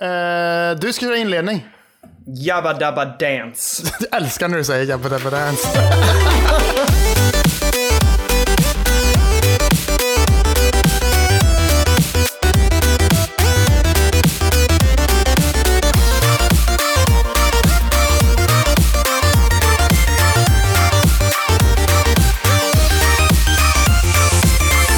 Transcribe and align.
Eh, 0.00 0.78
du 0.80 0.92
ska 0.92 1.06
göra 1.06 1.16
inledning. 1.16 1.66
Jabba 2.26 2.72
Dabba 2.72 3.04
Dance. 3.04 3.82
Jag 4.10 4.22
älskar 4.22 4.48
när 4.48 4.58
du 4.58 4.64
säger 4.64 4.84
Jabba 4.86 5.08
Dabba 5.08 5.30
Dance. 5.30 5.68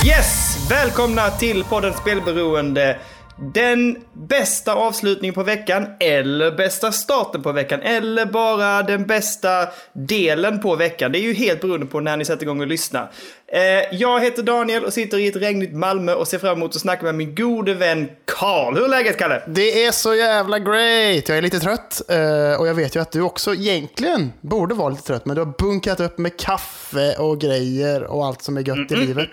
Yes! 0.04 0.56
Välkomna 0.70 1.30
till 1.30 1.64
podden 1.64 1.92
Spelberoende. 1.94 2.98
Den 3.36 3.96
bästa 4.12 4.74
avslutningen 4.74 5.34
på 5.34 5.42
veckan, 5.42 5.86
eller 6.00 6.50
bästa 6.50 6.92
starten 6.92 7.42
på 7.42 7.52
veckan, 7.52 7.80
eller 7.82 8.26
bara 8.26 8.82
den 8.82 9.06
bästa 9.06 9.68
delen 9.92 10.60
på 10.60 10.76
veckan. 10.76 11.12
Det 11.12 11.18
är 11.18 11.22
ju 11.22 11.34
helt 11.34 11.60
beroende 11.60 11.86
på 11.86 12.00
när 12.00 12.16
ni 12.16 12.24
sätter 12.24 12.42
igång 12.42 12.60
och 12.60 12.66
lyssnar. 12.66 13.10
Eh, 13.52 13.96
jag 13.98 14.20
heter 14.20 14.42
Daniel 14.42 14.84
och 14.84 14.92
sitter 14.92 15.18
i 15.18 15.28
ett 15.28 15.36
regnigt 15.36 15.72
Malmö 15.72 16.14
och 16.14 16.28
ser 16.28 16.38
fram 16.38 16.56
emot 16.56 16.74
att 16.74 16.80
snacka 16.80 17.02
med 17.02 17.14
min 17.14 17.34
gode 17.34 17.74
vän 17.74 18.08
Karl. 18.24 18.74
Hur 18.74 18.84
är 18.84 18.88
läget 18.88 19.18
Kalle? 19.18 19.42
Det 19.46 19.84
är 19.84 19.92
så 19.92 20.14
jävla 20.14 20.58
great. 20.58 21.28
Jag 21.28 21.38
är 21.38 21.42
lite 21.42 21.60
trött 21.60 22.02
eh, 22.08 22.60
och 22.60 22.68
jag 22.68 22.74
vet 22.74 22.96
ju 22.96 23.00
att 23.00 23.12
du 23.12 23.20
också 23.20 23.54
egentligen 23.54 24.32
borde 24.40 24.74
vara 24.74 24.88
lite 24.88 25.02
trött. 25.02 25.26
Men 25.26 25.36
du 25.36 25.40
har 25.40 25.52
bunkat 25.58 26.00
upp 26.00 26.18
med 26.18 26.40
kaffe 26.40 27.14
och 27.18 27.40
grejer 27.40 28.04
och 28.04 28.26
allt 28.26 28.42
som 28.42 28.56
är 28.56 28.68
gött 28.68 28.92
i 28.92 28.96
livet. 28.96 29.28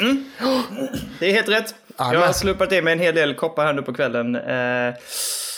Det 1.19 1.29
är 1.29 1.33
helt 1.33 1.49
rätt. 1.49 1.75
Amen. 1.97 2.13
Jag 2.19 2.25
har 2.27 2.33
slupat 2.33 2.71
i 2.71 2.81
mig 2.81 2.93
en 2.93 2.99
hel 2.99 3.15
del 3.15 3.35
koppar 3.35 3.65
här 3.65 3.73
nu 3.73 3.81
på 3.81 3.93
kvällen. 3.93 4.35
Eh, 4.35 4.93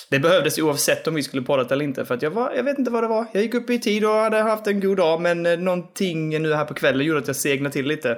det 0.09 0.19
behövdes 0.19 0.57
oavsett 0.59 1.07
om 1.07 1.15
vi 1.15 1.23
skulle 1.23 1.41
podda 1.41 1.73
eller 1.73 1.85
inte. 1.85 2.05
För 2.05 2.15
att 2.15 2.21
jag, 2.21 2.31
var, 2.31 2.51
jag 2.55 2.63
vet 2.63 2.77
inte 2.79 2.91
vad 2.91 3.03
det 3.03 3.07
var. 3.07 3.25
Jag 3.31 3.43
gick 3.43 3.53
upp 3.53 3.69
i 3.69 3.79
tid 3.79 4.05
och 4.05 4.11
hade 4.13 4.37
haft 4.37 4.67
en 4.67 4.79
god 4.79 4.97
dag. 4.97 5.21
Men 5.21 5.45
eh, 5.45 5.57
någonting 5.57 6.41
nu 6.41 6.53
här 6.53 6.65
på 6.65 6.73
kvällen 6.73 7.05
gjorde 7.05 7.19
att 7.19 7.27
jag 7.27 7.35
segnade 7.35 7.73
till 7.73 7.85
lite. 7.87 8.09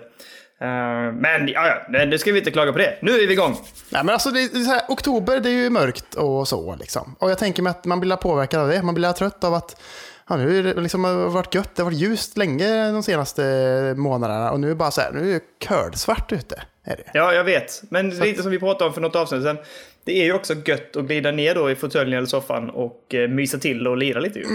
Eh, 0.61 0.67
men 1.13 1.47
ja, 1.47 1.67
ja, 1.67 1.75
det- 1.99 2.05
det 2.05 2.19
ska 2.19 2.31
vi 2.31 2.37
inte 2.39 2.51
klaga 2.51 2.71
på 2.71 2.77
det. 2.77 2.97
Nu 3.01 3.11
är 3.11 3.27
vi 3.27 3.33
igång. 3.33 3.57
Nej, 3.89 4.03
men 4.03 4.13
alltså, 4.13 4.29
det 4.29 4.39
är 4.39 4.65
här, 4.65 4.81
oktober 4.89 5.39
det 5.39 5.49
är 5.49 5.53
ju 5.53 5.69
mörkt 5.69 6.15
och 6.15 6.47
så. 6.47 6.75
Liksom. 6.79 7.15
Och 7.19 7.31
jag 7.31 7.37
tänker 7.37 7.63
mig 7.63 7.71
att 7.71 7.85
man 7.85 7.99
blir 7.99 8.15
påverkad 8.15 8.61
av 8.61 8.67
det. 8.67 8.81
Man 8.83 8.95
blir 8.95 9.11
trött 9.11 9.43
av 9.43 9.53
att 9.53 9.81
ja, 10.31 10.37
nu 10.37 10.63
det 10.63 10.81
liksom, 10.81 11.01
det 11.01 11.07
har 11.07 11.29
varit 11.29 11.55
gött. 11.55 11.75
Det 11.75 11.81
har 11.81 11.91
varit 11.91 11.99
ljust 11.99 12.37
länge 12.37 12.91
de 12.91 13.03
senaste 13.03 13.43
månaderna. 13.97 14.51
Och 14.51 14.59
nu 14.59 14.67
är 14.67 14.69
det 14.69 14.75
bara 14.75 14.91
så 14.91 15.01
här, 15.01 15.11
nu 15.11 15.29
är 15.29 15.33
det 15.33 15.67
curdsvart 15.67 16.31
ute. 16.31 16.61
Är 16.83 16.95
det. 16.95 17.03
Ja, 17.13 17.33
jag 17.33 17.43
vet. 17.43 17.83
Men 17.89 18.09
lite 18.09 18.41
som 18.41 18.51
vi 18.51 18.59
pratade 18.59 18.87
om 18.87 18.93
för 18.93 19.01
något 19.01 19.15
avsnitt 19.15 19.43
sen. 19.43 19.57
Det 20.05 20.21
är 20.21 20.23
ju 20.23 20.33
också 20.33 20.55
gött 20.65 20.95
att 20.95 21.05
glida 21.05 21.31
ner 21.31 21.55
då 21.55 21.71
i 21.71 21.75
fåtöljen 21.75 22.17
eller 22.17 22.27
soffan 22.27 22.69
och 22.69 23.13
eh, 23.13 23.29
mysa 23.29 23.57
till 23.57 23.87
och 23.87 23.97
lira 23.97 24.19
lite 24.19 24.39
ju. 24.39 24.45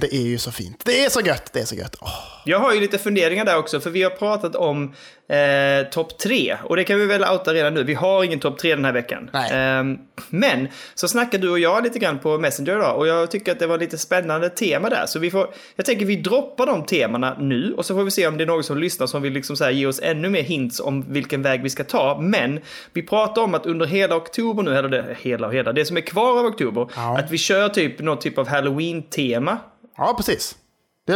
det 0.00 0.14
är 0.14 0.22
ju 0.22 0.38
så 0.38 0.52
fint. 0.52 0.82
Det 0.84 1.04
är 1.04 1.08
så 1.10 1.20
gött. 1.20 1.52
Det 1.52 1.60
är 1.60 1.64
så 1.64 1.74
gött. 1.74 1.96
Åh. 2.00 2.08
Jag 2.44 2.58
har 2.58 2.74
ju 2.74 2.80
lite 2.80 2.98
funderingar 2.98 3.44
där 3.44 3.58
också, 3.58 3.80
för 3.80 3.90
vi 3.90 4.02
har 4.02 4.10
pratat 4.10 4.56
om 4.56 4.94
eh, 5.30 5.86
topp 5.90 6.18
tre. 6.18 6.56
Och 6.64 6.76
det 6.76 6.84
kan 6.84 6.98
vi 6.98 7.06
väl 7.06 7.24
outa 7.24 7.54
redan 7.54 7.74
nu. 7.74 7.82
Vi 7.84 7.94
har 7.94 8.24
ingen 8.24 8.40
topp 8.40 8.58
tre 8.58 8.74
den 8.74 8.84
här 8.84 8.92
veckan. 8.92 9.30
Ehm, 9.52 9.98
men 10.28 10.68
så 10.94 11.08
snackade 11.08 11.46
du 11.46 11.50
och 11.50 11.58
jag 11.58 11.82
lite 11.84 11.98
grann 11.98 12.18
på 12.18 12.38
Messenger 12.38 12.76
idag 12.76 12.96
och 12.98 13.06
jag 13.06 13.30
tycker 13.30 13.52
att 13.52 13.58
det 13.58 13.66
var 13.66 13.78
lite 13.78 13.98
spännande 13.98 14.48
tema 14.50 14.88
där. 14.90 15.06
Så 15.06 15.18
vi 15.18 15.30
får, 15.30 15.50
jag 15.76 15.86
tänker 15.86 16.06
vi 16.06 16.16
droppar 16.16 16.66
de 16.66 16.84
temana 16.86 17.36
nu 17.40 17.74
och 17.76 17.84
så 17.86 17.94
får 17.94 18.04
vi 18.04 18.10
se 18.10 18.26
om 18.26 18.36
det 18.36 18.44
är 18.44 18.46
någon 18.46 18.64
som 18.64 18.78
lyssnar 18.78 19.06
som 19.06 19.22
vill 19.22 19.32
liksom 19.32 19.56
så 19.56 19.70
ge 19.70 19.86
oss 19.86 20.00
ännu 20.02 20.28
mer 20.28 20.42
hints 20.42 20.80
om 20.80 21.12
vilken 21.12 21.42
väg 21.42 21.62
vi 21.62 21.70
ska 21.70 21.84
ta. 21.84 22.18
Men 22.20 22.60
vi 22.92 23.02
pratar 23.02 23.42
om 23.42 23.54
att 23.54 23.66
under 23.66 23.86
hela 23.86 24.16
oktober 24.16 24.62
nu, 24.62 24.76
eller 24.76 24.88
det, 24.88 25.16
hela 25.20 25.46
och 25.46 25.54
hela, 25.54 25.72
det 25.72 25.84
som 25.84 25.96
är 25.96 26.00
kvar 26.00 26.38
av 26.38 26.46
oktober, 26.46 26.88
Ja. 26.96 27.18
att 27.18 27.30
vi 27.30 27.38
kör 27.38 27.68
typ 27.68 27.98
någon 28.00 28.18
typ 28.18 28.38
av 28.38 28.48
halloween-tema. 28.48 29.58
Ja, 29.96 30.14
precis. 30.16 30.56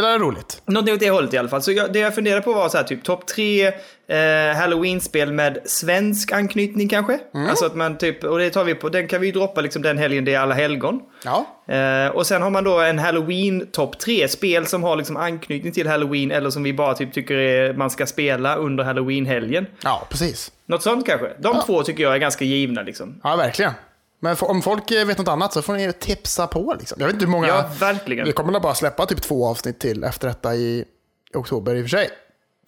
Det 0.01 0.07
är 0.07 0.19
roligt. 0.19 0.61
Någonting 0.65 0.93
åt 0.93 0.99
det 0.99 1.09
hållet 1.09 1.33
i 1.33 1.37
alla 1.37 1.49
fall. 1.49 1.61
Så 1.61 1.71
jag, 1.71 1.93
det 1.93 1.99
jag 1.99 2.15
funderade 2.15 2.41
på 2.41 2.53
var 2.53 2.69
så 2.69 2.77
här 2.77 2.83
typ 2.83 3.03
topp 3.03 3.27
tre 3.27 3.67
eh, 4.07 4.55
halloween-spel 4.55 5.31
med 5.31 5.57
svensk 5.65 6.31
anknytning 6.31 6.89
kanske. 6.89 7.19
Alltså 7.49 7.65
att 7.65 7.75
man 7.75 7.97
typ, 7.97 8.23
och 8.23 8.37
det 8.39 8.49
tar 8.49 8.63
vi 8.63 8.75
på, 8.75 8.89
den 8.89 9.07
kan 9.07 9.21
vi 9.21 9.27
ju 9.27 9.33
droppa 9.33 9.61
liksom 9.61 9.81
den 9.81 9.97
helgen 9.97 10.25
det 10.25 10.33
är 10.33 10.39
alla 10.39 10.55
helgon. 10.55 11.01
Ja. 11.23 11.45
Eh, 11.75 12.07
och 12.07 12.27
sen 12.27 12.41
har 12.41 12.49
man 12.49 12.63
då 12.63 12.79
en 12.79 12.99
halloween 12.99 13.67
topp 13.71 13.99
tre 13.99 14.27
spel 14.27 14.65
som 14.65 14.83
har 14.83 14.95
liksom 14.95 15.17
anknytning 15.17 15.73
till 15.73 15.87
halloween 15.87 16.31
eller 16.31 16.49
som 16.49 16.63
vi 16.63 16.73
bara 16.73 16.93
typ 16.93 17.13
tycker 17.13 17.35
är, 17.35 17.73
man 17.73 17.89
ska 17.89 18.05
spela 18.05 18.55
under 18.55 18.83
halloween-helgen. 18.83 19.67
Ja, 19.83 20.07
precis. 20.09 20.51
Något 20.65 20.83
sånt 20.83 21.05
kanske. 21.05 21.27
De 21.39 21.61
två 21.65 21.83
tycker 21.83 22.03
jag 22.03 22.13
är 22.13 22.17
ganska 22.17 22.45
givna 22.45 22.81
liksom. 22.81 23.19
Ja, 23.23 23.35
verkligen. 23.35 23.71
Men 24.19 24.35
om 24.39 24.61
folk 24.61 24.91
eh, 24.91 25.05
vet 25.05 25.17
något 25.17 25.27
annat 25.27 25.53
så 25.53 25.61
får 25.61 25.73
ni 25.73 25.93
tipsa 25.93 26.47
på. 26.47 26.75
Liksom. 26.79 26.97
Jag 26.99 27.05
vet 27.05 27.13
inte 27.13 27.25
hur 27.25 27.31
många... 27.31 27.47
Ja, 27.47 27.69
verkligen. 27.79 28.25
Vi 28.25 28.31
kommer 28.31 28.59
bara 28.59 28.75
släppa 28.75 29.05
typ 29.05 29.21
två 29.21 29.47
avsnitt 29.47 29.79
till 29.79 30.03
efter 30.03 30.27
detta 30.27 30.55
i 30.55 30.85
oktober 31.33 31.75
i 31.75 31.79
och 31.79 31.83
för 31.83 31.89
sig. 31.89 32.09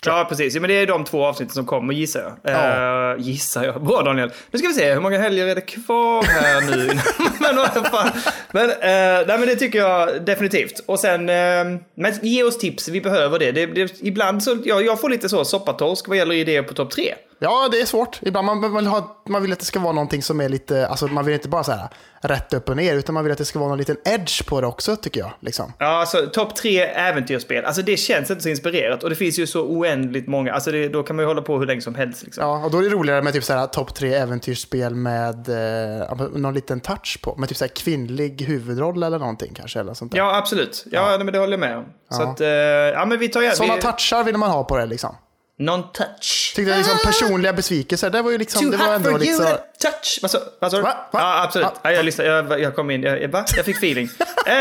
Ja, 0.05 0.25
precis. 0.29 0.55
Ja, 0.55 0.61
men 0.61 0.67
det 0.67 0.73
är 0.73 0.87
de 0.87 1.03
två 1.03 1.25
avsnitten 1.25 1.53
som 1.53 1.65
kommer, 1.65 1.93
gissar 1.93 2.19
jag. 2.19 2.53
Ja. 2.53 3.13
Eh, 3.13 3.21
gissar 3.21 3.63
jag. 3.63 3.83
Bra, 3.83 4.01
Daniel. 4.01 4.31
Nu 4.51 4.59
ska 4.59 4.67
vi 4.67 4.73
se, 4.73 4.93
hur 4.93 5.01
många 5.01 5.19
helger 5.19 5.47
är 5.47 5.55
det 5.55 5.61
kvar 5.61 6.23
här 6.23 6.61
nu? 6.61 6.87
men 7.73 7.83
fan. 7.85 8.11
Men, 8.51 8.69
eh, 8.69 9.27
nej, 9.27 9.37
men 9.39 9.47
det 9.47 9.55
tycker 9.55 9.79
jag 9.79 10.25
definitivt. 10.25 10.79
Och 10.85 10.99
sen, 10.99 11.29
eh, 11.29 11.79
men 11.95 12.13
ge 12.21 12.43
oss 12.43 12.57
tips, 12.57 12.87
vi 12.87 13.01
behöver 13.01 13.39
det. 13.39 13.51
det, 13.51 13.65
det 13.65 13.93
ibland 14.01 14.43
så, 14.43 14.57
ja, 14.65 14.81
jag 14.81 15.01
får 15.01 15.09
lite 15.09 15.29
så 15.29 15.45
soppatorsk 15.45 16.07
vad 16.07 16.17
gäller 16.17 16.35
idéer 16.35 16.63
på 16.63 16.73
topp 16.73 16.91
tre. 16.91 17.13
Ja, 17.39 17.67
det 17.71 17.81
är 17.81 17.85
svårt. 17.85 18.19
Ibland 18.21 18.45
man, 18.45 18.59
man, 18.59 18.75
vill 18.75 18.87
ha, 18.87 19.23
man 19.27 19.41
vill 19.41 19.53
att 19.53 19.59
det 19.59 19.65
ska 19.65 19.79
vara 19.79 19.93
någonting 19.93 20.23
som 20.23 20.41
är 20.41 20.49
lite, 20.49 20.87
alltså 20.87 21.07
man 21.07 21.25
vill 21.25 21.33
inte 21.33 21.49
bara 21.49 21.63
så 21.63 21.71
här 21.71 21.87
rätt 22.21 22.53
upp 22.53 22.69
och 22.69 22.77
ner, 22.77 22.95
utan 22.95 23.13
man 23.13 23.23
vill 23.23 23.31
att 23.31 23.37
det 23.37 23.45
ska 23.45 23.59
vara 23.59 23.69
någon 23.69 23.77
liten 23.77 23.97
edge 24.05 24.45
på 24.47 24.61
det 24.61 24.67
också, 24.67 24.95
tycker 24.95 25.19
jag. 25.19 25.31
Liksom. 25.39 25.73
Ja, 25.77 25.85
alltså 25.99 26.25
topp 26.33 26.55
tre 26.55 26.79
äventyrsspel. 26.81 27.65
Alltså 27.65 27.81
det 27.81 27.97
känns 27.97 28.31
inte 28.31 28.43
så 28.43 28.49
inspirerat. 28.49 29.03
Och 29.03 29.09
det 29.09 29.15
finns 29.15 29.39
ju 29.39 29.47
så 29.47 29.61
oändligt 29.61 30.27
många. 30.27 30.53
Alltså 30.53 30.71
det, 30.71 30.89
då 30.89 31.03
kan 31.03 31.15
man 31.15 31.23
ju 31.23 31.27
hålla 31.27 31.41
på 31.41 31.57
hur 31.59 31.65
länge 31.65 31.81
som 31.81 31.95
helst. 31.95 32.23
Liksom. 32.23 32.43
Ja, 32.43 32.65
och 32.65 32.71
då 32.71 32.77
är 32.77 32.81
det 32.83 32.89
roligare 32.89 33.21
med 33.21 33.33
typ 33.33 33.43
så 33.43 33.53
här 33.53 33.67
topp 33.67 33.95
tre 33.95 34.13
äventyrsspel 34.13 34.95
med 34.95 35.49
eh, 35.49 36.17
någon 36.35 36.53
liten 36.53 36.79
touch 36.79 37.19
på. 37.23 37.35
Med 37.37 37.49
typ 37.49 37.57
så 37.57 37.63
här 37.65 37.71
kvinnlig 37.75 38.41
huvudroll 38.41 39.03
eller 39.03 39.19
någonting 39.19 39.53
kanske. 39.53 39.79
Eller 39.79 39.93
sånt 39.93 40.11
där. 40.11 40.19
Ja, 40.19 40.37
absolut. 40.37 40.85
Ja, 40.91 41.07
nej, 41.09 41.17
men 41.17 41.33
det 41.33 41.39
håller 41.39 41.53
jag 41.53 41.59
med 41.59 41.77
om. 41.77 41.85
Så 42.11 42.21
Ja. 42.21 42.27
att, 42.31 42.41
eh, 42.41 42.47
ja 42.47 43.05
men 43.05 43.19
vi 43.19 43.29
tar 43.29 43.41
igen. 43.41 43.55
Sådana 43.55 43.75
vi, 43.75 43.81
touchar 43.81 44.23
vill 44.23 44.37
man 44.37 44.49
ha 44.51 44.63
på 44.63 44.77
det 44.77 44.85
liksom. 44.85 45.15
Non-touch. 45.59 46.53
Tyckte 46.56 46.72
jag 46.72 46.78
liksom 46.78 46.97
personliga 47.03 47.53
besvikelser, 47.53 48.09
det 48.09 48.22
var 48.22 48.31
ju 48.31 48.38
liksom, 48.38 48.72
det 48.72 48.78
var 48.78 48.94
ändå 48.94 49.12
for 49.12 49.19
liksom... 49.19 49.45
you 49.45 49.56
to 49.56 49.62
touch. 49.79 50.19
Vad 50.59 50.72
sa 50.72 50.78
du? 50.78 50.84
Va? 50.84 51.09
Va? 51.12 51.19
Ja, 51.19 51.44
absolut. 51.44 51.68
Ja. 51.73 51.79
Ja, 51.84 51.91
jag, 51.91 52.06
lyssnade, 52.06 52.29
jag, 52.29 52.62
jag 52.62 52.75
kom 52.75 52.91
in. 52.91 53.03
Jag, 53.03 53.28
va? 53.28 53.45
jag 53.56 53.66
fick 53.66 53.78
feeling. 53.78 54.09
eh, 54.45 54.56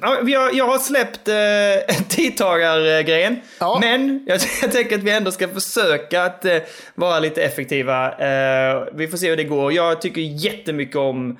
ja, 0.00 0.20
jag, 0.26 0.54
jag 0.54 0.66
har 0.66 0.78
släppt 0.78 1.28
eh, 1.28 2.04
tidtagargrejen. 2.08 3.40
Ja. 3.58 3.78
Men 3.80 4.24
jag, 4.26 4.40
jag 4.62 4.72
tänker 4.72 4.96
att 4.96 5.02
vi 5.02 5.10
ändå 5.10 5.30
ska 5.30 5.48
försöka 5.48 6.24
att 6.24 6.44
eh, 6.44 6.58
vara 6.94 7.20
lite 7.20 7.42
effektiva. 7.42 8.06
Eh, 8.08 8.84
vi 8.92 9.08
får 9.08 9.18
se 9.18 9.30
hur 9.30 9.36
det 9.36 9.44
går. 9.44 9.72
Jag 9.72 10.00
tycker 10.00 10.20
jättemycket 10.20 10.96
om 10.96 11.38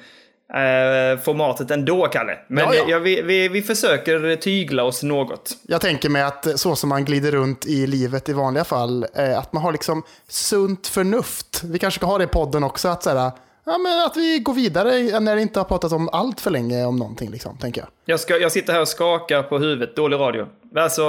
eh, 0.55 1.19
formatet 1.19 1.71
ändå, 1.71 2.07
Kalle. 2.07 2.39
Men 2.49 2.65
Ja, 2.65 2.75
ja. 2.75 2.85
Jag, 2.89 3.01
vi, 3.01 3.23
vi, 3.23 3.49
vi 3.49 3.63
försöker 3.63 4.37
tygla 4.37 4.85
oss 4.85 5.03
något. 5.03 5.57
Jag 5.63 5.81
tänker 5.81 6.09
mig 6.09 6.23
att 6.23 6.61
så 6.61 6.77
som 6.77 6.89
man 6.89 7.05
glider 7.05 7.33
runt 7.33 7.67
i 7.67 7.87
livet 7.87 8.29
i 8.29 8.33
vanliga 8.33 8.65
fall, 8.65 9.07
eh, 9.15 9.39
att 9.39 9.53
man 9.53 9.63
har 9.63 9.73
liksom 9.73 10.03
sunt 10.29 10.87
förnuft. 10.87 11.63
Vi 11.65 11.79
kanske 11.79 11.99
ska 11.99 12.07
ha 12.07 12.19
det 12.19 12.25
i 12.25 12.27
podden 12.27 12.65
också, 12.65 12.89
att, 12.89 13.03
så 13.03 13.11
här, 13.11 13.31
ja, 13.65 13.79
men 13.79 14.07
att 14.07 14.17
vi 14.17 14.39
går 14.39 14.55
vidare 14.55 15.21
när 15.21 15.37
det 15.37 15.43
inte 15.43 15.61
har 15.61 15.65
pratat 15.65 15.93
om 15.93 16.09
allt 16.09 16.41
för 16.41 16.51
länge 16.51 16.85
om 16.85 16.97
någonting, 16.97 17.31
liksom, 17.31 17.59
tänker 17.59 17.81
jag. 17.81 17.89
Jag, 18.05 18.21
ska, 18.21 18.37
jag 18.37 18.53
sitter 18.53 18.73
här 18.73 18.81
och 18.81 18.89
skakar 18.89 19.43
på 19.43 19.59
huvudet. 19.59 19.97
Dålig 19.97 20.17
radio. 20.17 20.47
Alltså... 20.77 21.03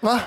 Va? 0.00 0.20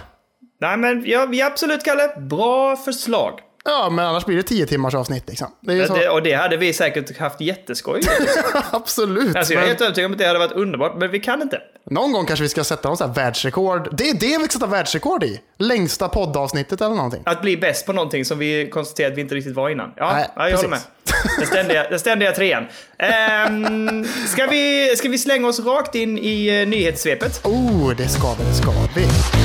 Nej 0.62 0.78
men 0.78 1.03
ja, 1.06 1.28
ja, 1.31 1.46
absolut 1.46 1.84
Kalle. 1.84 2.09
Bra 2.18 2.75
förslag. 2.75 3.40
Ja, 3.69 3.90
men 3.90 4.06
annars 4.06 4.25
blir 4.25 4.38
det 4.38 4.44
tio 4.44 4.66
timmars 4.66 4.96
avsnitt 4.96 5.24
liksom. 5.28 5.47
Det 5.62 5.74
är 5.74 5.88
så. 5.88 5.94
Det, 5.94 6.09
och 6.09 6.24
det 6.24 6.34
hade 6.34 6.57
vi 6.57 6.74
säkert 6.74 7.18
haft 7.18 7.41
jätteskoj. 7.41 8.02
Absolut. 8.72 9.35
Alltså, 9.35 9.53
jag 9.53 9.59
är 9.59 9.63
men 9.63 9.69
helt 9.69 9.81
övertygad 9.81 10.06
om 10.06 10.12
att 10.12 10.18
det 10.18 10.27
hade 10.27 10.39
varit 10.39 10.51
underbart, 10.51 10.95
men 10.98 11.12
vi 11.12 11.19
kan 11.19 11.42
inte. 11.42 11.62
någon 11.89 12.12
gång 12.12 12.25
kanske 12.25 12.44
vi 12.44 12.50
ska 12.50 12.63
sätta 12.63 12.88
någon 12.88 12.98
så 12.98 13.07
här 13.07 13.13
världsrekord. 13.13 13.89
Det 13.92 14.10
är 14.10 14.13
det 14.13 14.38
vi 14.38 14.44
ska 14.44 14.48
sätta 14.48 14.68
världsrekord 14.68 15.24
i. 15.24 15.42
Längsta 15.57 16.10
poddavsnittet 16.10 16.81
eller 16.81 16.95
någonting. 16.95 17.21
Att 17.25 17.42
bli 17.42 17.57
bäst 17.57 17.86
på 17.86 17.94
någonting 17.94 18.25
som 18.25 18.39
vi 18.39 18.69
konstaterade 18.69 19.13
att 19.13 19.18
vi 19.18 19.21
inte 19.21 19.36
riktigt 19.36 19.56
var 19.56 19.69
innan. 19.69 19.92
Ja, 19.95 20.13
Nej, 20.13 20.27
ja 20.36 20.50
jag 20.50 20.56
håller 20.56 20.69
med. 20.69 20.80
precis. 21.06 21.38
Den 21.38 21.48
ständiga, 21.48 21.83
den 21.89 22.00
ständiga 22.00 22.31
trean. 22.31 22.66
Ehm, 22.98 24.06
ska, 24.27 24.45
vi, 24.45 24.94
ska 24.98 25.10
vi 25.10 25.18
slänga 25.18 25.48
oss 25.48 25.60
rakt 25.60 25.95
in 25.95 26.18
i 26.18 26.62
uh, 26.62 26.68
nyhetssvepet? 26.68 27.45
Oh, 27.45 27.95
det 27.98 28.07
ska 28.07 28.33
vi, 28.33 28.44
det 28.44 28.54
ska 28.54 28.71
vi. 28.95 29.38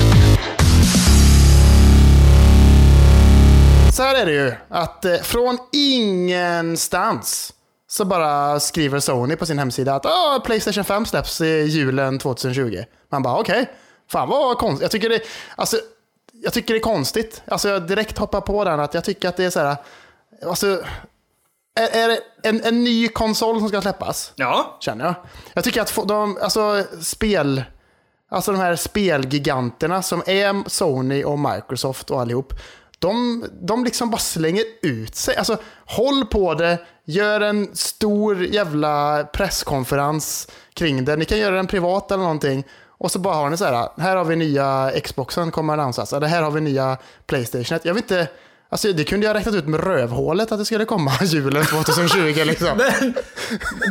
Så 3.94 4.02
här 4.02 4.14
är 4.14 4.26
det 4.26 4.32
ju, 4.32 4.54
att 4.68 5.04
eh, 5.04 5.16
från 5.16 5.58
ingenstans 5.72 7.54
så 7.86 8.04
bara 8.04 8.60
skriver 8.60 9.00
Sony 9.00 9.36
på 9.36 9.46
sin 9.46 9.58
hemsida 9.58 9.94
att 9.94 10.06
ah, 10.06 10.42
Playstation 10.44 10.84
5 10.84 11.06
släpps 11.06 11.40
i 11.40 11.62
julen 11.62 12.18
2020. 12.18 12.84
Man 13.08 13.22
bara 13.22 13.38
okej, 13.38 13.70
fan 14.10 14.28
vad 14.28 14.58
konstigt. 14.58 14.82
Jag 14.82 14.90
tycker 14.90 15.08
det, 15.08 15.20
alltså, 15.56 15.76
jag 16.32 16.52
tycker 16.52 16.74
det 16.74 16.80
är 16.80 16.82
konstigt. 16.82 17.42
Alltså 17.46 17.68
jag 17.68 17.86
direkt 17.86 18.18
hoppar 18.18 18.40
på 18.40 18.64
den 18.64 18.80
att 18.80 18.94
jag 18.94 19.04
tycker 19.04 19.28
att 19.28 19.36
det 19.36 19.44
är 19.44 19.50
så 19.50 19.60
här, 19.60 19.76
alltså, 20.46 20.66
är, 21.80 21.96
är 21.96 22.08
det 22.08 22.20
en, 22.42 22.64
en 22.64 22.84
ny 22.84 23.08
konsol 23.08 23.58
som 23.58 23.68
ska 23.68 23.82
släppas? 23.82 24.32
Ja. 24.36 24.76
känner 24.80 25.04
jag. 25.04 25.14
Jag 25.52 25.64
tycker 25.64 25.80
att 25.80 26.08
de, 26.08 26.38
alltså 26.42 26.84
spel, 27.00 27.64
alltså 28.30 28.52
de 28.52 28.60
här 28.60 28.76
spelgiganterna 28.76 30.02
som 30.02 30.22
är 30.26 30.68
Sony 30.68 31.24
och 31.24 31.38
Microsoft 31.38 32.10
och 32.10 32.20
allihop. 32.20 32.54
De, 33.04 33.44
de 33.60 33.84
liksom 33.84 34.10
bara 34.10 34.18
slänger 34.18 34.64
ut 34.82 35.14
sig. 35.14 35.36
Alltså 35.36 35.56
håll 35.86 36.24
på 36.24 36.54
det, 36.54 36.78
gör 37.04 37.40
en 37.40 37.76
stor 37.76 38.44
jävla 38.44 39.24
presskonferens 39.32 40.48
kring 40.74 41.04
det. 41.04 41.16
Ni 41.16 41.24
kan 41.24 41.38
göra 41.38 41.56
den 41.56 41.66
privat 41.66 42.10
eller 42.10 42.22
någonting. 42.22 42.64
Och 42.88 43.10
så 43.10 43.18
bara 43.18 43.34
har 43.34 43.50
ni 43.50 43.56
så 43.56 43.64
här, 43.64 43.88
här 43.98 44.16
har 44.16 44.24
vi 44.24 44.36
nya 44.36 44.92
Xboxen 45.04 45.50
kommer 45.50 45.72
att 45.72 45.78
annonsas. 45.80 46.12
Eller 46.12 46.26
här 46.26 46.42
har 46.42 46.50
vi 46.50 46.60
nya 46.60 46.98
Playstation. 47.26 47.78
Jag 47.82 47.94
vill 47.94 48.02
inte, 48.02 48.28
alltså 48.68 48.92
det 48.92 49.04
kunde 49.04 49.26
jag 49.26 49.34
räknat 49.34 49.54
ut 49.54 49.66
med 49.66 49.80
rövhålet 49.84 50.52
att 50.52 50.58
det 50.58 50.64
skulle 50.64 50.84
komma 50.84 51.12
julen 51.22 51.64
2020 51.66 52.44
liksom. 52.44 52.78
Men, 52.78 53.14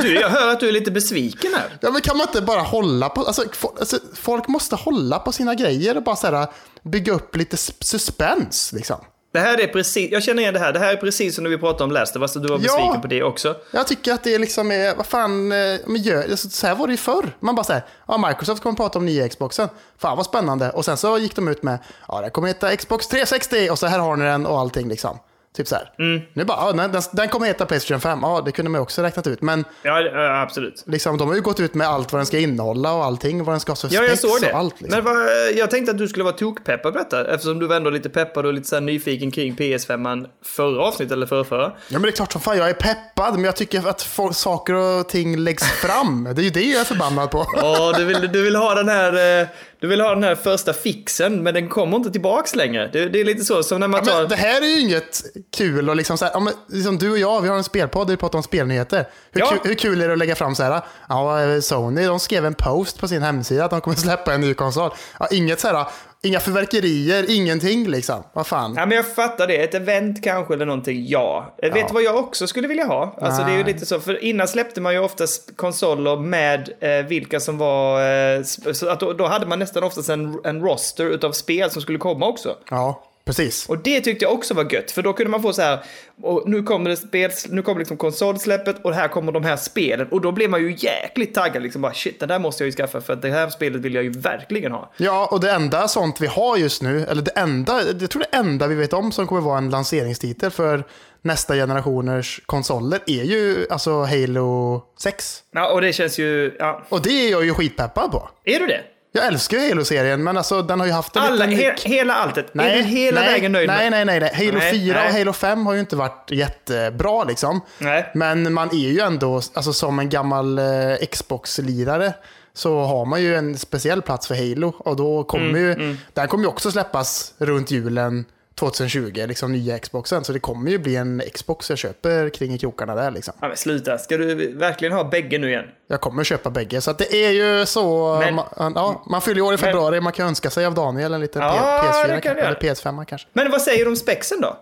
du, 0.01 0.13
jag 0.19 0.29
hör 0.29 0.47
att 0.51 0.59
du 0.59 0.67
är 0.67 0.71
lite 0.71 0.91
besviken 0.91 1.53
här. 1.53 1.77
Ja, 1.81 1.91
men 1.91 2.01
kan 2.01 2.17
man 2.17 2.27
inte 2.27 2.41
bara 2.41 2.61
hålla 2.61 3.09
på... 3.09 3.21
Alltså, 3.23 3.41
fo- 3.43 3.79
alltså, 3.79 3.99
folk 4.15 4.47
måste 4.47 4.75
hålla 4.75 5.19
på 5.19 5.31
sina 5.31 5.55
grejer 5.55 5.97
och 5.97 6.03
bara 6.03 6.15
så 6.15 6.27
här, 6.27 6.47
bygga 6.83 7.13
upp 7.13 7.35
lite 7.35 7.57
suspens. 7.79 8.73
Liksom. 8.73 8.97
Det 9.33 9.39
här 9.39 9.62
är 9.62 9.68
precis, 9.68 10.12
jag 10.12 10.24
känner 10.24 10.41
igen 10.41 10.53
det 10.53 10.59
här. 10.59 10.74
Det 10.74 10.80
här 10.80 10.94
är 10.94 10.97
precis 10.97 11.35
som 11.35 11.44
när 11.44 11.51
vi 11.51 11.57
pratade 11.57 11.83
om 11.83 11.91
Last 11.91 12.15
of 12.15 12.21
Us, 12.21 12.33
du 12.33 12.39
var 12.39 12.50
Ja. 12.50 12.57
besviken 12.57 13.01
på 13.01 13.07
det 13.07 13.24
också. 13.24 13.56
Jag 13.71 13.88
tycker 13.88 14.13
att 14.13 14.24
det 14.24 14.35
är 14.35 14.39
liksom, 14.39 14.71
är, 14.71 14.95
vad 14.95 15.06
fan, 15.06 15.51
eh, 15.51 15.80
men 15.85 16.01
gör, 16.01 16.24
alltså, 16.31 16.50
så 16.50 16.68
här 16.68 16.75
var 16.75 16.88
det 16.88 16.94
ju 16.94 16.97
förr. 16.97 17.35
Man 17.39 17.56
bara 17.56 17.63
säger, 17.63 17.83
ja 18.07 18.27
Microsoft 18.27 18.63
kommer 18.63 18.75
prata 18.75 19.00
om 19.00 19.06
nya 19.06 19.30
Xboxen. 19.30 19.69
Fan 19.97 20.18
vad 20.18 20.25
spännande. 20.25 20.69
Och 20.69 20.85
sen 20.85 20.97
så 20.97 21.18
gick 21.18 21.35
de 21.35 21.47
ut 21.47 21.63
med, 21.63 21.80
ja 22.07 22.21
det 22.21 22.30
kommer 22.30 22.47
heta 22.47 22.75
Xbox 22.75 23.07
360 23.07 23.69
och 23.71 23.80
så 23.80 23.88
här 23.88 24.00
har 24.00 24.15
ni 24.15 24.25
den 24.25 24.45
och 24.45 24.59
allting 24.59 24.88
liksom. 24.89 25.18
Typ 25.53 25.67
så 25.67 25.75
här. 25.75 25.91
Nu 26.33 26.44
bara, 26.45 26.57
ja, 26.77 26.88
den, 26.88 27.01
den, 27.11 27.27
kommer 27.29 27.45
heta 27.47 27.65
Playstation 27.65 28.01
5. 28.01 28.19
Ja, 28.21 28.41
det 28.45 28.51
kunde 28.51 28.71
man 28.71 28.81
också 28.81 29.01
räknat 29.01 29.27
ut. 29.27 29.41
Men 29.41 29.65
Ja, 29.83 30.41
absolut. 30.41 30.83
liksom, 30.88 31.17
de 31.17 31.27
har 31.27 31.35
ju 31.35 31.41
gått 31.41 31.59
ut 31.59 31.73
med 31.73 31.88
allt 31.88 32.11
vad 32.11 32.19
den 32.19 32.25
ska 32.25 32.39
innehålla 32.39 32.94
och 32.94 33.03
allting. 33.05 33.44
Vad 33.44 33.53
den 33.53 33.59
ska 33.59 33.71
ha 33.71 33.75
för 33.75 33.89
Ja, 33.91 34.03
jag 34.03 34.19
såg 34.19 34.41
det. 34.41 34.51
och 34.53 34.59
allt. 34.59 34.81
Liksom. 34.81 35.03
Men 35.03 35.15
vad, 35.15 35.27
jag 35.55 35.71
tänkte 35.71 35.91
att 35.91 35.97
du 35.97 36.07
skulle 36.07 36.23
vara 36.23 36.33
tokpeppad 36.33 36.94
på 36.94 37.00
detta, 37.00 37.33
eftersom 37.33 37.59
du 37.59 37.67
var 37.67 37.75
ändå 37.75 37.89
lite 37.89 38.09
peppad 38.09 38.45
och 38.45 38.53
lite 38.53 38.67
så 38.67 38.79
nyfiken 38.79 39.31
kring 39.31 39.55
PS5 39.55 40.27
förra 40.45 40.83
avsnittet 40.83 41.11
eller 41.11 41.25
förra, 41.25 41.44
förra. 41.44 41.63
Ja 41.63 41.71
men 41.89 42.01
det 42.01 42.09
är 42.09 42.11
klart 42.11 42.31
som 42.31 42.41
fan 42.41 42.57
jag 42.57 42.69
är 42.69 42.73
peppad, 42.73 43.33
men 43.33 43.44
jag 43.44 43.56
tycker 43.56 43.88
att 43.89 44.01
folk, 44.01 44.35
saker 44.35 44.73
och 44.73 45.09
ting 45.09 45.38
läggs 45.38 45.63
fram. 45.71 46.23
Det 46.35 46.41
är 46.41 46.44
ju 46.44 46.49
det 46.49 46.61
jag 46.63 46.81
är 46.81 46.85
förbannad 46.85 47.31
på. 47.31 47.45
Ja, 47.56 47.94
du 47.97 48.06
vill, 48.06 48.31
du 48.31 48.44
vill 48.44 48.56
ha 48.56 48.75
den 48.75 48.89
här... 48.89 49.41
eh, 49.41 49.47
Du 49.83 49.89
vill 49.89 50.01
ha 50.01 50.09
den 50.13 50.24
här 50.24 50.35
första 50.35 50.74
fixen, 50.74 51.44
men 51.44 51.53
den 51.53 51.69
kommer 51.69 51.97
inte 51.97 52.12
tillbaks 52.12 52.56
längre. 52.56 52.89
Det, 52.94 53.09
det 53.09 53.19
är 53.19 53.25
lite 53.25 53.44
så 53.44 53.63
som 53.63 53.80
när 53.80 53.88
man 53.88 54.03
tar... 54.03 54.19
Men 54.19 54.30
det 54.30 54.35
här 54.35 54.62
är 54.62 54.65
ju 54.65 54.80
inget 54.80 55.21
kul 55.57 55.89
och 55.89 55.95
liksom 55.95 56.18
så 56.18 56.25
här, 56.25 56.31
ja, 56.33 56.39
men 56.39 56.53
liksom 56.68 56.97
du 56.97 57.12
och 57.12 57.18
jag, 57.18 57.41
vi 57.41 57.47
har 57.50 57.57
en 57.57 57.63
spelpodd 57.63 58.07
där 58.07 58.12
vi 58.13 58.18
pratar 58.18 58.38
om 58.39 58.44
spelnyheter. 58.44 59.06
Hur, 59.31 59.41
Ja. 59.41 59.50
kul, 59.50 59.59
hur 59.63 59.75
kul 59.75 60.01
är 60.01 60.07
det 60.07 60.13
att 60.13 60.19
lägga 60.19 60.35
fram 60.35 60.56
så 60.56 60.63
här, 60.63 60.81
ja 61.09 61.62
Sony, 61.62 62.06
de 62.06 62.19
skrev 62.19 62.45
en 62.45 62.53
post 62.53 63.00
på 63.00 63.07
sin 63.07 63.21
hemsida 63.21 63.65
att 63.65 63.71
de 63.71 63.81
kommer 63.81 63.97
släppa 63.97 64.33
en 64.33 64.41
ny 64.41 64.53
konsol. 64.53 64.91
Ja, 65.19 65.27
inget 65.31 65.59
så 65.59 65.68
här, 65.68 65.88
inga 66.23 66.39
förverkerier, 66.39 67.25
ingenting 67.29 67.87
liksom. 67.89 68.23
Vad 68.33 68.47
fan. 68.47 68.73
Ja, 68.77 68.85
men 68.85 68.95
jag 68.95 69.15
fattar 69.15 69.47
det. 69.47 69.63
Ett 69.63 69.73
event 69.73 70.23
kanske 70.23 70.53
eller 70.53 70.65
någonting, 70.65 71.05
ja. 71.07 71.55
Vet 71.61 71.87
du 71.87 71.93
vad 71.93 72.03
jag 72.03 72.15
också 72.15 72.47
skulle 72.47 72.67
vilja 72.67 72.85
ha? 72.85 73.17
Alltså 73.21 73.43
det 73.43 73.51
är 73.51 73.57
ju 73.57 73.63
lite 73.63 73.85
så, 73.85 73.99
för 73.99 74.23
innan 74.23 74.47
släppte 74.47 74.81
man 74.81 74.93
ju 74.93 74.99
oftast 74.99 75.57
konsoler 75.57 76.17
med 76.17 76.69
eh, 76.79 77.05
vilka 77.05 77.39
som 77.39 77.57
var... 77.57 78.01
Eh, 78.35 78.43
så 78.73 78.89
att 78.89 78.99
då, 78.99 79.13
då 79.13 79.25
hade 79.25 79.45
man 79.45 79.59
nästan 79.59 79.83
oftast 79.83 80.09
en, 80.09 80.39
en 80.43 80.61
roster 80.61 81.05
utav 81.05 81.31
spel 81.31 81.71
som 81.71 81.81
skulle 81.81 81.97
komma 81.97 82.25
också. 82.25 82.55
Ja, 82.69 83.03
precis. 83.25 83.69
Och 83.69 83.77
det 83.77 84.01
tyckte 84.01 84.25
jag 84.25 84.33
också 84.33 84.53
var 84.53 84.73
gött, 84.73 84.91
för 84.91 85.01
då 85.01 85.13
kunde 85.13 85.31
man 85.31 85.41
få 85.41 85.53
så 85.53 85.61
här, 85.61 85.79
och 86.21 86.49
nu 86.49 86.63
kommer 86.63 86.89
det 86.89 86.97
spel, 86.97 87.31
nu 87.49 87.61
kommer 87.61 87.79
liksom 87.79 87.97
konsolsläppet 87.97 88.75
och 88.81 88.93
här 88.93 89.07
kommer 89.07 89.31
de 89.31 89.43
här 89.43 89.55
spelen. 89.55 90.07
Och 90.07 90.21
då 90.21 90.31
blev 90.31 90.49
man 90.49 90.61
ju 90.61 90.75
jäkligt 90.77 91.33
taggad, 91.33 91.63
liksom 91.63 91.81
bara 91.81 91.93
shit, 91.93 92.19
det 92.19 92.25
där 92.25 92.39
måste 92.39 92.63
jag 92.63 92.65
ju 92.65 92.71
skaffa 92.71 93.01
för 93.01 93.13
att 93.13 93.21
det 93.21 93.29
här 93.29 93.49
spelet 93.49 93.81
vill 93.81 93.95
jag 93.95 94.03
ju 94.03 94.09
verkligen 94.09 94.71
ha. 94.71 94.91
Ja, 94.97 95.27
och 95.31 95.39
det 95.39 95.51
enda 95.51 95.87
sånt 95.87 96.21
vi 96.21 96.27
har 96.27 96.57
just 96.57 96.81
nu, 96.81 97.05
eller 97.05 97.21
det 97.21 97.31
enda, 97.31 97.81
jag 97.99 98.09
tror 98.09 98.25
det 98.31 98.37
enda 98.37 98.67
vi 98.67 98.75
vet 98.75 98.93
om 98.93 99.11
som 99.11 99.27
kommer 99.27 99.41
vara 99.41 99.57
en 99.57 99.69
lanseringstitel 99.69 100.51
för 100.51 100.83
nästa 101.21 101.55
generationers 101.55 102.41
konsoler 102.45 102.99
är 103.05 103.23
ju 103.23 103.65
alltså 103.69 104.03
Halo 104.03 104.83
6. 104.99 105.43
Ja, 105.51 105.73
och 105.73 105.81
det 105.81 105.93
känns 105.93 106.19
ju, 106.19 106.55
ja. 106.59 106.83
Och 106.89 107.01
det 107.01 107.09
är 107.09 107.31
jag 107.31 107.45
ju 107.45 107.53
skitpeppad 107.53 108.11
på. 108.11 108.29
Är 108.43 108.59
du 108.59 108.67
det? 108.67 108.81
Jag 109.15 109.25
älskar 109.27 109.57
ju 109.57 109.69
Halo-serien, 109.69 110.24
men 110.24 110.38
alltså 110.38 110.62
den 110.62 110.80
har 110.80 110.88
ju 110.88 110.94
haft 110.94 111.15
en 111.15 111.21
Alla, 111.21 111.45
he, 111.45 111.75
hela 111.86 112.13
alltet? 112.13 112.56
är 112.56 112.75
du 112.77 112.81
hela 112.83 113.21
nej, 113.21 113.33
vägen 113.33 113.51
nöjd 113.51 113.68
nej, 113.68 113.89
med? 113.89 114.07
nej, 114.07 114.19
nej, 114.19 114.31
nej. 114.36 114.45
Halo 114.48 114.57
Nej, 114.60 114.71
4 114.71 115.00
nej. 115.00 115.07
och 115.07 115.13
Halo 115.13 115.33
5 115.33 115.65
har 115.65 115.74
ju 115.74 115.80
inte 115.80 115.95
varit 115.95 116.31
jättebra 116.31 117.24
liksom. 117.24 117.62
Nej. 117.77 118.12
Men 118.13 118.54
man 118.54 118.69
är 118.69 118.89
ju 118.89 119.00
ändå, 119.00 119.42
alltså 119.54 119.74
som 119.74 120.00
en 120.00 120.10
gammal 120.10 120.60
eh, 120.60 120.95
Xbox-lirare, 121.12 122.13
så 122.54 122.80
har 122.81 123.06
man 123.06 123.21
ju 123.21 123.36
en 123.36 123.57
speciell 123.57 124.01
plats 124.01 124.27
för 124.27 124.36
Halo. 124.36 124.74
Och 124.77 124.95
då 124.95 125.24
kommer 125.24 125.50
Mm, 125.50 125.80
ju, 125.89 125.98
den 126.13 126.27
kommer 126.27 126.44
ju 126.44 126.50
också 126.50 126.71
släppas 126.71 127.33
runt 127.38 127.71
julen 127.71 128.25
2020, 128.55 129.25
liksom 129.27 129.51
nya 129.51 129.79
Xboxen. 129.79 130.23
Så 130.23 130.33
det 130.33 130.39
kommer 130.39 130.71
ju 130.71 130.77
bli 130.77 130.95
en 130.95 131.21
Xbox 131.33 131.69
jag 131.69 131.79
köper 131.79 132.29
kring 132.29 132.53
i 132.53 132.57
krokarna 132.59 132.95
där 132.95 133.11
liksom. 133.11 133.33
Ja, 133.41 133.47
men 133.47 133.57
sluta, 133.57 133.97
ska 133.97 134.17
du 134.17 134.53
verkligen 134.57 134.94
ha 134.94 135.03
bägge 135.03 135.38
nu 135.38 135.50
igen? 135.50 135.65
Jag 135.88 136.01
kommer 136.01 136.23
köpa 136.23 136.50
bägge. 136.50 136.81
Så 136.81 136.94
det 136.94 137.13
är 137.13 137.29
ju 137.31 137.65
så, 137.65 138.17
Men- 138.19 138.35
man, 138.35 138.45
ja, 138.75 139.03
man 139.09 139.21
fyller 139.21 139.41
år 139.41 139.53
i 139.53 139.57
februari, 139.57 140.01
man 140.01 140.13
kan 140.13 140.27
önska 140.27 140.50
sig 140.50 140.65
av 140.65 140.73
Daniel 140.73 141.13
en 141.13 141.21
liten 141.21 141.41
Ja, 141.41 141.81
PS4 141.83 142.15
det 142.15 142.21
kan 142.21 142.31
eller 142.38 142.44
göra. 142.44 142.53
PS5 142.59 143.05
kanske. 143.05 143.27
Men 143.33 143.51
vad 143.51 143.61
säger 143.61 143.85
du 143.85 143.89
om 143.89 143.95
spexen 143.95 144.41
då? 144.41 144.57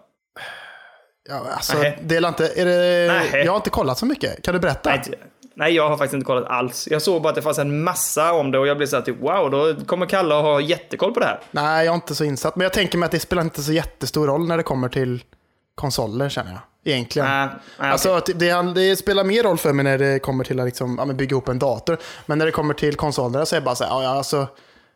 Ja, 1.30 1.42
alltså, 1.54 1.78
det 2.02 2.16
är 2.16 2.28
inte, 2.28 2.52
är 2.56 2.66
det, 2.66 3.44
jag 3.44 3.52
har 3.52 3.56
inte 3.58 3.70
kollat 3.70 3.98
så 3.98 4.06
mycket. 4.06 4.42
Kan 4.44 4.54
du 4.54 4.60
berätta? 4.60 4.90
Nej, 4.90 5.02
nej, 5.56 5.74
jag 5.74 5.90
har 5.90 5.98
faktiskt 5.98 6.14
inte 6.14 6.26
kollat 6.26 6.48
alls. 6.48 6.88
Jag 6.92 7.02
såg 7.02 7.22
bara 7.22 7.30
att 7.30 7.36
det 7.36 7.42
fanns 7.42 7.60
en 7.60 7.84
massa 7.84 8.34
om 8.34 8.52
det 8.52 8.60
och 8.60 8.68
jag 8.68 8.78
blev 8.78 8.88
så 8.88 8.96
här 8.96 9.04
typ 9.04 9.22
wow, 9.22 9.52
då 9.52 9.86
kommer 9.86 10.06
Kalle 10.06 10.36
att 10.36 10.44
ha 10.44 10.62
jättekoll 10.62 11.14
på 11.14 11.20
det 11.20 11.26
här. 11.26 11.40
Nej, 11.52 11.86
jag 11.86 11.92
är 11.92 11.96
inte 11.96 12.16
så 12.16 12.24
insatt. 12.24 12.56
Men 12.56 12.64
jag 12.64 12.74
tänker 12.74 12.98
mig 12.98 13.06
att 13.06 13.12
det 13.12 13.20
spelar 13.20 13.44
inte 13.44 13.62
så 13.62 13.72
jättestor 13.72 14.28
roll 14.28 14.48
när 14.48 14.58
det 14.58 14.64
kommer 14.64 14.90
till 14.90 15.24
konsoler, 15.76 16.30
känner 16.30 16.52
jag. 16.52 16.62
Egentligen. 16.94 17.28
Nej, 17.28 17.48
nej, 17.80 17.92
alltså, 17.92 18.14
att 18.14 18.26
det, 18.26 18.74
det 18.76 18.96
spelar 18.96 19.24
mer 19.24 19.44
roll 19.44 19.58
för 19.58 19.74
mig 19.74 19.84
när 19.84 19.98
det 19.98 20.20
kommer 20.20 20.44
till 20.44 20.60
att 20.60 20.66
liksom, 20.66 20.96
ja, 21.08 21.14
bygga 21.14 21.34
ihop 21.34 21.48
en 21.48 21.60
dator. 21.60 21.98
Men 22.26 22.38
när 22.38 22.46
det 22.46 22.52
kommer 22.52 22.74
till 22.74 22.96
konsoler 22.96 23.46
så 23.46 23.56
är 23.56 23.60
det 23.60 23.66
bara 23.66 23.76
så 23.76 23.84
här, 23.84 24.02
ja, 24.02 24.10
alltså, 24.10 24.48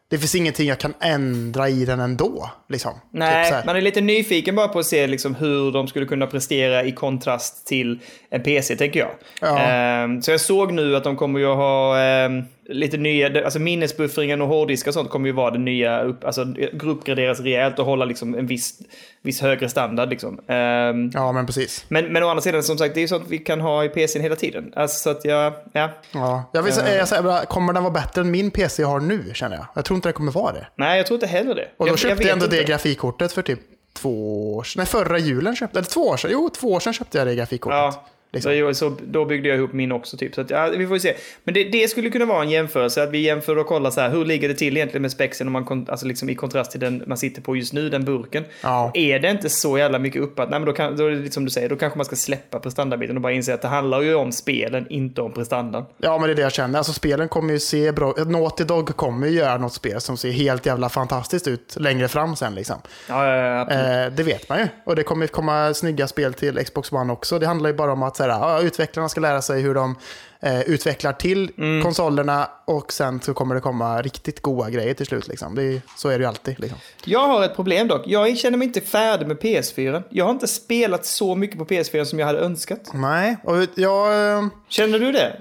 det 0.09 0.17
finns 0.17 0.35
ingenting 0.35 0.67
jag 0.67 0.79
kan 0.79 0.93
ändra 0.99 1.69
i 1.69 1.85
den 1.85 1.99
ändå. 1.99 2.49
Liksom. 2.69 2.91
Nej, 3.11 3.43
Typ 3.43 3.49
så 3.49 3.55
här. 3.55 3.65
man 3.65 3.75
är 3.75 3.81
lite 3.81 4.01
nyfiken 4.01 4.55
bara 4.55 4.67
på 4.67 4.79
att 4.79 4.85
se 4.85 5.07
liksom 5.07 5.35
hur 5.35 5.71
de 5.71 5.87
skulle 5.87 6.05
kunna 6.05 6.27
prestera 6.27 6.83
i 6.83 6.91
kontrast 6.91 7.67
till 7.67 7.99
en 8.29 8.43
PC, 8.43 8.75
tänker 8.75 8.99
jag. 8.99 9.09
Ja. 9.41 9.59
Ehm, 9.59 10.21
så 10.21 10.31
jag 10.31 10.41
såg 10.41 10.73
nu 10.73 10.95
att 10.95 11.03
de 11.03 11.15
kommer 11.15 11.39
ju 11.39 11.45
ha 11.45 11.99
ehm, 11.99 12.43
lite 12.69 12.97
nya, 12.97 13.43
alltså 13.45 13.59
minnesbuffringen 13.59 14.41
och 14.41 14.47
hårddiskar 14.47 14.91
och 14.91 14.93
sånt 14.93 15.09
kommer 15.09 15.27
ju 15.27 15.33
vara 15.33 15.51
det 15.51 15.57
nya, 15.59 16.01
upp, 16.01 16.23
alltså 16.25 16.45
uppgraderas 16.83 17.39
rejält 17.39 17.79
och 17.79 17.85
hålla 17.85 18.05
liksom 18.05 18.35
en 18.35 18.47
viss, 18.47 18.79
viss 19.21 19.41
högre 19.41 19.69
standard 19.69 20.09
liksom. 20.09 20.39
Ehm, 20.47 21.11
Ja, 21.13 21.31
men 21.31 21.45
precis. 21.45 21.85
men, 21.87 22.13
men 22.13 22.23
å 22.23 22.29
andra 22.29 22.41
sidan, 22.41 22.63
som 22.63 22.77
sagt, 22.77 22.93
det 22.93 22.99
är 22.99 23.01
ju 23.01 23.07
sånt 23.07 23.25
vi 23.29 23.37
kan 23.37 23.61
ha 23.61 23.83
i 23.83 23.89
PCn 23.89 24.21
hela 24.21 24.35
tiden. 24.35 24.73
Alltså 24.75 24.99
så 24.99 25.09
att 25.09 25.25
jag, 25.25 25.53
ja. 25.73 25.89
Ja. 26.11 26.49
Jag 26.53 26.63
vill 26.63 26.73
säga, 26.73 26.95
jag 26.95 27.07
säger 27.07 27.23
bara, 27.23 27.45
kommer 27.45 27.73
den 27.73 27.83
vara 27.83 27.93
bättre 27.93 28.21
än 28.21 28.31
min 28.31 28.51
PC 28.51 28.81
jag 28.81 28.89
har 28.89 28.99
nu, 28.99 29.31
känner 29.33 29.55
jag? 29.55 29.65
Jag 29.73 29.85
tror 29.85 29.95
inte 29.95 30.07
den 30.09 30.13
kommer 30.13 30.31
vara 30.31 30.53
det. 30.53 30.67
Nej, 30.75 30.97
jag 30.97 31.05
tror 31.07 31.15
inte 31.15 31.27
heller 31.27 31.55
det. 31.55 31.67
Och 31.77 31.85
då 31.85 31.91
jag, 31.91 31.99
köpte 31.99 32.07
jag, 32.07 32.17
vet 32.17 32.33
ändå 32.33 32.47
det 32.47 32.57
inte. 32.59 32.71
grafikkortet 32.71 33.31
för 33.31 33.41
typ 33.41 33.59
två 33.93 34.55
år 34.55 34.63
sedan. 34.63 34.79
Nej, 34.79 34.85
förra 34.85 35.17
julen 35.19 35.55
köpte 35.55 35.79
Eller 35.79 35.89
två 35.89 36.01
år 36.01 36.17
sedan. 36.17 36.29
Jo, 36.33 36.49
två 36.49 36.67
år 36.73 36.79
sedan 36.79 36.93
köpte 36.93 37.17
jag 37.17 37.27
det 37.27 37.35
grafikkortet. 37.35 37.77
Ja, 37.77 38.07
Liksom. 38.35 38.75
så, 38.75 38.97
då 39.07 39.25
byggde 39.25 39.49
jag 39.49 39.57
ihop 39.57 39.73
min 39.73 39.91
också 39.91 40.17
typ. 40.17 40.35
Så 40.35 40.41
att, 40.41 40.49
ja, 40.49 40.69
vi 40.77 40.87
får 40.87 40.97
se. 40.97 41.15
Men 41.43 41.53
det, 41.53 41.63
det 41.63 41.87
skulle 41.87 42.09
kunna 42.09 42.25
vara 42.25 42.43
en 42.43 42.49
jämförelse, 42.49 43.03
att 43.03 43.11
vi 43.11 43.19
jämför 43.19 43.57
och 43.57 43.67
kollar 43.67 43.91
så 43.91 44.01
här, 44.01 44.09
hur 44.09 44.25
ligger 44.25 44.47
det 44.47 44.55
till 44.55 44.77
egentligen 44.77 45.01
med 45.01 45.11
spexen 45.11 45.47
om 45.47 45.53
man, 45.53 45.85
alltså 45.89 46.05
liksom 46.05 46.29
i 46.29 46.35
kontrast 46.35 46.71
till 46.71 46.79
den 46.79 47.03
man 47.07 47.17
sitter 47.17 47.41
på 47.41 47.55
just 47.55 47.73
nu, 47.73 47.89
den 47.89 48.05
burken. 48.05 48.43
Ja. 48.61 48.91
Är 48.93 49.19
det 49.19 49.31
inte 49.31 49.49
så 49.49 49.77
jävla 49.77 49.99
mycket 49.99 50.21
uppat, 50.21 50.49
nej 50.49 50.59
men 50.59 50.65
då, 50.65 50.73
kan, 50.73 50.97
då 50.97 51.05
är 51.05 51.09
det 51.09 51.15
lite 51.15 51.33
som 51.33 51.45
du 51.45 51.51
säger, 51.51 51.69
då 51.69 51.75
kanske 51.75 51.97
man 51.97 52.05
ska 52.05 52.15
släppa 52.15 52.59
prestandabiten 52.59 53.15
och 53.15 53.21
bara 53.21 53.33
inse 53.33 53.53
att 53.53 53.61
det 53.61 53.67
handlar 53.67 54.01
ju 54.01 54.15
om 54.15 54.31
spelen, 54.31 54.85
inte 54.89 55.21
om 55.21 55.33
prestandan. 55.33 55.85
Ja, 55.97 56.17
men 56.17 56.27
det 56.27 56.33
är 56.33 56.35
det 56.35 56.41
jag 56.41 56.53
känner. 56.53 56.77
Alltså 56.77 56.93
spelen 56.93 57.27
kommer 57.27 57.53
ju 57.53 57.59
se 57.59 57.91
bra 57.91 58.13
Naughty 58.25 58.63
Dog 58.63 58.95
kommer 58.95 59.27
ju 59.27 59.33
göra 59.33 59.57
något 59.57 59.73
spel 59.73 60.01
som 60.01 60.17
ser 60.17 60.31
helt 60.31 60.65
jävla 60.65 60.89
fantastiskt 60.89 61.47
ut 61.47 61.75
längre 61.79 62.07
fram 62.07 62.35
sen 62.35 62.55
liksom. 62.55 62.81
Ja, 63.09 63.27
ja, 63.27 63.35
ja, 63.35 63.59
absolut. 63.59 63.85
Eh, 63.85 64.15
det 64.15 64.23
vet 64.23 64.49
man 64.49 64.59
ju. 64.59 64.67
Och 64.83 64.95
det 64.95 65.03
kommer 65.03 65.27
komma 65.27 65.73
snygga 65.73 66.07
spel 66.07 66.33
till 66.33 66.65
Xbox 66.65 66.91
One 66.91 67.13
också. 67.13 67.39
Det 67.39 67.47
handlar 67.47 67.69
ju 67.69 67.75
bara 67.75 67.93
om 67.93 68.03
att 68.03 68.17
här, 68.33 68.39
ja, 68.39 68.61
utvecklarna 68.61 69.09
ska 69.09 69.21
lära 69.21 69.41
sig 69.41 69.61
hur 69.61 69.73
de 69.75 69.95
eh, 70.39 70.61
utvecklar 70.61 71.13
till 71.13 71.51
Mm. 71.57 71.83
konsolerna 71.83 72.49
och 72.65 72.93
sen 72.93 73.21
så 73.21 73.33
kommer 73.33 73.55
det 73.55 73.61
komma 73.61 74.01
riktigt 74.01 74.41
goda 74.41 74.69
grejer 74.69 74.93
till 74.93 75.05
slut. 75.05 75.27
Liksom. 75.27 75.57
Är, 75.57 75.81
så 75.97 76.09
är 76.09 76.17
det 76.17 76.21
ju 76.23 76.27
alltid. 76.27 76.59
Liksom. 76.59 76.79
Jag 77.05 77.27
har 77.27 77.43
ett 77.43 77.55
problem 77.55 77.87
dock. 77.87 78.01
Jag 78.05 78.37
känner 78.37 78.57
mig 78.57 78.67
inte 78.67 78.81
färdig 78.81 79.27
med 79.27 79.37
PS4. 79.37 80.03
Jag 80.09 80.25
har 80.25 80.31
inte 80.31 80.47
spelat 80.47 81.05
så 81.05 81.35
mycket 81.35 81.57
på 81.57 81.65
PS4 81.65 82.03
som 82.03 82.19
jag 82.19 82.25
hade 82.27 82.39
önskat. 82.39 82.79
Nej, 82.93 83.37
och 83.43 83.55
jag... 83.75 84.31
eh, 84.37 84.45
Känner 84.69 84.99
du 84.99 85.11
det? 85.11 85.39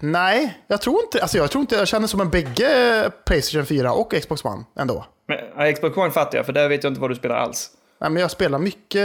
Nej, 0.00 0.58
jag 0.66 0.80
tror 0.80 1.02
inte. 1.02 1.22
Alltså 1.22 1.38
jag 1.38 1.50
tror 1.50 1.60
inte 1.60 1.76
jag 1.76 1.88
känner 1.88 2.06
som 2.06 2.20
en 2.20 2.30
bägge 2.30 3.10
Playstation 3.26 3.66
4 3.66 3.92
och 3.92 4.14
Xbox 4.22 4.44
One 4.44 4.64
ändå. 4.78 5.04
Men, 5.56 5.74
Xbox 5.74 5.96
One 5.96 6.10
fattar 6.10 6.38
jag, 6.38 6.46
för 6.46 6.52
där 6.52 6.68
vet 6.68 6.84
jag 6.84 6.90
inte 6.90 7.00
vad 7.00 7.10
du 7.10 7.14
spelar 7.14 7.36
alls. 7.36 7.70
Nej, 8.00 8.10
men 8.10 8.20
jag 8.22 8.30
spelar 8.30 8.58
mycket 8.58 9.00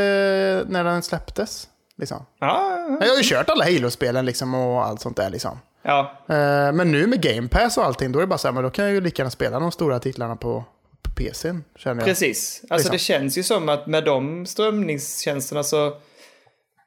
när 0.69 0.83
den 0.83 1.03
släpptes. 1.03 1.67
Liksom. 1.97 2.25
Ja, 2.39 2.77
Jag 3.01 3.07
har 3.07 3.17
ju 3.17 3.23
kört 3.23 3.49
alla 3.49 3.63
Halo-spelen 3.65 4.25
liksom 4.25 4.53
och 4.55 4.85
allt 4.85 5.01
sånt 5.01 5.17
där. 5.17 5.29
Liksom. 5.29 5.59
ja. 5.83 6.11
Eh, 6.29 6.73
Men 6.73 6.91
nu 6.91 7.07
med 7.07 7.21
Game 7.21 7.47
Pass 7.47 7.77
och 7.77 7.85
allting, 7.85 8.11
då 8.11 8.19
är 8.19 8.23
det 8.23 8.27
bara 8.27 8.37
så 8.37 8.47
här, 8.47 8.53
men 8.53 8.63
då 8.63 8.69
kan 8.69 8.85
jag 8.85 8.93
ju 8.93 9.01
lika 9.01 9.21
gärna 9.21 9.31
spela 9.31 9.59
de 9.59 9.71
stora 9.71 9.99
titlarna 9.99 10.35
på, 10.35 10.63
på 11.01 11.11
PCn, 11.11 11.63
känner 11.75 12.01
jag. 12.01 12.05
Precis. 12.07 12.61
Alltså 12.61 12.75
Liksom. 12.75 12.91
det 12.91 12.97
känns 12.99 13.37
ju 13.37 13.43
som 13.43 13.69
att 13.69 13.87
med 13.87 14.03
de 14.05 14.45
strömningstjänsterna 14.45 15.63
så... 15.63 15.93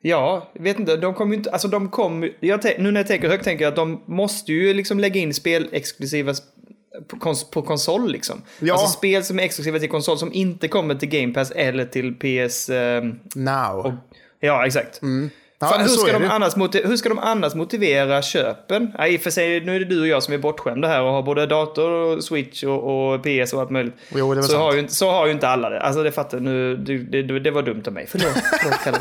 Ja, 0.03 0.51
vet 0.55 0.79
inte, 0.79 0.97
de 0.97 1.15
kommer 1.15 1.33
ju 1.33 1.39
inte... 1.39 1.51
Alltså 1.51 1.69
de. 1.69 1.91
Jag 2.41 2.61
tän- 2.61 2.79
nu 2.79 2.91
när 2.91 3.01
jag 3.01 3.07
tänker 3.07 3.29
högt 3.29 3.45
tänker 3.45 3.65
jag 3.65 3.71
att 3.71 3.77
de 3.77 4.03
måste 4.07 4.53
ju 4.53 4.75
liksom 4.75 5.01
lägga 5.01 5.21
in 5.21 5.35
spelexklusiva 5.35 6.33
sp- 6.33 6.43
på, 7.09 7.17
kons- 7.17 7.53
på 7.53 7.63
konsol 7.63 8.13
liksom. 8.13 8.43
Ja. 8.61 8.73
Alltså 8.75 8.87
spel 8.89 9.25
som 9.25 9.39
är 9.39 9.43
exklusiva 9.43 9.79
till 9.79 9.89
konsol 9.91 10.19
som 10.19 10.33
inte 10.33 10.69
kommer 10.69 10.95
till 10.95 11.09
Game 11.09 11.35
Pass 11.35 11.51
eller 11.51 11.85
till 11.85 12.15
PS... 12.15 12.69
Eh, 12.69 13.05
Now. 13.35 13.97
Ja, 14.41 14.67
exakt. 14.67 15.03
Mm. 15.03 15.31
Ja, 15.63 15.67
Fan, 15.67 15.81
hur, 15.81 15.89
ska 15.89 16.13
de 16.13 16.25
annars 16.31 16.57
hur 16.73 16.97
ska 16.97 17.09
de 17.09 17.19
annars 17.19 17.55
motivera 17.55 18.23
köpen? 18.23 18.93
Ja, 18.99 19.07
I 19.07 19.17
och 19.17 19.21
för 19.21 19.31
sig, 19.31 19.61
nu 19.61 19.77
är 19.77 19.79
det 19.81 19.85
du 19.85 20.01
och 20.01 20.07
jag 20.07 20.23
som 20.23 20.35
är 20.35 20.39
bortskämda 20.39 20.89
här 20.89 21.03
och 21.03 21.13
har 21.13 21.23
både 21.23 21.47
dator, 21.47 21.91
och 21.91 22.25
switch 22.25 22.65
och, 22.65 23.13
och 23.13 23.23
PS 23.23 23.53
och 23.53 23.61
allt 23.61 23.71
möjligt. 23.71 23.95
Jo, 24.15 24.35
så, 24.35 24.43
sant. 24.43 24.59
har 24.59 24.73
ju, 24.73 24.79
inte- 24.79 24.95
så 24.95 25.11
har 25.11 25.27
ju 25.27 25.33
inte 25.33 25.49
alla 25.49 25.71
det. 25.71 25.81
Alltså 25.81 26.03
det 26.03 26.13
fattar 26.13 26.41
nu, 26.41 26.77
det, 26.77 26.99
det, 26.99 27.39
det 27.39 27.51
var 27.51 27.63
dumt 27.63 27.83
av 27.87 27.93
mig. 27.93 28.07
Förlåt. 28.09 28.33
förlåt 28.63 28.85
Kalle. 28.85 28.99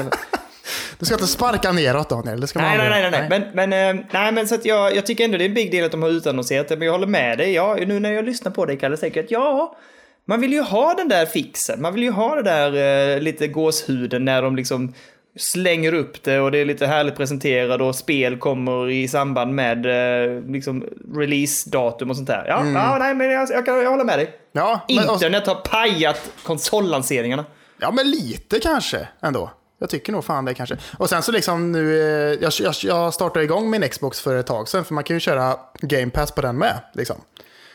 Du 0.99 1.05
ska 1.05 1.15
inte 1.15 1.27
sparka 1.27 1.71
neråt 1.71 2.09
Daniel. 2.09 2.39
Det 2.41 2.47
ska 2.47 2.59
man 2.59 2.77
nej, 2.77 2.77
nej, 2.77 2.89
nej, 2.89 3.11
nej, 3.11 3.27
nej. 3.29 3.39
Men, 3.53 3.69
men, 3.69 3.97
eh, 3.97 4.05
nej, 4.11 4.31
men 4.31 4.47
så 4.47 4.55
att 4.55 4.65
jag, 4.65 4.95
jag 4.95 5.05
tycker 5.05 5.23
ändå 5.23 5.37
det 5.37 5.43
är 5.43 5.49
en 5.49 5.53
big 5.53 5.71
deal 5.71 5.85
att 5.85 5.91
de 5.91 6.03
har 6.03 6.09
utannonserat 6.09 6.67
det. 6.67 6.77
Men 6.77 6.85
jag 6.85 6.93
håller 6.93 7.07
med 7.07 7.37
dig. 7.37 7.53
Ja, 7.53 7.77
nu 7.87 7.99
när 7.99 8.11
jag 8.11 8.25
lyssnar 8.25 8.51
på 8.51 8.65
dig 8.65 8.77
Kalle, 8.77 8.95
att 8.95 9.31
ja, 9.31 9.77
man 10.25 10.41
vill 10.41 10.53
ju 10.53 10.61
ha 10.61 10.93
den 10.93 11.07
där 11.07 11.25
fixen. 11.25 11.81
Man 11.81 11.93
vill 11.93 12.03
ju 12.03 12.11
ha 12.11 12.35
det 12.35 12.43
där 12.43 13.15
eh, 13.15 13.21
lite 13.21 13.47
gåshuden 13.47 14.25
när 14.25 14.41
de 14.41 14.55
liksom 14.55 14.93
slänger 15.41 15.93
upp 15.93 16.23
det 16.23 16.39
och 16.39 16.51
det 16.51 16.57
är 16.57 16.65
lite 16.65 16.87
härligt 16.87 17.15
presenterat 17.15 17.81
och 17.81 17.95
spel 17.95 18.37
kommer 18.37 18.89
i 18.89 19.07
samband 19.07 19.55
med 19.55 19.85
eh, 19.85 20.41
liksom 20.43 20.85
release-datum 21.15 22.09
och 22.09 22.15
sånt 22.15 22.27
där. 22.27 22.45
Ja, 22.47 22.65
ja 22.65 22.97
nej, 22.99 23.15
men 23.15 23.29
jag, 23.31 23.49
jag, 23.51 23.65
kan, 23.65 23.77
jag 23.83 23.89
håller 23.89 24.03
med 24.03 24.19
dig. 24.19 24.35
Ja, 24.51 24.79
Internet 24.87 25.47
har 25.47 25.55
pajat 25.55 26.31
konsollanseringarna. 26.43 27.45
ja, 27.79 27.91
men 27.91 28.11
lite 28.11 28.59
kanske 28.59 29.07
ändå. 29.21 29.51
Jag 29.81 29.89
tycker 29.89 30.11
nog 30.11 30.25
fan 30.25 30.45
det 30.45 30.53
kanske. 30.53 30.77
Och 30.97 31.09
sen 31.09 31.21
så 31.21 31.31
liksom 31.31 31.71
nu, 31.71 31.99
eh, 31.99 32.37
jag, 32.41 32.51
jag, 32.59 32.73
jag 32.83 33.13
startade 33.13 33.45
igång 33.45 33.69
min 33.69 33.89
Xbox 33.89 34.21
för 34.21 34.35
ett 34.35 34.47
tag 34.47 34.67
sedan, 34.67 34.85
för 34.85 34.93
man 34.93 35.03
kan 35.03 35.15
ju 35.15 35.19
köra 35.19 35.55
Game 35.79 36.11
Pass 36.11 36.31
på 36.31 36.41
den 36.41 36.57
med. 36.57 36.79
Liksom. 36.93 37.15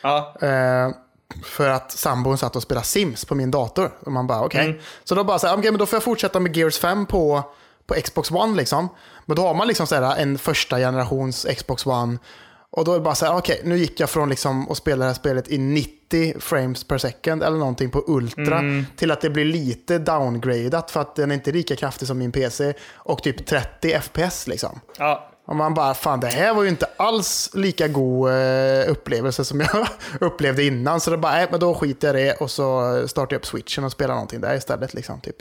Ja, 0.01 0.35
Eh, 0.41 0.89
för 1.43 1.69
att 1.69 1.91
sambon 1.91 2.37
satt 2.37 2.55
och 2.55 2.63
spelade 2.63 2.85
Sims 2.85 3.25
på 3.25 3.35
min 3.35 3.51
dator. 3.51 3.91
Och 3.99 4.11
man 4.11 4.27
bara 4.27 4.41
okej. 4.45 4.81
Så 5.03 5.15
då 5.15 5.23
bara 5.23 5.39
så 5.39 5.47
här, 5.47 5.57
okej 5.57 5.71
men 5.71 5.79
då 5.79 5.85
får 5.85 5.97
jag 5.97 6.03
fortsätta 6.03 6.39
med 6.39 6.57
Gears 6.57 6.79
5 6.79 7.05
på, 7.05 7.43
på 7.87 7.93
Xbox 7.93 8.31
One 8.31 8.55
liksom. 8.57 8.89
Men 9.25 9.35
då 9.35 9.41
har 9.41 9.53
man 9.53 9.67
liksom 9.67 9.87
så 9.87 9.95
här 9.95 10.17
en 10.17 10.37
första 10.37 10.77
generations 10.77 11.45
Xbox 11.57 11.85
One. 11.85 12.17
Och 12.69 12.85
då 12.85 12.91
är 12.91 12.95
det 12.95 13.01
bara 13.03 13.15
så 13.15 13.25
här, 13.25 13.37
okej 13.37 13.61
nu 13.63 13.77
gick 13.77 13.99
jag 13.99 14.09
från 14.09 14.29
liksom 14.29 14.71
att 14.71 14.77
spela 14.77 15.05
det 15.05 15.09
här 15.09 15.15
spelet 15.15 15.49
i 15.49 15.57
90 15.57 16.39
frames 16.39 16.83
per 16.83 16.97
second 16.97 17.43
eller 17.43 17.57
någonting 17.57 17.89
på 17.91 18.03
Ultra. 18.07 18.61
Till 18.95 19.11
att 19.11 19.21
det 19.21 19.29
blir 19.29 19.45
lite 19.45 19.97
downgradat 19.97 20.91
för 20.91 21.01
att 21.01 21.15
den 21.15 21.31
är 21.31 21.35
inte 21.35 21.51
lika 21.51 21.75
kraftig 21.75 22.07
som 22.07 22.17
min 22.17 22.31
PC. 22.31 22.73
Och 22.93 23.23
typ 23.23 23.45
30 23.45 23.99
FPS 24.01 24.47
liksom. 24.47 24.79
ja. 24.97 25.31
Och 25.45 25.55
man 25.55 25.73
bara, 25.73 25.93
fan 25.93 26.19
det 26.19 26.27
här 26.27 26.53
var 26.53 26.63
ju 26.63 26.69
inte 26.69 26.87
alls 26.97 27.49
lika 27.53 27.87
god 27.87 28.29
eh, 28.29 28.91
upplevelse 28.91 29.45
som 29.45 29.59
jag 29.59 29.87
upplevde 30.19 30.63
innan. 30.63 30.99
Så 31.01 31.11
det 31.11 31.17
bara, 31.17 31.31
nej 31.31 31.47
men 31.51 31.59
då 31.59 31.73
skiter 31.73 32.07
jag 32.07 32.21
i 32.21 32.25
det 32.25 32.33
och 32.33 32.51
så 32.51 33.07
startar 33.07 33.33
jag 33.33 33.39
upp 33.39 33.45
switchen 33.45 33.83
och 33.83 33.91
spelar 33.91 34.13
någonting 34.13 34.41
där 34.41 34.55
istället. 34.55 34.93
Liksom, 34.93 35.21
typ. 35.21 35.35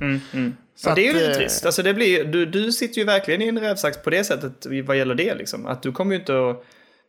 Så 0.77 0.89
Ja, 0.89 0.95
det 0.95 1.09
är 1.09 1.13
ju 1.13 1.13
lite 1.13 1.31
eh, 1.31 1.37
trist. 1.37 1.67
Alltså 1.67 1.83
det 1.83 1.95
blir, 1.95 2.25
du, 2.25 2.47
du 2.47 2.73
sitter 2.73 2.99
ju 2.99 3.05
verkligen 3.05 3.43
i 3.43 3.49
en 3.49 3.61
rävsax 3.61 4.03
på 4.03 4.11
det 4.11 4.25
sättet 4.25 4.67
vad 4.87 4.97
gäller 4.97 5.15
det. 5.15 5.35
Liksom. 5.35 5.67
Att 5.67 5.83
du 5.83 5.93
kommer 5.93 6.15
ju 6.15 6.21
inte 6.21 6.51
att... 6.51 6.65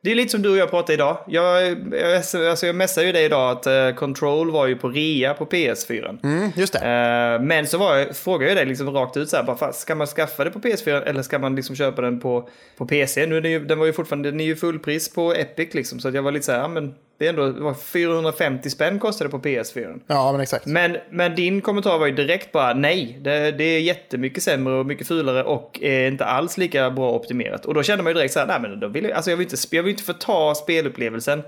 Det 0.05 0.11
är 0.11 0.15
lite 0.15 0.29
som 0.29 0.41
du 0.41 0.49
och 0.49 0.57
jag 0.57 0.69
pratade 0.69 0.93
idag. 0.93 1.17
Jag, 1.27 1.77
jag, 1.93 2.15
alltså 2.15 2.65
jag 2.65 2.75
messade 2.75 3.07
ju 3.07 3.13
dig 3.13 3.25
idag 3.25 3.51
att 3.51 3.65
eh, 3.65 3.91
Control 3.91 4.51
var 4.51 4.67
ju 4.67 4.75
på 4.75 4.89
rea 4.89 5.33
på 5.33 5.45
PS4. 5.45 6.19
Mm, 6.23 6.51
just 6.55 6.73
det. 6.73 6.79
Eh, 6.79 7.41
men 7.41 7.67
så 7.67 7.77
var 7.77 7.95
jag, 7.95 8.15
frågade 8.15 8.51
jag 8.51 8.57
dig 8.57 8.65
liksom 8.65 8.91
rakt 8.91 9.17
ut 9.17 9.29
så 9.29 9.37
här, 9.37 9.43
bara, 9.43 9.73
ska 9.73 9.95
man 9.95 10.07
skaffa 10.07 10.43
det 10.43 10.51
på 10.51 10.59
PS4 10.59 11.03
eller 11.03 11.21
ska 11.21 11.39
man 11.39 11.55
liksom 11.55 11.75
köpa 11.75 12.01
den 12.01 12.19
på, 12.19 12.49
på 12.77 12.85
PC? 12.85 13.25
Nu 13.25 13.37
är 13.37 13.41
det 13.41 13.49
ju, 13.49 13.65
den 13.65 13.79
var 13.79 13.85
ju 13.85 13.93
fortfarande, 13.93 14.31
den 14.31 14.39
är 14.39 14.45
ju 14.45 14.55
fullpris 14.55 15.13
på 15.13 15.33
Epic 15.33 15.73
liksom, 15.73 15.99
så 15.99 16.09
jag 16.09 16.23
var 16.23 16.31
lite 16.31 16.45
så 16.45 16.51
här, 16.51 16.67
men 16.67 16.93
det 17.17 17.25
är 17.25 17.29
ändå, 17.29 17.51
det 17.51 17.61
var 17.61 17.73
450 17.73 18.69
spänn 18.69 18.99
kostade 18.99 19.29
på 19.29 19.39
PS4. 19.39 19.99
Ja, 20.07 20.31
men 20.31 20.41
exakt. 20.41 20.65
Men, 20.65 20.97
men 21.09 21.35
din 21.35 21.61
kommentar 21.61 21.99
var 21.99 22.07
ju 22.07 22.15
direkt 22.15 22.51
bara 22.51 22.73
nej, 22.73 23.17
det, 23.21 23.51
det 23.51 23.63
är 23.63 23.79
jättemycket 23.79 24.43
sämre 24.43 24.73
och 24.73 24.85
mycket 24.85 25.07
fulare 25.07 25.43
och 25.43 25.79
är 25.81 26.07
inte 26.07 26.25
alls 26.25 26.57
lika 26.57 26.91
bra 26.91 27.11
optimerat. 27.11 27.65
Och 27.65 27.73
då 27.73 27.83
kände 27.83 28.03
man 28.03 28.09
ju 28.09 28.13
direkt 28.13 28.33
så 28.33 28.39
här, 28.39 28.47
nej 28.47 28.59
men 28.61 28.79
då 28.79 28.87
vill 28.87 29.03
jag, 29.03 29.13
alltså 29.13 29.31
jag 29.31 29.37
vill 29.37 29.47
inte, 29.51 29.75
jag 29.75 29.83
vill 29.83 29.91
inte 29.91 30.03
förta 30.03 30.55
spelupplevelsen. 30.55 31.43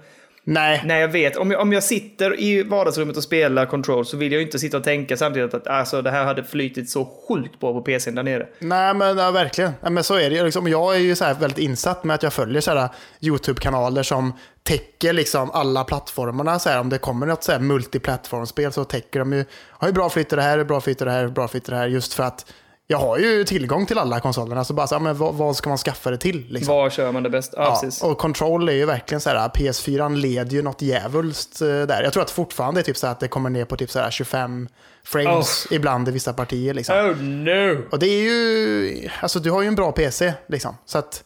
Nej, 0.49 0.81
När 0.85 0.99
jag 0.99 1.07
vet, 1.07 1.37
om 1.37 1.51
jag, 1.51 1.61
om 1.61 1.73
jag 1.73 1.83
sitter 1.83 2.39
i 2.39 2.63
vardagsrummet 2.63 3.17
och 3.17 3.23
spelar 3.23 3.65
Control 3.65 4.05
så 4.05 4.17
vill 4.17 4.31
jag 4.31 4.39
ju 4.39 4.45
inte 4.45 4.59
sitta 4.59 4.77
och 4.77 4.83
tänka 4.83 5.17
samtidigt 5.17 5.53
att 5.53 5.67
alltså, 5.67 6.01
det 6.01 6.11
här 6.11 6.25
hade 6.25 6.43
flytit 6.43 6.89
så 6.89 7.05
sjukt 7.27 7.59
bra 7.59 7.73
på 7.73 7.81
PCn 7.81 8.15
där 8.15 8.23
nere. 8.23 8.47
nej 8.59 8.93
men 8.93 9.17
ja, 9.17 9.31
verkligen. 9.31 9.71
Ja, 9.81 9.89
men 9.89 10.03
så 10.03 10.15
är 10.15 10.29
det. 10.29 10.43
Liksom, 10.43 10.67
jag 10.67 10.95
är 10.95 10.99
ju 10.99 11.15
så 11.15 11.33
väldigt 11.39 11.57
insatt 11.57 12.03
med 12.03 12.15
att 12.15 12.23
jag 12.23 12.33
följer 12.33 12.61
så 12.61 12.71
här 12.71 12.89
YouTube-kanaler 13.21 14.03
som 14.03 14.33
täcker 14.63 15.13
liksom 15.13 15.51
alla 15.51 15.83
plattformarna. 15.83 16.59
Så 16.59 16.69
här, 16.69 16.79
om 16.79 16.89
det 16.89 16.97
kommer 16.97 17.25
något 17.25 17.43
så 17.43 17.51
här 17.51 17.59
multiplattformspel 17.59 18.71
så 18.71 18.83
täcker 18.83 19.19
de 19.19 19.33
ju, 19.33 19.45
har 19.69 19.87
ju 19.87 19.93
bra 19.93 20.09
flyt 20.09 20.29
det 20.29 20.41
här, 20.41 20.63
bra 20.63 20.81
flyt 20.81 20.99
det 20.99 21.11
här, 21.11 21.27
bra 21.27 21.47
flyt 21.47 21.65
det 21.65 21.75
här. 21.75 21.87
Just 21.87 22.13
för 22.13 22.23
att 22.23 22.53
jag 22.89 22.97
har 22.97 23.17
ju 23.17 23.43
tillgång 23.43 23.85
till 23.85 23.97
alla 23.97 24.19
konsolerna. 24.19 24.63
Så 24.63 24.73
bara 24.73 24.87
så 24.87 24.95
här, 24.95 24.99
men 24.99 25.17
vad, 25.17 25.35
vad 25.35 25.55
ska 25.55 25.69
man 25.69 25.77
skaffa 25.77 26.11
det 26.11 26.17
till? 26.17 26.45
Liksom? 26.49 26.75
Var 26.75 26.89
kör 26.89 27.11
man 27.11 27.23
det 27.23 27.29
bäst? 27.29 27.53
Ja, 27.57 27.81
Ja, 27.83 28.07
och 28.07 28.17
Control 28.17 28.69
är 28.69 28.73
ju 28.73 28.85
verkligen 28.85 29.21
så 29.21 29.29
här, 29.29 29.49
PS4 29.49 30.15
leder 30.15 30.51
ju 30.51 30.61
något 30.61 30.81
djävulskt 30.81 31.61
eh, 31.61 31.67
där. 31.67 32.03
Jag 32.03 32.13
tror 32.13 32.23
att 32.23 32.31
fortfarande 32.31 32.81
är 32.81 32.83
typ 32.83 32.97
så 32.97 33.07
här 33.07 33.11
att 33.11 33.19
det 33.19 33.27
kommer 33.27 33.49
ner 33.49 33.65
på 33.65 33.77
typ 33.77 33.91
så 33.91 33.99
här 33.99 34.11
25 34.11 34.67
frames 35.03 35.67
ibland 35.71 36.07
i 36.07 36.11
vissa 36.11 36.33
partier. 36.33 36.73
Liksom. 36.73 36.95
Oh 36.95 37.17
no! 37.17 37.83
Och 37.91 37.99
det 37.99 38.07
är 38.07 38.21
ju, 38.21 39.09
alltså 39.21 39.39
du 39.39 39.51
har 39.51 39.61
ju 39.61 39.67
en 39.67 39.75
bra 39.75 39.91
PC 39.91 40.33
liksom. 40.47 40.77
Så 40.85 40.97
att 40.97 41.23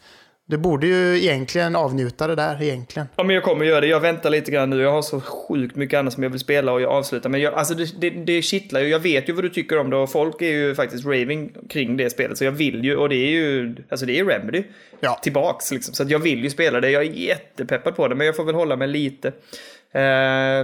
du 0.52 0.58
borde 0.58 0.88
ju 0.88 1.18
egentligen 1.18 1.76
avnjuta 1.76 2.28
det 2.28 2.36
där 2.36 2.62
egentligen. 2.62 3.08
Ja, 3.16 3.24
men 3.24 3.36
jag 3.36 3.44
kommer 3.44 3.66
göra 3.66 3.82
det. 3.82 3.88
Jag 3.88 4.00
väntar 4.00 4.30
lite 4.30 4.52
grann 4.52 4.70
nu. 4.70 4.82
Jag 4.82 4.92
har 4.92 5.02
så 5.02 5.22
sjukt 5.22 5.76
mycket 5.76 6.00
annat 6.00 6.14
som 6.14 6.24
jag 6.24 6.30
vill 6.30 6.40
spela 6.40 6.72
och 6.72 6.82
jag 6.82 6.92
avslutar. 6.92 7.30
Men 7.30 7.42
jag, 7.42 7.54
alltså 7.54 7.74
det, 7.74 8.02
det, 8.02 8.10
det 8.10 8.42
kittlar 8.42 8.82
ju. 8.82 8.88
Jag 8.88 9.00
vet 9.00 9.30
ju 9.30 9.34
vad 9.34 9.44
du 9.44 9.50
tycker 9.50 9.78
om 9.78 9.90
det 9.90 9.96
och 9.96 10.12
folk 10.12 10.42
är 10.42 10.52
ju 10.52 10.76
faktiskt 10.76 11.06
raving 11.06 11.52
kring 11.70 11.98
det 11.98 12.10
spelet. 12.10 12.38
Så 12.38 12.44
jag 12.44 12.52
vill 12.52 12.84
ju, 12.84 12.96
och 12.96 13.10
det 13.10 13.16
är 13.16 13.32
ju, 13.32 13.76
alltså 13.90 14.06
det 14.06 14.20
är 14.20 14.26
Remedy. 14.26 14.64
Ja. 15.00 15.20
Tillbaks 15.24 15.72
liksom. 15.72 15.94
Så 15.94 16.04
jag 16.08 16.20
vill 16.20 16.44
ju 16.44 16.50
spela 16.50 16.82
det. 16.82 16.90
Jag 16.90 17.04
är 17.04 17.12
jättepeppad 17.12 17.96
på 17.96 18.08
det, 18.08 18.16
men 18.16 18.26
jag 18.26 18.36
får 18.36 18.44
väl 18.44 18.56
hålla 18.56 18.76
mig 18.76 18.88
lite. 18.88 19.32
Eh, 19.94 20.02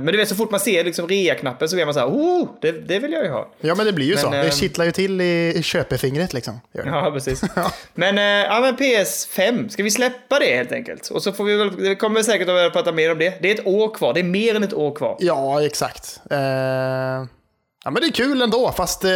men 0.02 0.06
du 0.06 0.18
vet, 0.18 0.30
så 0.30 0.36
fort 0.36 0.52
man 0.52 0.60
ser 0.60 0.84
liksom 0.84 1.08
rea-knappen 1.08 1.70
så 1.70 1.76
blir 1.76 1.86
man 1.86 1.94
så 1.94 2.00
här, 2.00 2.08
oh, 2.08 2.50
det, 2.62 2.72
det 2.72 3.00
vill 3.00 3.12
jag 3.12 3.24
ju 3.24 3.32
ha. 3.32 3.52
Ja 3.62 3.76
men 3.76 3.86
det 3.86 3.94
blir 3.94 4.06
ju 4.06 4.14
Men, 4.14 4.24
så. 4.24 4.30
Det 4.30 4.38
ehm, 4.38 4.52
kittlar 4.52 4.86
ju 4.86 4.92
till 4.92 5.22
i, 5.22 5.54
i 5.56 5.64
köpefingret 5.64 6.34
liksom. 6.34 6.60
Ja, 6.72 7.12
precis. 7.14 7.42
Men, 7.94 8.18
eh, 8.18 8.24
ja, 8.24 8.60
men 8.60 8.78
PS5, 8.78 9.70
ska 9.70 9.84
vi 9.84 9.92
släppa 9.92 10.40
det 10.40 10.56
helt 10.56 10.72
enkelt? 10.72 11.10
Och 11.10 11.24
så 11.24 11.32
får 11.32 11.44
vi 11.44 11.56
väl, 11.56 11.84
det 11.84 11.96
kommer 11.96 12.24
säkert 12.24 12.50
att 12.50 12.74
prata 12.74 12.92
mer 12.92 13.12
om 13.12 13.18
det. 13.20 13.42
Det 13.42 13.52
är 13.52 13.56
ett 13.56 13.68
år 13.68 13.94
kvar, 13.94 14.14
det 14.14 14.20
är 14.20 14.24
mer 14.24 14.56
än 14.56 14.64
ett 14.64 14.74
år 14.74 14.96
kvar. 14.96 15.18
Ja, 15.20 15.66
exakt. 15.66 16.22
Eh, 16.32 16.38
ja, 16.38 17.92
men 17.92 17.96
det 17.96 18.06
är 18.06 18.12
kul 18.12 18.42
ändå, 18.42 18.72
fast 18.78 19.04
eh, 19.04 19.12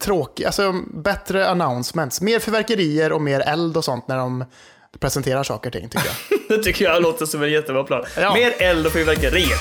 tråkigt. 0.00 0.46
Alltså, 0.46 0.74
bättre 0.94 1.48
announcements. 1.48 2.20
Mer 2.20 2.38
fyrverkerier 2.38 3.12
och 3.12 3.22
mer 3.22 3.40
eld 3.40 3.76
och 3.76 3.84
sånt 3.84 4.08
när 4.08 4.16
de 4.16 4.44
presenterar 5.00 5.42
saker 5.42 5.68
och 5.68 5.72
ting, 5.72 5.88
tycker 5.88 6.06
jag. 6.06 6.38
Det 6.58 6.62
tycker 6.64 6.84
jag 6.84 7.02
låter 7.02 7.26
som 7.26 7.42
en 7.42 7.50
jättebra 7.52 7.84
plan. 7.84 8.04
Ja. 8.16 8.34
Mer 8.34 8.54
eld 8.58 8.86
och 8.86 8.92
fyrverkerier. 8.92 9.56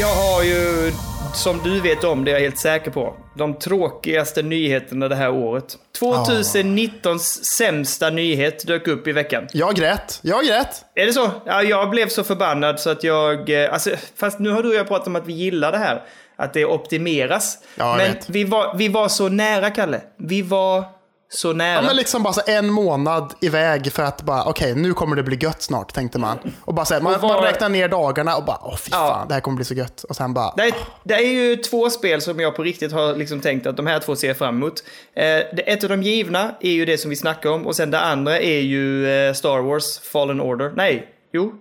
Jag 0.00 0.14
har 0.14 0.42
ju, 0.42 0.92
som 1.34 1.60
du 1.64 1.80
vet 1.80 2.04
om, 2.04 2.24
det 2.24 2.30
är 2.30 2.32
jag 2.34 2.40
helt 2.40 2.58
säker 2.58 2.90
på, 2.90 3.16
de 3.36 3.58
tråkigaste 3.58 4.42
nyheterna 4.42 5.08
det 5.08 5.14
här 5.16 5.30
året. 5.30 5.76
2019s 6.00 7.18
sämsta 7.44 8.10
nyhet 8.10 8.66
dök 8.66 8.88
upp 8.88 9.06
i 9.06 9.12
veckan. 9.12 9.46
Jag 9.52 9.74
grät. 9.74 10.20
Jag 10.22 10.44
grät. 10.46 10.84
Är 10.94 11.06
det 11.06 11.12
så? 11.12 11.30
Ja, 11.46 11.62
jag 11.62 11.90
blev 11.90 12.08
så 12.08 12.24
förbannad 12.24 12.80
så 12.80 12.90
att 12.90 13.04
jag... 13.04 13.50
eh, 13.64 13.72
Alltså, 13.72 13.90
fast 14.16 14.38
nu 14.38 14.50
har 14.50 14.62
du 14.62 14.68
och 14.68 14.74
jag 14.74 14.88
pratat 14.88 15.06
om 15.06 15.16
att 15.16 15.26
vi 15.26 15.32
gillar 15.32 15.72
det 15.72 15.78
här. 15.78 16.02
Att 16.36 16.52
det 16.54 16.64
optimeras. 16.64 17.58
Ja, 17.74 17.84
jag 17.88 17.96
Men 17.96 18.12
vet. 18.14 18.30
vi 18.30 18.44
var, 18.44 18.74
vi 18.76 18.88
var 18.88 19.08
så 19.08 19.28
nära, 19.28 19.70
Kalle. 19.70 20.00
Vi 20.18 20.42
var 20.42 20.84
så 21.30 21.52
nära. 21.52 21.74
Ja, 21.74 21.82
men 21.82 21.96
liksom 21.96 22.22
bara 22.22 22.32
så 22.32 22.40
en 22.46 22.70
månad 22.70 23.34
iväg 23.40 23.92
för 23.92 24.02
att 24.02 24.22
bara, 24.22 24.44
okej, 24.44 24.74
nu 24.74 24.94
kommer 24.94 25.16
det 25.16 25.22
bli 25.22 25.36
gött 25.36 25.62
snart, 25.62 25.92
tänkte 25.94 26.18
man. 26.18 26.38
Och 26.64 26.74
bara 26.74 26.86
så 26.86 26.94
här, 26.94 27.00
man, 27.00 27.14
Och 27.14 27.20
var- 27.20 27.34
man 27.34 27.42
räknar 27.42 27.68
ner 27.68 27.88
dagarna 27.88 28.36
och 28.36 28.44
bara, 28.44 28.58
åh 28.62 28.76
fy 28.76 28.88
Ja. 28.92 29.08
fan, 29.08 29.28
det 29.28 29.34
här 29.34 29.40
kommer 29.40 29.56
bli 29.56 29.64
så 29.64 29.74
gött. 29.74 30.02
Och 30.08 30.16
sen 30.16 30.34
bara, 30.34 30.52
Det 30.56 30.62
är, 30.62 30.74
det 31.04 31.14
är 31.14 31.28
ju 31.28 31.56
två 31.56 31.90
spel 31.90 32.20
som 32.20 32.40
jag 32.40 32.56
på 32.56 32.62
riktigt 32.62 32.92
har 32.92 33.14
liksom 33.16 33.40
tänkt 33.40 33.66
att 33.66 33.76
de 33.76 33.86
här 33.86 33.98
två 33.98 34.16
ser 34.16 34.34
fram 34.34 34.56
emot. 34.56 34.82
Eh, 35.16 35.36
ett 35.66 35.82
av 35.84 35.88
de 35.90 36.02
givna 36.02 36.54
är 36.60 36.70
ju 36.72 36.84
det 36.84 36.98
som 36.98 37.10
vi 37.10 37.16
snackar 37.16 37.50
om 37.50 37.66
och 37.66 37.76
sen 37.76 37.90
det 37.90 38.00
andra 38.00 38.38
är 38.40 38.60
ju 38.60 39.10
eh, 39.10 39.32
Star 39.34 39.58
Wars 39.58 39.98
Fallen 40.00 40.40
Order. 40.40 40.72
Nej, 40.76 41.08
jo. 41.32 41.52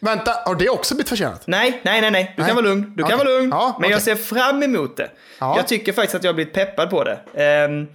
vänta, 0.00 0.34
har 0.46 0.54
det 0.54 0.68
också 0.68 0.94
blivit 0.94 1.08
försenat? 1.08 1.42
Nej, 1.46 1.80
nej, 1.82 2.00
nej, 2.00 2.10
nej. 2.10 2.32
Du 2.36 2.42
Nej. 2.42 2.46
kan 2.48 2.56
vara 2.56 2.66
lugn. 2.66 2.92
Du 2.96 3.02
kan 3.02 3.14
Okej. 3.14 3.26
vara 3.26 3.38
lugn. 3.38 3.50
Ja, 3.50 3.76
Men 3.80 3.90
jag 3.90 3.96
okej. 3.96 4.16
ser 4.16 4.22
fram 4.24 4.62
emot 4.62 4.96
det. 4.96 5.10
Ja. 5.38 5.56
Jag 5.56 5.68
tycker 5.68 5.92
faktiskt 5.92 6.14
att 6.14 6.24
jag 6.24 6.28
har 6.28 6.34
blivit 6.34 6.54
peppad 6.54 6.90
på 6.90 7.04
det. 7.04 7.18
Ehm, 7.34 7.86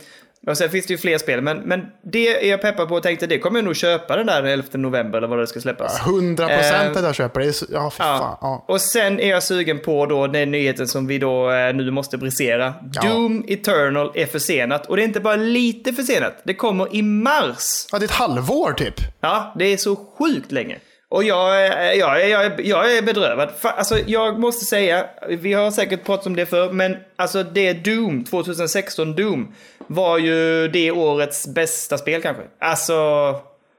Och 0.48 0.58
sen 0.58 0.70
finns 0.70 0.86
det 0.86 0.94
ju 0.94 0.98
fler 0.98 1.18
spel, 1.18 1.42
men, 1.42 1.58
men 1.58 1.86
det 2.12 2.28
är 2.46 2.50
jag 2.50 2.62
peppad 2.62 2.88
på 2.90 2.96
och 2.96 3.04
tänkte 3.04 3.28
det 3.28 3.40
kommer 3.40 3.58
jag 3.60 3.66
nog 3.66 3.76
köpa 3.76 4.16
den 4.16 4.26
där 4.28 4.44
11 4.44 4.68
november 4.74 5.18
eller 5.18 5.28
vad 5.28 5.40
det 5.40 5.48
ska 5.48 5.60
släppas. 5.60 6.00
100 6.08 6.48
procent 6.48 6.96
Eh, 6.96 7.00
att 7.00 7.04
jag 7.04 7.16
köper 7.16 7.40
det. 7.40 7.46
är 7.48 7.52
så- 7.52 7.66
Ja, 7.72 7.90
fan. 7.90 8.38
Ja. 8.42 8.66
Och 8.68 8.82
sen 8.82 9.20
är 9.20 9.30
jag 9.30 9.44
sugen 9.44 9.80
på 9.80 10.06
då 10.06 10.28
den 10.28 10.52
nyheten 10.52 10.88
som 10.88 11.08
vi 11.08 11.18
då 11.20 11.52
eh, 11.52 11.74
nu 11.76 11.92
måste 11.92 12.18
brisera. 12.18 12.74
Doom 13.04 13.46
Eternal 13.48 14.12
är 14.16 14.26
försenat. 14.26 14.86
Och 14.90 14.96
det 14.96 15.02
är 15.02 15.06
inte 15.06 15.20
bara 15.20 15.36
lite 15.36 15.94
försenat, 15.94 16.42
det 16.44 16.54
kommer 16.54 16.96
i 16.96 17.02
mars. 17.02 17.88
ja, 17.92 18.00
det 18.00 18.04
är 18.06 18.08
ett 18.08 18.12
halvår 18.12 18.72
typ. 18.74 18.96
Ja, 19.22 19.54
det 19.60 19.66
är 19.66 19.78
så 19.78 19.96
sjukt 20.20 20.52
länge. 20.52 20.78
Och 21.14 21.24
jag, 21.24 21.68
jag, 21.98 22.30
jag, 22.30 22.66
jag 22.66 22.98
är 22.98 23.02
bedrövad. 23.02 23.50
Alltså, 23.62 24.00
jag 24.06 24.40
måste 24.40 24.66
säga, 24.66 25.06
vi 25.28 25.54
har 25.54 25.72
säkert 25.72 26.06
pratat 26.06 26.26
om 26.26 26.36
det 26.36 26.46
förr, 26.46 26.72
men 26.72 26.98
alltså 27.16 27.44
det 27.44 27.74
Doom, 27.74 28.24
2016 28.26 29.16
Doom, 29.16 29.54
var 29.88 30.18
ju 30.18 30.68
det 30.68 30.92
årets 30.92 31.48
bästa 31.48 31.98
spel 31.98 32.22
kanske. 32.22 32.44
Alltså, 32.60 32.96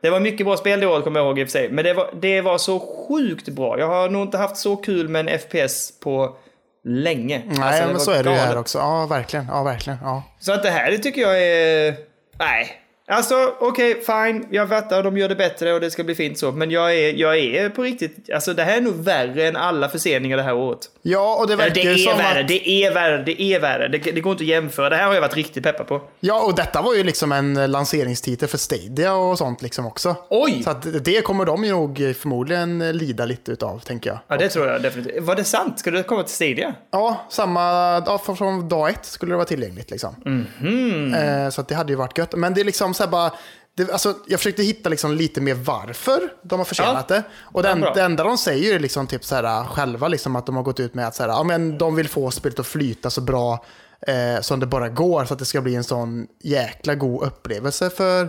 det 0.02 0.10
var 0.10 0.20
mycket 0.20 0.46
bra 0.46 0.56
spel 0.56 0.80
det 0.80 0.86
året 0.86 1.04
kommer 1.04 1.20
jag 1.20 1.26
ihåg 1.26 1.38
i 1.38 1.44
och 1.44 1.48
för 1.48 1.52
sig. 1.52 1.70
Men 1.70 1.84
det 1.84 1.94
var, 1.94 2.10
det 2.20 2.40
var 2.40 2.58
så 2.58 2.80
sjukt 3.08 3.48
bra. 3.48 3.78
Jag 3.78 3.86
har 3.86 4.08
nog 4.08 4.22
inte 4.22 4.38
haft 4.38 4.56
så 4.56 4.76
kul 4.76 5.08
med 5.08 5.28
en 5.28 5.38
FPS 5.38 6.00
på 6.00 6.36
länge. 6.84 7.42
Nej, 7.46 7.62
Alltså, 7.62 7.86
men 7.86 8.00
så 8.00 8.10
är 8.10 8.24
det 8.24 8.30
ju 8.30 8.36
här 8.36 8.58
också. 8.58 8.78
Ja, 8.78 9.06
verkligen. 9.06 9.46
Ja, 9.50 9.62
verkligen. 9.62 9.98
Ja. 10.02 10.22
Så 10.40 10.52
att 10.52 10.62
det 10.62 10.70
här 10.70 10.90
det 10.90 10.98
tycker 10.98 11.20
jag 11.20 11.42
är... 11.42 11.94
Nej. 12.38 12.83
Alltså 13.06 13.54
okej, 13.60 14.02
fine. 14.06 14.46
Jag 14.50 14.68
fattar 14.68 15.02
de 15.02 15.18
gör 15.18 15.28
det 15.28 15.34
bättre 15.36 15.72
och 15.72 15.80
det 15.80 15.90
ska 15.90 16.04
bli 16.04 16.14
fint 16.14 16.38
så. 16.38 16.52
Men 16.52 16.70
jag 16.70 16.94
är, 16.94 17.12
jag 17.14 17.38
är 17.38 17.68
på 17.68 17.82
riktigt... 17.82 18.30
Alltså 18.34 18.54
det 18.54 18.62
här 18.62 18.76
är 18.76 18.80
nog 18.80 18.94
värre 19.04 19.48
än 19.48 19.56
alla 19.56 19.88
förseningar 19.88 20.36
det 20.36 20.42
här 20.42 20.54
året. 20.54 20.78
ja, 21.02 21.36
och 21.40 21.46
det 21.48 21.56
verkar 21.56 21.74
det 21.74 21.80
är 21.92 21.96
som 21.96 22.18
värre, 22.18 22.40
att... 22.40 22.48
det 22.48 22.68
är 22.68 22.94
värre, 22.94 23.22
det 23.22 23.42
är 23.42 23.60
värre. 23.60 23.88
Det, 23.88 23.98
det 23.98 24.20
går 24.20 24.32
inte 24.32 24.44
att 24.44 24.48
jämföra. 24.48 24.88
Det 24.88 24.96
här 24.96 25.06
har 25.06 25.14
jag 25.14 25.20
varit 25.20 25.34
riktigt 25.34 25.62
peppad 25.62 25.86
på. 25.86 26.00
Ja, 26.20 26.42
och 26.44 26.54
detta 26.54 26.82
var 26.82 26.94
ju 26.94 27.04
liksom 27.04 27.32
en 27.32 27.70
lanseringstitel 27.70 28.48
för 28.48 28.58
Stadia 28.58 29.14
och 29.14 29.38
sånt 29.38 29.62
liksom 29.62 29.86
också. 29.86 30.16
Oj! 30.30 30.62
Så 30.64 30.70
att 30.70 31.04
det 31.04 31.20
kommer 31.24 31.44
de 31.44 31.64
ju 31.64 31.70
nog 31.70 32.14
förmodligen 32.18 32.78
lida 32.98 33.24
lite 33.24 33.52
utav, 33.52 33.78
tänker 33.78 34.10
jag. 34.10 34.18
Ja, 34.28 34.36
det 34.36 34.48
tror 34.48 34.66
jag 34.66 34.82
definitivt. 34.82 35.22
Var 35.22 35.34
det 35.36 35.44
sant? 35.44 35.78
Ska 35.78 35.90
det 35.90 36.02
komma 36.02 36.22
till 36.22 36.34
Stadia? 36.34 36.74
Ja, 36.90 37.26
samma, 37.30 37.60
ja, 38.06 38.18
från- 38.18 38.68
dag 38.68 38.90
ett 38.90 39.04
skulle 39.04 39.32
det 39.32 39.36
vara 39.36 39.46
tillgängligt 39.46 39.90
liksom. 39.90 40.14
Mhm. 40.24 41.14
Eh, 41.14 41.48
så 41.50 41.60
att 41.60 41.68
det 41.68 41.74
hade 41.74 41.92
ju 41.92 41.96
varit 41.96 42.18
gött. 42.18 42.34
Men 42.34 42.54
det 42.54 42.60
är 42.60 42.64
liksom 42.64 42.93
så 42.94 43.02
här 43.02 43.10
bara, 43.10 43.32
det, 43.76 43.90
alltså, 43.92 44.14
jag 44.26 44.40
försökte 44.40 44.62
hitta 44.62 44.88
liksom 44.88 45.12
lite 45.12 45.40
mer 45.40 45.54
varför 45.54 46.20
de 46.42 46.58
har 46.60 46.64
försenat 46.64 47.06
Ja. 47.08 47.14
det. 47.16 47.22
Och 47.42 47.62
det, 47.62 47.68
Ja, 47.68 47.72
en, 47.74 47.80
bra. 47.80 47.92
det 47.94 48.02
enda 48.02 48.24
de 48.24 48.38
säger 48.38 48.74
är 48.74 48.78
liksom 48.78 49.06
typ 49.06 49.24
så 49.24 49.34
här, 49.34 49.64
själva 49.64 50.08
liksom 50.08 50.36
att 50.36 50.46
de 50.46 50.56
har 50.56 50.62
gått 50.62 50.80
ut 50.80 50.94
med 50.94 51.06
att 51.06 51.14
så 51.14 51.22
här, 51.22 51.30
ja, 51.30 51.42
men 51.42 51.78
de 51.78 51.94
vill 51.94 52.08
få 52.08 52.30
spelet 52.30 52.58
att 52.58 52.66
flyta 52.66 53.10
så 53.10 53.20
bra 53.20 53.64
eh, 54.06 54.40
som 54.40 54.60
det 54.60 54.66
bara 54.66 54.88
går. 54.88 55.24
Så 55.24 55.32
att 55.32 55.38
det 55.38 55.44
ska 55.44 55.60
bli 55.60 55.74
en 55.74 55.84
sån 55.84 56.26
jäkla 56.42 56.94
god 56.94 57.22
upplevelse 57.22 57.90
för, 57.90 58.28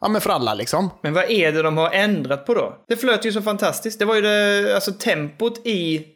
ja, 0.00 0.08
men 0.08 0.20
för 0.20 0.30
alla 0.30 0.54
liksom. 0.54 0.90
Men 1.02 1.14
vad 1.14 1.30
är 1.30 1.52
det 1.52 1.62
de 1.62 1.76
har 1.76 1.90
ändrat 1.90 2.46
på 2.46 2.54
då? 2.54 2.76
Det 2.88 2.96
flöt 2.96 3.24
ju 3.24 3.32
så 3.32 3.42
fantastiskt. 3.42 3.98
Det 3.98 4.04
var 4.04 4.14
ju 4.14 4.20
det, 4.20 4.74
alltså 4.74 4.92
tempot 4.92 5.66
i 5.66 6.06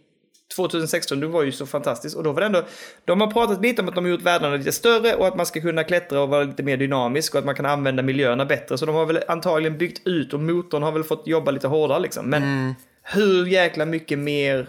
2016, 0.57 1.21
det 1.21 1.27
var 1.27 1.43
ju 1.43 1.53
så 1.53 1.67
fantastiskt. 1.67 2.17
Och 2.17 2.23
då 2.23 2.33
var 2.33 2.41
det 2.41 2.47
ändå, 2.47 2.63
de 3.05 3.21
har 3.21 3.29
pratat 3.29 3.63
lite 3.63 3.83
om 3.83 3.89
att 3.89 3.95
de 3.95 4.05
har 4.05 4.11
gjort 4.11 4.23
världarna 4.23 4.57
lite 4.57 4.73
större 4.73 5.15
och 5.15 5.27
att 5.27 5.37
man 5.37 5.47
ska 5.47 5.61
kunna 5.61 5.85
klättra 5.85 6.21
och 6.21 6.29
vara 6.29 6.45
lite 6.45 6.63
mer 6.63 6.77
dynamisk 6.77 7.35
och 7.35 7.39
att 7.39 7.45
man 7.45 7.55
kan 7.55 7.67
använda 7.67 8.03
miljöerna 8.03 8.45
bättre. 8.45 8.79
Så 8.79 8.87
de 8.87 8.95
har 8.95 9.07
väl 9.07 9.21
antagligen 9.29 9.79
byggt 9.79 10.07
ut 10.07 10.35
och 10.35 10.41
motorn 10.41 10.83
har 10.83 10.93
väl 10.93 11.05
fått 11.05 11.27
jobba 11.27 11.51
lite 11.51 11.69
hårdare 11.69 12.01
liksom. 12.01 12.31
Men 12.31 12.75
hur 13.03 13.47
jäkla 13.47 13.87
mycket 13.87 14.19
mer 14.19 14.67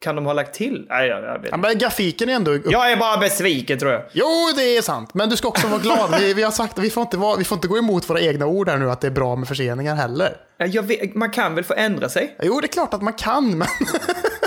kan 0.00 0.16
de 0.16 0.26
ha 0.26 0.32
lagt 0.32 0.54
till? 0.54 0.86
Nej, 0.88 1.08
jag, 1.08 1.24
jag 1.24 1.38
vet 1.38 1.50
Ja, 1.50 1.56
men 1.56 1.78
grafiken 1.78 2.28
är 2.28 2.32
ändå... 2.32 2.50
Upp... 2.50 2.70
Jag 2.70 2.92
är 2.92 2.96
bara 2.96 3.16
besviken 3.16 3.78
tror 3.78 3.92
jag. 3.92 4.02
Jo, 4.12 4.52
det 4.56 4.76
är 4.76 4.82
sant. 4.82 5.14
Men 5.14 5.28
du 5.28 5.36
ska 5.36 5.48
också 5.48 5.66
vara 5.66 5.80
glad. 5.80 6.20
Vi, 6.20 6.34
vi 6.34 6.42
har 6.42 6.50
sagt 6.50 6.78
vi 6.78 6.90
får, 6.90 7.02
inte 7.02 7.16
vara, 7.16 7.36
vi 7.36 7.44
får 7.44 7.56
inte 7.56 7.68
gå 7.68 7.78
emot 7.78 8.10
våra 8.10 8.20
egna 8.20 8.46
ord 8.46 8.68
här 8.68 8.78
nu 8.78 8.90
att 8.90 9.00
det 9.00 9.06
är 9.06 9.10
bra 9.10 9.36
med 9.36 9.48
förseningar 9.48 9.94
heller. 9.94 10.36
vet, 10.82 11.14
man 11.14 11.30
kan 11.30 11.54
väl 11.54 11.64
få 11.64 11.74
ändra 11.74 12.08
sig? 12.08 12.36
Jo, 12.42 12.60
det 12.60 12.66
är 12.66 12.68
klart 12.68 12.94
att 12.94 13.02
man 13.02 13.12
kan, 13.12 13.58
men... 13.58 13.68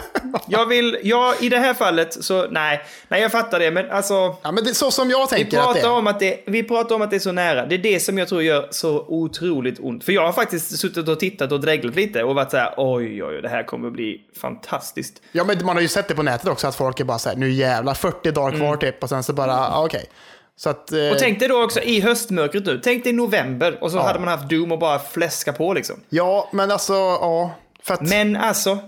Jag 0.47 0.65
vill, 0.65 0.97
ja 1.03 1.33
i 1.39 1.49
det 1.49 1.57
här 1.57 1.73
fallet 1.73 2.23
så 2.23 2.47
nej, 2.47 2.81
nej 3.07 3.21
jag 3.21 3.31
fattar 3.31 3.59
det 3.59 3.71
men 3.71 3.91
alltså. 3.91 4.13
Ja, 4.41 4.51
men 4.51 4.63
det 4.63 4.69
är 4.69 4.73
så 4.73 4.91
som 4.91 5.09
jag 5.09 5.21
Vi 5.21 5.27
tänker 5.27 5.57
att 5.59 5.67
det 5.75 5.81
pratar, 5.81 5.89
om 5.97 6.07
att 6.07 6.19
det, 6.19 6.43
vi 6.45 6.63
pratar 6.63 6.95
om 6.95 7.01
att 7.01 7.09
det 7.09 7.15
är 7.15 7.19
så 7.19 7.31
nära. 7.31 7.65
Det 7.65 7.75
är 7.75 7.79
det 7.79 7.99
som 7.99 8.17
jag 8.17 8.27
tror 8.27 8.43
gör 8.43 8.67
så 8.71 9.05
otroligt 9.07 9.79
ont. 9.79 10.03
För 10.03 10.11
jag 10.11 10.25
har 10.25 10.33
faktiskt 10.33 10.79
suttit 10.79 11.07
och 11.07 11.19
tittat 11.19 11.51
och 11.51 11.59
dreglat 11.59 11.95
lite 11.95 12.23
och 12.23 12.35
varit 12.35 12.51
så 12.51 12.57
här, 12.57 12.73
oj, 12.77 13.23
oj, 13.23 13.23
oj, 13.23 13.41
det 13.41 13.49
här 13.49 13.63
kommer 13.63 13.89
bli 13.89 14.21
fantastiskt. 14.41 15.21
Ja, 15.31 15.43
men 15.43 15.65
man 15.65 15.75
har 15.75 15.81
ju 15.81 15.87
sett 15.87 16.07
det 16.07 16.15
på 16.15 16.23
nätet 16.23 16.47
också, 16.47 16.67
att 16.67 16.75
folk 16.75 16.99
är 16.99 17.03
bara 17.03 17.19
så 17.19 17.29
här, 17.29 17.35
nu 17.35 17.51
jävlar, 17.51 17.93
40 17.93 18.31
dagar 18.31 18.57
kvar 18.57 18.77
typ, 18.77 19.03
och 19.03 19.09
sen 19.09 19.23
så 19.23 19.33
bara, 19.33 19.51
ja, 19.51 19.85
okej. 19.85 20.05
Så 20.55 20.69
att... 20.69 20.91
Eh, 20.91 21.09
Och 21.11 21.17
tänk 21.19 21.39
dig 21.39 21.47
då 21.47 21.63
också 21.63 21.79
i 21.81 22.01
höstmörkret 22.01 22.65
nu, 22.65 22.79
tänk 22.83 23.03
dig 23.03 23.13
november 23.13 23.77
och 23.81 23.91
så 23.91 23.99
hade 23.99 24.19
man 24.19 24.27
haft 24.27 24.49
Doom 24.49 24.71
och 24.71 24.79
bara 24.79 24.99
fläska 24.99 25.53
på 25.53 25.73
liksom. 25.73 25.95
Ja, 26.09 26.49
men 26.51 26.71
alltså, 26.71 26.93
ja. 26.93 27.51
Att, 27.87 28.01
Men 28.01 28.35
alltså, 28.35 28.79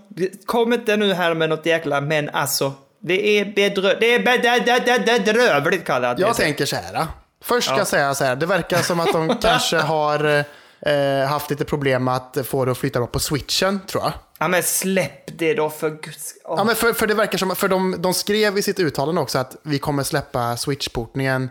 kom 0.45 0.73
inte 0.73 0.97
nu 0.97 1.13
här 1.13 1.33
med 1.33 1.49
något 1.49 1.65
jäkla 1.65 2.01
men 2.01 2.29
alltså. 2.29 2.73
Det 2.99 3.39
är 3.39 3.45
bedrö... 3.45 3.95
Det 3.99 4.13
är 4.13 4.19
bedrö- 4.19 5.05
bedrövligt 5.05 5.85
kallat. 5.85 6.19
jag 6.19 6.35
tänker 6.35 6.65
så 6.65 6.75
här. 6.75 7.07
Först 7.43 7.67
ska 7.67 7.77
jag 7.77 7.87
säga 7.87 8.15
så 8.15 8.23
här, 8.23 8.35
det 8.35 8.45
verkar 8.45 8.81
som 8.81 8.99
att 8.99 9.13
de 9.13 9.37
kanske 9.41 9.77
har 9.77 10.45
eh, 10.85 11.27
haft 11.27 11.49
lite 11.49 11.65
problem 11.65 12.03
med 12.03 12.15
att 12.15 12.37
få 12.45 12.65
det 12.65 12.71
att 12.71 12.77
flyta 12.77 12.99
bra 12.99 13.07
på 13.07 13.19
switchen, 13.19 13.79
tror 13.87 14.03
jag. 14.03 14.13
Ja 14.39 14.47
men 14.47 14.63
släpp 14.63 15.37
det 15.37 15.53
då 15.53 15.69
för 15.69 15.89
guds... 15.89 16.33
Åh. 16.43 16.55
Ja, 16.57 16.63
men 16.63 16.75
för, 16.75 16.93
för 16.93 17.07
det 17.07 17.13
verkar 17.13 17.37
som, 17.37 17.55
för 17.55 17.67
de, 17.67 17.95
de 17.99 18.13
skrev 18.13 18.57
i 18.57 18.61
sitt 18.61 18.79
uttalande 18.79 19.21
också 19.21 19.39
att 19.39 19.55
vi 19.63 19.79
kommer 19.79 20.03
släppa 20.03 20.57
switch-portningen 20.57 21.49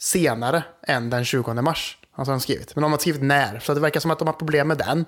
senare 0.00 0.62
än 0.86 1.10
den 1.10 1.24
20 1.24 1.54
mars. 1.54 1.98
Alltså 2.14 2.30
har 2.32 2.36
de 2.38 2.40
skrivit. 2.42 2.76
Men 2.76 2.82
de 2.82 2.90
har 2.92 2.94
inte 2.94 3.02
skrivit 3.02 3.22
när, 3.22 3.58
så 3.58 3.74
det 3.74 3.80
verkar 3.80 4.00
som 4.00 4.10
att 4.10 4.18
de 4.18 4.28
har 4.28 4.32
problem 4.34 4.68
med 4.68 4.78
den. 4.78 5.04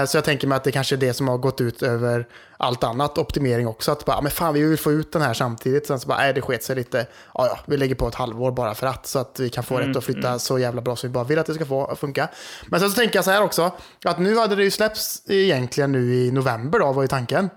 Eh, 0.00 0.06
så 0.06 0.16
jag 0.16 0.24
tänker 0.24 0.46
mig 0.48 0.56
att 0.56 0.64
det 0.64 0.72
kanske 0.72 0.94
är 0.94 0.96
det 0.96 1.14
som 1.14 1.28
har 1.28 1.38
gått 1.38 1.60
ut 1.60 1.82
över 1.82 2.26
allt 2.56 2.84
annat, 2.84 3.18
optimering 3.18 3.66
också. 3.66 3.92
Att 3.92 4.04
bara, 4.04 4.16
"Ja, 4.16 4.20
men 4.20 4.30
fan 4.30 4.54
vi 4.54 4.62
vill 4.62 4.78
få 4.78 4.92
ut 4.92 5.12
den 5.12 5.22
här 5.22 5.34
samtidigt. 5.34 5.86
Sen 5.86 6.00
så 6.00 6.08
bara, 6.08 6.18
nej 6.18 6.32
det 6.32 6.40
sket 6.42 6.62
sig 6.64 6.76
lite. 6.76 7.06
Ja, 7.34 7.46
ja, 7.46 7.58
vi 7.66 7.76
lägger 7.76 7.94
på 7.94 8.08
ett 8.08 8.14
halvår 8.14 8.52
bara 8.52 8.74
för 8.74 8.86
att, 8.86 9.06
så 9.06 9.18
att 9.18 9.40
vi 9.40 9.50
kan 9.50 9.64
få 9.64 9.78
det 9.78 9.98
att 9.98 10.04
flytta 10.04 10.38
så 10.38 10.58
jävla 10.58 10.80
bra 10.80 10.96
som 10.96 11.10
vi 11.10 11.12
bara 11.14 11.24
vill 11.24 11.38
att 11.38 11.46
det 11.46 11.54
ska 11.54 11.66
få 11.66 11.96
funka. 11.96 12.28
Men 12.66 12.80
sen 12.80 12.90
så 12.90 12.96
tänker 12.96 13.16
jag 13.16 13.24
så 13.24 13.30
här 13.30 13.42
också, 13.42 13.72
att 14.04 14.18
nu 14.18 14.36
hade 14.38 14.56
det 14.56 14.64
ju 14.64 14.70
släppts 14.70 15.22
egentligen 15.28 15.92
nu 15.92 16.14
i 16.14 16.30
november 16.30 16.78
då, 16.78 16.92
var 16.92 17.02
ju 17.02 17.08
tanken. 17.08 17.50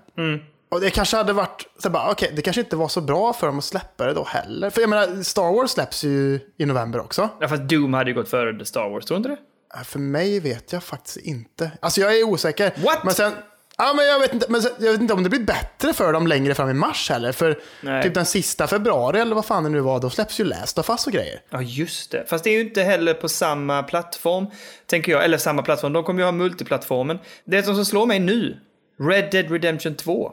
Och 0.72 0.82
det 0.82 0.90
kanske 0.90 1.18
hade 1.18 1.34
varit, 1.34 1.68
så 1.84 1.90
bara, 1.90 2.12
okej, 2.12 2.32
det 2.36 2.42
kanske 2.42 2.62
inte 2.62 2.76
var 2.76 2.88
så 2.88 3.02
bra 3.02 3.34
för 3.34 3.48
dem 3.48 3.58
att 3.58 3.64
släppa 3.64 4.06
det 4.06 4.14
då 4.14 4.24
heller. 4.24 4.70
För 4.70 4.82
jag 4.82 4.90
menar, 4.90 5.24
Star 5.24 5.56
Wars 5.56 5.72
släpps 5.72 6.04
ju 6.04 6.40
i 6.58 6.66
november 6.66 7.00
också. 7.00 7.30
Ja 7.40 7.48
fast 7.48 7.62
Doom 7.62 7.94
hade 7.94 8.10
ju 8.10 8.16
gått 8.16 8.30
före 8.30 8.66
Star 8.66 8.90
Wars, 8.90 9.06
tror 9.06 9.16
du 9.16 9.18
inte 9.18 9.30
det? 9.30 9.78
Äh, 9.80 9.84
För 9.84 10.00
mig 10.00 10.40
vet 10.40 10.74
jag 10.74 10.84
faktiskt 10.84 11.18
inte. 11.18 11.72
Alltså 11.80 12.02
jag 12.02 12.20
är 12.20 12.24
osäker. 12.24 12.74
What? 12.78 13.04
Men 13.04 13.14
sen, 13.14 13.32
ja 13.78 13.94
men 13.96 14.06
jag 14.06 14.20
vet 14.20 14.34
inte, 14.34 14.46
men 14.50 14.62
sen, 14.62 14.72
jag 14.80 14.92
vet 14.92 15.02
inte 15.02 15.14
om 15.14 15.24
det 15.24 15.30
blir 15.30 15.40
bättre 15.46 15.94
för 15.94 16.14
dem 16.14 16.28
längre 16.28 16.54
fram 16.56 16.70
i 16.70 16.74
mars 16.74 17.10
heller. 17.10 17.32
För 17.32 17.60
Nej. 17.82 18.04
typ 18.04 18.14
den 18.14 18.26
sista 18.26 18.68
februari 18.68 19.20
eller 19.20 19.36
vad 19.36 19.46
fan 19.46 19.64
det 19.64 19.70
nu 19.70 19.80
var, 19.80 20.00
då 20.00 20.10
släpps 20.10 20.40
ju 20.40 20.44
Last 20.44 20.78
of 20.78 20.90
Us 20.90 21.08
och 21.08 21.14
grejer. 21.14 21.42
Ja 21.50 21.62
just 21.62 22.12
det. 22.12 22.26
Fast 22.28 22.44
det 22.44 22.50
är 22.50 22.54
ju 22.54 22.62
inte 22.62 22.84
heller 22.84 23.14
på 23.14 23.30
samma 23.30 23.84
plattform, 23.84 24.48
tänker 24.86 25.12
jag. 25.12 25.24
Eller 25.26 25.38
samma 25.38 25.62
plattform, 25.62 25.94
de 25.94 26.04
kommer 26.04 26.20
ju 26.20 26.26
ha 26.26 26.32
multiplattformen. 26.32 27.20
Det 27.46 27.64
som 27.64 27.86
slår 27.86 28.06
mig 28.06 28.20
nu, 28.20 28.60
Red 29.00 29.32
Dead 29.32 29.52
Redemption 29.52 29.96
2. 29.96 30.32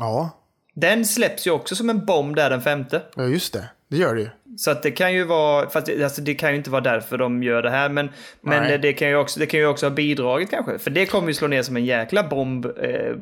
Ja, 0.00 0.30
Den 0.74 1.04
släpps 1.04 1.46
ju 1.46 1.50
också 1.50 1.76
som 1.76 1.90
en 1.90 2.04
bomb 2.04 2.36
där 2.36 2.50
den 2.50 2.62
femte. 2.62 3.02
ja 3.16 3.24
just 3.24 3.52
det. 3.52 3.64
Det 3.88 3.96
gör 3.96 4.14
det 4.14 4.20
ju. 4.20 4.28
Så 4.58 4.70
att 4.70 4.82
det 4.82 4.90
kan 4.90 5.12
ju 5.12 5.24
vara, 5.24 5.70
fast 5.70 5.86
det, 5.86 6.04
alltså 6.04 6.22
det 6.22 6.34
kan 6.34 6.50
ju 6.50 6.56
inte 6.56 6.70
vara 6.70 6.80
därför 6.80 7.18
de 7.18 7.42
gör 7.42 7.62
det 7.62 7.70
här, 7.70 7.88
men, 7.88 8.10
men 8.40 8.62
Nej. 8.62 8.78
det, 8.78 8.92
kan 8.92 9.08
ju 9.08 9.16
också, 9.16 9.40
det 9.40 9.46
kan 9.46 9.60
ju 9.60 9.66
också 9.66 9.86
ha 9.86 9.90
bidragit 9.90 10.50
kanske. 10.50 10.78
För 10.78 10.90
det 10.90 11.06
kommer 11.06 11.28
ju 11.28 11.34
slå 11.34 11.48
ner 11.48 11.62
som 11.62 11.76
en 11.76 11.84
jäkla 11.84 12.22
bomb 12.22 12.66
eh, 12.66 12.72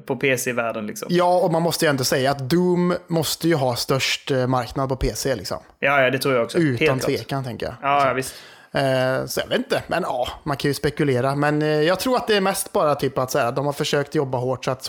på 0.06 0.16
PC-världen 0.16 0.86
liksom. 0.86 1.08
Ja, 1.10 1.38
och 1.38 1.52
man 1.52 1.62
måste 1.62 1.84
ju 1.84 1.88
ändå 1.90 2.04
säga 2.04 2.30
att 2.30 2.50
Doom 2.50 2.94
måste 3.06 3.48
ju 3.48 3.54
ha 3.54 3.76
störst 3.76 4.30
eh, 4.30 4.46
marknad 4.46 4.88
på 4.88 4.96
PC 4.96 5.34
liksom. 5.36 5.58
Ja, 5.78 6.02
ja, 6.02 6.10
det 6.10 6.18
tror 6.18 6.34
jag 6.34 6.44
också. 6.44 6.58
Utan 6.58 6.86
Helt 6.88 7.02
klart. 7.02 7.16
tvekan 7.16 7.44
tänker 7.44 7.66
jag. 7.66 7.74
Ja, 7.82 8.08
ja, 8.08 8.12
visst. 8.14 8.34
Eh, 8.72 9.26
så 9.26 9.40
jag 9.40 9.48
vet 9.48 9.58
inte, 9.58 9.82
men 9.86 10.02
ja, 10.02 10.28
man 10.44 10.56
kan 10.56 10.68
ju 10.68 10.74
spekulera. 10.74 11.34
Men 11.34 11.62
eh, 11.62 11.68
jag 11.68 12.00
tror 12.00 12.16
att 12.16 12.26
det 12.26 12.36
är 12.36 12.40
mest 12.40 12.72
bara 12.72 12.94
typ 12.94 13.18
att 13.18 13.30
så 13.30 13.38
här, 13.38 13.52
de 13.52 13.66
har 13.66 13.72
försökt 13.72 14.14
jobba 14.14 14.38
hårt 14.38 14.64
så 14.64 14.70
att 14.70 14.84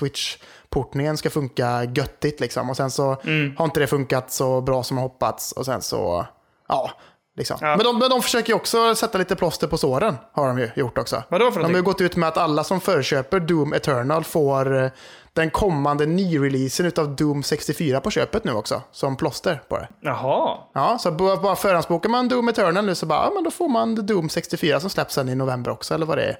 Switch-portningen 0.73 1.17
ska 1.17 1.29
funka 1.29 1.83
göttigt 1.83 2.39
liksom. 2.39 2.69
Och 2.69 2.77
sen 2.77 2.91
så 2.91 3.17
Mm. 3.23 3.55
har 3.57 3.65
inte 3.65 3.79
det 3.79 3.87
funkat 3.87 4.31
så 4.31 4.61
bra 4.61 4.83
som 4.83 4.97
har 4.97 5.03
hoppats. 5.03 5.51
Och 5.51 5.65
sen 5.65 5.81
så, 5.81 6.25
ja. 6.67 6.91
Liksom. 7.37 7.57
Ja. 7.61 7.67
Men, 7.75 7.85
de, 7.85 7.99
men 7.99 8.09
de 8.09 8.21
försöker 8.21 8.49
ju 8.49 8.55
också 8.55 8.95
sätta 8.95 9.17
lite 9.17 9.35
plåster 9.35 9.67
på 9.67 9.77
såren, 9.77 10.15
har 10.33 10.47
de 10.47 10.59
ju 10.59 10.69
gjort 10.75 10.97
också. 10.97 11.23
Vadå 11.29 11.51
för 11.51 11.59
De 11.59 11.65
har 11.65 11.75
ju 11.77 11.81
gått 11.81 12.01
ut 12.01 12.15
med 12.15 12.29
att 12.29 12.37
alla 12.37 12.63
som 12.63 12.79
förköper 12.81 13.39
Doom 13.39 13.73
Eternal 13.73 14.23
får 14.23 14.83
eh, 14.83 14.89
den 15.33 15.49
kommande 15.49 16.05
nyreleasen 16.05 16.91
av 16.97 17.15
Doom 17.15 17.43
64 17.43 18.01
på 18.01 18.11
köpet 18.11 18.43
nu 18.43 18.51
också, 18.53 18.81
som 18.91 19.15
plåster 19.15 19.61
på 19.69 19.77
det. 19.77 19.87
Jaha. 20.01 20.57
Ja, 20.73 20.97
så 20.99 21.11
bara 21.11 21.55
förhandsbokar 21.55 22.09
man 22.09 22.27
Doom 22.27 22.49
Eternal 22.49 22.85
nu 22.85 22.95
så 22.95 23.05
bara, 23.05 23.25
ja, 23.25 23.31
men 23.35 23.43
då 23.43 23.51
får 23.51 23.67
man 23.69 23.95
Doom 24.05 24.29
64 24.29 24.79
som 24.79 24.89
släpps 24.89 25.13
sen 25.13 25.29
i 25.29 25.35
november 25.35 25.71
också, 25.71 25.93
eller 25.93 26.05
vad 26.05 26.17
det 26.17 26.23
är 26.25 26.37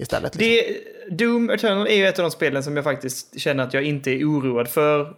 istället. 0.00 0.34
Liksom. 0.34 0.74
Det, 1.08 1.24
Doom 1.24 1.50
Eternal 1.50 1.86
är 1.86 1.94
ju 1.94 2.06
ett 2.06 2.18
av 2.18 2.22
de 2.22 2.30
spelen 2.30 2.62
som 2.62 2.76
jag 2.76 2.84
faktiskt 2.84 3.40
känner 3.40 3.64
att 3.64 3.74
jag 3.74 3.82
inte 3.82 4.10
är 4.10 4.24
oroad 4.24 4.68
för 4.68 5.14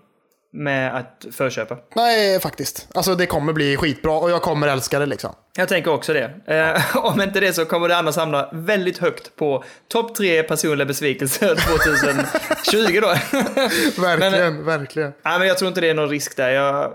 med 0.53 0.97
att 0.97 1.27
förköpa. 1.31 1.79
Nej, 1.97 2.41
faktiskt. 2.41 2.89
Alltså 2.95 3.15
det 3.15 3.27
kommer 3.27 3.53
bli 3.53 3.77
skitbra 3.77 4.13
och 4.13 4.31
jag 4.31 4.43
kommer 4.43 4.69
älska 4.69 4.99
det 4.99 5.07
liksom. 5.07 5.35
Jag 5.57 5.69
tänker 5.69 5.93
också 5.93 6.13
det. 6.13 6.31
Eh, 6.47 6.97
om 7.07 7.21
inte 7.21 7.41
det 7.41 7.53
så 7.53 7.65
kommer 7.65 7.89
det 7.89 7.97
annars 7.97 8.17
hamna 8.17 8.49
väldigt 8.53 8.99
högt 8.99 9.37
på 9.37 9.65
topp 9.89 10.15
tre 10.15 10.43
personliga 10.43 10.87
besvikelser 10.87 11.49
2020 12.69 13.01
då. 13.01 13.09
Verkligen, 14.03 14.33
men, 14.33 14.65
verkligen. 14.65 15.13
Nej, 15.25 15.39
men 15.39 15.49
jag 15.49 15.59
tror 15.59 15.69
inte 15.69 15.81
det 15.81 15.91
är 15.91 15.95
någon 15.95 16.09
risk 16.09 16.37
där. 16.37 16.51
Jag, 16.51 16.95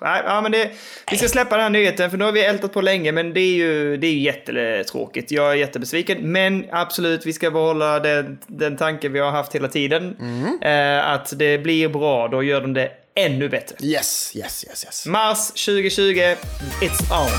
nej, 0.00 0.22
ja, 0.26 0.40
men 0.40 0.52
det, 0.52 0.70
vi 1.10 1.16
ska 1.16 1.28
släppa 1.28 1.56
den 1.56 1.62
här 1.62 1.70
nyheten 1.70 2.10
för 2.10 2.18
nu 2.18 2.24
har 2.24 2.32
vi 2.32 2.44
ältat 2.44 2.72
på 2.72 2.80
länge 2.80 3.12
men 3.12 3.34
det 3.34 3.40
är 3.40 3.54
ju, 3.54 3.96
det 3.96 4.06
är 4.06 4.12
ju 4.12 4.20
jättetråkigt. 4.20 5.30
Jag 5.30 5.50
är 5.50 5.54
jättebesviken 5.54 6.32
men 6.32 6.66
absolut 6.70 7.26
vi 7.26 7.32
ska 7.32 7.50
behålla 7.50 8.00
den, 8.00 8.38
den 8.46 8.76
tanken 8.76 9.12
vi 9.12 9.18
har 9.18 9.30
haft 9.30 9.54
hela 9.54 9.68
tiden. 9.68 10.16
Mm. 10.20 10.62
Eh, 10.62 11.08
att 11.08 11.38
det 11.38 11.58
blir 11.58 11.88
bra, 11.88 12.28
då 12.28 12.42
gör 12.42 12.60
de 12.60 12.74
det 12.74 13.03
ännu 13.14 13.48
bättre. 13.48 13.76
Yes, 13.80 14.32
yes, 14.34 14.64
yes, 14.68 14.84
yes. 14.84 15.06
Mars 15.06 15.48
2020, 15.48 16.36
it's 16.80 17.12
on. 17.12 17.30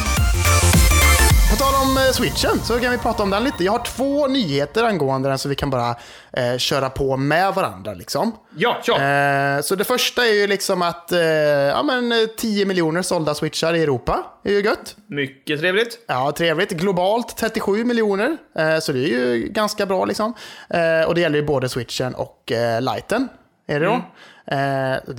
På 1.51 1.55
tal 1.55 1.73
om 1.87 1.97
eh, 1.97 2.11
switchen 2.11 2.59
så 2.63 2.79
kan 2.79 2.91
vi 2.91 2.97
prata 2.97 3.23
om 3.23 3.29
den 3.29 3.43
lite. 3.43 3.63
Jag 3.63 3.71
har 3.71 3.85
två 3.85 4.27
nyheter 4.27 4.83
angående 4.83 5.29
den 5.29 5.37
så 5.37 5.49
vi 5.49 5.55
kan 5.55 5.69
bara 5.69 5.95
eh, 6.33 6.57
köra 6.57 6.89
på 6.89 7.17
med 7.17 7.53
varandra. 7.53 7.93
Liksom. 7.93 8.35
Ja, 8.57 8.81
ja. 8.85 9.01
Eh, 9.01 9.61
så 9.61 9.75
det 9.75 9.83
första 9.83 10.25
är 10.27 10.33
ju 10.33 10.47
liksom 10.47 10.81
att 10.81 11.11
eh, 11.11 11.19
ja, 11.19 11.83
men, 11.83 12.11
eh, 12.11 12.17
10 12.37 12.65
miljoner 12.65 13.01
sålda 13.01 13.35
switchar 13.35 13.73
i 13.73 13.83
Europa. 13.83 14.25
Det 14.43 14.49
är 14.49 14.53
ju 14.53 14.61
gött. 14.61 14.95
Mycket 15.07 15.59
trevligt. 15.59 15.99
Ja, 16.07 16.31
trevligt. 16.31 16.71
Globalt 16.71 17.37
37 17.37 17.83
miljoner, 17.83 18.37
eh, 18.57 18.79
så 18.79 18.91
det 18.91 18.99
är 18.99 19.07
ju 19.07 19.47
ganska 19.51 19.85
bra 19.85 20.05
liksom. 20.05 20.33
Eh, 20.69 21.07
och 21.07 21.15
det 21.15 21.21
gäller 21.21 21.39
ju 21.39 21.45
både 21.45 21.69
switchen 21.69 22.15
och 22.15 22.51
eh, 22.51 22.81
lighten. 22.81 23.29
Är 23.67 23.79
det 23.79 23.85
då? 23.85 23.91
Eh, 23.91 24.01
det 24.45 24.53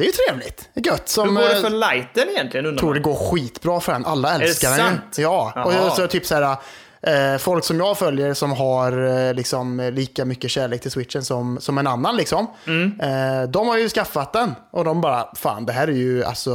är 0.01 0.05
ju 0.05 0.13
trevligt. 0.13 0.69
Gött. 0.75 1.09
Som, 1.09 1.29
Mm. 1.29 1.37
Hur 1.37 1.43
går 1.43 1.49
det 1.55 1.57
eh, 1.57 1.63
för 1.63 1.95
lighten 1.95 2.29
egentligen 2.29 2.67
undrar 2.67 2.81
tror 2.81 2.95
det 2.95 3.01
går 3.01 3.15
skitbra 3.15 3.81
för 3.81 3.93
den. 3.93 4.05
Alla 4.07 4.35
älskar 4.35 4.69
den 4.71 4.79
ju. 4.79 4.85
sant? 4.85 5.19
Ja, 5.19 5.53
och 5.65 5.73
Jaha. 5.73 5.91
så 5.91 6.07
typ 6.07 6.27
så 6.27 6.35
här, 6.35 6.57
eh, 7.03 7.39
folk 7.39 7.65
som 7.65 7.79
jag 7.81 7.99
följer 7.99 8.35
som 8.35 8.53
har 8.53 9.07
eh, 9.29 9.35
liksom, 9.35 9.91
lika 9.93 10.25
mycket 10.25 10.51
kärlek 10.51 10.81
till 10.83 10.91
switchen 10.91 11.25
som, 11.25 11.59
som 11.61 11.79
en 11.79 11.87
annan. 11.87 12.17
Liksom. 12.17 12.47
Mm. 12.67 13.01
Eh, 13.01 13.49
de 13.49 13.69
har 13.69 13.77
ju 13.79 13.89
skaffat 13.89 14.33
den 14.33 14.55
och 14.71 14.85
de 14.85 15.01
bara, 15.01 15.29
fan 15.37 15.67
det 15.67 15.73
här 15.73 15.89
är 15.89 15.93
ju 15.93 16.25
alltså 16.25 16.55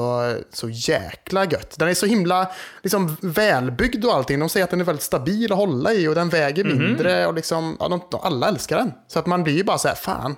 så 0.54 0.70
jäkla 0.70 1.46
gött. 1.46 1.76
Den 1.80 1.88
är 1.90 1.94
så 1.94 2.06
himla 2.06 2.48
liksom, 2.84 3.18
välbyggd 3.22 4.06
och 4.06 4.14
allting. 4.14 4.40
De 4.40 4.50
säger 4.50 4.64
att 4.64 4.70
den 4.70 4.82
är 4.82 4.86
väldigt 4.86 5.04
stabil 5.04 5.52
att 5.52 5.58
hålla 5.58 5.94
i 5.94 6.08
och 6.08 6.16
den 6.16 6.30
väger 6.30 6.64
Mhm. 6.64 6.78
mindre. 6.78 7.28
Och 7.28 7.34
liksom, 7.34 7.78
ja, 7.80 7.88
de, 8.12 8.20
alla 8.24 8.48
älskar 8.48 8.78
den. 8.78 8.94
Så 9.08 9.20
att 9.20 9.26
man 9.26 9.44
blir 9.44 9.54
ju 9.58 9.64
bara 9.64 9.78
så 9.78 9.88
här, 9.88 9.96
fan, 9.96 10.36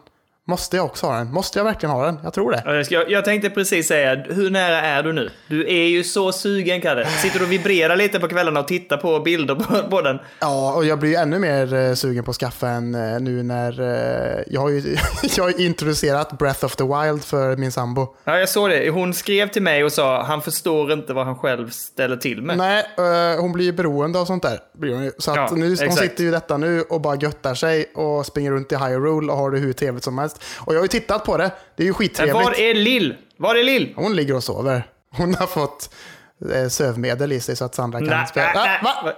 måste 0.48 0.78
jag 0.78 0.86
också 0.86 1.08
ha 1.08 1.18
den? 1.18 1.32
Måste 1.34 1.60
jag 1.60 1.64
verkligen 1.64 1.96
ha 1.96 2.06
den? 2.06 2.20
Jag 2.24 2.34
tror 2.34 2.52
det. 2.52 2.84
Ja, 2.90 3.04
Jag, 3.08 3.26
tänkte 3.26 3.50
precis 3.50 3.88
säga, 3.88 4.16
hur 4.16 4.50
nära 4.50 4.82
är 4.82 5.04
du 5.04 5.14
nu? 5.14 5.30
Du 5.48 5.68
är 5.68 5.88
ju 5.88 6.04
så 6.04 6.32
sugen 6.32 6.82
Kalle. 6.82 7.06
Sitter 7.06 7.40
du 7.40 7.46
och 7.46 7.52
vibrerar 7.52 7.96
lite 7.96 8.20
på 8.20 8.28
kvällarna 8.28 8.60
och 8.60 8.68
tittar 8.68 8.98
på 8.98 9.20
bilder 9.20 9.56
på, 9.56 9.90
på 9.90 10.02
den? 10.02 10.20
Ja, 10.40 10.74
och 10.74 10.86
jag 10.86 11.00
blir 11.00 11.18
ännu 11.18 11.40
mer 11.40 11.74
eh, 11.74 11.94
sugen 11.94 12.24
på 12.24 12.32
att 12.32 12.38
skaffa 12.38 12.68
en 12.68 12.96
eh, 12.96 13.20
nu 13.20 13.44
när 13.44 13.82
eh, 13.82 14.44
jag 14.48 14.62
har 14.62 14.70
ju 14.70 14.98
jag 15.38 15.44
har 15.44 15.62
introducerat 15.62 16.38
Breath 16.38 16.66
of 16.66 16.76
the 16.76 16.84
Wild 16.84 17.24
för 17.24 17.58
min 17.58 17.72
sambo. 17.72 18.16
Ja, 18.24 18.40
jag 18.40 18.50
såg 18.50 18.70
det. 18.70 18.90
Hon 18.90 19.14
skrev 19.14 19.48
till 19.48 19.62
mig 19.62 19.84
och 19.84 19.92
sa 19.92 20.24
han 20.24 20.42
förstår 20.42 20.94
inte 20.94 21.14
vad 21.14 21.26
han 21.26 21.36
själv 21.36 21.70
ställer 21.70 22.18
till 22.18 22.42
med. 22.42 22.58
Nej, 22.58 22.86
hon 23.40 23.52
blir 23.52 23.66
ju 23.66 23.72
beroende 23.72 24.20
av 24.20 24.26
sånt 24.26 24.44
där. 24.44 24.60
Så 25.18 25.32
att 25.32 25.38
Ja, 25.38 25.50
nu, 25.52 25.76
hon 25.80 25.92
sitter 25.92 26.24
ju 26.24 26.32
detta 26.32 26.58
nu 26.58 26.82
och 26.82 27.02
bara 27.02 27.16
göttar 27.16 27.54
sig 27.54 27.86
och 27.96 28.26
springer 28.26 28.52
runt 28.52 28.72
i 28.72 28.76
Hyrule 28.76 29.32
och 29.32 29.38
har 29.38 29.52
det 29.52 29.58
hur 29.60 29.74
trevligt 29.74 30.04
som 30.04 30.18
helst. 30.18 30.33
Och 30.58 30.74
jag 30.74 30.80
har 30.80 30.84
ju 30.84 30.88
tittat 30.88 31.26
på 31.26 31.38
det. 31.38 31.52
Det 31.76 31.84
är 31.84 31.86
ju 31.86 31.92
Men 31.92 31.94
skittrevligt. 31.98 32.36
var 32.36 32.60
är 32.60 32.74
Lill? 32.74 33.16
Var 33.38 33.56
är 33.56 33.64
Lill? 33.64 33.94
Hon 33.96 34.16
ligger 34.16 34.36
och 34.36 34.44
sover. 34.44 34.88
Hon 35.18 35.36
har 35.36 35.48
fått 35.48 35.90
eh, 36.54 36.68
sövmedel 36.70 37.32
i 37.32 37.40
sig 37.40 37.56
så 37.56 37.66
att 37.66 37.76
Sandra 37.76 38.00
kan 38.00 38.08
Nej, 38.08 38.28
spela. 38.28 38.52
nej, 38.54 38.80
Ah, 38.84 39.04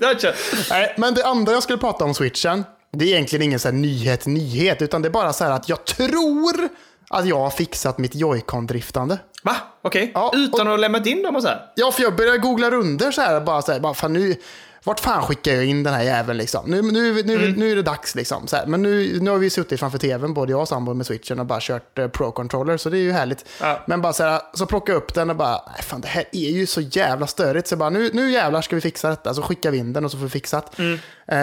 va? 0.00 0.14
Kör. 0.18 0.34
Nej, 0.70 0.94
men 0.98 1.14
det 1.14 1.26
andra 1.26 1.52
jag 1.52 1.62
skulle 1.62 1.78
prata 1.78 2.04
om 2.04 2.14
switchen, 2.14 2.64
det 2.92 3.04
är 3.04 3.08
egentligen 3.08 3.42
ingen 3.42 3.58
så 3.58 3.68
här 3.68 3.72
nyhet, 3.72 4.26
nyhet, 4.26 4.82
utan 4.82 5.02
det 5.02 5.08
är 5.08 5.10
bara 5.10 5.32
så 5.32 5.44
här 5.44 5.50
att 5.50 5.68
jag 5.68 5.84
tror 5.84 6.68
att 7.10 7.26
jag 7.26 7.38
har 7.38 7.50
fixat 7.50 7.98
mitt 7.98 8.14
Joy-Con-driftande. 8.14 9.18
Va? 9.42 9.56
Okej. 9.82 10.10
Ja, 10.14 10.32
Utan 10.34 10.60
att 10.60 10.66
ha 10.66 10.76
lämnat 10.76 11.06
in 11.06 11.22
dem 11.22 11.36
och 11.36 11.42
så 11.42 11.48
här? 11.48 11.60
Ja, 11.74 11.92
för 11.92 12.02
jag 12.02 12.16
börjar 12.16 12.36
googla 12.36 12.70
runder 12.70 13.10
så 13.10 13.20
här, 13.20 13.40
bara 13.40 13.62
så 13.62 13.72
här, 13.72 13.80
bara, 13.80 13.94
fan 13.94 14.12
nu, 14.12 14.36
vart 14.84 15.00
fan 15.00 15.22
skickar 15.22 15.52
jag 15.52 15.64
in 15.64 15.82
den 15.82 15.94
här 15.94 16.02
jäveln 16.02 16.38
liksom? 16.38 16.70
Nu, 16.70 16.82
nu, 16.82 17.22
nu, 17.22 17.34
Mm. 17.34 17.50
nu 17.52 17.70
är 17.72 17.76
det 17.76 17.82
dags 17.82 18.14
liksom. 18.14 18.46
Så 18.46 18.56
här. 18.56 18.66
Men 18.66 18.82
nu, 18.82 19.18
nu 19.20 19.30
har 19.30 19.38
vi 19.38 19.50
suttit 19.50 19.80
framför 19.80 19.98
tvn, 19.98 20.34
både 20.34 20.52
jag 20.52 20.60
och 20.60 20.68
sambon 20.68 20.96
med 20.96 21.06
switchen 21.06 21.38
och 21.40 21.46
bara 21.46 21.58
kört 21.62 21.98
eh, 21.98 22.08
pro-controller, 22.08 22.76
så 22.76 22.90
det 22.90 22.98
är 22.98 23.02
ju 23.02 23.12
härligt. 23.12 23.44
Ja. 23.60 23.80
Men 23.86 24.02
bara 24.02 24.12
så 24.12 24.22
här, 24.24 24.40
så 24.54 24.66
plockar 24.66 24.92
jag 24.92 25.02
upp 25.02 25.14
den 25.14 25.30
och 25.30 25.36
bara, 25.36 25.62
nej 25.74 25.82
fan 25.82 26.00
det 26.00 26.08
här 26.08 26.24
är 26.32 26.50
ju 26.50 26.66
så 26.66 26.80
jävla 26.80 27.26
störigt. 27.26 27.68
Så 27.68 27.72
jag 27.72 27.78
bara, 27.78 27.90
nu, 27.90 28.10
nu 28.12 28.30
jävlar 28.30 28.60
ska 28.62 28.74
vi 28.76 28.80
fixa 28.82 29.08
detta. 29.08 29.34
Så 29.34 29.42
skickar 29.42 29.70
vi 29.70 29.78
in 29.78 29.92
den 29.92 30.04
och 30.04 30.10
så 30.10 30.16
får 30.16 30.24
vi 30.24 30.30
fixat. 30.30 30.78
Mm. 30.78 30.98
Eh, 31.26 31.38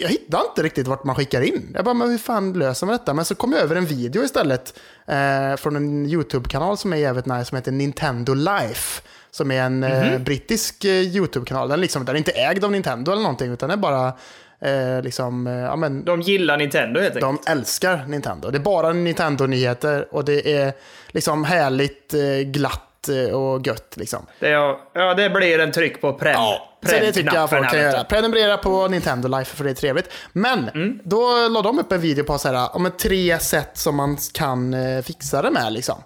jag 0.00 0.08
hittar 0.08 0.40
inte 0.48 0.62
riktigt 0.62 0.86
vart 0.86 1.04
man 1.04 1.14
skickar 1.16 1.40
in. 1.40 1.70
Jag 1.74 1.84
bara, 1.84 1.94
men 1.94 2.10
hur 2.10 2.18
fan 2.18 2.52
löser 2.52 2.86
man 2.86 2.92
detta? 2.96 3.14
Men 3.14 3.24
så 3.24 3.34
kom 3.34 3.52
jag 3.52 3.60
över 3.62 3.76
en 3.76 3.86
video 3.86 4.24
istället 4.24 4.78
eh, 5.06 5.56
från 5.56 5.76
en 5.76 6.06
YouTube-kanal 6.06 6.78
som 6.78 6.92
är 6.92 6.96
jävligt 6.96 7.26
nice 7.26 7.44
som 7.44 7.56
heter 7.56 7.72
Nintendo 7.72 8.34
Life. 8.34 9.02
Som 9.34 9.50
är 9.50 9.62
en 9.62 9.78
Mhm. 9.80 9.92
eh, 9.92 10.18
brittisk 10.18 10.84
eh, 10.84 10.90
YouTube-kanal. 10.90 11.68
Den, 11.68 11.80
liksom, 11.80 12.04
den 12.04 12.14
är 12.14 12.18
inte 12.18 12.32
ägd 12.32 12.64
av 12.64 12.70
Nintendo 12.72 13.12
eller 13.12 13.22
någonting, 13.22 13.52
utan 13.52 13.68
den 13.68 13.78
är 13.78 13.82
bara 13.82 14.12
eh, 14.60 15.02
liksom, 15.02 15.46
eh, 15.46 15.52
ja 15.52 15.76
men, 15.76 16.04
De 16.04 16.20
gillar 16.20 16.56
Nintendo 16.56 17.00
helt 17.00 17.16
enkelt. 17.16 17.44
de 17.44 17.50
älskar 17.52 18.04
Nintendo. 18.06 18.50
Det 18.50 18.58
är 18.58 18.60
bara 18.62 18.92
Nintendo-nyheter 18.92 20.08
och 20.14 20.24
det 20.24 20.52
är 20.52 20.72
liksom 21.08 21.44
härligt, 21.44 22.14
eh, 22.14 22.20
glatt 22.44 23.08
eh, 23.08 23.34
och 23.34 23.66
gött 23.66 23.94
liksom. 23.96 24.26
Det 24.38 24.48
är, 24.48 24.76
ja, 24.92 25.14
det 25.14 25.30
blir 25.30 25.58
en 25.58 25.72
tryck 25.72 26.00
på 26.00 26.12
prem. 26.12 26.34
Så 26.36 26.90
det 27.00 27.12
tycker 27.12 27.34
jag 27.34 27.50
folk 27.50 27.70
kan 27.70 27.80
göra. 27.80 28.04
Prenumerera 28.04 28.56
på 28.56 28.88
Nintendo 28.88 29.28
Life 29.28 29.56
för 29.56 29.64
det 29.64 29.70
är 29.70 29.74
trevligt. 29.74 30.08
Men 30.32 30.68
Mm. 30.68 30.98
då 31.04 31.48
la 31.48 31.62
de 31.62 31.78
upp 31.78 31.92
en 31.92 32.00
video 32.00 32.24
på 32.24 32.38
så 32.38 32.48
här, 32.48 32.76
om 32.76 32.90
tre 33.00 33.38
sätt 33.38 33.70
som 33.78 33.96
man 33.96 34.16
kan 34.32 34.74
fixa 35.04 35.42
det 35.42 35.50
med. 35.50 35.72
Liksom. 35.72 36.02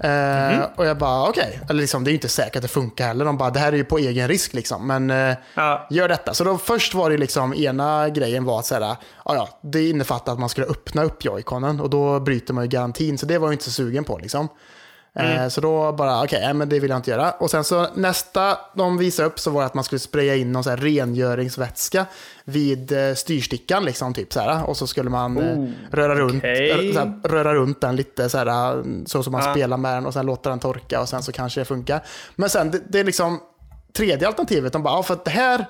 Eh, 0.00 0.10
Mhm. 0.58 0.62
Och 0.76 0.86
jag 0.86 0.98
bara 0.98 1.28
okej, 1.28 1.60
eller 1.70 1.80
liksom, 1.80 2.04
det 2.04 2.08
är 2.08 2.12
ju 2.12 2.16
inte 2.16 2.28
säkert 2.28 2.56
att 2.56 2.62
det 2.62 2.68
funkar 2.68 3.06
heller. 3.06 3.24
De 3.24 3.36
bara 3.36 3.50
det 3.50 3.58
här 3.58 3.72
är 3.72 3.76
ju 3.76 3.84
på 3.84 3.98
egen 3.98 4.28
risk 4.28 4.54
liksom. 4.54 4.86
Men 4.86 5.10
eh, 5.10 5.36
Ja. 5.54 5.86
gör 5.90 6.08
detta. 6.08 6.34
Så 6.34 6.44
då 6.44 6.58
först 6.58 6.94
var 6.94 7.10
det 7.10 7.16
liksom, 7.16 7.54
ena 7.54 8.08
grejen 8.08 8.44
var 8.44 8.58
att 8.58 8.70
ja, 8.70 8.96
ja, 9.24 9.48
det 9.62 9.88
innefattar 9.88 10.32
att 10.32 10.38
man 10.38 10.48
skulle 10.48 10.66
öppna 10.66 11.02
upp 11.02 11.24
joyconen 11.24 11.80
och 11.80 11.90
då 11.90 12.20
bryter 12.20 12.54
man 12.54 12.64
ju 12.64 12.68
garantin. 12.68 13.18
Så 13.18 13.26
det 13.26 13.38
var 13.38 13.46
jag 13.48 13.54
inte 13.54 13.64
så 13.64 13.70
sugen 13.70 14.04
på 14.04 14.18
liksom. 14.18 14.48
Eh, 15.14 15.48
Så 15.48 15.60
då 15.60 15.92
bara, 15.92 16.22
okej, 16.24 16.40
nej, 16.40 16.54
men 16.54 16.68
det 16.68 16.80
vill 16.80 16.90
jag 16.90 16.98
inte 16.98 17.10
göra. 17.10 17.30
Och 17.30 17.50
sen 17.50 17.64
så 17.64 17.86
nästa 17.94 18.58
de 18.74 18.98
visade 18.98 19.28
upp 19.28 19.38
så 19.40 19.50
var 19.50 19.60
det 19.60 19.66
att 19.66 19.74
man 19.74 19.84
skulle 19.84 19.98
spraya 19.98 20.36
in 20.36 20.52
någon 20.52 20.64
så 20.64 20.70
här 20.70 20.76
rengöringsvätska 20.76 22.06
vid 22.44 22.92
eh, 22.92 23.14
styrstickan 23.14 23.84
liksom 23.84 24.14
typ 24.14 24.32
så 24.32 24.40
här. 24.40 24.64
Och 24.64 24.76
så 24.76 24.86
skulle 24.86 25.10
man 25.10 25.38
eh, 25.38 25.68
röra, 25.96 26.14
runt, 26.14 26.42
så 26.42 26.98
här, 26.98 27.28
röra 27.28 27.54
runt 27.54 27.80
den 27.80 27.96
lite 27.96 28.28
så 28.28 28.38
här, 28.38 28.82
så 29.06 29.22
som 29.22 29.32
man 29.32 29.42
Ja. 29.46 29.52
spelar 29.54 29.76
med 29.76 29.94
den 29.96 30.06
och 30.06 30.12
sen 30.14 30.26
låta 30.26 30.50
den 30.50 30.58
torka 30.58 31.00
och 31.00 31.08
sen 31.08 31.22
så 31.22 31.32
kanske 31.32 31.60
det 31.60 31.64
funkar. 31.64 32.04
Men 32.36 32.50
sen 32.50 32.70
det, 32.70 32.80
det 32.88 33.00
är 33.00 33.04
liksom 33.04 33.40
tredje 33.92 34.26
alternativet, 34.28 34.72
de 34.72 34.82
bara, 34.82 34.94
ja, 34.94 35.02
för 35.02 35.14
att 35.14 35.24
det 35.24 35.30
här 35.30 35.66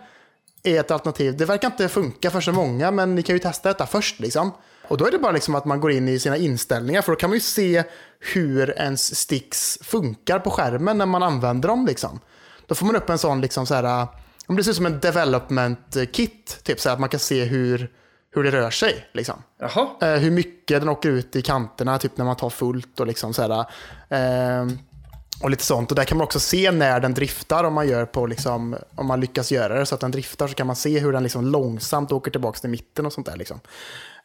är 0.62 0.80
ett 0.80 0.90
alternativ. 0.90 1.36
Det 1.36 1.44
verkar 1.44 1.68
inte 1.68 1.88
funka 1.88 2.30
för 2.30 2.40
så 2.40 2.52
många, 2.52 2.90
men 2.90 3.14
ni 3.14 3.22
kan 3.22 3.34
ju 3.34 3.38
testa 3.38 3.68
detta 3.68 3.86
först. 3.86 4.20
Liksom. 4.20 4.50
Och 4.90 4.96
då 4.96 5.06
är 5.06 5.10
det 5.10 5.18
bara 5.18 5.32
liksom 5.32 5.54
att 5.54 5.64
man 5.64 5.80
går 5.80 5.90
in 5.90 6.08
i 6.08 6.18
sina 6.18 6.36
inställningar, 6.36 7.02
för 7.02 7.12
då 7.12 7.16
kan 7.16 7.30
man 7.30 7.36
ju 7.36 7.40
se 7.40 7.84
hur 8.34 8.70
ens 8.70 9.16
sticks 9.16 9.78
funkar 9.82 10.38
på 10.38 10.50
skärmen 10.50 10.98
när 10.98 11.06
man 11.06 11.22
använder 11.22 11.68
dem. 11.68 11.86
Liksom. 11.86 12.20
Då 12.66 12.74
får 12.74 12.86
man 12.86 12.96
upp 12.96 13.10
en 13.10 13.18
sån, 13.18 13.40
liksom 13.40 13.66
så 13.66 13.74
här, 13.74 14.06
om 14.46 14.56
det 14.56 14.64
ser 14.64 14.70
ut 14.70 14.76
som 14.76 14.86
en 14.86 15.00
development 15.00 15.96
kit, 16.12 16.60
typ 16.62 16.80
så 16.80 16.88
här, 16.88 16.94
att 16.94 17.00
man 17.00 17.08
kan 17.08 17.20
se 17.20 17.44
hur, 17.44 17.90
hur 18.30 18.44
det 18.44 18.50
rör 18.50 18.70
sig. 18.70 19.06
Liksom. 19.12 19.42
Eh, 20.02 20.14
hur 20.14 20.30
mycket 20.30 20.80
den 20.80 20.88
åker 20.88 21.08
ut 21.08 21.36
i 21.36 21.42
kanterna, 21.42 21.98
typ 21.98 22.16
när 22.16 22.24
man 22.24 22.36
tar 22.36 22.50
fullt 22.50 23.00
och 23.00 23.06
liksom 23.06 23.34
så 23.34 23.42
här. 23.42 23.66
Eh, 24.08 24.66
och 25.42 25.50
lite 25.50 25.64
sånt. 25.64 25.90
Och 25.90 25.96
där 25.96 26.04
kan 26.04 26.18
man 26.18 26.24
också 26.24 26.40
se 26.40 26.70
när 26.70 27.00
den 27.00 27.14
driftar 27.14 27.64
om 27.64 27.74
man, 27.74 27.88
gör 27.88 28.06
på 28.06 28.26
liksom, 28.26 28.76
om 28.94 29.06
man 29.06 29.20
lyckas 29.20 29.52
göra 29.52 29.78
det 29.78 29.86
så 29.86 29.94
att 29.94 30.00
den 30.00 30.10
driftar 30.10 30.48
så 30.48 30.54
kan 30.54 30.66
man 30.66 30.76
se 30.76 30.98
hur 30.98 31.12
den 31.12 31.22
liksom 31.22 31.46
långsamt 31.46 32.12
åker 32.12 32.30
tillbaka 32.30 32.58
till 32.58 32.70
mitten 32.70 33.06
och 33.06 33.12
sånt 33.12 33.26
där. 33.26 33.36
Liksom. 33.36 33.60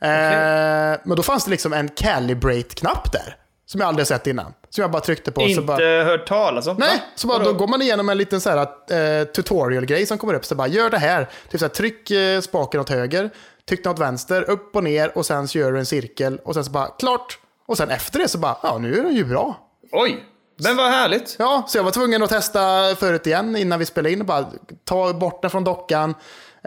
Eh, 0.02 1.00
men 1.04 1.16
då 1.16 1.24
fanns 1.24 1.46
det 1.46 1.52
liksom 1.52 1.74
en 1.74 1.90
calibrate-knapp 1.90 3.12
där. 3.12 3.38
Som 3.68 3.82
jag 3.82 3.88
aldrig 3.88 4.08
sett 4.08 4.28
innan. 4.28 4.54
Som 4.70 4.82
jag 4.82 4.92
bara 4.92 5.02
tryckte 5.02 5.32
på. 5.32 5.42
Inte 5.42 5.56
så 5.56 5.62
bara, 5.62 6.04
hört 6.04 6.28
talas 6.28 6.68
om. 6.68 6.78
Nej, 6.80 7.04
så 7.16 7.28
bara, 7.28 7.44
då 7.44 7.54
går 7.54 7.68
man 7.68 7.82
igenom 7.82 8.10
en 8.10 8.18
liten 8.18 8.42
så 8.42 8.50
här, 8.50 8.58
eh, 8.60 9.26
tutorial-grej 9.26 10.06
som 10.06 10.18
kommer 10.18 10.34
upp. 10.34 10.46
Så 10.46 10.56
bara, 10.56 10.68
gör 10.68 10.90
det 10.90 10.98
här. 10.98 11.30
Typ 11.52 11.60
så 11.60 11.66
här, 11.66 11.74
tryck 11.74 12.12
eh, 12.12 12.42
spaken 12.42 12.82
åt 12.82 12.90
höger, 12.90 13.30
tryck 13.70 13.84
den 13.84 13.92
åt 13.92 14.00
vänster, 14.00 14.50
upp 14.50 14.76
och 14.76 14.84
ner 14.84 15.18
och 15.18 15.26
sen 15.26 15.48
så 15.48 15.58
gör 15.58 15.72
du 15.72 15.80
en 15.80 15.86
cirkel 15.86 16.40
och 16.44 16.54
sen 16.54 16.66
så 16.66 16.72
bara 16.72 16.88
klart. 16.88 17.40
Och 17.68 17.78
sen 17.78 17.90
efter 17.90 18.20
det 18.20 18.28
så 18.28 18.38
bara, 18.38 18.58
ja 18.64 18.78
nu 18.78 19.00
är 19.00 19.04
den 19.04 19.16
ju 19.16 19.26
bra. 19.26 19.60
Oj, 19.92 20.24
men 20.64 20.78
vad 20.78 20.92
härligt. 20.92 21.36
Ja, 21.40 21.66
så 21.68 21.78
jag 21.78 21.84
var 21.84 21.92
tvungen 21.92 22.24
att 22.24 22.30
testa 22.30 22.96
förut 22.96 23.28
igen 23.28 23.56
innan 23.56 23.80
vi 23.80 23.86
spelade 23.86 24.14
in. 24.14 24.26
Bara 24.26 24.46
ta 24.84 25.14
bort 25.14 25.42
den 25.42 25.52
från 25.52 25.64
dockan, 25.64 26.16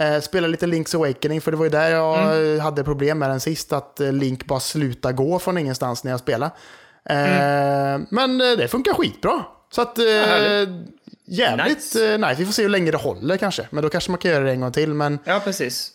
eh, 0.00 0.20
spela 0.20 0.46
lite 0.48 0.66
Link's 0.66 0.96
Awakening, 0.96 1.40
för 1.40 1.50
det 1.50 1.56
var 1.56 1.64
ju 1.64 1.70
där 1.70 1.90
jag 1.90 2.54
eh, 2.54 2.60
hade 2.60 2.84
problem 2.84 3.18
med 3.18 3.30
den 3.30 3.40
sist, 3.40 3.72
att 3.72 4.00
eh, 4.00 4.12
Link 4.12 4.44
bara 4.46 4.60
slutade 4.60 5.14
gå 5.14 5.38
från 5.38 5.58
ingenstans 5.58 6.04
när 6.04 6.10
jag 6.10 6.20
spelade. 6.20 6.52
Eh, 7.10 8.00
Men 8.10 8.40
eh, 8.40 8.56
det 8.58 8.68
funkar 8.68 8.92
skitbra. 8.94 9.44
Så 9.70 9.82
att, 9.82 9.98
jävligt 11.26 11.76
Nice. 11.76 12.18
nice. 12.18 12.34
Vi 12.38 12.44
får 12.46 12.52
se 12.52 12.62
hur 12.62 12.68
länge 12.68 12.90
det 12.90 12.96
håller 12.96 13.36
kanske. 13.36 13.66
Men 13.70 13.82
då 13.82 13.88
kanske 13.90 14.10
man 14.10 14.18
kan 14.18 14.30
göra 14.30 14.44
det 14.44 14.50
en 14.50 14.60
gång 14.60 14.72
till. 14.72 14.94
Men 14.94 15.18
Ja, 15.24 15.40
precis. 15.44 15.92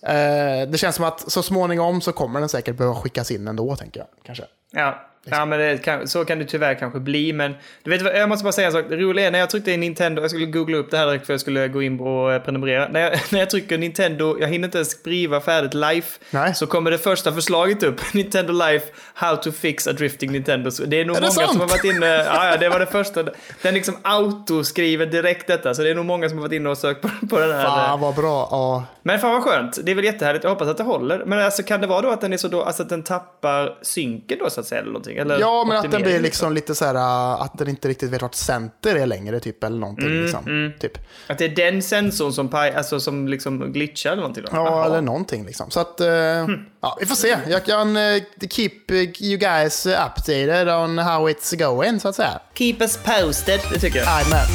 det 0.72 0.78
känns 0.80 0.96
som 0.96 1.06
att 1.06 1.32
så 1.32 1.44
småningom 1.44 2.02
så 2.02 2.12
kommer 2.12 2.40
den 2.40 2.50
säkert 2.50 2.78
behöva 2.78 2.96
skickas 2.96 3.32
in 3.32 3.48
ändå, 3.48 3.76
tänker 3.76 4.00
jag. 4.00 4.08
Kanske. 4.26 4.44
Ja, 4.72 5.10
ja 5.26 5.46
men 5.46 5.60
det 5.60 5.78
kan, 5.78 6.08
så 6.08 6.26
kan 6.26 6.40
det 6.40 6.46
tyvärr 6.46 6.76
kanske 6.76 7.00
bli. 7.00 7.34
Men 7.34 7.56
du 7.84 7.92
vet, 7.92 8.02
vad, 8.02 8.18
jag 8.18 8.30
måste 8.30 8.44
bara 8.44 8.52
säga 8.54 8.68
en 8.68 8.74
sak. 8.74 8.86
Det 8.90 8.96
roliga 8.96 9.28
är 9.28 9.32
när 9.32 9.40
jag 9.40 9.50
tryckte 9.50 9.72
in 9.72 9.80
Nintendo, 9.80 10.22
jag 10.22 10.32
skulle 10.32 10.46
googla 10.46 10.78
upp 10.78 10.92
det 10.92 10.98
här 10.98 11.08
direkt 11.08 11.26
för 11.26 11.34
jag 11.34 11.42
skulle 11.42 11.68
gå 11.68 11.82
in 11.82 12.00
och 12.00 12.34
eh, 12.34 12.42
prenumerera. 12.42 12.88
När 12.88 13.00
jag, 13.00 13.12
när 13.32 13.40
jag 13.40 13.50
trycker 13.50 13.78
Nintendo, 13.78 14.38
jag 14.40 14.48
hinner 14.48 14.68
inte 14.68 14.78
ens 14.78 14.92
skriva 14.92 15.42
färdigt 15.42 15.74
Life, 15.74 16.20
Nej. 16.32 16.56
så 16.56 16.68
kommer 16.68 16.92
det 16.92 16.98
första 16.98 17.32
förslaget 17.34 17.84
upp. 17.84 18.02
Nintendo 18.14 18.54
Life, 18.54 18.86
how 19.14 19.36
to 19.36 19.52
fix 19.52 19.88
a 19.88 19.94
drifting 19.94 20.32
Nintendo. 20.32 20.72
Så 20.72 20.86
det 20.86 21.02
är 21.02 21.06
nog 21.06 21.18
Är 21.18 21.22
det 21.22 21.28
många 21.28 21.32
som 21.32 21.46
sant? 21.46 21.60
har 21.60 21.68
varit 21.68 21.84
inne, 21.84 22.08
ja, 22.26 22.50
ja 22.52 22.58
det 22.58 22.70
var 22.70 22.80
det 22.80 22.86
första. 22.86 23.24
Den 23.62 23.74
liksom 23.74 23.98
autoskriver 24.02 25.06
direkt 25.06 25.48
detta, 25.48 25.74
så 25.74 25.82
det 25.82 25.90
är 25.90 25.96
nog 25.96 26.06
många 26.06 26.30
som 26.30 26.38
har 26.38 26.44
varit 26.48 26.56
inne 26.56 26.70
och 26.70 26.78
sökt 26.78 27.02
på, 27.02 27.10
på 27.30 27.40
den 27.40 27.52
här. 27.52 27.64
Fan 27.64 28.00
vad 28.00 28.16
bra. 28.16 28.48
Ja. 28.52 28.86
Men 29.04 29.20
fan 29.20 29.32
vad 29.32 29.44
skönt, 29.44 29.80
det 29.84 29.92
är 29.92 29.96
väl 29.96 30.06
jättehärligt, 30.06 30.44
jag 30.44 30.52
hoppas 30.52 30.68
att 30.68 30.78
det 30.78 30.84
håller. 30.84 31.26
Men 31.26 31.40
alltså 31.40 31.64
kan 31.64 31.82
det 31.82 31.88
vara 31.88 32.02
då 32.02 32.10
att 32.10 32.22
den 32.22 32.34
är 32.34 32.38
så 32.38 32.48
då, 32.48 32.64
alltså 32.64 32.84
att 32.84 32.90
den 32.90 33.04
tappar 33.04 33.78
synken 33.82 34.38
då 34.40 34.50
så 34.50 34.60
att 34.60 34.66
säga 34.66 34.82
eller 34.82 34.92
någonting? 34.92 35.13
Eller 35.18 35.40
Ja, 35.40 35.66
men 35.68 35.78
att 35.78 35.92
den 35.92 36.02
blir 36.02 36.20
liksom 36.20 36.54
lite 36.54 36.76
så 36.76 36.86
här 36.86 36.96
äh, 36.96 37.42
att 37.42 37.58
den 37.58 37.70
inte 37.70 37.88
riktigt 37.88 38.10
vet 38.12 38.22
vart 38.22 38.36
center 38.36 38.96
är 38.96 39.06
längre 39.06 39.40
typ 39.40 39.64
eller 39.64 39.78
någonting. 39.78 40.06
Mm, 40.06 40.22
liksom. 40.24 40.74
typ. 40.80 40.98
Att 41.28 41.38
det 41.38 41.46
är 41.46 41.50
den 41.72 41.82
sensorn 41.82 42.34
som, 42.34 42.50
paj, 42.50 42.74
alltså, 42.76 43.00
som 43.00 43.28
liksom 43.28 43.74
glitchar 43.74 44.12
eller 44.12 44.22
någonting 44.22 44.44
då? 44.44 44.50
Ja, 44.58 44.66
Jaha. 44.66 44.86
eller 44.86 45.02
någonting 45.02 45.46
liksom. 45.46 45.72
Så 45.72 45.80
att, 45.80 46.00
eh, 46.02 46.08
Hm. 46.08 46.66
ja, 46.82 46.98
vi 47.00 47.06
får 47.06 47.16
se. 47.16 47.38
Jag 47.48 47.66
kan 47.66 47.98
eh, 47.98 48.22
keep 48.50 48.72
you 49.20 49.38
guys 49.38 49.86
updated 49.86 50.70
on 50.70 50.98
how 50.98 51.30
it's 51.30 51.56
going, 51.58 52.00
så 52.00 52.08
att 52.08 52.16
säga. 52.16 52.40
Keep 52.54 52.76
us 52.80 52.98
posted, 52.98 53.60
det 53.74 53.80
tycker 53.80 54.00
jag. 54.00 54.08
Jajamän. 54.08 54.48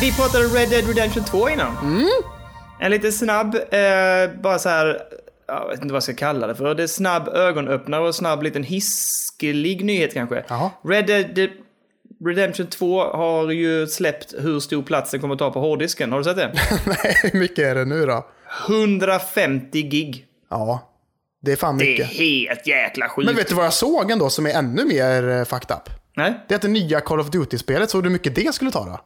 Vi 0.00 0.12
pratade 0.12 0.44
Red 0.44 0.70
Dead 0.70 0.86
Redemption 0.88 1.24
2 1.24 1.48
innan. 1.50 1.76
Mm. 1.82 2.08
En 2.80 2.90
lite 2.90 3.12
snabb, 3.12 3.54
eh, 3.54 4.40
bara 4.42 4.58
så 4.58 4.68
här, 4.68 4.98
jag 5.46 5.68
vet 5.68 5.74
inte 5.82 5.86
vad 5.92 5.96
jag 5.96 6.02
ska 6.02 6.14
kalla 6.14 6.46
det 6.46 6.54
för. 6.54 6.74
Det 6.74 6.82
är 6.82 6.86
snabb 6.86 7.28
ögonöppnare 7.28 8.08
och 8.08 8.14
snabb 8.14 8.42
liten 8.42 8.62
hiskelig 8.62 9.84
nyhet 9.84 10.14
kanske. 10.14 10.44
Jaha. 10.48 10.70
Red 10.84 11.06
Dead 11.06 11.50
Redemption 12.26 12.66
2 12.66 13.00
har 13.04 13.50
ju 13.50 13.86
släppt 13.86 14.34
hur 14.38 14.60
stor 14.60 14.82
plats 14.82 15.10
den 15.10 15.20
kommer 15.20 15.34
att 15.34 15.38
ta 15.38 15.50
på 15.50 15.60
hårddisken. 15.60 16.12
Har 16.12 16.18
du 16.18 16.24
sett 16.24 16.36
det? 16.36 16.52
Nej, 16.86 17.16
hur 17.22 17.38
mycket 17.40 17.58
är 17.58 17.74
det 17.74 17.84
nu 17.84 18.06
då? 18.06 18.26
150 18.68 19.82
gig. 19.82 20.26
Ja, 20.50 20.92
det 21.42 21.52
är 21.52 21.56
fan 21.56 21.78
Det 21.78 21.84
är 21.84 21.90
mycket. 21.90 22.06
helt 22.06 22.66
jäkla 22.66 23.08
sjukt. 23.08 23.26
Men 23.26 23.36
vet 23.36 23.48
du 23.48 23.54
vad 23.54 23.64
jag 23.64 23.72
såg 23.72 24.10
ändå 24.10 24.30
som 24.30 24.46
är 24.46 24.50
ännu 24.50 24.84
mer 24.84 25.28
eh, 25.28 25.44
fucked 25.44 25.76
up? 25.76 25.90
Nej? 26.16 26.40
Det 26.48 26.54
är 26.54 26.56
att 26.56 26.62
det 26.62 26.68
nya 26.68 27.00
Call 27.00 27.20
of 27.20 27.30
Duty-spelet, 27.30 27.90
såg 27.90 28.02
du 28.02 28.08
hur 28.08 28.12
mycket 28.12 28.34
det 28.34 28.54
skulle 28.54 28.70
ta 28.70 28.84
då? 28.84 29.00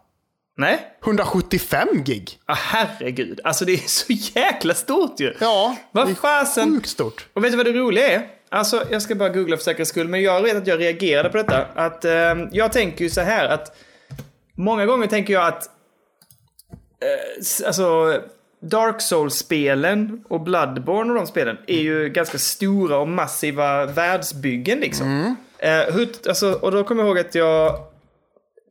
Nej? 0.59 0.79
175 1.05 1.89
gig! 2.05 2.39
Ah, 2.47 2.55
herregud. 2.55 3.41
Alltså 3.45 3.65
det 3.65 3.73
är 3.73 3.89
så 3.89 4.13
jäkla 4.39 4.75
stort 4.75 5.21
ju. 5.21 5.35
Ja, 5.41 5.77
Vad 5.93 6.07
det 6.07 6.11
är 6.11 6.15
fasen? 6.15 6.75
sjukt 6.75 6.89
stort. 6.89 7.27
Och 7.33 7.45
vet 7.45 7.51
du 7.51 7.57
vad 7.57 7.67
det 7.67 7.73
roliga 7.73 8.09
är? 8.13 8.27
Alltså, 8.49 8.83
jag 8.91 9.03
ska 9.03 9.15
bara 9.15 9.29
googla 9.29 9.57
för 9.57 9.65
säkerhets 9.65 9.91
skull, 9.91 10.09
men 10.09 10.23
jag 10.23 10.43
vet 10.43 10.57
att 10.57 10.67
jag 10.67 10.81
reagerade 10.81 11.29
på 11.29 11.37
detta. 11.37 11.67
Att, 11.75 12.05
ehm, 12.05 12.49
jag 12.53 12.73
tänker 12.73 13.05
ju 13.05 13.11
så 13.11 13.21
här 13.21 13.49
att 13.49 13.77
många 14.57 14.87
gånger 14.87 15.07
tänker 15.07 15.33
jag 15.35 15.47
att 15.47 15.67
eh, 17.03 17.67
alltså, 17.67 18.21
Dark 18.63 19.01
Souls-spelen 19.03 20.25
och 20.29 20.41
Bloodborne 20.41 21.11
och 21.13 21.17
de 21.17 21.27
spelen 21.27 21.57
är 21.67 21.81
ju 21.81 22.09
ganska 22.09 22.39
stora 22.39 22.99
och 22.99 23.09
massiva 23.09 23.87
världsbyggen 23.87 24.79
liksom. 24.79 25.37
Eh, 25.59 25.95
hur, 25.95 26.09
alltså, 26.29 26.53
och 26.53 26.73
då 26.73 26.85
kommer 26.85 27.03
jag 27.03 27.09
ihåg 27.09 27.19
att 27.19 27.35
jag 27.35 27.79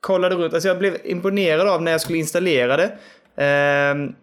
kollade 0.05 0.35
runt, 0.35 0.53
alltså 0.53 0.67
jag 0.67 0.79
blev 0.79 0.97
imponerad 1.03 1.67
av 1.67 1.81
när 1.81 1.91
jag 1.91 2.01
skulle 2.01 2.17
installera 2.17 2.77
det. 2.77 2.97
ehm, 3.43 4.15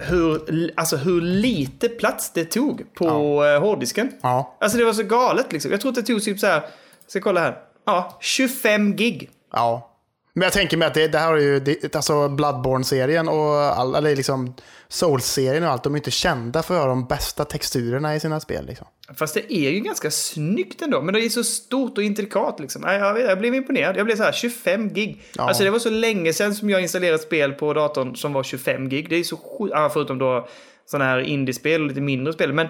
hur, 0.00 0.70
alltså 0.76 0.96
hur 0.96 1.20
lite 1.20 1.88
plats 1.88 2.32
det 2.32 2.44
tog 2.44 2.94
på 2.94 3.04
ja. 3.44 3.58
hårddisken. 3.58 4.12
Ja. 4.22 4.56
Alltså 4.60 4.78
det 4.78 4.84
var 4.84 4.92
så 4.92 5.02
galet 5.02 5.52
liksom. 5.52 5.70
Jag 5.70 5.80
tror 5.80 5.90
att 5.90 5.94
det 5.94 6.02
tog 6.02 6.22
typ 6.22 6.38
så 6.38 6.46
här, 6.46 6.62
ska 7.06 7.20
kolla 7.20 7.40
här. 7.40 7.58
Ja, 7.86 8.18
25 8.20 8.96
gig. 8.96 9.30
Ja. 9.52 9.88
Men 10.34 10.42
jag 10.42 10.52
tänker 10.52 10.76
mig 10.76 10.88
att 10.88 10.94
det, 10.94 11.08
det 11.08 11.18
här 11.18 11.32
är 11.32 11.38
ju, 11.38 11.60
det, 11.60 11.96
alltså 11.96 12.28
Bloodborne-serien 12.28 13.28
och 13.28 13.78
all, 13.78 13.94
eller 13.94 14.16
liksom 14.16 14.54
Souls-serien 14.92 15.64
och 15.64 15.70
allt, 15.70 15.82
de 15.84 15.94
är 15.94 15.96
inte 15.96 16.10
kända 16.10 16.62
för 16.62 16.74
att 16.74 16.80
ha 16.80 16.88
de 16.88 17.06
bästa 17.06 17.44
texturerna 17.44 18.16
i 18.16 18.20
sina 18.20 18.40
spel. 18.40 18.66
Liksom. 18.66 18.86
Fast 19.16 19.34
det 19.34 19.54
är 19.54 19.70
ju 19.70 19.80
ganska 19.80 20.10
snyggt 20.10 20.82
ändå. 20.82 21.02
Men 21.02 21.14
det 21.14 21.20
är 21.20 21.28
så 21.28 21.44
stort 21.44 21.98
och 21.98 22.04
intrikat 22.04 22.60
liksom. 22.60 22.82
Jag, 22.82 23.14
vet, 23.14 23.28
jag 23.28 23.38
blev 23.38 23.54
imponerad. 23.54 23.96
Jag 23.96 24.06
blev 24.06 24.16
så 24.16 24.22
här 24.22 24.32
25 24.32 24.88
gig. 24.88 25.22
Ja. 25.36 25.42
Alltså 25.42 25.64
det 25.64 25.70
var 25.70 25.78
så 25.78 25.90
länge 25.90 26.32
sedan 26.32 26.54
som 26.54 26.70
jag 26.70 26.82
installerade 26.82 27.18
spel 27.18 27.52
på 27.52 27.72
datorn 27.72 28.16
som 28.16 28.32
var 28.32 28.42
25 28.42 28.88
gig. 28.88 29.08
Det 29.08 29.16
är 29.16 29.24
så 29.24 29.36
sjukt. 29.36 29.74
Förutom 29.92 30.18
då 30.18 30.48
sådana 30.86 31.04
här 31.10 31.18
indiespel 31.18 31.82
och 31.82 31.88
lite 31.88 32.00
mindre 32.00 32.32
spel. 32.32 32.52
Men 32.52 32.68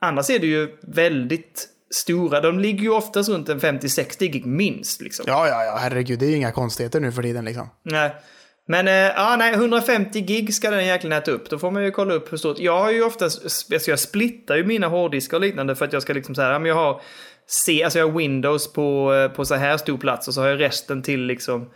annars 0.00 0.30
är 0.30 0.38
det 0.38 0.46
ju 0.46 0.76
väldigt 0.82 1.68
stora. 1.94 2.40
De 2.40 2.58
ligger 2.58 2.82
ju 2.82 2.90
oftast 2.90 3.28
runt 3.28 3.48
en 3.48 3.60
50-60 3.60 4.26
gig 4.26 4.46
minst 4.46 5.00
liksom. 5.00 5.24
Ja, 5.28 5.48
ja, 5.48 5.64
ja, 5.64 5.76
herregud, 5.80 6.18
det 6.18 6.26
är 6.26 6.30
ju 6.30 6.36
inga 6.36 6.52
konstigheter 6.52 7.00
nu 7.00 7.12
för 7.12 7.22
tiden 7.22 7.44
liksom. 7.44 7.68
Nej. 7.82 8.14
Men 8.68 8.88
eh, 8.88 8.94
ja, 8.94 9.36
nej, 9.38 9.52
150 9.54 10.20
gig 10.20 10.54
ska 10.54 10.70
den 10.70 10.80
egentligen 10.80 11.18
äta 11.18 11.30
upp. 11.30 11.50
Då 11.50 11.58
får 11.58 11.70
man 11.70 11.84
ju 11.84 11.90
kolla 11.90 12.14
upp 12.14 12.32
hur 12.32 12.36
stort. 12.36 12.58
Jag 12.58 12.78
har 12.80 12.90
ju 12.90 13.02
oftast, 13.04 13.44
alltså 13.72 13.90
jag 13.90 13.98
splittar 13.98 14.56
ju 14.56 14.64
mina 14.64 14.86
hårddiskar 14.88 15.36
och 15.36 15.40
liknande 15.40 15.74
för 15.76 15.84
att 15.84 15.92
jag 15.92 16.02
ska 16.02 16.12
liksom 16.12 16.34
så 16.34 16.42
här, 16.42 16.58
men 16.58 16.68
jag 16.68 16.74
har 16.74 17.00
C, 17.46 17.82
alltså 17.84 17.98
jag 17.98 18.08
har 18.08 18.18
Windows 18.18 18.72
på, 18.72 19.14
eh, 19.14 19.28
på 19.36 19.44
så 19.44 19.54
här 19.54 19.76
stor 19.76 19.98
plats 19.98 20.28
och 20.28 20.34
så 20.34 20.40
har 20.40 20.48
jag 20.48 20.60
resten 20.60 21.02
till 21.02 21.20
liksom 21.20 21.70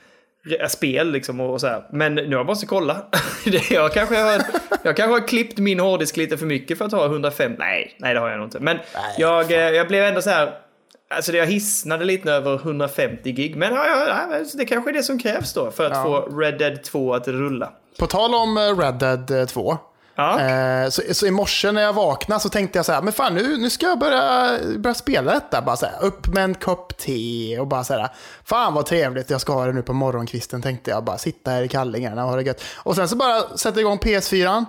re- 0.46 0.68
spel 0.68 1.12
liksom 1.12 1.40
och 1.40 1.60
så 1.60 1.66
här. 1.66 1.86
Men 1.92 2.14
nu 2.14 2.36
har 2.36 2.44
jag 2.44 2.56
kolla. 2.68 3.06
Jag, 3.70 3.92
kanske 3.92 4.16
har, 4.16 4.42
jag 4.82 4.96
kanske 4.96 5.20
har 5.20 5.28
klippt 5.28 5.58
min 5.58 5.80
hårddisk 5.80 6.16
lite 6.16 6.36
för 6.36 6.46
mycket 6.46 6.78
för 6.78 6.84
att 6.84 6.92
ha 6.92 7.06
105. 7.06 7.52
Nej, 7.58 7.96
nej 7.98 8.14
det 8.14 8.20
har 8.20 8.28
jag 8.28 8.38
nog 8.38 8.46
inte. 8.46 8.60
Men 8.60 8.78
jag, 9.18 9.52
eh, 9.52 9.58
jag 9.58 9.88
blev 9.88 10.04
ändå 10.04 10.22
så 10.22 10.30
här. 10.30 10.65
Alltså 11.10 11.32
jag 11.32 11.46
hisnade 11.46 12.04
lite 12.04 12.32
över 12.32 12.54
150 12.54 13.32
gig. 13.32 13.56
Men 13.56 13.74
ja, 13.74 13.86
ja, 13.86 14.44
det 14.54 14.64
kanske 14.64 14.90
är 14.90 14.94
det 14.94 15.02
som 15.02 15.18
krävs 15.18 15.52
då 15.52 15.70
för 15.70 15.84
att 15.84 15.92
Ja. 15.92 16.02
få 16.02 16.38
Red 16.38 16.58
Dead 16.58 16.82
2 16.84 17.14
att 17.14 17.28
rulla. 17.28 17.72
På 17.98 18.06
tal 18.06 18.34
om 18.34 18.56
eh, 18.56 18.78
Red 18.78 18.94
Dead 18.94 19.30
eh, 19.30 19.46
2. 19.46 19.78
Ja. 20.14 20.40
Eh, 20.40 20.88
så, 20.88 21.02
så 21.14 21.26
i 21.26 21.30
morse 21.30 21.72
när 21.72 21.82
jag 21.82 21.92
vaknade 21.92 22.40
så 22.40 22.48
tänkte 22.48 22.78
jag 22.78 22.86
så 22.86 22.92
här, 22.92 23.02
men 23.02 23.12
fan 23.12 23.34
nu, 23.34 23.56
nu 23.56 23.70
ska 23.70 23.86
jag 23.86 23.98
börja, 23.98 24.58
börja 24.78 24.94
spela 24.94 25.32
detta. 25.34 25.62
Bara 25.62 25.76
så 25.76 25.86
här, 25.86 26.02
upp 26.02 26.26
med 26.26 26.44
en 26.44 26.54
kopp 26.54 26.96
te 26.96 27.58
och 27.60 27.66
bara 27.66 27.84
så 27.84 27.94
här, 27.94 28.08
fan 28.44 28.74
vad 28.74 28.86
trevligt 28.86 29.30
jag 29.30 29.40
ska 29.40 29.52
ha 29.52 29.66
det 29.66 29.72
nu 29.72 29.82
på 29.82 29.92
morgonkvisten 29.92 30.62
tänkte 30.62 30.90
jag. 30.90 31.04
Bara 31.04 31.18
sitta 31.18 31.50
här 31.50 31.62
i 31.62 31.68
kallingarna 31.68 32.24
och 32.24 32.30
ha 32.30 32.36
det 32.36 32.42
gött. 32.42 32.62
Och 32.76 32.94
sen 32.96 33.08
så 33.08 33.16
bara 33.16 33.40
sätter 33.56 33.80
jag 33.80 33.86
igång 33.86 33.98
PS4, 33.98 34.64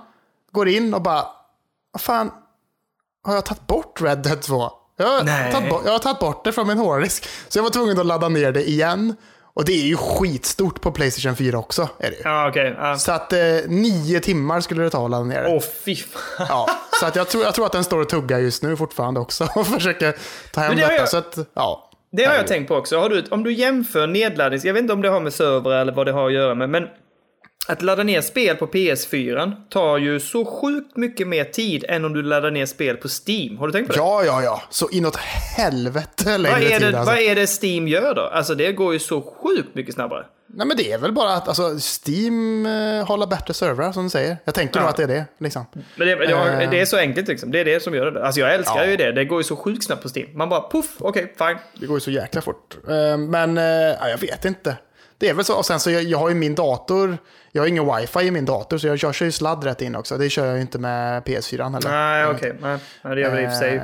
går 0.52 0.67
in 0.67 0.93
och 0.93 1.02
bara, 1.02 1.26
vad 1.91 2.02
fan, 2.02 2.32
har 3.23 3.34
jag 3.36 3.45
tagit 3.45 3.67
bort 3.67 4.02
Red 4.02 4.17
Dead 4.17 4.41
2? 4.41 4.71
Jag 4.97 5.05
har, 5.07 5.51
tagit 5.51 5.69
bort, 5.69 5.81
jag 5.86 5.91
har 5.91 5.99
tagit 5.99 6.19
bort 6.19 6.43
det 6.43 6.51
från 6.51 6.67
min 6.67 6.77
hårddisk. 6.77 7.29
Så 7.47 7.57
jag 7.60 7.63
var 7.63 7.69
tvungen 7.69 7.99
att 7.99 8.05
ladda 8.05 8.29
ner 8.29 8.51
det 8.51 8.69
igen. 8.69 9.15
Och 9.53 9.65
det 9.65 9.71
är 9.71 9.86
ju 9.86 9.97
skitstort 9.97 10.81
på 10.81 10.91
Playstation 10.91 11.36
4 11.36 11.57
också. 11.57 11.89
Är 11.99 12.10
det. 12.12 12.17
Ja, 12.23 12.49
okej. 12.49 12.75
Ja. 12.77 12.97
Så 12.97 13.12
att 13.12 13.33
eh, 13.33 13.39
nio 13.67 14.19
timmar 14.19 14.62
skulle 14.62 14.83
det 14.83 14.89
ta 14.89 15.05
att 15.05 15.12
ladda 15.12 15.23
ner 15.23 15.43
det. 15.43 15.49
Åh, 15.55 15.63
fy 15.86 15.95
fan. 15.95 16.45
Ja, 16.49 16.67
så 16.99 17.05
att 17.05 17.15
jag, 17.15 17.27
tror, 17.29 17.43
jag 17.43 17.53
tror 17.55 17.65
att 17.65 17.71
den 17.71 17.83
står 17.83 18.01
och 18.01 18.10
tuggar 18.10 18.39
just 18.39 18.63
nu 18.63 18.77
fortfarande 18.77 19.19
också 19.19 19.47
och 19.55 19.67
försöker 19.67 20.15
ta 20.53 20.62
hem 20.62 20.75
det 20.75 20.81
detta. 20.81 20.93
jag- 20.95 21.10
Så 21.10 21.17
att, 21.17 21.38
ja. 21.53 21.89
Det 22.12 22.23
har 22.25 22.36
jag 22.36 22.47
tänkt 22.47 22.67
på 22.67 22.75
också. 22.75 23.07
Du, 23.10 23.23
om 23.31 23.43
du 23.43 23.53
jämför 23.53 24.07
nedladdnings... 24.07 24.65
Jag 24.65 24.73
vet 24.73 24.81
inte 24.81 24.93
om 24.93 25.01
det 25.01 25.10
har 25.10 25.19
med 25.19 25.33
server 25.33 25.71
eller 25.71 25.93
vad 25.93 26.05
det 26.05 26.12
har 26.12 26.27
att 26.27 26.33
göra 26.33 26.55
med, 26.55 26.69
men 26.69 26.83
att 27.67 27.82
ladda 27.82 28.03
ner 28.03 28.21
spel 28.21 28.56
på 28.56 28.67
PS4 28.67 29.51
tar 29.69 29.97
ju 29.97 30.19
så 30.19 30.45
sjukt 30.45 30.97
mycket 30.97 31.27
mer 31.27 31.43
tid 31.43 31.86
än 31.89 32.06
om 32.06 32.13
du 32.13 32.23
laddar 32.23 32.51
ner 32.51 32.65
spel 32.65 32.97
på 32.97 33.08
Steam. 33.27 33.58
Har 33.58 33.67
du 33.67 33.73
tänkt 33.73 33.88
på 33.88 33.93
det? 33.93 33.99
Ja, 33.99 34.23
ja, 34.25 34.43
ja. 34.43 34.62
Så 34.69 34.89
inåt 34.89 35.15
helvete 35.58 36.38
längre 36.38 36.56
vad, 36.60 36.63
är 36.71 36.80
tid 36.80 36.82
det 36.93 36.99
alltså. 36.99 37.13
vad 37.13 37.21
är 37.21 37.36
det 37.36 37.47
Steam 37.63 37.88
gör 37.88 38.15
då? 38.15 38.21
Alltså 38.21 38.56
det 38.56 38.71
går 38.71 38.93
ju 38.93 38.99
så 38.99 39.21
sjukt 39.21 39.75
mycket 39.75 39.93
snabbare. 39.95 40.25
Nej, 40.49 40.67
men 40.67 40.77
det 40.77 40.91
är 40.91 40.97
väl 40.97 41.12
bara 41.12 41.34
att 41.34 41.47
alltså, 41.47 41.77
Steam 41.80 42.65
eh, 42.65 43.06
håller 43.08 43.27
bättre 43.27 43.53
servrar 43.53 43.91
som 43.91 44.03
du 44.03 44.10
säger. 44.10 44.38
Jag 44.43 44.53
tänker 44.56 44.75
Ja. 44.75 44.82
nog 44.82 44.89
att 44.89 44.97
det 44.97 45.03
är 45.03 45.08
det. 45.08 45.25
Liksom. 45.39 45.65
Men 45.95 46.08
det, 46.08 46.34
har- 46.34 46.62
Eh. 46.62 46.69
det 46.71 46.80
är 46.82 46.86
så 46.86 46.97
enkelt 46.97 47.27
liksom. 47.27 47.51
Det 47.51 47.60
är 47.60 47.65
det 47.65 47.84
som 47.84 47.93
gör 47.93 48.12
det. 48.12 48.25
Alltså 48.25 48.41
jag 48.41 48.53
älskar 48.53 48.77
Ja. 48.77 48.86
ju 48.86 48.97
det. 48.97 49.12
Det 49.12 49.25
går 49.25 49.39
ju 49.39 49.43
så 49.43 49.56
sjukt 49.56 49.84
snabbt 49.84 50.03
på 50.03 50.10
Steam. 50.15 50.38
Man 50.38 50.49
bara 50.49 50.69
puff, 50.69 50.89
okej, 50.99 51.34
fine. 51.38 51.58
Det 51.80 51.86
går 51.86 51.97
ju 51.97 52.01
så 52.01 52.12
jäkla 52.12 52.41
fort. 52.41 52.77
Eh, 52.89 53.17
Men 53.17 53.58
ja, 53.58 54.10
jag 54.10 54.17
vet 54.17 54.45
inte. 54.45 54.77
Det 55.17 55.30
är 55.30 55.34
väl 55.34 55.45
så. 55.45 55.56
Och 55.56 55.65
sen 55.65 55.80
så 55.80 55.91
jag, 55.91 56.03
jag 56.03 56.17
har 56.17 56.30
ju 56.30 56.36
min 56.36 56.56
dator. 56.56 57.17
Jag 57.57 57.63
har 57.63 57.67
ingen 57.67 57.95
wifi 57.95 58.19
i 58.19 58.31
min 58.31 58.45
dator 58.45 58.77
så 58.77 58.87
jag, 58.87 58.99
kör 58.99 59.25
ju 59.25 59.31
sladd 59.31 59.63
rätt 59.63 59.81
in 59.81 59.95
också. 59.95 60.17
Det 60.17 60.29
kör 60.29 60.45
jag 60.45 60.55
ju 60.55 60.61
inte 60.61 60.79
med 60.79 61.23
PS4 61.23 61.73
heller. 61.73 61.89
Nej, 61.89 62.25
okej. 62.25 62.53
Nej, 62.61 62.77
nej, 63.01 63.15
det 63.15 63.21
gör 63.21 63.29
väl 63.31 63.43
i 63.43 63.47
och 63.47 63.51
för 63.51 63.57
sig. 63.57 63.75
Eh, 63.75 63.83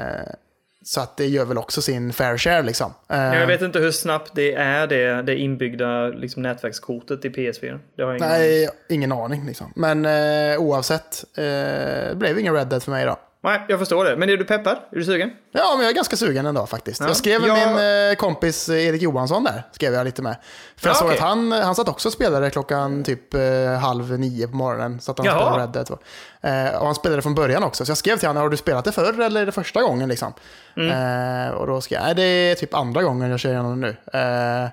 Så 0.86 1.02
att 1.02 1.18
det 1.18 1.26
gör 1.28 1.46
väl 1.46 1.58
också 1.58 1.82
sin 1.82 2.14
fair 2.14 2.38
share 2.38 2.62
liksom. 2.62 2.94
Eh, 3.10 3.18
Jag 3.40 3.48
vet 3.48 3.62
inte 3.62 3.80
hur 3.80 3.92
snabbt 3.92 4.32
det 4.36 4.54
är 4.54 4.88
det, 4.88 5.22
det 5.22 5.36
inbyggda 5.38 6.08
liksom, 6.08 6.42
nätverkskortet 6.44 7.26
i 7.26 7.30
PS4. 7.30 7.80
Det 7.98 8.04
har 8.04 8.10
jag 8.12 8.18
ingen 8.18 8.30
aning. 8.32 8.40
Nej, 8.42 8.70
ingen 8.90 9.12
aning 9.12 9.46
liksom. 9.46 9.74
Men 9.76 10.06
eh, 10.06 10.60
oavsett, 10.62 11.24
eh, 11.38 11.44
det 11.44 12.16
blev 12.16 12.40
ingen 12.40 12.54
Red 12.54 12.68
Dead 12.68 12.84
för 12.84 12.92
mig 12.92 13.06
då. 13.06 13.20
Nej, 13.44 13.62
jag 13.68 13.80
förstår 13.80 14.06
det. 14.06 14.16
Men 14.18 14.30
är 14.30 14.38
du 14.38 14.44
peppad? 14.46 14.78
Är 14.92 14.96
du 14.96 15.04
sugen? 15.04 15.32
Ja, 15.52 15.74
men 15.76 15.84
jag 15.86 15.92
är 15.92 15.96
ganska 15.96 16.16
sugen 16.16 16.46
ändå 16.46 16.66
faktiskt. 16.66 17.00
Ja. 17.02 17.08
Jag 17.08 17.16
skrev 17.16 17.42
med 17.42 17.50
Jag- 17.50 17.68
min 17.76 18.10
eh, 18.12 18.16
kompis 18.16 18.70
Erik 18.70 19.02
Johansson 19.02 19.44
där, 19.44 19.64
skrev 19.72 19.94
jag 19.94 20.06
lite 20.06 20.22
med. 20.22 20.36
För 20.78 20.88
jag 20.88 20.94
Ja, 20.96 21.00
såg 21.00 21.08
okej. 21.08 21.18
att 21.20 21.24
han, 21.24 21.52
han 21.52 21.76
satt 21.76 21.90
också 21.90 22.10
och 22.10 22.14
spelade 22.14 22.50
klockan 22.50 23.04
typ 23.04 23.34
eh, 23.34 23.42
halv 23.82 24.20
nio 24.20 24.48
på 24.48 24.56
morgonen. 24.56 25.00
Så 25.02 25.12
att 25.12 25.18
han 25.18 25.26
Jaha. 25.28 25.36
spelade 25.40 25.64
Red 25.64 25.70
Dead 25.74 25.86
2. 25.88 25.98
Eh, 26.42 26.80
och 26.80 26.86
han 26.86 26.96
spelade 26.96 27.22
från 27.22 27.36
början 27.36 27.64
också. 27.64 27.86
Så 27.86 27.90
jag 27.90 27.98
skrev 27.98 28.18
till 28.18 28.28
honom, 28.28 28.44
har 28.44 28.50
du 28.50 28.58
spelat 28.58 28.86
det 28.86 28.92
förr 28.92 29.22
eller 29.22 29.42
är 29.42 29.46
det 29.46 29.52
första 29.52 29.82
gången 29.82 30.10
liksom? 30.10 30.34
Mm. 30.78 31.48
Eh, 31.48 31.54
och 31.54 31.68
då 31.68 31.82
skrev 31.82 32.00
jag, 32.00 32.06
nej 32.06 32.16
det 32.16 32.24
är 32.24 32.56
typ 32.56 32.74
andra 32.74 33.04
gången 33.04 33.30
jag 33.32 33.40
kör 33.40 33.50
igenom 33.50 33.82
det 33.82 33.88
nu. 33.88 34.20
Eh, 34.20 34.70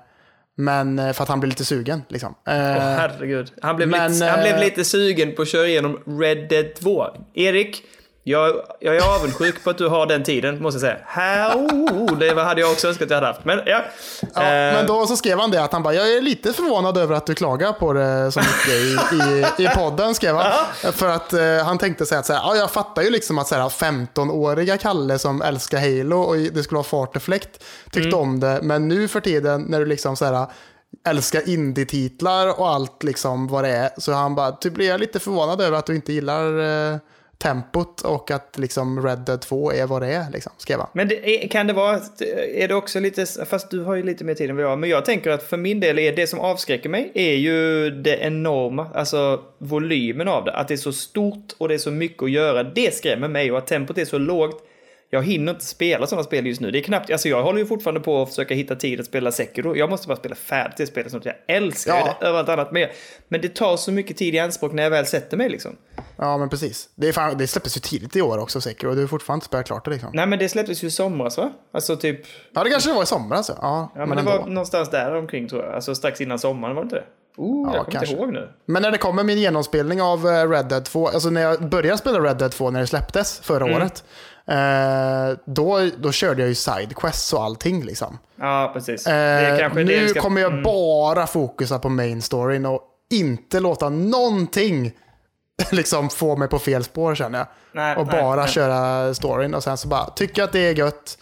men 0.55 0.99
eh, 0.99 1.13
för 1.13 1.23
att 1.23 1.29
han 1.29 1.39
blev 1.39 1.49
lite 1.49 1.65
sugen 1.65 2.01
liksom. 2.07 2.35
Eh, 2.47 2.53
Åh, 2.53 2.59
herregud. 2.77 3.51
Han 3.61 3.75
blev, 3.75 3.87
men, 3.89 4.13
lite, 4.13 4.25
han 4.25 4.39
eh, 4.39 4.43
blev 4.45 4.59
lite 4.59 4.83
sugen 4.83 5.35
på 5.35 5.41
att 5.41 5.47
köra 5.47 5.67
igenom 5.67 6.19
Red 6.21 6.49
Dead 6.49 6.75
2. 6.75 7.05
Erik, 7.33 7.83
jag, 8.23 8.55
jag 8.79 8.95
är 8.95 9.15
avundsjuk 9.15 9.63
på 9.63 9.69
att 9.69 9.77
du 9.77 9.87
har 9.87 10.05
den 10.05 10.23
tiden, 10.23 10.61
måste 10.61 10.75
jag 10.75 10.81
säga. 10.81 10.97
Här, 11.05 11.55
oh, 11.55 12.17
det 12.17 12.41
hade 12.41 12.61
jag 12.61 12.71
också 12.71 12.87
önskat 12.87 13.05
att 13.05 13.09
jag 13.09 13.17
hade 13.17 13.27
haft. 13.27 13.45
Men 13.45 13.59
ja. 13.65 13.81
Ja, 14.33 14.41
Eh, 14.41 14.73
men 14.73 14.87
då 14.87 15.07
så 15.07 15.15
skrev 15.15 15.39
han 15.39 15.51
det 15.51 15.63
att 15.63 15.73
han 15.73 15.83
bara, 15.83 15.93
jag 15.93 16.13
är 16.13 16.21
lite 16.21 16.53
förvånad 16.53 16.97
över 16.97 17.15
att 17.15 17.25
du 17.25 17.35
klagar 17.35 17.73
på 17.73 17.93
det 17.93 18.31
så 18.31 18.39
mycket 18.39 18.69
i, 18.69 19.15
i, 19.15 19.63
i 19.63 19.67
podden, 19.67 20.15
skrev 20.15 20.35
han. 20.35 20.65
För 20.93 21.07
att 21.07 21.33
eh, 21.33 21.65
han 21.65 21.77
tänkte 21.77 22.05
säga 22.05 22.19
att 22.19 22.25
så 22.25 22.33
här, 22.33 22.41
ja, 22.43 22.55
jag 22.55 22.71
fattar 22.71 23.01
ju 23.01 23.09
liksom 23.09 23.37
att 23.37 23.47
så 23.47 23.55
här, 23.55 23.69
15-åriga 23.69 24.77
Kalle 24.77 25.19
som 25.19 25.41
älskar 25.41 25.79
Halo 25.79 26.21
och 26.21 26.35
det 26.35 26.63
skulle 26.63 26.77
vara 26.77 26.83
fart 26.83 27.15
och 27.15 27.21
fläkt 27.21 27.63
tyckte 27.91 28.15
om 28.15 28.39
det. 28.39 28.59
Men 28.61 28.87
nu 28.87 29.07
för 29.07 29.19
tiden 29.19 29.61
när 29.61 29.79
du 29.79 29.85
liksom 29.85 30.15
så 30.15 30.25
här, 30.25 30.47
älskar 31.07 31.49
indie-titlar 31.49 32.59
och 32.59 32.69
allt 32.69 33.03
liksom 33.03 33.47
vad 33.47 33.63
det 33.63 33.69
är. 33.69 33.89
Så 33.97 34.11
han 34.11 34.35
bara, 34.35 34.51
typ 34.51 34.73
blir 34.73 34.87
jag 34.87 34.99
lite 34.99 35.19
förvånad 35.19 35.61
över 35.61 35.77
att 35.77 35.85
du 35.85 35.95
inte 35.95 36.13
gillar 36.13 36.59
eh, 36.91 36.97
tempot 37.41 38.01
och 38.01 38.31
att 38.31 38.57
liksom 38.57 39.05
Red 39.05 39.19
Dead 39.19 39.41
2 39.41 39.71
är 39.71 39.87
vad 39.87 40.01
det 40.01 40.07
är, 40.07 40.31
liksom, 40.31 40.51
skrev 40.57 40.79
han. 40.79 40.87
Men 40.93 41.07
det 41.07 41.51
kan 41.51 41.67
det 41.67 41.73
vara, 41.73 41.99
är 42.55 42.67
det 42.67 42.75
också 42.75 42.99
lite, 42.99 43.25
fast 43.45 43.71
du 43.71 43.83
har 43.83 43.95
ju 43.95 44.03
lite 44.03 44.23
mer 44.23 44.33
tid 44.33 44.49
än 44.49 44.55
vad 44.55 44.65
jag 44.65 44.69
har, 44.69 44.77
men 44.77 44.89
jag 44.89 45.05
tänker 45.05 45.31
att 45.31 45.43
för 45.43 45.57
min 45.57 45.79
del 45.79 45.99
är 45.99 46.15
det 46.15 46.27
som 46.27 46.39
avskräcker 46.39 46.89
mig 46.89 47.11
är 47.13 47.33
ju 47.33 47.89
det 47.89 48.17
enorma, 48.17 48.87
alltså 48.93 49.41
volymen 49.57 50.27
av 50.27 50.45
det. 50.45 50.53
Att 50.53 50.67
det 50.67 50.73
är 50.73 50.77
så 50.77 50.93
stort 50.93 51.55
och 51.57 51.67
det 51.67 51.73
är 51.73 51.77
så 51.77 51.91
mycket 51.91 52.23
att 52.23 52.31
göra, 52.31 52.63
det 52.63 52.95
skrämmer 52.95 53.27
mig 53.27 53.51
och 53.51 53.57
att 53.57 53.67
tempot 53.67 53.97
är 53.97 54.05
så 54.05 54.17
lågt. 54.17 54.63
Jag 55.13 55.23
hinner 55.23 55.51
inte 55.51 55.65
spela 55.65 56.07
sådana 56.07 56.23
spel 56.23 56.45
just 56.47 56.61
nu. 56.61 56.71
Det 56.71 56.79
är 56.79 56.83
knappt, 56.83 57.11
alltså 57.11 57.27
jag 57.29 57.43
håller 57.43 57.59
ju 57.59 57.65
fortfarande 57.65 57.99
på 58.01 58.21
att 58.21 58.29
försöka 58.29 58.53
hitta 58.53 58.75
tid 58.75 58.99
att 58.99 59.05
spela 59.05 59.31
Sekiro. 59.31 59.75
Jag 59.75 59.89
måste 59.89 60.07
bara 60.07 60.17
spela 60.17 60.35
färdigt 60.35 60.77
det 60.77 60.87
spelet 60.87 61.11
snart. 61.11 61.25
Jag 61.25 61.35
älskar 61.47 61.95
Ja. 61.97 62.17
det 62.19 62.25
över 62.25 62.39
allt 62.39 62.49
annat 62.49 62.71
mer. 62.71 62.91
Men 63.27 63.41
det 63.41 63.55
tar 63.55 63.77
så 63.77 63.91
mycket 63.91 64.17
tid 64.17 64.35
i 64.35 64.39
anspråk 64.39 64.73
när 64.73 64.83
jag 64.83 64.89
väl 64.89 65.05
sätter 65.05 65.37
mig 65.37 65.49
liksom. 65.49 65.75
Ja, 66.17 66.37
men 66.37 66.49
precis. 66.49 66.89
Det, 66.95 67.07
är 67.07 67.13
fan, 67.13 67.37
det 67.37 67.47
släpptes 67.47 67.77
ju 67.77 67.81
tidigt 67.81 68.15
i 68.15 68.21
år 68.21 68.37
också 68.37 68.61
säkert 68.61 68.83
och 68.83 68.95
du 68.95 69.01
har 69.01 69.07
fortfarande 69.07 69.37
inte 69.37 69.45
spelat 69.45 69.65
klart 69.65 69.85
det 69.85 69.91
liksom. 69.91 70.09
Nej 70.13 70.27
men 70.27 70.39
det 70.39 70.49
släpptes 70.49 70.83
ju 70.83 70.87
i 70.87 70.91
somras 70.91 71.37
va? 71.37 71.51
Alltså 71.73 71.95
typ 71.95 72.21
Ja, 72.53 72.63
det 72.63 72.69
kanske 72.69 72.89
det 72.89 72.93
var 72.95 73.03
i 73.03 73.05
somras. 73.05 73.49
Ja, 73.49 73.55
ja, 73.61 73.91
Ja, 73.95 73.99
men, 73.99 74.09
men, 74.09 74.25
det 74.25 74.31
ändå. 74.31 74.43
var 74.43 74.49
någonstans 74.49 74.89
där 74.89 75.15
omkring 75.15 75.47
tror 75.47 75.63
jag. 75.65 75.73
Alltså 75.75 75.95
strax 75.95 76.21
innan 76.21 76.39
sommaren, 76.39 76.75
var 76.75 76.83
det 76.83 76.85
inte 76.85 76.95
det? 76.95 77.03
Oh, 77.37 77.69
Ja, 77.71 77.75
jag 77.75 77.85
kommer 77.85 77.91
kanske. 77.91 78.11
inte 78.11 78.23
ihåg 78.23 78.33
nu. 78.33 78.49
Men 78.65 78.81
när 78.81 78.91
det 78.91 78.97
kommer 78.97 79.23
min 79.23 79.37
genomspelning 79.39 80.01
av 80.01 80.27
eh, 80.27 80.49
Red 80.49 80.65
Dead 80.65 80.85
2, 80.85 81.07
alltså 81.07 81.29
när 81.29 81.41
jag 81.41 81.69
började 81.69 81.97
spela 81.97 82.19
Red 82.19 82.37
Dead 82.37 82.51
2 82.51 82.71
när 82.71 82.79
det 82.79 82.87
släpptes 82.87 83.39
förra 83.39 83.65
Mm. 83.65 83.77
året, 83.77 84.03
eh, 84.51 85.37
då, 85.45 85.89
då 85.97 86.11
körde 86.11 86.41
jag 86.41 86.49
ju 86.49 86.55
sidequests 86.55 87.33
och 87.33 87.43
allting 87.43 87.83
liksom. 87.83 88.19
Ja, 88.35 88.71
precis. 88.73 89.07
Eh, 89.07 89.73
nu 89.73 90.07
ska... 90.07 90.19
Mm. 90.19 90.23
kommer 90.23 90.41
jag 90.41 90.63
bara 90.63 91.27
fokusa 91.27 91.79
på 91.79 91.89
main 91.89 92.21
storyn 92.21 92.65
och 92.65 92.81
inte 93.09 93.59
låta 93.59 93.89
någonting 93.89 94.91
liksom 95.71 96.09
få 96.09 96.35
mig 96.35 96.47
på 96.47 96.59
fel 96.59 96.83
spår 96.83 97.15
känner 97.15 97.39
jag. 97.39 97.47
Nej, 97.71 97.95
och 97.95 98.07
nej, 98.07 98.21
bara 98.21 98.41
nej. 98.41 98.49
köra 98.49 99.13
storyn 99.13 99.53
och 99.53 99.63
sen 99.63 99.77
så 99.77 99.87
bara, 99.87 100.05
tycker 100.05 100.41
jag 100.41 100.47
att 100.47 100.53
det 100.53 100.67
är 100.67 100.73
gött 100.73 101.17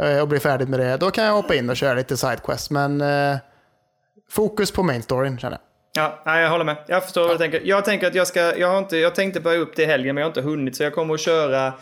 eh, 0.00 0.18
och 0.18 0.28
blir 0.28 0.40
färdig 0.40 0.68
med 0.68 0.80
det, 0.80 0.96
då 0.96 1.10
kan 1.10 1.24
jag 1.24 1.32
hoppa 1.32 1.54
in 1.54 1.70
och 1.70 1.76
köra 1.76 1.94
lite 1.94 2.16
sidequest. 2.16 2.70
Men 2.70 3.00
eh, 3.00 3.36
fokus 4.30 4.70
på 4.70 4.82
main 4.82 5.02
storyn 5.02 5.38
känner 5.38 5.56
jag. 5.56 5.60
Ja, 5.96 6.22
nej, 6.26 6.42
jag 6.42 6.50
håller 6.50 6.64
med. 6.64 6.76
Jag 6.86 7.04
förstår 7.04 7.22
vad 7.22 7.30
du 7.30 7.38
tänker. 7.38 7.60
Jag 7.64 7.84
tänker 7.84 8.06
att 8.06 8.14
jag 8.14 8.26
ska... 8.26 8.56
Jag, 8.56 8.68
har 8.68 8.78
inte, 8.78 8.96
jag 8.96 9.14
tänkte 9.14 9.40
börja 9.40 9.58
upp 9.58 9.76
det 9.76 9.82
i 9.82 9.86
helgen, 9.86 10.14
men 10.14 10.22
jag 10.22 10.26
har 10.26 10.30
inte 10.30 10.40
hunnit. 10.40 10.76
Så 10.76 10.82
jag 10.82 10.94
kommer 10.94 11.14
att 11.14 11.20
köra... 11.20 11.72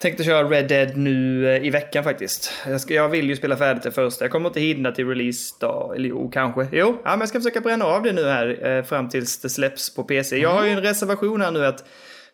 Tänkte 0.00 0.24
köra 0.24 0.48
Red 0.48 0.68
Dead 0.68 0.96
nu 0.96 1.48
eh, 1.50 1.66
i 1.66 1.70
veckan 1.70 2.04
faktiskt. 2.04 2.52
Jag, 2.66 2.80
ska, 2.80 2.94
jag 2.94 3.08
vill 3.08 3.28
ju 3.28 3.36
spela 3.36 3.56
färdigt 3.56 3.82
det 3.82 3.92
första. 3.92 4.24
Jag 4.24 4.32
kommer 4.32 4.48
inte 4.48 4.60
hinna 4.60 4.92
till 4.92 5.08
release 5.08 5.54
dag. 5.60 5.96
Eller 5.96 6.08
jo, 6.08 6.30
kanske. 6.30 6.68
Jo, 6.72 6.98
ja, 7.04 7.10
men 7.10 7.20
jag 7.20 7.28
ska 7.28 7.38
försöka 7.38 7.60
bränna 7.60 7.84
av 7.84 8.02
det 8.02 8.12
nu 8.12 8.24
här 8.24 8.66
eh, 8.66 8.84
fram 8.84 9.08
tills 9.08 9.40
det 9.40 9.48
släpps 9.48 9.94
på 9.94 10.04
PC. 10.04 10.38
Jag 10.38 10.50
har 10.50 10.64
ju 10.64 10.70
en 10.70 10.82
reservation 10.82 11.40
här 11.40 11.50
nu 11.50 11.66
att 11.66 11.84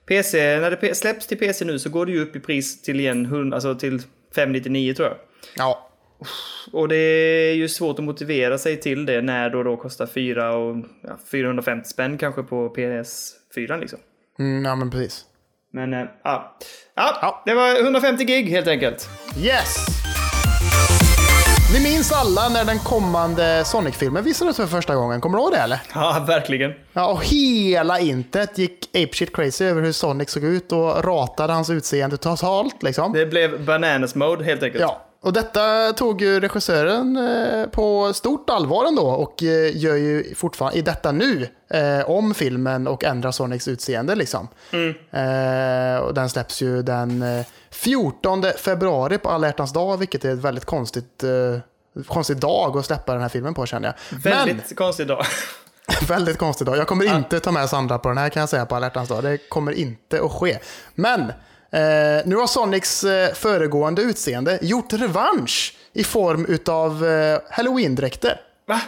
PC, 0.07 0.61
när 0.61 0.71
det 0.71 0.95
släpps 0.95 1.27
till 1.27 1.39
PC 1.39 1.65
nu 1.65 1.79
så 1.79 1.91
går 1.91 2.07
det 2.07 2.13
ju 2.13 2.23
upp 2.23 2.37
i 2.37 2.41
pris 2.41 2.83
till 2.83 3.01
igen, 3.01 3.25
100, 3.25 3.57
alltså 3.57 3.75
till 3.75 4.03
599 4.35 4.95
tror 4.95 5.09
jag. 5.09 5.17
Ja, 5.57 5.91
Och 6.73 6.89
det 6.89 6.97
är 6.97 7.55
ju 7.55 7.69
svårt 7.69 7.99
att 7.99 8.05
motivera 8.05 8.59
sig 8.59 8.81
till 8.81 9.07
det 9.07 9.23
när 9.23 9.51
det 9.51 9.65
då 9.65 9.77
kostar 9.77 10.07
4 10.07 10.57
och, 10.57 10.77
ja, 11.03 11.19
450 11.31 11.89
spänn 11.89 12.19
kanske 12.19 12.43
på 12.43 12.75
PS4 12.77 13.81
liksom. 13.81 13.99
mm, 14.39 14.65
ja 14.65 14.77
men 14.77 14.91
precis. 14.91 15.25
Men 15.75 15.93
äh, 15.93 16.01
ja. 16.25 16.57
ja, 16.97 17.19
Ja. 17.23 17.43
det 17.47 17.55
var 17.55 17.81
150 17.83 18.25
gig 18.25 18.51
helt 18.51 18.69
enkelt. 18.69 19.09
Yes! 19.39 19.77
Vi 21.75 21.83
minns 21.83 22.13
alla 22.13 22.49
när 22.49 22.65
den 22.65 22.79
kommande 22.79 23.65
Sonic-filmen 23.65 24.25
visades 24.25 24.57
för 24.57 24.67
första 24.67 24.95
gången. 24.95 25.21
Kommer 25.21 25.39
du 25.39 25.43
ihåg 25.45 25.53
det 25.53 25.59
eller? 25.59 25.81
Ja, 25.95 26.25
verkligen. 26.27 26.73
Ja, 26.93 27.13
och 27.13 27.25
hela 27.25 27.99
internet 28.01 28.59
gick 28.59 28.89
apeshit 28.97 29.37
crazy 29.37 29.65
över 29.65 29.83
hur 29.83 29.93
Sonic 29.93 30.31
såg 30.31 30.45
ut 30.45 30.73
och 30.73 31.05
ratade 31.05 31.53
hans 31.53 31.71
utseende 31.71 32.17
totalt 32.17 32.83
liksom. 32.83 33.13
Det 33.13 33.27
blev 33.27 33.65
bananas 33.65 34.15
mode 34.15 34.45
helt 34.45 34.63
enkelt. 34.63 34.81
Ja, 34.83 35.05
och 35.25 35.33
detta 35.33 35.93
tog 35.93 36.21
ju 36.21 36.41
regissören 36.41 37.17
eh, 37.17 37.67
på 37.67 38.13
stort 38.15 38.51
allvar 38.51 38.87
ändå 38.87 39.03
och 39.03 39.43
eh, 39.43 39.77
gör 39.77 39.97
ju 39.97 40.35
fortfarande 40.35 40.79
i 40.79 40.83
detta 40.83 41.13
nu 41.13 41.49
eh, 41.71 42.11
om 42.11 42.35
filmen 42.35 42.87
och 42.87 43.05
ändrar 43.05 43.31
Sonics 43.31 43.69
utseende 43.69 44.15
liksom. 44.15 44.49
Eh, 45.11 45.97
och 45.97 46.15
den 46.15 46.29
släpps 46.31 46.63
ju 46.63 46.83
den 46.83 47.23
eh, 47.23 47.47
14 47.71 48.45
februari 48.59 49.19
på 49.19 49.31
alla 49.31 49.47
hjärtans 49.47 49.73
dag, 49.73 49.97
vilket 49.97 50.25
är 50.25 50.33
ett 50.33 50.39
väldigt 50.39 50.65
konstigt, 50.65 51.23
eh, 51.23 52.03
konstig 52.07 52.37
dag 52.37 52.79
att 52.79 52.87
släppa 52.87 53.13
den 53.13 53.23
här 53.23 53.29
filmen 53.29 53.55
på 53.55 53.67
känner 53.67 53.89
jag. 53.89 54.19
Väldigt 54.33 54.77
konstig 54.77 55.07
dag. 55.07 55.25
Men, 55.87 56.09
väldigt 56.09 56.39
konstig 56.39 56.67
dag. 56.67 56.77
Jag 56.77 56.87
kommer 56.87 57.17
inte 57.17 57.41
ta 57.41 57.53
med 57.53 57.69
Sandra 57.69 57.99
på 57.99 58.09
den 58.09 58.19
här 58.19 58.29
kan 58.29 58.41
jag 58.41 58.49
säga 58.49 58.67
på 58.67 58.77
alla 58.77 58.87
hjärtans 58.87 59.09
dag. 59.09 59.23
Det 59.23 59.39
kommer 59.39 59.73
inte 59.73 60.23
att 60.23 60.33
ske. 60.33 60.59
Men 60.95 61.33
eh, 61.75 62.27
nu 62.27 62.37
har 62.37 62.47
Sonics 62.47 63.05
eh, 63.05 63.35
föregående 63.35 64.03
utseende 64.03 64.59
gjort 64.63 64.93
revansch 64.93 65.77
i 65.93 66.05
form 66.05 66.47
utav 66.47 67.07
eh, 67.07 67.39
halloween-dräkter. 67.51 68.41
Va? 68.69 68.81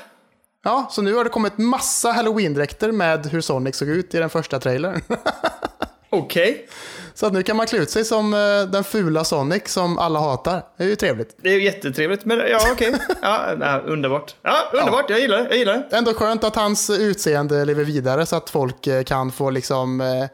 Ja, 0.64 0.86
så 0.90 1.02
nu 1.02 1.14
har 1.14 1.24
det 1.24 1.30
kommit 1.30 1.58
massa 1.58 2.12
halloween-dräkter 2.12 2.92
med 2.92 3.26
hur 3.26 3.40
Sonic 3.40 3.76
såg 3.76 3.88
ut 3.88 4.14
i 4.14 4.18
den 4.18 4.30
första 4.30 4.58
trailern. 4.60 5.00
Okej. 6.10 6.68
så 7.14 7.26
att 7.26 7.32
nu 7.32 7.42
kan 7.42 7.56
man 7.56 7.66
klä 7.66 7.78
ut 7.78 7.90
sig 7.90 8.04
som 8.04 8.34
eh, 8.34 8.70
den 8.72 8.84
fula 8.84 9.24
Sonic 9.24 9.68
som 9.68 9.98
alla 9.98 10.18
hatar. 10.18 10.62
Det 10.76 10.84
är 10.84 10.88
ju 10.88 10.96
trevligt. 10.96 11.36
Det 11.42 11.48
är 11.48 11.52
ju 11.52 11.64
jättetrevligt, 11.64 12.24
men 12.24 12.38
ja 12.38 12.58
okej. 12.72 12.94
Ja, 13.22 13.54
nej, 13.58 13.80
underbart. 13.86 14.34
Ja, 14.42 14.56
underbart. 14.72 15.10
Jag 15.10 15.20
gillar 15.20 15.36
det. 15.36 15.44
Jag 15.48 15.58
gillar 15.58 15.74
det. 15.90 15.96
Ändå 15.96 16.14
skönt 16.14 16.44
att 16.44 16.56
hans 16.56 16.90
utseende 16.90 17.64
lever 17.64 17.84
vidare 17.84 18.26
så 18.26 18.36
att 18.36 18.50
folk 18.50 18.86
eh, 18.86 19.02
kan 19.02 19.32
få 19.32 19.50
liksom 19.50 20.00
eh, 20.00 20.28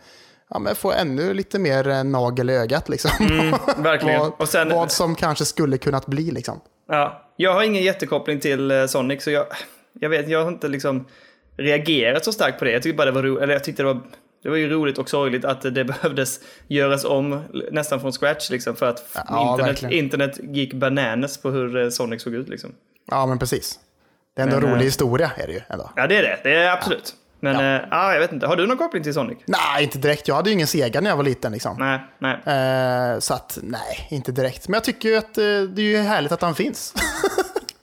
Ja, 0.52 0.58
men 0.58 0.74
få 0.74 0.92
ännu 0.92 1.34
lite 1.34 1.58
mer 1.58 1.88
eh, 1.88 2.04
nagel 2.04 2.50
i 2.50 2.56
ögat 2.56 2.88
liksom. 2.88 3.10
verkligen. 3.78 4.20
vad, 4.20 4.32
Och 4.38 4.48
sen- 4.48 4.68
vad 4.68 4.92
som 4.92 5.14
kanske 5.14 5.44
skulle 5.44 5.78
kunnat 5.78 6.06
bli 6.06 6.30
liksom. 6.30 6.60
Ja, 6.88 7.30
jag 7.36 7.54
har 7.54 7.62
ingen 7.62 7.82
jättekoppling 7.82 8.40
till 8.40 8.70
eh, 8.70 8.86
Sonic, 8.86 9.22
så 9.24 9.30
jag, 9.30 9.46
jag 10.00 10.08
vet, 10.08 10.28
jag 10.28 10.42
har 10.42 10.48
inte 10.48 10.68
liksom 10.68 11.06
reagerat 11.56 12.24
så 12.24 12.32
starkt 12.32 12.58
på 12.58 12.64
det. 12.64 12.70
Jag 12.72 12.82
tyckte 12.82 12.96
bara 12.96 13.04
det 13.04 13.12
var 13.12 13.22
roligt, 13.22 13.42
eller 13.42 13.52
jag 13.52 13.64
tyckte 13.64 13.82
det 13.82 13.86
var, 13.86 14.00
det 14.42 14.48
var 14.48 14.56
ju 14.56 14.68
roligt 14.68 14.98
och 14.98 15.08
sorgligt 15.10 15.44
att 15.44 15.62
det 15.62 15.84
behövdes 15.84 16.40
göras 16.68 17.04
om 17.04 17.40
nästan 17.72 18.00
från 18.00 18.12
scratch 18.12 18.50
liksom 18.50 18.76
för 18.76 18.86
att 18.86 19.04
Ja, 19.14 19.50
internet, 19.52 19.68
verkligen. 19.70 20.04
internet 20.04 20.38
gick 20.42 20.74
bananas 20.74 21.38
på 21.38 21.50
hur 21.50 21.76
eh, 21.82 21.88
Sonic 21.88 22.22
såg 22.22 22.34
ut 22.34 22.48
liksom. 22.48 22.70
Ja, 23.10 23.26
men 23.26 23.38
precis. 23.38 23.78
Det 24.36 24.42
är 24.42 24.46
ändå 24.46 24.56
en 24.56 24.62
Men, 24.62 24.70
rolig 24.70 24.80
eh, 24.82 24.84
historia 24.86 25.32
är 25.36 25.46
det 25.46 25.52
ju 25.52 25.60
ändå. 25.68 25.90
Ja, 25.96 26.06
det 26.06 26.16
är 26.16 26.22
det. 26.22 26.38
Det 26.42 26.54
är 26.54 26.72
absolut. 26.72 27.14
Men 27.42 27.64
ja. 27.64 27.80
ja, 27.90 28.12
jag 28.12 28.20
vet 28.20 28.32
inte. 28.32 28.46
Har 28.46 28.56
du 28.56 28.66
någon 28.66 28.78
koppling 28.78 29.02
till 29.02 29.14
Sonic? 29.14 29.38
Nej, 29.46 29.84
inte 29.84 29.98
direkt. 29.98 30.28
Jag 30.28 30.34
hade 30.34 30.50
ju 30.50 30.54
ingen 30.54 30.66
Sega 30.66 31.00
när 31.00 31.10
jag 31.10 31.16
var 31.16 31.24
liten 31.24 31.52
liksom. 31.52 31.76
Nej, 31.78 32.00
nej. 32.18 32.32
Eh, 32.46 33.18
så 33.18 33.34
att, 33.34 33.58
nej, 33.62 34.08
inte 34.10 34.32
direkt. 34.32 34.68
Men 34.68 34.74
jag 34.74 34.84
tycker 34.84 35.08
ju 35.08 35.16
att 35.16 35.38
eh, 35.38 35.42
det 35.44 35.82
är 35.82 35.86
ju 35.86 35.96
härligt 35.98 36.32
att 36.32 36.42
han 36.42 36.54
finns. 36.54 36.94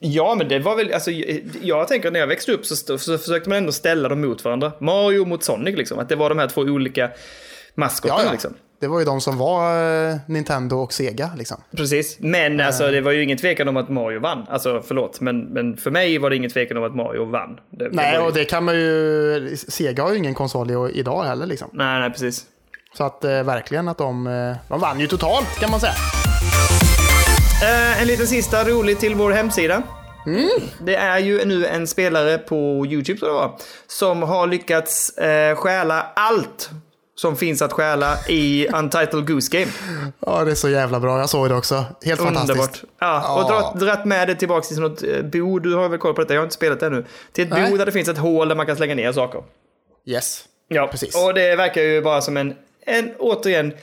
Ja, 0.01 0.35
men 0.35 0.47
det 0.47 0.59
var 0.59 0.75
väl, 0.75 0.93
alltså, 0.93 1.11
jag- 1.11 1.87
tänker 1.87 2.07
att 2.07 2.13
när 2.13 2.19
jag 2.19 2.27
växte 2.27 2.51
upp 2.51 2.65
så, 2.65 2.97
så 2.97 3.17
försökte 3.17 3.49
man 3.49 3.57
ändå 3.57 3.71
ställa 3.71 4.09
dem 4.09 4.21
mot 4.21 4.45
varandra. 4.45 4.71
Mario 4.79 5.25
mot 5.25 5.43
Sonic 5.43 5.77
liksom. 5.77 5.99
Att 5.99 6.09
det 6.09 6.15
var 6.15 6.29
de 6.29 6.39
här 6.39 6.47
två 6.47 6.61
olika 6.61 7.09
maskotarna 7.75 8.19
ja, 8.21 8.25
ja. 8.25 8.31
liksom. 8.31 8.53
Det 8.79 8.87
var 8.87 8.99
ju 8.99 9.05
de 9.05 9.21
som 9.21 9.37
var 9.37 9.83
eh, 10.09 10.15
Nintendo 10.27 10.75
och 10.75 10.93
Sega 10.93 11.31
liksom. 11.37 11.57
Precis, 11.77 12.17
men 12.19 12.61
alltså, 12.61 12.91
det 12.91 13.01
var 13.01 13.11
ju 13.11 13.23
ingen 13.23 13.37
tvekan 13.37 13.67
om 13.67 13.77
att 13.77 13.89
Mario 13.89 14.19
vann. 14.19 14.45
Alltså 14.49 14.83
förlåt, 14.87 15.21
men, 15.21 15.39
men 15.39 15.77
för 15.77 15.91
mig 15.91 16.17
var 16.17 16.29
det 16.29 16.35
ingen 16.35 16.51
tvekan 16.51 16.77
om 16.77 16.83
att 16.83 16.95
Mario 16.95 17.25
vann. 17.25 17.59
Det, 17.69 17.89
det 17.89 17.95
Nej, 17.95 18.13
var 18.17 18.23
ju... 18.23 18.27
och 18.27 18.33
det 18.33 18.45
kan 18.45 18.63
man 18.63 18.75
ju... 18.75 19.57
Sega 19.67 20.03
har 20.03 20.11
ju 20.11 20.17
ingen 20.17 20.33
konsol 20.33 20.91
idag 20.93 21.23
heller 21.23 21.45
liksom. 21.45 21.69
Nej, 21.73 21.99
nej, 21.99 22.09
precis. 22.09 22.45
Så 22.97 23.03
att 23.03 23.23
eh, 23.23 23.43
verkligen 23.43 23.87
att 23.87 23.97
de, 23.97 24.27
eh, 24.27 24.55
de 24.69 24.79
vann 24.79 24.99
ju 24.99 25.07
totalt 25.07 25.59
kan 25.59 25.71
man 25.71 25.79
säga. 25.79 25.93
Eh, 27.63 28.01
en 28.01 28.07
liten 28.07 28.27
sista 28.27 28.63
rolig 28.63 28.99
till 28.99 29.15
vår 29.15 29.31
hemsida. 29.31 29.83
Mm. 30.25 30.49
Det 30.81 30.95
är 30.95 31.19
ju 31.19 31.45
nu 31.45 31.65
en 31.65 31.87
spelare 31.87 32.37
på 32.37 32.85
YouTube 32.85 33.19
tror 33.19 33.31
jag 33.31 33.41
det 33.41 33.47
var, 33.47 33.57
som 33.87 34.23
har 34.23 34.47
lyckats 34.47 35.17
eh, 35.17 35.55
stjäla 35.55 36.05
allt 36.15 36.69
som 37.19 37.35
finns 37.35 37.61
att 37.61 37.73
stjäla 37.73 38.17
i 38.27 38.67
Untitled 38.67 39.27
Goose 39.27 39.57
Game. 39.57 39.71
Ja, 40.19 40.43
det 40.45 40.51
är 40.51 40.55
så 40.55 40.69
jävla 40.69 40.99
bra. 40.99 41.19
Jag 41.19 41.29
såg 41.29 41.49
det 41.49 41.55
också. 41.55 41.85
Helt 42.05 42.21
fantastiskt. 42.21 42.49
Underbart. 42.49 42.83
Ja, 42.99 43.35
och 43.35 43.51
Ja. 43.51 43.55
dratt, 43.73 43.79
dratt 43.79 44.05
med 44.05 44.27
det 44.27 44.35
tillbaka 44.35 44.67
till 44.67 44.79
något 44.79 45.03
eh, 45.03 45.21
bo, 45.21 45.59
du 45.59 45.75
har 45.75 45.89
väl 45.89 45.99
koll 45.99 46.13
på 46.13 46.21
detta, 46.21 46.33
jag 46.33 46.41
har 46.41 46.45
inte 46.45 46.55
spelat 46.55 46.79
det 46.79 46.85
ännu. 46.85 47.05
Till 47.31 47.43
ett 47.43 47.49
Nej. 47.49 47.71
bo 47.71 47.77
där 47.77 47.85
det 47.85 47.91
finns 47.91 48.07
ett 48.09 48.17
hål 48.17 48.47
där 48.47 48.55
man 48.55 48.65
kan 48.65 48.75
slänga 48.75 48.95
ner 48.95 49.11
saker. 49.11 49.43
Yes. 50.05 50.45
Ja, 50.67 50.87
Precis. 50.87 51.15
och 51.15 51.33
det 51.33 51.55
verkar 51.55 51.81
ju 51.81 52.01
bara 52.01 52.21
som 52.21 52.37
en, 52.37 52.55
en 52.85 53.11
återigen, 53.19 53.73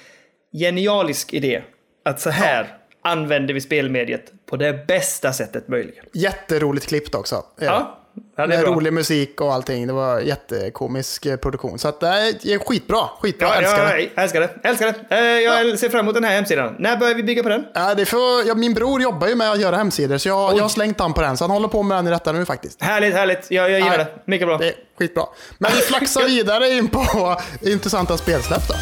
genialisk 0.52 1.32
idé. 1.34 1.62
Att 2.04 2.20
så 2.20 2.30
här 2.30 2.76
använder 3.02 3.54
vi 3.54 3.60
spelmediet 3.60 4.32
på 4.50 4.56
det 4.56 4.86
bästa 4.86 5.32
sättet 5.32 5.68
möjligen. 5.68 6.04
Jätteroligt 6.12 6.86
klippt 6.86 7.14
också. 7.14 7.34
Ja, 7.34 7.64
ja 7.64 7.98
det 8.36 8.42
är 8.42 8.46
Med 8.46 8.64
rolig 8.64 8.92
musik 8.92 9.40
och 9.40 9.54
allting. 9.54 9.86
Det 9.86 9.92
var 9.92 10.20
jättekomisk 10.20 11.26
eh, 11.26 11.36
produktion. 11.36 11.78
Så 11.78 11.88
att 11.88 12.00
det 12.00 12.06
är 12.06 12.58
skitbra. 12.58 12.98
Skitbra. 13.20 13.48
Ja, 13.48 13.54
älskar 13.54 13.84
ja, 13.86 13.96
det. 14.14 14.22
älskar 14.22 14.40
det. 14.40 14.68
Älskar 14.68 14.94
det. 15.08 15.16
Eh, 15.16 15.24
jag 15.24 15.78
ser 15.78 15.88
fram 15.88 16.00
emot 16.00 16.14
den 16.14 16.24
här 16.24 16.32
hemsidan. 16.32 16.74
När 16.78 16.96
börjar 16.96 17.14
vi 17.14 17.22
bygga 17.22 17.42
på 17.42 17.48
den? 17.48 17.64
Ja, 17.74 17.94
det 17.94 18.06
får, 18.06 18.46
ja, 18.46 18.54
min 18.54 18.74
bror 18.74 19.02
jobbar 19.02 19.26
ju 19.28 19.34
med 19.34 19.50
att 19.52 19.60
göra 19.60 19.76
hemsidor, 19.76 20.18
så 20.18 20.28
jag, 20.28 20.56
jag 20.56 20.62
har 20.62 20.68
slängt 20.68 21.00
han 21.00 21.12
på 21.12 21.20
den. 21.20 21.36
Så 21.36 21.44
han 21.44 21.50
håller 21.50 21.68
på 21.68 21.82
med 21.82 21.98
den 21.98 22.06
i 22.06 22.10
detta 22.10 22.32
nu 22.32 22.44
faktiskt. 22.44 22.82
Härligt, 22.82 23.14
härligt. 23.14 23.50
Jag, 23.50 23.70
jag 23.70 23.78
gillar 23.80 23.92
Ja. 23.92 24.04
det. 24.04 24.10
Mycket 24.24 24.48
bra. 24.48 24.58
Det 24.58 24.68
är 24.68 24.74
skitbra. 24.98 25.24
Men 25.58 25.70
vi 25.74 25.80
flaxar 25.80 26.24
vidare 26.28 26.68
in 26.68 26.88
på 26.88 27.36
intressanta 27.60 28.16
spelsläpp 28.16 28.68
då. 28.68 28.74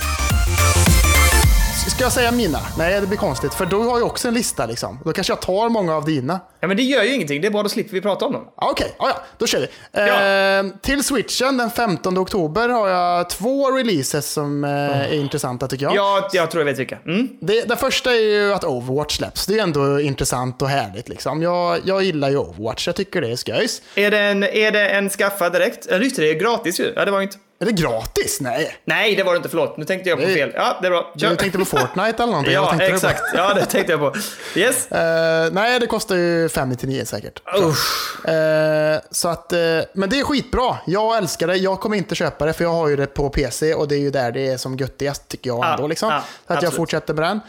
Ska 1.91 2.05
jag 2.05 2.13
säga 2.13 2.33
mina? 2.33 2.59
Nej, 2.79 3.01
det 3.01 3.07
blir 3.07 3.19
konstigt. 3.19 3.55
För 3.55 3.67
du 3.67 3.77
har 3.77 3.99
ju 3.99 4.05
också 4.05 4.29
en 4.29 4.35
lista 4.35 4.67
liksom. 4.67 4.99
Då 5.05 5.13
kanske 5.13 5.31
jag 5.33 5.41
tar 5.41 5.69
många 5.69 5.97
av 5.97 6.05
dina. 6.05 6.41
Ja, 6.61 6.69
men 6.69 6.77
det 6.77 6.83
gör 6.83 7.03
ju 7.03 7.15
ingenting. 7.15 7.41
Det 7.41 7.47
är 7.47 7.51
bara 7.51 7.63
då 7.63 7.69
slipper 7.69 7.93
vi 7.93 8.01
prata 8.01 8.25
om 8.25 8.33
dem. 8.33 8.45
Ja, 8.61 8.71
Okej, 8.71 8.95
ja, 8.99 9.09
ja, 9.09 9.23
då 9.39 9.47
kör 9.47 9.61
vi. 9.61 9.67
Ja. 9.93 10.25
Eh, 10.25 10.65
till 10.83 11.05
switchen 11.05 11.57
den 11.57 11.71
15 11.71 12.19
oktober 12.19 12.69
har 12.69 12.89
jag 12.89 13.31
två 13.31 13.71
releases 13.71 14.33
som 14.33 14.65
eh, 14.65 14.71
är 14.71 15.13
intressanta 15.15 15.69
tycker 15.69 15.85
jag. 15.85 15.97
Ja, 15.97 16.29
jag 16.33 16.51
tror 16.51 16.61
jag 16.61 16.67
vet 16.67 16.79
vilka. 16.79 16.99
Mm. 17.07 17.29
Det, 17.41 17.69
det 17.69 17.77
första 17.77 18.11
är 18.15 18.21
ju 18.21 18.53
att 18.53 18.65
Overwatch 18.65 19.17
släpps. 19.17 19.47
Det 19.47 19.59
är 19.59 19.63
ändå 19.63 20.01
intressant 20.01 20.63
och 20.63 20.69
härligt. 20.69 21.09
Liksom. 21.09 21.43
Jag, 21.43 21.79
jag 21.85 22.03
gillar 22.03 22.31
ju 22.31 22.37
Overwatch, 22.37 22.87
jag 22.87 22.97
tycker 22.97 23.21
det 23.21 23.29
är 23.31 23.37
sköjs. 23.37 23.83
Är, 23.95 24.11
det 24.11 24.19
en, 24.19 24.43
är 24.43 24.71
det 24.71 24.89
en 24.89 25.11
skaffa 25.11 25.51
direkt? 25.51 25.87
Ja, 25.91 25.97
just 25.97 26.17
det. 26.17 26.23
Det 26.23 26.31
är 26.31 26.41
gratis 26.41 26.81
ju. 26.81 26.93
Ja, 26.97 27.05
det 27.05 27.11
var 27.11 27.21
inte. 27.21 27.37
Är 27.59 27.67
det 27.67 27.73
gratis? 27.73 28.41
Nej. 28.41 28.77
Nej, 28.85 29.15
det 29.17 29.23
var 29.23 29.33
det 29.33 29.37
inte. 29.37 29.49
Förlåt. 29.49 29.77
Nu 29.77 29.85
tänkte 29.85 30.09
jag 30.09 30.19
på 30.19 30.25
Nej. 30.25 30.35
fel. 30.35 30.53
Ja, 30.55 30.79
det 30.81 30.87
är 30.87 30.91
bra. 30.91 31.13
Kör. 31.17 31.31
Du 31.31 31.37
tänkte 31.37 31.59
på 31.59 31.65
Fortnite 31.65 32.23
eller 32.23 32.27
någonting? 32.27 32.53
Ja, 32.55 32.81
exakt. 32.81 33.23
Ja, 33.35 33.55
det 33.55 33.67
tänkte 33.67 33.93
jag 33.93 34.01
på. 34.01 34.15
Yes. 34.55 34.89
Eh, 34.93 35.53
nej, 35.53 35.81
det 35.81 35.87
kostar 35.87 36.17
ju 36.17 36.49
599 36.49 37.05
säkert. 37.05 37.41
Usch. 37.63 38.29
Eh, 38.29 39.01
så 39.11 39.29
att, 39.29 39.53
eh, 39.53 39.59
men 39.95 40.11
det 40.11 40.21
är 40.21 40.25
skitbra. 40.25 40.79
Jag 40.87 41.17
älskar 41.17 41.47
det. 41.47 41.57
Jag 41.57 41.81
kommer 41.81 41.97
inte 41.97 42.15
köpa 42.15 42.47
det 42.47 42.53
för 42.53 42.65
jag 42.65 42.71
har 42.73 42.89
ju 42.89 42.97
det 42.97 43.07
på 43.07 43.29
PC 43.31 43.75
och 43.75 43.89
det 43.89 43.95
är 43.95 43.99
ju 44.01 44.11
där 44.11 44.33
det 44.33 44.49
är 44.49 44.57
som 44.57 44.77
göttigast 44.77 45.29
tycker 45.29 45.51
jag 45.51 45.59
Ja, 45.59 45.75
ändå. 45.75 45.87
Liksom. 45.87 46.09
så 46.09 46.15
att 46.15 46.25
jag 46.47 46.57
absolut. 46.57 46.75
fortsätter 46.75 47.15
med 47.15 47.25
den. 47.25 47.41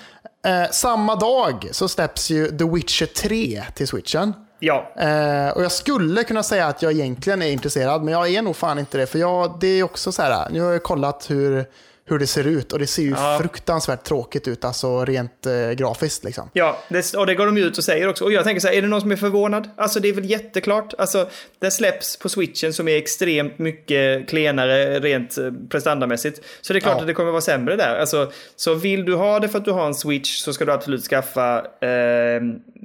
Samma 0.71 1.15
dag 1.15 1.67
så 1.71 1.87
släpps 1.87 2.29
ju 2.29 2.57
The 2.57 2.63
Witcher 2.63 3.05
3 3.05 3.63
till 3.75 3.87
switchen. 3.87 4.33
Ja. 4.59 4.91
Eh, 4.95 5.49
och 5.49 5.63
jag 5.63 5.71
skulle 5.71 6.23
kunna 6.23 6.43
säga 6.43 6.67
att 6.67 6.81
jag 6.81 6.91
egentligen 6.91 7.41
är 7.41 7.51
intresserad, 7.51 8.03
men 8.03 8.13
jag 8.13 8.29
är 8.33 8.41
nog 8.41 8.55
fan 8.55 8.79
inte 8.79 8.97
det. 8.97 9.07
För 9.07 9.19
jag, 9.19 9.57
det 9.59 9.67
är 9.67 9.83
också 9.83 10.11
så 10.11 10.21
här, 10.21 10.49
nu 10.49 10.61
har 10.61 10.71
jag 10.71 10.83
kollat 10.83 11.29
hur, 11.29 11.65
hur 12.07 12.19
det 12.19 12.27
ser 12.27 12.47
ut 12.47 12.73
och 12.73 12.79
det 12.79 12.87
ser 12.87 13.03
ju 13.03 13.09
Ja. 13.09 13.37
fruktansvärt 13.41 14.03
tråkigt 14.03 14.47
ut, 14.47 14.65
alltså 14.65 15.05
rent 15.05 15.45
eh, 15.45 15.71
grafiskt 15.71 16.23
liksom. 16.23 16.49
Ja, 16.53 16.77
det, 16.89 17.13
och 17.15 17.27
det 17.27 17.35
går 17.35 17.45
de 17.45 17.57
ju 17.57 17.63
ut 17.63 17.77
och 17.77 17.83
säger 17.83 18.07
också. 18.07 18.23
Och 18.23 18.31
jag 18.31 18.43
tänker 18.43 18.59
så 18.61 18.67
här, 18.67 18.75
är 18.75 18.81
det 18.81 18.87
någon 18.87 19.01
som 19.01 19.11
är 19.11 19.15
förvånad? 19.15 19.69
Alltså 19.75 19.99
det 19.99 20.09
är 20.09 20.13
väl 20.13 20.29
jätteklart. 20.29 20.93
Alltså, 20.97 21.29
det 21.59 21.71
släpps 21.71 22.17
på 22.17 22.29
switchen 22.29 22.73
som 22.73 22.87
är 22.87 22.97
extremt 22.97 23.59
mycket 23.59 24.29
klenare 24.29 24.99
rent 24.99 25.37
eh, 25.37 25.51
prestandamässigt. 25.69 26.41
Så 26.61 26.73
det 26.73 26.79
är 26.79 26.81
klart 26.81 26.95
Ja. 26.95 27.01
att 27.01 27.07
det 27.07 27.13
kommer 27.13 27.31
vara 27.31 27.41
sämre 27.41 27.75
där. 27.75 27.95
Alltså, 27.99 28.31
så 28.55 28.73
vill 28.73 29.05
du 29.05 29.13
ha 29.15 29.39
det 29.39 29.47
för 29.47 29.57
att 29.57 29.65
du 29.65 29.71
har 29.71 29.85
en 29.87 29.95
switch 29.95 30.37
så 30.37 30.53
ska 30.53 30.65
du 30.65 30.71
absolut 30.71 31.03
skaffa 31.03 31.57
eh, 31.59 32.41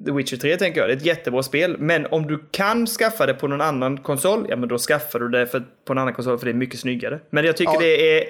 The 0.06 0.12
Witcher 0.12 0.36
3 0.36 0.56
tänker 0.56 0.80
jag. 0.80 0.88
Det 0.88 0.92
är 0.92 0.96
ett 0.96 1.06
jättebra 1.06 1.42
spel. 1.42 1.76
Men 1.78 2.06
om 2.06 2.26
du 2.26 2.44
kan 2.50 2.86
skaffa 2.86 3.26
det 3.26 3.34
på 3.34 3.48
någon 3.48 3.60
annan 3.60 3.98
konsol, 3.98 4.46
ja 4.48 4.56
men 4.56 4.68
då 4.68 4.78
skaffar 4.78 5.18
du 5.18 5.28
det 5.28 5.46
för, 5.46 5.62
på 5.84 5.92
en 5.92 5.98
annan 5.98 6.14
konsol 6.14 6.38
för 6.38 6.46
det 6.46 6.52
är 6.52 6.54
mycket 6.54 6.80
snyggare. 6.80 7.20
Men 7.30 7.44
jag 7.44 7.56
tycker 7.56 7.72
Ja. 7.72 7.80
det 7.80 8.18
är 8.18 8.24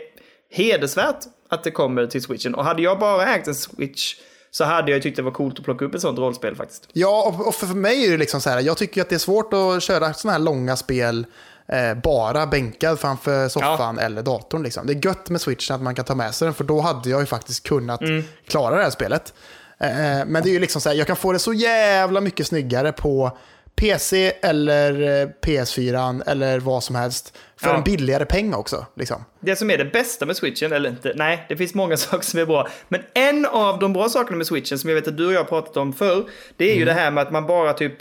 hedersvärt 0.51 1.19
att 1.49 1.65
det 1.65 1.71
kommer 1.71 2.07
till 2.07 2.23
switchen. 2.23 2.55
Och 2.55 2.65
hade 2.65 2.83
jag 2.83 2.99
bara 2.99 3.35
ägt 3.35 3.47
en 3.49 3.55
switch 3.55 4.15
så 4.51 4.65
hade 4.65 4.93
jag 4.93 5.03
tyckt 5.03 5.17
det 5.17 5.23
var 5.23 5.31
coolt 5.31 5.59
att 5.59 5.65
plocka 5.65 5.85
upp 5.85 5.95
ett 5.95 6.01
sånt 6.01 6.19
rollspel 6.19 6.57
faktiskt. 6.57 6.89
Ja, 6.93 7.35
och, 7.47 7.55
för 7.55 7.67
mig 7.67 8.07
är 8.07 8.11
det 8.11 8.17
liksom 8.17 8.41
så 8.41 8.51
här, 8.51 8.61
jag 8.61 8.77
tycker 8.77 9.03
att 9.03 9.09
det 9.09 9.15
är 9.15 9.19
svårt 9.19 9.53
att 9.53 9.83
köra 9.83 10.15
sådana 10.15 10.33
här 10.39 10.45
långa 10.45 10.77
spel 10.77 11.27
eh, 11.69 11.95
bara 12.03 12.47
bänkad 12.47 13.01
framför 13.01 13.49
soffan 13.49 13.99
eller 13.99 14.23
datorn. 14.23 14.63
Liksom. 14.63 14.87
Det 14.87 14.93
är 14.93 15.07
gött 15.07 15.31
med 15.31 15.41
switchen 15.41 15.77
att 15.77 15.83
man 15.83 15.95
kan 15.95 16.05
ta 16.05 16.15
med 16.15 16.35
sig 16.35 16.47
den, 16.47 16.55
för 16.55 16.65
då 16.65 16.81
hade 16.81 17.11
jag 17.11 17.21
ju 17.21 17.27
faktiskt 17.27 17.67
kunnat 17.69 18.01
Mm. 18.01 18.23
klara 18.49 18.77
det 18.77 18.83
här 18.83 18.91
spelet. 18.91 19.35
Eh, 19.81 19.89
men 20.27 20.43
det 20.43 20.49
är 20.49 20.53
ju 20.53 20.59
liksom 20.59 20.81
så 20.81 20.89
här, 20.89 20.97
jag 20.97 21.07
kan 21.07 21.17
få 21.17 21.33
det 21.33 21.39
så 21.39 21.53
jävla 21.53 22.21
mycket 22.21 22.47
snyggare 22.47 22.93
på 22.93 23.39
PC 23.81 24.33
eller 24.43 24.93
eh, 25.23 25.29
PS4 25.45 26.23
eller 26.27 26.61
vad 26.61 26.85
som 26.85 26.95
helst. 26.97 27.39
För 27.61 27.69
Ja. 27.69 27.77
en 27.77 27.83
billigare 27.83 28.25
peng 28.25 28.55
också. 28.55 28.87
Liksom. 28.97 29.25
Det 29.41 29.57
som 29.57 29.71
är 29.71 29.79
det 29.79 29.85
bästa 29.85 30.27
med 30.27 30.37
switchen, 30.37 30.73
eller 30.73 30.91
inte, 30.91 31.13
nej, 31.17 31.47
det 31.49 31.57
finns 31.57 31.75
många 31.75 31.97
saker 32.07 32.25
som 32.27 32.41
är 32.41 32.47
bra. 32.47 32.69
Men 32.89 33.01
en 33.15 33.47
av 33.47 33.79
de 33.79 33.93
bra 33.93 34.09
sakerna 34.09 34.37
med 34.37 34.47
switchen, 34.47 34.79
som 34.79 34.91
jag 34.91 34.95
vet 34.95 35.09
att 35.09 35.17
du 35.17 35.27
och 35.27 35.33
jag 35.33 35.39
har 35.39 35.45
pratat 35.45 35.77
om 35.77 35.93
förr, 35.93 36.25
det 36.57 36.73
är 36.73 36.77
ju 36.77 36.85
det 36.85 36.93
här 36.93 37.11
med 37.11 37.23
att 37.23 37.31
man 37.33 37.47
bara 37.47 37.73
typ 37.73 37.95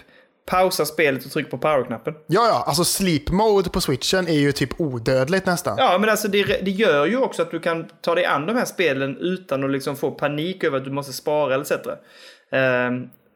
pausar 0.45 0.85
spelet 0.85 1.25
och 1.25 1.31
trycker 1.31 1.51
på 1.51 1.57
powerknappen. 1.57 2.13
Ja, 2.27 2.47
ja, 2.47 2.63
alltså 2.67 2.83
sleep 2.83 3.29
mode 3.29 3.69
på 3.69 3.81
switchen 3.81 4.27
är 4.27 4.33
ju 4.39 4.51
typ 4.51 4.81
odödligt 4.81 5.45
nästan. 5.45 5.75
Ja, 5.77 5.97
men 5.99 6.09
alltså 6.09 6.27
det, 6.27 6.43
det 6.43 6.71
gör 6.71 7.05
ju 7.05 7.17
också 7.17 7.41
att 7.41 7.51
du 7.51 7.59
kan 7.59 7.89
ta 8.01 8.15
dig 8.15 8.25
an 8.25 8.45
de 8.45 8.55
här 8.55 8.65
spelen 8.65 9.17
utan 9.19 9.63
att 9.63 9.71
liksom 9.71 9.95
få 9.95 10.11
panik 10.11 10.63
över 10.63 10.77
att 10.77 10.85
du 10.85 10.91
måste 10.91 11.13
spara 11.13 11.55
etc. 11.61 11.71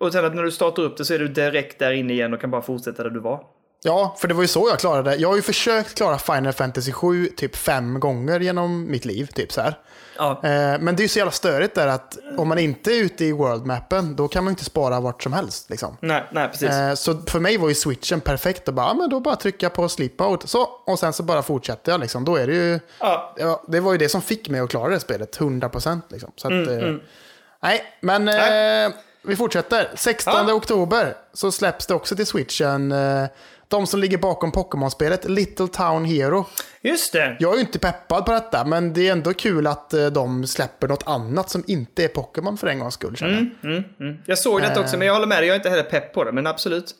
och 0.03 0.13
sen 0.13 0.25
att 0.25 0.35
när 0.35 0.43
du 0.43 0.51
startar 0.51 0.83
upp 0.83 0.97
det 0.97 1.05
så 1.05 1.13
är 1.13 1.19
du 1.19 1.27
direkt 1.27 1.79
där 1.79 1.91
inne 1.91 2.13
igen 2.13 2.33
och 2.33 2.41
kan 2.41 2.51
bara 2.51 2.61
fortsätta 2.61 3.03
där 3.03 3.09
du 3.09 3.19
var. 3.19 3.39
Ja, 3.85 4.15
för 4.19 4.27
det 4.27 4.33
var 4.33 4.41
ju 4.41 4.47
så 4.47 4.67
jag 4.69 4.79
klarade 4.79 5.09
det. 5.09 5.15
Jag 5.15 5.29
har 5.29 5.35
ju 5.35 5.41
försökt 5.41 5.95
klara 5.97 6.17
Final 6.17 6.53
Fantasy 6.53 6.91
7 6.91 7.25
typ 7.27 7.55
fem 7.55 7.99
gånger 7.99 8.39
genom 8.39 8.91
mitt 8.91 9.05
liv. 9.05 9.25
Typ 9.33 9.51
så 9.51 9.61
här. 9.61 9.79
Ja. 10.17 10.31
Eh, 10.43 10.79
men 10.79 10.95
det 10.95 10.99
är 11.01 11.03
ju 11.03 11.07
så 11.07 11.19
jävla 11.19 11.31
störigt 11.31 11.75
där 11.75 11.87
att 11.87 12.17
om 12.37 12.47
man 12.47 12.59
inte 12.59 12.91
är 12.91 13.03
ute 13.03 13.25
i 13.25 13.31
worldmappen, 13.31 14.15
då 14.15 14.27
kan 14.27 14.43
man 14.43 14.51
ju 14.51 14.53
inte 14.53 14.65
spara 14.65 14.99
vart 14.99 15.23
som 15.23 15.33
helst. 15.33 15.69
Liksom. 15.69 15.97
Nej, 16.01 16.23
nej, 16.31 16.47
precis. 16.49 16.69
Eh, 16.69 16.93
så 16.93 17.13
för 17.27 17.39
mig 17.39 17.57
var 17.57 17.69
ju 17.69 17.75
switchen 17.75 18.21
perfekt 18.21 18.67
och 18.67 18.73
bara, 18.73 18.93
men 18.93 19.09
då 19.09 19.19
bara 19.19 19.35
trycka 19.35 19.69
på 19.69 19.89
sleep 19.89 20.19
mode. 20.19 20.47
Så, 20.47 20.61
och 20.63 20.99
sen 20.99 21.13
så 21.13 21.23
bara 21.23 21.41
fortsätter 21.41 21.91
jag 21.91 22.01
liksom. 22.01 22.25
Då 22.25 22.35
är 22.35 22.47
det 22.47 22.53
ju, 22.53 22.79
Ja. 22.99 23.35
ja, 23.37 23.63
det 23.67 23.79
var 23.79 23.91
ju 23.91 23.97
det 23.97 24.09
som 24.09 24.21
fick 24.21 24.49
mig 24.49 24.59
att 24.59 24.69
klara 24.69 24.89
det 24.89 24.99
spelet, 24.99 25.37
100%. 25.39 26.01
Liksom. 26.09 26.31
Så 26.35 26.47
att, 26.47 26.51
Mm, 26.53 26.79
eh, 26.95 26.95
Nej, 27.63 27.81
men 28.01 28.25
Nej. 28.25 28.85
eh, 28.85 28.91
vi 29.23 29.35
fortsätter. 29.35 29.91
16 29.95 30.33
Ja. 30.47 30.53
oktober 30.53 31.13
så 31.33 31.51
släpps 31.51 31.87
det 31.87 31.93
också 31.93 32.15
till 32.15 32.25
switchen. 32.25 32.91
Eh, 32.91 33.25
de 33.67 33.87
som 33.87 33.99
ligger 33.99 34.17
bakom 34.17 34.51
Pokémon-spelet, 34.51 35.25
Little 35.29 35.67
Town 35.67 36.05
Hero. 36.05 36.45
Just 36.81 37.13
det. 37.13 37.37
Jag 37.39 37.51
är 37.51 37.55
ju 37.55 37.61
inte 37.61 37.79
peppad 37.79 38.25
på 38.25 38.31
detta, 38.31 38.65
men 38.65 38.93
det 38.93 39.07
är 39.07 39.11
ändå 39.11 39.33
kul 39.33 39.67
att 39.67 39.93
eh, 39.93 40.05
de 40.05 40.47
släpper 40.47 40.87
något 40.87 41.03
annat 41.07 41.49
som 41.49 41.63
inte 41.67 42.03
är 42.03 42.07
Pokémon 42.07 42.57
för 42.57 42.67
en 42.67 42.79
gångs 42.79 42.93
skull. 42.93 43.15
jag. 43.61 43.83
Jag 44.25 44.37
såg 44.37 44.61
det 44.61 44.67
Eh. 44.67 44.79
också, 44.81 44.97
men 44.97 45.07
jag 45.07 45.13
håller 45.13 45.27
med 45.27 45.37
dig. 45.37 45.47
Jag 45.47 45.53
är 45.55 45.59
inte 45.59 45.69
heller 45.69 45.83
pepp 45.83 46.13
på 46.13 46.23
det, 46.23 46.31
men 46.31 46.47
absolut. 46.47 46.95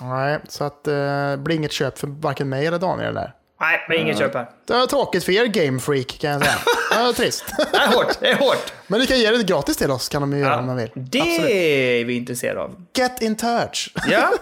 Nej, 0.00 0.38
så 0.48 0.64
att 0.64 0.88
eh, 0.88 0.94
det 1.30 1.36
blir 1.40 1.56
inget 1.56 1.72
köp 1.72 1.98
för 1.98 2.06
varken 2.06 2.48
mig 2.48 2.66
eller 2.66 2.78
Daniel 2.78 3.14
där. 3.14 3.32
Nej, 3.60 3.84
men 3.88 3.98
ingen 3.98 4.16
köp 4.16 4.34
här. 4.34 4.50
Det 4.64 4.74
är 4.74 4.86
tråkigt 4.86 5.24
för 5.24 5.32
er 5.32 5.46
Game 5.46 5.80
Freak 5.80 6.18
kan 6.20 6.30
jag 6.30 6.40
säga. 6.40 6.54
Ja, 6.90 7.12
trist. 7.16 7.44
Det 7.72 7.76
är 7.78 7.92
hårt, 7.92 8.20
det 8.20 8.26
är 8.30 8.36
hårt. 8.36 8.72
Men 8.86 9.00
ni 9.00 9.06
kan 9.06 9.18
ge 9.18 9.30
det 9.30 9.42
gratis 9.42 9.76
till 9.76 9.90
oss 9.90 10.08
kan 10.08 10.20
de 10.22 10.32
ju 10.32 10.38
göra 10.38 10.58
om 10.58 10.66
de 10.66 10.76
vill. 10.76 10.90
Det 10.94 11.20
Absolut. 11.20 11.50
är 11.50 12.04
vi 12.04 12.16
intresserade 12.16 12.60
av. 12.60 12.84
Get 12.94 13.22
in 13.22 13.36
touch. 13.36 13.92
Ja, 14.10 14.30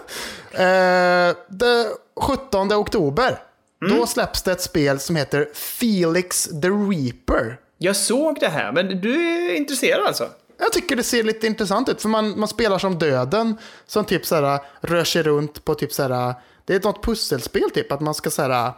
Eh, 0.51 1.35
det 1.49 1.87
17 2.21 2.73
oktober, 2.73 3.41
Mm. 3.85 3.97
då 3.97 4.07
släpps 4.07 4.41
det 4.43 4.51
ett 4.51 4.61
spel 4.61 4.99
som 4.99 5.15
heter 5.15 5.47
Felix 5.53 6.43
the 6.61 6.67
Reaper. 6.69 7.57
jag 7.77 7.95
såg 7.95 8.39
det 8.39 8.47
här, 8.47 8.71
men 8.71 9.01
du 9.01 9.15
är 9.51 9.55
intresserad 9.55 10.05
alltså? 10.07 10.29
Jag 10.59 10.73
tycker 10.73 10.95
det 10.95 11.03
ser 11.03 11.23
lite 11.23 11.47
intressant 11.47 11.89
ut, 11.89 12.01
för 12.01 12.09
man, 12.09 12.39
man 12.39 12.47
spelar 12.47 12.77
som 12.79 12.99
döden 12.99 13.57
som 13.87 14.05
typ 14.05 14.25
såhär, 14.25 14.59
rör 14.81 15.03
sig 15.03 15.23
runt 15.23 15.65
på 15.65 15.75
typ 15.75 15.93
såhär, 15.93 16.33
det 16.65 16.75
är 16.75 16.79
något 16.79 17.03
pusselspel 17.03 17.69
typ, 17.73 17.91
att 17.91 18.01
man 18.01 18.13
ska 18.13 18.29
såhär, 18.29 18.71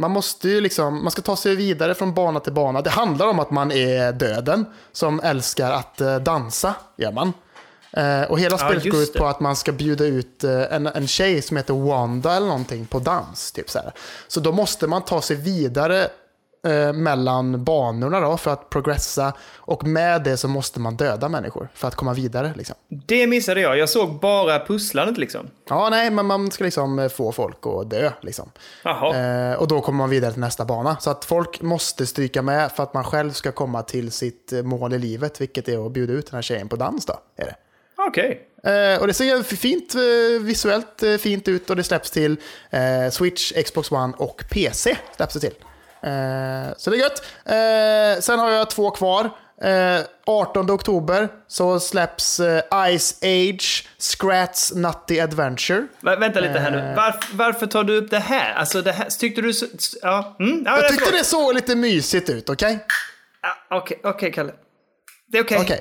man 0.00 0.10
måste 0.10 0.48
ju 0.48 0.60
liksom, 0.60 1.02
man 1.02 1.10
ska 1.10 1.22
ta 1.22 1.36
sig 1.36 1.56
vidare 1.56 1.94
från 1.94 2.14
bana 2.14 2.40
till 2.40 2.52
bana. 2.52 2.82
Det 2.82 2.90
handlar 2.90 3.26
om 3.26 3.38
att 3.38 3.50
man 3.50 3.72
är 3.72 4.12
döden 4.12 4.66
som 4.92 5.20
älskar 5.20 5.70
att 5.70 6.00
eh, 6.00 6.16
dansa, 6.16 6.74
gör 6.96 7.12
man. 7.12 7.32
Eh, 7.92 8.22
och 8.22 8.40
hela 8.40 8.58
spelet 8.58 8.84
just 8.84 8.94
går 8.94 9.02
ut 9.02 9.14
på 9.14 9.26
att 9.26 9.40
man 9.40 9.56
ska 9.56 9.72
bjuda 9.72 10.04
ut 10.04 10.44
eh, 10.44 10.72
en, 10.72 10.86
en 10.86 11.06
tjej 11.06 11.42
som 11.42 11.56
heter 11.56 11.74
Wanda 11.74 12.36
eller 12.36 12.46
någonting 12.46 12.86
på 12.86 12.98
dans. 12.98 13.52
Typ 13.52 13.70
så, 13.70 13.78
här. 13.78 13.92
så 14.28 14.40
då 14.40 14.52
måste 14.52 14.86
man 14.86 15.02
ta 15.02 15.22
sig 15.22 15.36
vidare 15.36 16.08
eh, 16.68 16.92
mellan 16.92 17.64
banorna 17.64 18.20
då 18.20 18.36
för 18.36 18.50
att 18.50 18.70
progressa. 18.70 19.32
Och 19.56 19.86
med 19.86 20.22
det 20.22 20.36
så 20.36 20.48
måste 20.48 20.80
man 20.80 20.96
döda 20.96 21.28
människor 21.28 21.68
för 21.74 21.88
att 21.88 21.94
komma 21.94 22.12
vidare. 22.12 22.52
Liksom. 22.56 22.74
Det 22.88 23.26
missade 23.26 23.60
jag. 23.60 23.78
Jag 23.78 23.88
såg 23.88 24.20
bara 24.20 24.66
pusslandet 24.66 25.18
liksom. 25.18 25.46
Ja, 25.68 25.88
nej, 25.90 26.10
men 26.10 26.26
man 26.26 26.50
ska 26.50 26.64
liksom 26.64 26.98
eh, 26.98 27.08
få 27.08 27.32
folk 27.32 27.66
att 27.66 27.90
dö. 27.90 28.12
Liksom. 28.20 28.50
Eh, 28.84 29.58
och 29.58 29.68
då 29.68 29.80
kommer 29.80 29.96
man 29.98 30.10
vidare 30.10 30.32
till 30.32 30.40
nästa 30.40 30.64
bana. 30.64 30.96
Så 31.00 31.10
att 31.10 31.24
folk 31.24 31.60
måste 31.60 32.06
stryka 32.06 32.42
med 32.42 32.72
för 32.72 32.82
att 32.82 32.94
man 32.94 33.04
själv 33.04 33.30
ska 33.30 33.52
komma 33.52 33.82
till 33.82 34.12
sitt 34.12 34.52
eh, 34.52 34.62
mål 34.62 34.94
i 34.94 34.98
livet, 34.98 35.40
vilket 35.40 35.68
är 35.68 35.86
att 35.86 35.92
bjuda 35.92 36.12
ut 36.12 36.26
den 36.26 36.34
här 36.34 36.42
tjejen 36.42 36.68
på 36.68 36.76
dans. 36.76 37.06
Då, 37.06 37.14
är 37.36 37.44
det. 37.44 37.54
Okej. 38.08 38.44
Eh, 38.62 39.00
och 39.00 39.06
det 39.06 39.14
ser 39.14 39.42
fint, 39.42 39.94
visuellt 40.40 41.02
fint 41.20 41.48
ut 41.48 41.70
och 41.70 41.76
det 41.76 41.84
släpps 41.84 42.10
till 42.10 42.36
eh, 42.70 43.10
Switch, 43.10 43.52
Xbox 43.52 43.92
One 43.92 44.12
och 44.16 44.44
PC. 44.50 44.96
Släpps 45.16 45.34
det 45.34 45.40
till. 45.40 45.54
Eh, 46.02 46.74
så 46.76 46.90
det 46.90 46.96
är 46.96 47.00
gött. 47.00 47.22
Eh, 47.44 48.20
sen 48.22 48.38
har 48.38 48.50
jag 48.50 48.70
två 48.70 48.90
kvar. 48.90 49.30
Eh, 49.62 50.00
18 50.26 50.70
oktober 50.70 51.28
så 51.48 51.80
släpps 51.80 52.40
eh, 52.40 52.62
Ice 52.98 53.18
Age 53.22 53.88
Scrats 53.98 54.72
Nutty 54.74 55.20
Adventure. 55.20 55.86
Vä- 56.00 56.20
Vänta 56.20 56.40
lite 56.40 56.58
här 56.58 56.72
Eh. 56.72 56.84
nu. 56.84 56.94
Varför, 56.96 57.36
varför 57.36 57.66
tar 57.66 57.84
du 57.84 57.96
upp 57.96 58.10
det 58.10 58.18
här? 58.18 58.54
Alltså, 58.54 58.82
det 58.82 58.92
här, 58.92 59.04
tyckte 59.10 59.42
du 59.42 59.52
så... 59.52 59.66
Ja, 60.02 60.36
mm, 60.40 60.62
ja 60.66 60.76
Jag 60.76 60.88
tyckte 60.88 61.04
förlåt. 61.04 61.18
det 61.20 61.24
såg 61.26 61.54
lite 61.54 61.76
mysigt 61.76 62.30
ut, 62.30 62.48
okej? 62.50 62.84
Ja, 63.42 63.76
Okej, 63.76 64.00
okej 64.04 64.32
Kalle. 64.32 64.52
Det 65.32 65.38
är 65.38 65.42
okej. 65.42 65.58
Okej. 65.60 65.80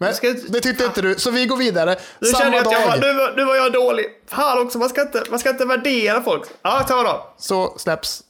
Men 0.00 0.14
ska- 0.14 0.34
det 0.48 0.60
tyckte 0.60 0.84
inte 0.84 1.02
du, 1.02 1.14
så 1.14 1.30
vi 1.30 1.46
går 1.46 1.56
vidare. 1.56 1.96
Nu 2.18 2.28
Samma 2.28 2.56
jag 2.56 2.66
att 2.66 2.72
jag 2.72 2.80
var, 2.80 2.96
dag 2.96 3.00
nu, 3.00 3.14
var, 3.14 3.32
nu 3.36 3.44
var 3.44 3.56
jag 3.56 3.72
dålig. 3.72 4.06
Fan 4.26 4.58
också, 4.66 4.78
man 4.78 4.88
ska 4.88 5.02
inte, 5.02 5.22
man 5.30 5.38
ska 5.38 5.50
inte 5.50 5.64
värdera 5.64 6.22
folk. 6.22 6.48
Ja, 6.62 6.84
ta 6.88 7.02
då. 7.02 7.34
så 7.38 7.78
släpps 7.78 8.20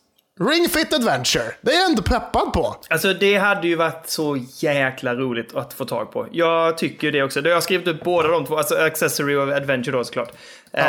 Ring 0.41 0.69
Fit 0.69 0.95
Adventure. 0.95 1.53
Det 1.61 1.71
är 1.71 1.77
jag 1.77 1.91
ändå 1.91 2.03
peppad 2.03 2.53
på. 2.53 2.77
Alltså 2.91 3.15
det 3.15 3.37
hade 3.37 3.69
ju 3.69 3.77
varit 3.77 4.03
så 4.07 4.39
jäkla 4.59 5.15
roligt 5.15 5.55
att 5.55 5.75
få 5.75 5.85
tag 5.85 6.13
på. 6.13 6.27
Jag 6.33 6.79
tycker 6.79 7.13
det 7.13 7.23
också. 7.23 7.41
Jag 7.41 7.55
har 7.55 7.61
skrivit 7.61 7.89
upp 7.89 8.05
båda 8.05 8.29
de 8.29 8.47
två, 8.47 8.57
alltså 8.57 8.77
Accessory 8.77 9.37
och 9.37 9.49
Adventure 9.49 9.97
då 9.97 10.05
såklart. 10.05 10.33
Eh, 10.73 10.85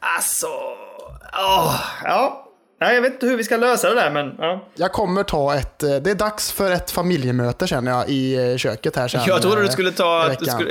alltså... 0.00 0.46
åh, 1.32 1.80
ja. 2.04 2.48
Nej, 2.80 2.94
jag 2.94 3.02
vet 3.02 3.12
inte 3.12 3.26
hur 3.26 3.36
vi 3.36 3.44
ska 3.44 3.56
lösa 3.56 3.88
det 3.88 3.94
där 3.94 4.10
men... 4.10 4.34
Ja. 4.38 4.68
Jag 4.74 4.92
kommer 4.92 5.22
ta 5.22 5.54
ett, 5.54 5.82
eh, 5.82 5.96
det 5.96 6.10
är 6.10 6.14
dags 6.14 6.52
för 6.52 6.70
ett 6.70 6.90
familjemöte 6.90 7.66
känner 7.66 7.90
jag 7.90 8.08
i 8.08 8.50
eh, 8.52 8.56
köket 8.56 8.96
här 8.96 9.08
sen. 9.08 9.20
Jag 9.26 9.42
trodde 9.42 9.60
du 9.60 9.66
eh, 9.66 9.70
skulle 9.70 9.92
ta... 9.92 10.28
Du 10.38 10.44
skulle, 10.44 10.70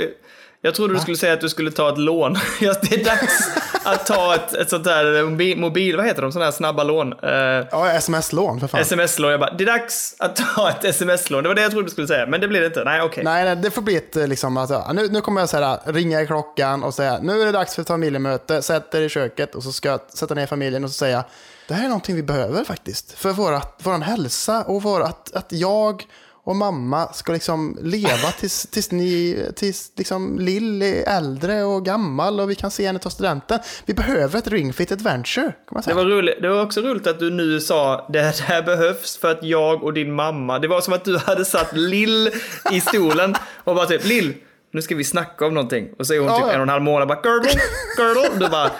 jag 0.64 0.74
trodde 0.74 0.94
du 0.94 1.00
skulle 1.00 1.16
säga 1.16 1.32
att 1.32 1.40
du 1.40 1.48
skulle 1.48 1.70
ta 1.70 1.88
ett 1.92 1.98
lån. 1.98 2.32
Det 2.60 2.92
är 2.92 3.04
dags 3.04 3.50
att 3.84 4.06
ta 4.06 4.34
ett, 4.34 4.54
ett 4.54 4.70
sånt 4.70 4.84
där 4.84 5.56
mobil. 5.56 5.96
Vad 5.96 6.06
heter 6.06 6.22
de? 6.22 6.32
Sådana 6.32 6.44
här 6.44 6.52
snabba 6.52 6.84
lån. 6.84 7.12
Eh, 7.12 7.28
Ja, 7.70 7.90
sms-lån 7.92 8.60
för 8.60 8.66
fan. 8.66 8.80
Sms-lån. 8.80 9.30
Jag 9.30 9.40
bara, 9.40 9.50
det 9.54 9.64
är 9.64 9.66
dags 9.66 10.14
att 10.18 10.36
ta 10.36 10.70
ett 10.70 10.84
sms-lån. 10.84 11.42
Det 11.42 11.48
var 11.48 11.54
det 11.54 11.62
jag 11.62 11.70
trodde 11.70 11.86
du 11.86 11.90
skulle 11.90 12.06
säga, 12.06 12.26
men 12.26 12.40
det 12.40 12.48
blir 12.48 12.60
det 12.60 12.66
inte. 12.66 12.84
Nej, 12.84 13.02
okej. 13.02 13.24
Nej, 13.24 13.44
nej, 13.44 13.56
det 13.56 13.70
får 13.70 13.82
bli 13.82 13.96
ett 13.96 14.16
eh, 14.16 14.26
liksom, 14.26 14.66
ja, 14.70 14.92
nu, 14.92 15.08
nu 15.08 15.20
kommer 15.20 15.40
jag 15.40 15.48
säga 15.48 15.80
ringa 15.84 16.22
i 16.22 16.26
klockan 16.26 16.82
och 16.84 16.94
säga 16.94 17.18
nu 17.22 17.42
är 17.42 17.46
det 17.46 17.52
dags 17.52 17.74
för 17.74 17.82
ett 17.82 17.88
familjemöte, 17.88 18.62
sätt 18.62 18.94
er 18.94 19.00
i 19.00 19.08
köket 19.08 19.54
och 19.54 19.62
så 19.62 19.72
ska 19.72 19.88
jag 19.88 20.00
sätta 20.14 20.34
ner 20.34 20.46
familjen 20.46 20.84
och 20.84 20.90
så 20.90 20.94
säga 20.94 21.24
det 21.68 21.74
här 21.74 21.84
är 21.84 21.88
någonting 21.88 22.16
vi 22.16 22.22
behöver 22.22 22.64
faktiskt. 22.64 23.12
För 23.12 23.30
vårat, 23.30 23.80
våran 23.82 24.02
hälsa 24.02 24.62
och 24.62 24.82
vår, 24.82 25.02
att, 25.02 25.32
att 25.34 25.52
jag 25.52 26.04
och 26.44 26.56
mamma 26.56 27.12
ska 27.12 27.32
liksom 27.32 27.78
leva 27.82 28.30
tills, 28.38 28.66
tills 28.66 28.90
ni, 28.90 29.46
tills 29.56 29.92
liksom 29.96 30.38
Lill 30.38 30.82
är 30.82 31.08
äldre 31.16 31.62
och 31.64 31.84
gammal 31.84 32.40
och 32.40 32.50
vi 32.50 32.54
kan 32.54 32.70
se 32.70 32.86
henne 32.86 32.98
ta 32.98 33.10
studenten. 33.10 33.58
Vi 33.86 33.94
behöver 33.94 34.38
ett 34.38 34.46
ringfit 34.48 34.92
adventure, 34.92 35.44
kan 35.44 35.74
man 35.74 35.82
Det 35.86 35.94
var, 35.94 36.04
roligt. 36.04 36.42
det 36.42 36.48
var 36.48 36.62
också 36.62 36.80
roligt 36.80 37.06
att 37.06 37.18
du 37.18 37.30
nu 37.30 37.60
sa 37.60 38.06
det 38.12 38.20
här 38.40 38.62
behövs 38.62 39.16
för 39.16 39.30
att 39.30 39.42
jag 39.44 39.82
och 39.84 39.92
din 39.92 40.12
mamma, 40.12 40.58
det 40.58 40.68
var 40.68 40.80
som 40.80 40.92
att 40.92 41.04
du 41.04 41.18
hade 41.18 41.44
satt 41.44 41.76
Lill 41.76 42.30
i 42.72 42.80
stolen 42.80 43.34
och 43.64 43.74
bara 43.74 43.86
typ 43.86 44.04
Lill, 44.06 44.34
nu 44.72 44.82
ska 44.82 44.94
vi 44.94 45.04
snacka 45.04 45.46
om 45.46 45.54
någonting. 45.54 45.88
Och 45.98 46.06
så 46.06 46.14
är 46.14 46.18
hon 46.18 46.28
Ja, 46.28 46.36
typ 46.36 46.46
ja. 46.46 46.52
en 46.52 46.60
och 46.60 46.62
en 46.62 46.68
halv 46.68 46.82
månad 46.82 47.08
bara 47.08 47.20
girdle, 47.22 47.50
girdle. 47.96 48.44
Du 48.44 48.48
bara, 48.50 48.70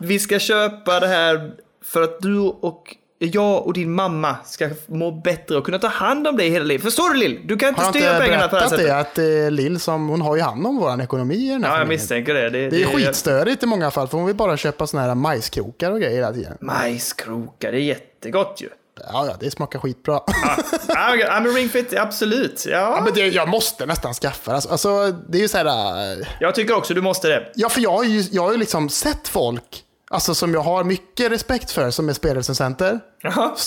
vi 0.00 0.18
ska 0.18 0.38
köpa 0.38 1.00
det 1.00 1.06
här 1.06 1.52
för 1.84 2.02
att 2.02 2.20
du 2.20 2.38
och 2.38 2.96
jag 3.24 3.66
och 3.66 3.72
din 3.72 3.92
mamma 3.92 4.36
ska 4.44 4.68
må 4.86 5.10
bättre 5.10 5.56
och 5.56 5.64
kunna 5.64 5.78
ta 5.78 5.86
hand 5.88 6.26
om 6.28 6.36
dig 6.36 6.48
hela 6.48 6.64
livet. 6.64 6.82
Förstår 6.84 7.10
du 7.10 7.18
Lill? 7.18 7.40
Du 7.44 7.56
kan 7.56 7.68
inte 7.68 7.80
Har 7.80 7.86
jag 7.86 7.94
styra 7.94 8.10
inte 8.16 8.24
pengarna 8.26 8.48
på 8.48 8.56
det 8.56 8.62
här 8.62 8.68
sättet. 8.68 8.86
det? 8.86 8.98
Att 8.98 9.18
eh, 9.18 9.50
Lill, 9.50 9.80
som, 9.80 10.08
hon 10.08 10.20
har 10.20 10.36
ju 10.36 10.42
hand 10.42 10.66
om 10.66 10.76
vår 10.76 11.02
ekonomi 11.02 11.34
i 11.34 11.48
den 11.48 11.64
här 11.64 11.70
Ja, 11.72 11.78
jag 11.78 11.88
misstänker 11.88 12.34
det. 12.34 12.50
Det, 12.50 12.70
Det 12.70 12.82
är 12.82 12.86
skitstörigt 12.86 13.62
i 13.62 13.66
många 13.66 13.90
fall, 13.90 14.08
för 14.08 14.16
hon 14.18 14.26
vill 14.26 14.36
bara 14.36 14.56
köpa 14.56 14.86
såna 14.86 15.02
här 15.02 15.14
majskrokar 15.14 15.90
och 15.90 16.00
grejer 16.00 16.14
hela 16.16 16.32
tiden. 16.32 16.56
Majskrokar, 16.60 17.72
det 17.72 17.78
är 17.78 17.82
jättegott 17.82 18.58
ju. 18.60 18.68
Ja, 19.12 19.26
ja, 19.26 19.36
det 19.40 19.50
smakar 19.50 19.78
skitbra. 19.78 20.20
Ja, 20.88 21.14
ja, 21.16 21.40
men 21.40 21.54
ringfit, 21.54 21.94
absolut. 21.98 22.66
Ja. 22.68 23.00
Men 23.04 23.14
det, 23.14 23.26
jag 23.28 23.48
måste 23.48 23.86
nästan 23.86 24.14
skaffa 24.14 24.50
det. 24.50 24.54
Alltså, 24.54 24.68
alltså, 24.70 25.12
det 25.28 25.38
är 25.38 25.42
ju 25.42 25.48
så 25.48 25.58
här... 25.58 25.66
äh, 26.20 26.26
Jag 26.40 26.54
tycker 26.54 26.76
också 26.76 26.94
du 26.94 27.00
måste 27.02 27.28
det. 27.28 27.52
Ja, 27.54 27.68
för 27.68 27.80
jag 27.80 27.90
har 27.92 28.04
ju, 28.04 28.20
jag 28.30 28.42
har 28.42 28.52
ju 28.52 28.58
liksom 28.58 28.88
sett 28.88 29.28
folk 29.28 29.83
Alltså 30.14 30.34
som 30.34 30.54
jag 30.54 30.60
har 30.60 30.84
mycket 30.84 31.32
respekt 31.32 31.70
för 31.70 31.90
som 31.90 32.08
är 32.08 32.12
spelrecensenter. 32.12 33.00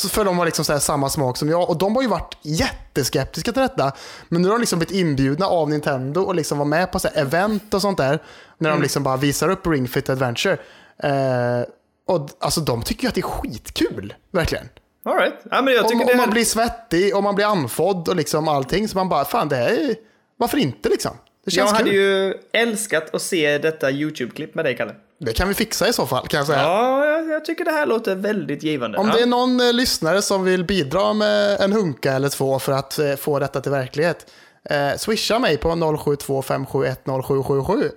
För 0.09 0.25
de 0.25 0.37
har 0.37 0.45
liksom 0.45 0.65
så 0.65 0.73
här 0.73 0.79
samma 0.79 1.09
smak 1.09 1.37
som 1.37 1.49
jag. 1.49 1.69
Och 1.69 1.77
de 1.77 1.95
har 1.95 2.01
ju 2.01 2.07
varit 2.07 2.37
jätteskeptiska 2.41 3.51
till 3.51 3.61
detta. 3.61 3.91
Men 4.29 4.41
nu 4.41 4.47
har 4.47 4.55
de 4.55 4.59
liksom 4.59 4.79
blivit 4.79 4.95
inbjudna 4.95 5.45
av 5.47 5.69
Nintendo 5.69 6.21
och 6.21 6.35
liksom 6.35 6.57
var 6.57 6.65
med 6.65 6.91
på 6.91 6.99
så 6.99 7.07
här 7.07 7.21
event 7.21 7.73
och 7.73 7.81
sånt 7.81 7.97
där. 7.97 8.19
När 8.57 8.69
de 8.69 8.81
liksom 8.81 9.03
bara 9.03 9.17
visar 9.17 9.49
upp 9.49 9.67
Ring 9.67 9.87
Fit 9.87 10.09
Adventure. 10.09 10.57
Eh, 11.03 11.67
och 12.07 12.29
alltså 12.39 12.61
de 12.61 12.81
tycker 12.83 13.03
ju 13.03 13.07
att 13.07 13.15
det 13.15 13.21
är 13.21 13.23
skitkul. 13.23 14.13
Verkligen. 14.31 14.69
All 15.05 15.17
right. 15.17 15.33
ja, 15.51 15.61
men 15.61 15.73
jag 15.73 15.83
Om, 15.85 15.89
tycker 15.91 16.01
om 16.01 16.07
det 16.07 16.17
man 16.17 16.29
blir 16.29 16.45
svettig 16.45 17.15
och 17.15 17.23
man 17.23 17.35
blir 17.35 17.45
andfådd 17.45 18.09
och 18.09 18.15
liksom 18.15 18.47
allting. 18.47 18.87
Så 18.87 18.97
man 18.97 19.09
bara, 19.09 19.25
fan 19.25 19.49
det 19.49 19.55
här 19.55 19.69
är... 19.69 19.95
Varför 20.37 20.57
inte 20.57 20.89
liksom? 20.89 21.11
Det 21.11 21.21
Jag 21.43 21.53
känns 21.53 21.71
hade 21.71 21.89
kul. 21.89 21.93
ju 21.93 22.33
älskat 22.53 23.15
att 23.15 23.21
se 23.21 23.57
detta 23.57 23.91
YouTube-klipp 23.91 24.55
med 24.55 24.65
dig, 24.65 24.77
Kalle. 24.77 24.95
Det 25.19 25.33
kan 25.33 25.47
vi 25.47 25.53
fixa 25.53 25.87
i 25.87 25.93
så 25.93 26.07
fall 26.07 26.27
kan 26.27 26.37
jag 26.37 26.47
säga. 26.47 26.61
Ja, 26.61 27.05
jag, 27.05 27.29
jag 27.29 27.45
tycker 27.45 27.65
det 27.65 27.71
här 27.71 27.85
låter 27.85 28.15
väldigt 28.15 28.63
givande. 28.63 28.97
Om 28.97 29.07
ja. 29.07 29.13
det 29.13 29.21
är 29.21 29.25
någon 29.25 29.59
eh, 29.59 29.73
lyssnare 29.73 30.21
som 30.21 30.43
vill 30.43 30.63
bidra 30.63 31.13
med 31.13 31.61
en 31.61 31.73
hunka 31.73 32.13
eller 32.13 32.29
två 32.29 32.59
för 32.59 32.71
att 32.71 32.99
eh, 32.99 33.15
få 33.15 33.39
detta 33.39 33.61
till 33.61 33.71
verklighet. 33.71 34.31
Eh, 34.69 34.95
swisha 34.97 35.39
mig 35.39 35.57
på 35.57 35.69
0725710777. 35.69 37.91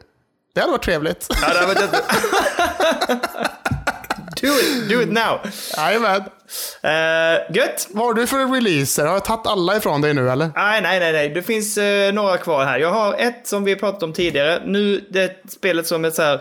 Det 0.55 0.61
hade 0.61 0.73
varit 0.73 0.85
trevligt. 0.85 1.27
Ja, 1.43 1.61
det 1.61 1.67
var 1.67 1.83
inte... 1.83 1.87
do 4.41 4.49
it, 4.49 4.89
do 4.89 5.03
it 5.03 5.13
now. 5.13 5.41
Jajamän. 5.77 6.23
Uh, 6.85 7.57
gött. 7.57 7.89
Vad 7.91 8.07
har 8.07 8.15
du 8.15 8.27
för 8.27 8.55
releaser? 8.55 9.07
Har 9.07 9.13
jag 9.13 9.25
tagit 9.25 9.47
alla 9.47 9.77
ifrån 9.77 10.01
dig 10.01 10.15
nu 10.15 10.31
eller? 10.31 10.51
Nej, 10.55 10.83
nej, 10.83 11.01
nej, 11.01 11.13
nej. 11.13 11.29
Det 11.29 11.43
finns 11.43 11.79
eh, 11.79 12.13
några 12.13 12.39
kvar 12.39 12.65
här. 12.65 12.79
Jag 12.79 12.91
har 12.91 13.15
ett 13.15 13.47
som 13.47 13.65
vi 13.65 13.77
pratat 13.77 14.03
om 14.03 14.13
tidigare. 14.13 14.63
Nu, 14.65 15.05
det 15.11 15.43
spelet 15.49 15.87
som 15.87 16.05
ett 16.05 16.15
så 16.15 16.23
här 16.23 16.41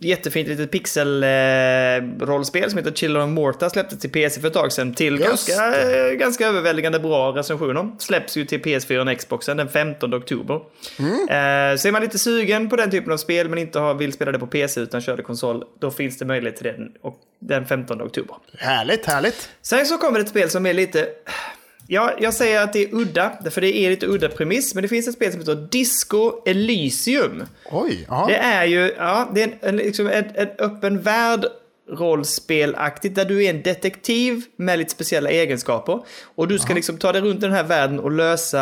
jättefint 0.00 0.48
litet 0.48 0.70
pixel-rollspel 0.70 2.70
som 2.70 2.78
heter 2.78 2.92
Children 2.92 3.24
of 3.24 3.30
Morta 3.30 3.70
släpptes 3.70 3.98
till 3.98 4.10
PC 4.10 4.40
för 4.40 4.48
ett 4.48 4.54
tag 4.54 4.72
sedan 4.72 4.94
till 4.94 5.20
Just 5.20 5.48
ganska, 5.48 6.14
ganska 6.14 6.46
överväldigande 6.46 6.98
bra 6.98 7.32
recensioner. 7.32 7.90
Släpps 7.98 8.36
ju 8.36 8.44
till 8.44 8.62
PS4 8.62 9.12
och 9.12 9.18
Xboxen 9.18 9.56
den 9.56 9.68
15 9.68 10.14
oktober. 10.14 10.60
Mm. 10.98 11.12
Eh, 11.12 11.76
så 11.76 11.88
är 11.88 11.92
man 11.92 12.02
lite 12.02 12.18
sugen 12.18 12.68
på 12.68 12.76
den 12.76 12.90
typen 12.90 13.12
av 13.12 13.16
spel 13.16 13.48
men 13.48 13.58
inte 13.58 13.94
vill 13.94 14.12
spela 14.12 14.32
det 14.32 14.38
på 14.38 14.46
PC 14.46 14.80
utan 14.80 15.00
kör 15.00 15.16
det 15.16 15.22
konsol, 15.22 15.64
då 15.78 15.90
finns 15.90 16.18
det 16.18 16.24
möjlighet 16.24 16.56
till 16.56 16.66
den 16.66 16.92
och 17.02 17.20
den 17.38 17.66
15 17.66 18.02
oktober. 18.02 18.36
Härligt, 18.58 19.06
härligt. 19.06 19.50
Sen 19.62 19.86
så 19.86 19.98
kommer 19.98 20.18
det 20.18 20.22
ett 20.22 20.28
spel 20.28 20.50
som 20.50 20.66
är 20.66 20.74
lite... 20.74 21.08
Ja, 21.86 22.12
jag 22.20 22.34
säger 22.34 22.62
att 22.62 22.72
det 22.72 22.84
är 22.84 22.94
udda, 22.94 23.32
för 23.50 23.60
det 23.60 23.76
är 23.76 23.90
lite 23.90 24.06
udda 24.06 24.28
premiss, 24.28 24.74
men 24.74 24.82
det 24.82 24.88
finns 24.88 25.08
ett 25.08 25.14
spel 25.14 25.30
som 25.30 25.40
heter 25.40 25.68
Disco 25.70 26.32
Elysium. 26.46 27.42
Oj, 27.70 28.06
ja. 28.08 28.26
Det 28.28 28.36
är 28.36 28.64
ju, 28.64 28.92
ja, 28.98 29.30
det 29.34 29.42
är 29.42 29.44
en, 29.44 29.54
en, 29.60 29.76
liksom 29.76 30.06
en, 30.06 30.24
en 30.34 30.48
öppen 30.58 31.00
värld 31.00 31.46
rollspelaktigt 31.90 33.14
där 33.14 33.24
du 33.24 33.44
är 33.44 33.50
en 33.50 33.62
detektiv 33.62 34.42
med 34.56 34.78
lite 34.78 34.90
speciella 34.90 35.30
egenskaper. 35.30 36.00
Och 36.34 36.48
du 36.48 36.58
ska 36.58 36.74
liksom 36.74 36.98
ta 36.98 37.12
dig 37.12 37.22
runt 37.22 37.40
den 37.40 37.52
här 37.52 37.64
världen 37.64 38.00
och 38.00 38.10
lösa, 38.10 38.58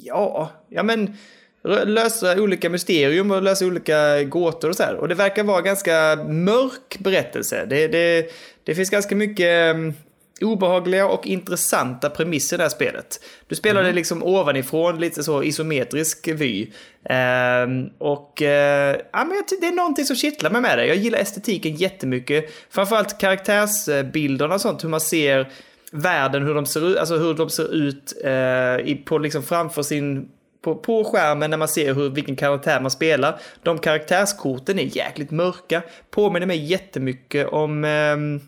ja, 0.00 0.50
ja 0.68 0.82
men 0.82 1.16
lösa 1.84 2.40
olika 2.40 2.70
mysterium 2.70 3.30
och 3.30 3.42
lösa 3.42 3.66
olika 3.66 4.22
gåtor 4.22 4.68
och 4.68 4.76
så 4.76 4.82
här. 4.82 4.94
Och 4.94 5.08
det 5.08 5.14
verkar 5.14 5.44
vara 5.44 5.60
ganska 5.60 6.16
mörk 6.28 6.98
berättelse. 6.98 7.66
Det, 7.66 7.88
det, 7.88 8.30
det 8.64 8.74
finns 8.74 8.90
ganska 8.90 9.16
mycket 9.16 9.74
um, 9.74 9.94
obehagliga 10.40 11.06
och 11.06 11.26
intressanta 11.26 12.10
premisser 12.10 12.56
i 12.56 12.58
det 12.58 12.64
här 12.64 12.70
spelet. 12.70 13.20
Du 13.46 13.54
spelar 13.54 13.82
det 13.82 13.92
liksom 13.92 14.22
ovanifrån, 14.22 15.00
lite 15.00 15.22
så 15.24 15.42
isometrisk 15.42 16.28
vy. 16.28 16.70
Ehm, 17.04 17.86
och 17.98 18.42
eh, 18.42 18.96
ja, 19.12 19.24
men 19.24 19.42
det 19.60 19.66
är 19.66 19.72
någonting 19.72 20.04
som 20.04 20.16
kittlar 20.16 20.50
mig 20.50 20.60
med 20.60 20.78
det. 20.78 20.86
Jag 20.86 20.96
gillar 20.96 21.18
estetiken 21.18 21.74
jättemycket. 21.74 22.44
Framförallt 22.70 23.18
karaktärsbilderna 23.18 24.54
och 24.54 24.60
sånt, 24.60 24.84
hur 24.84 24.88
man 24.88 25.00
ser 25.00 25.48
världen, 25.92 26.42
hur 26.42 26.54
de 26.54 26.66
ser 26.66 26.88
ut, 26.88 26.96
alltså 26.96 27.16
hur 27.16 27.34
de 27.34 27.50
ser 27.50 27.74
ut 27.74 28.12
i, 28.84 28.94
på 28.94 29.18
liksom 29.18 29.42
framför 29.42 29.82
sin 29.82 30.28
på, 30.62 30.74
på 30.74 31.04
skärmen 31.04 31.50
när 31.50 31.56
man 31.56 31.68
ser 31.68 31.94
hur, 31.94 32.10
vilken 32.10 32.36
karaktär 32.36 32.80
man 32.80 32.90
spelar. 32.90 33.40
De 33.62 33.78
karaktärskorten 33.78 34.78
är 34.78 34.96
jäkligt 34.96 35.30
mörka. 35.30 35.82
Påminner 36.10 36.46
mig 36.46 36.64
jättemycket 36.64 37.48
om... 37.48 37.84
ehm, 37.84 38.40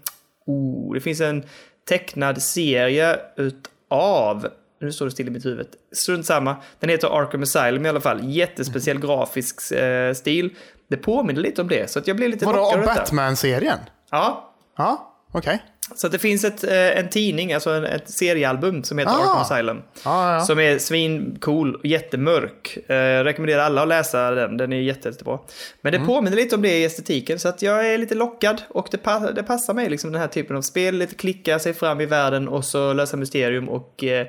oh, 0.47 0.95
det 0.95 1.01
finns 1.01 1.21
en 1.21 1.45
tecknad 1.89 2.43
serie 2.43 3.17
utav, 3.37 4.47
nu 4.81 4.93
står 4.93 5.07
det 5.07 5.13
still 5.13 5.29
i 5.29 5.31
mitt 5.31 5.47
huvud, 5.47 5.67
strunt 5.93 6.27
samma, 6.27 6.57
den 6.81 6.91
heter 6.91 7.09
Arkham 7.21 7.43
Asylum 7.43 7.87
i 7.87 7.89
alla 7.89 8.01
fall, 8.01 8.21
jättespeciell 8.25 8.99
grafisk 9.01 9.73
eh, 9.73 10.15
stil. 10.15 10.51
Det 10.89 10.97
påminner 10.97 11.43
lite 11.43 11.63
om 11.63 11.69
det, 11.69 11.91
så 11.91 11.99
att 11.99 12.07
jag 12.07 12.17
blev 12.17 12.31
lite 12.31 12.47
Vadå, 12.47 12.59
av. 12.59 12.85
Batman-serien? 12.85 13.79
Ja, 14.11 14.45
Ja, 14.79 15.15
okej. 15.33 15.63
Så 15.97 16.09
det 16.09 16.19
finns 16.19 16.45
ett, 16.45 16.65
eh, 16.65 16.99
en 16.99 17.09
tidning, 17.09 17.53
alltså 17.53 17.71
en, 17.71 17.85
ett 17.85 18.11
seriealbum 18.11 18.85
som 18.85 18.99
heter 18.99 19.13
Ah. 19.13 19.15
Arkham 19.15 19.37
Asylum. 19.43 19.83
Ja, 20.05 20.35
ja. 20.35 20.41
Som 20.41 20.59
är 20.61 20.79
svincool 20.79 21.75
och 21.75 21.87
jättemörk. 21.87 22.79
Eh, 22.89 22.97
Jag 22.97 23.27
rekommenderar 23.27 23.63
alla 23.63 23.83
att 23.83 23.89
läsa 23.89 24.31
den, 24.31 24.57
den 24.57 24.73
är 24.73 24.77
jätte, 24.81 25.09
jättebra. 25.09 25.39
Men 25.81 25.95
Mm. 25.95 26.07
det 26.07 26.13
påminner 26.15 26.37
lite 26.37 26.55
om 26.57 26.63
det 26.63 26.79
i 26.79 26.85
estetiken, 26.85 27.39
så 27.39 27.49
att 27.49 27.63
jag 27.63 27.89
är 27.93 27.99
lite 27.99 28.15
lockad. 28.15 28.63
Och 28.69 28.89
det, 28.91 28.99
pa- 28.99 29.19
det 29.33 29.43
passar 29.43 29.75
mig, 29.75 29.91
liksom 29.91 30.13
den 30.13 30.21
här 30.21 30.29
typen 30.29 30.57
av 30.57 30.63
spel. 30.63 30.95
Lite 30.95 31.15
klicka 31.15 31.59
sig 31.59 31.75
fram 31.75 32.01
i 32.01 32.07
världen 32.07 32.49
och 32.49 32.65
så 32.65 32.93
lösa 32.93 33.17
mysterium 33.17 33.69
och... 33.69 34.05
Eh, 34.05 34.27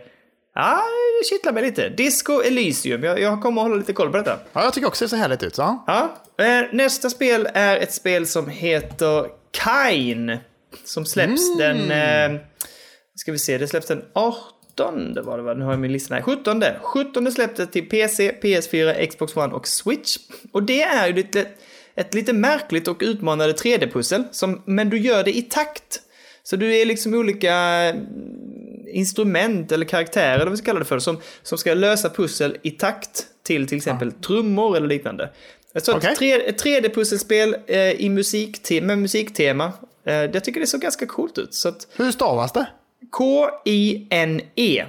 ja, 0.56 0.82
det 1.22 1.28
kittlar 1.30 1.54
mig 1.54 1.64
lite. 1.64 1.90
Disco 1.90 2.42
Elysium, 2.42 3.04
jag, 3.04 3.20
jag 3.22 3.42
kommer 3.42 3.62
att 3.62 3.66
hålla 3.68 3.76
lite 3.80 3.94
koll 3.94 4.12
på 4.12 4.18
detta. 4.18 4.38
Ja, 4.54 4.64
jag 4.64 4.74
tycker 4.74 4.88
också 4.88 5.06
det 5.06 5.10
ser 5.10 5.18
härligt 5.18 5.44
ut. 5.44 5.56
Så. 5.56 5.84
Ja. 5.88 6.16
Eh, 6.46 6.66
nästa 6.72 7.10
spel 7.10 7.48
är 7.54 7.78
ett 7.78 7.94
spel 7.94 8.28
som 8.28 8.48
heter 8.50 9.26
Kain. 9.52 10.38
Som 10.84 11.06
släpps 11.06 11.58
den... 11.58 11.92
Eh, 11.92 12.42
ska 13.16 13.32
vi 13.32 13.40
se, 13.40 13.58
det 13.58 13.68
släpps 13.68 13.88
den 13.88 14.06
18 14.14 15.18
var 15.24 15.38
det 15.38 15.44
va? 15.44 15.54
Nu 15.54 15.66
har 15.66 15.72
jag 15.72 15.80
min 15.80 15.92
lista 15.92 16.16
här. 16.16 16.22
17. 16.22 16.64
17 16.82 17.32
släpptes 17.32 17.70
till 17.70 17.90
PC, 17.90 18.32
PS4, 18.42 19.06
Xbox 19.06 19.38
One 19.38 19.54
och 19.54 19.68
Switch. 19.68 20.18
Och 20.52 20.64
det 20.64 20.82
är 20.82 21.08
ju 21.08 21.14
lite, 21.14 21.48
ett 21.96 22.14
lite 22.14 22.34
märkligt 22.34 22.88
och 22.88 22.98
utmanande 23.02 23.54
3D-pussel. 23.54 24.24
Som, 24.32 24.62
men 24.66 24.90
du 24.90 24.98
gör 24.98 25.24
det 25.24 25.38
i 25.38 25.42
takt. 25.42 26.02
Så 26.44 26.56
du 26.56 26.76
är 26.76 26.86
liksom 26.86 27.14
olika 27.14 27.94
instrument 28.88 29.72
eller 29.72 29.86
karaktärer, 29.86 30.34
eller 30.34 30.46
vad 30.46 30.52
vi 30.52 30.58
ska 30.58 30.66
kalla 30.66 30.80
det 30.80 30.86
för, 30.86 31.00
som, 31.00 31.18
som 31.44 31.58
ska 31.58 31.74
lösa 31.74 32.10
pussel 32.10 32.58
i 32.62 32.72
takt 32.72 33.26
till 33.44 33.68
till 33.68 33.78
exempel 33.78 34.12
trummor 34.12 34.78
eller 34.78 34.88
liknande. 34.88 35.30
Ett, 35.74 36.18
tre, 36.18 36.34
ett 36.34 36.64
3D-pusselspel 36.64 37.56
eh, 37.68 37.92
i 37.92 38.10
musik, 38.10 38.72
med 38.82 38.98
musiktema. 38.98 39.74
Eh, 40.10 40.16
jag 40.16 40.44
tycker 40.44 40.60
det 40.60 40.68
såg 40.68 40.82
ganska 40.82 41.06
coolt 41.06 41.38
ut. 41.38 41.54
Så 41.54 41.70
att 41.70 41.88
Hur 41.98 42.12
stavas 42.12 42.52
det? 42.52 42.68
K-I-N-E. 43.12 44.86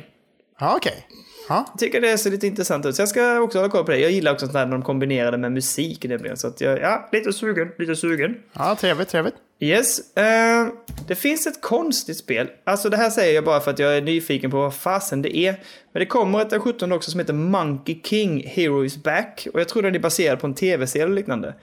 Ja, 0.61 0.75
okej. 0.77 1.07
Ja. 1.49 1.65
Jag 1.73 1.79
tycker 1.79 2.01
det 2.01 2.19
ser 2.19 2.31
lite 2.31 2.47
intressant 2.47 2.87
ut. 2.87 2.97
Så 2.97 3.03
jag 3.03 3.09
ska 3.09 3.41
också 3.41 3.59
hålla 3.59 3.69
koll 3.71 3.85
på 3.85 3.91
det. 3.91 3.99
Jag 3.99 4.11
gillar 4.11 4.33
också 4.33 4.47
sånt 4.47 4.57
här 4.57 4.67
när 4.67 4.73
de 4.73 4.83
kombinerar 4.83 5.33
det 5.33 5.39
med 5.39 5.53
musik 5.53 6.05
nämligen. 6.05 6.37
Så 6.37 6.47
att 6.47 6.61
jag, 6.61 6.81
ja, 6.81 7.09
lite 7.13 7.33
sugen, 7.33 7.69
lite 7.79 7.97
sugen. 7.97 8.37
ja, 8.53 8.77
trevligt, 8.77 9.09
trevligt. 9.09 9.35
Yes. 9.63 10.17
eh, 10.17 10.67
det 11.09 11.15
finns 11.15 11.47
ett 11.47 11.61
konstigt 11.63 12.17
spel. 12.19 12.49
Alltså 12.65 12.89
det 12.89 12.97
här 12.97 13.11
säger 13.11 13.35
jag 13.35 13.45
bara 13.45 13.61
för 13.61 13.71
att 13.71 13.79
jag 13.79 13.97
är 13.97 14.03
nyfiken 14.03 14.51
på 14.51 14.57
vad 14.57 14.75
fasen 14.75 15.23
det 15.23 15.37
är. 15.37 15.53
Men 15.93 16.01
det 16.01 16.07
kommer 16.07 16.41
ett 16.41 16.51
den 16.51 16.61
17 16.61 16.93
också 16.93 17.11
som 17.11 17.21
heter 17.21 17.33
Monkey 17.33 18.01
King 18.05 18.43
Hero 18.47 18.85
is 18.85 19.03
Back. 19.03 19.47
Och 19.55 19.61
jag 19.61 19.69
tror 19.69 19.83
den 19.83 19.95
är 19.95 19.99
baserad 19.99 20.41
på 20.41 20.47
en 20.47 20.55
tv-serie 20.55 21.05
eller 21.05 21.15
liknande. 21.15 21.55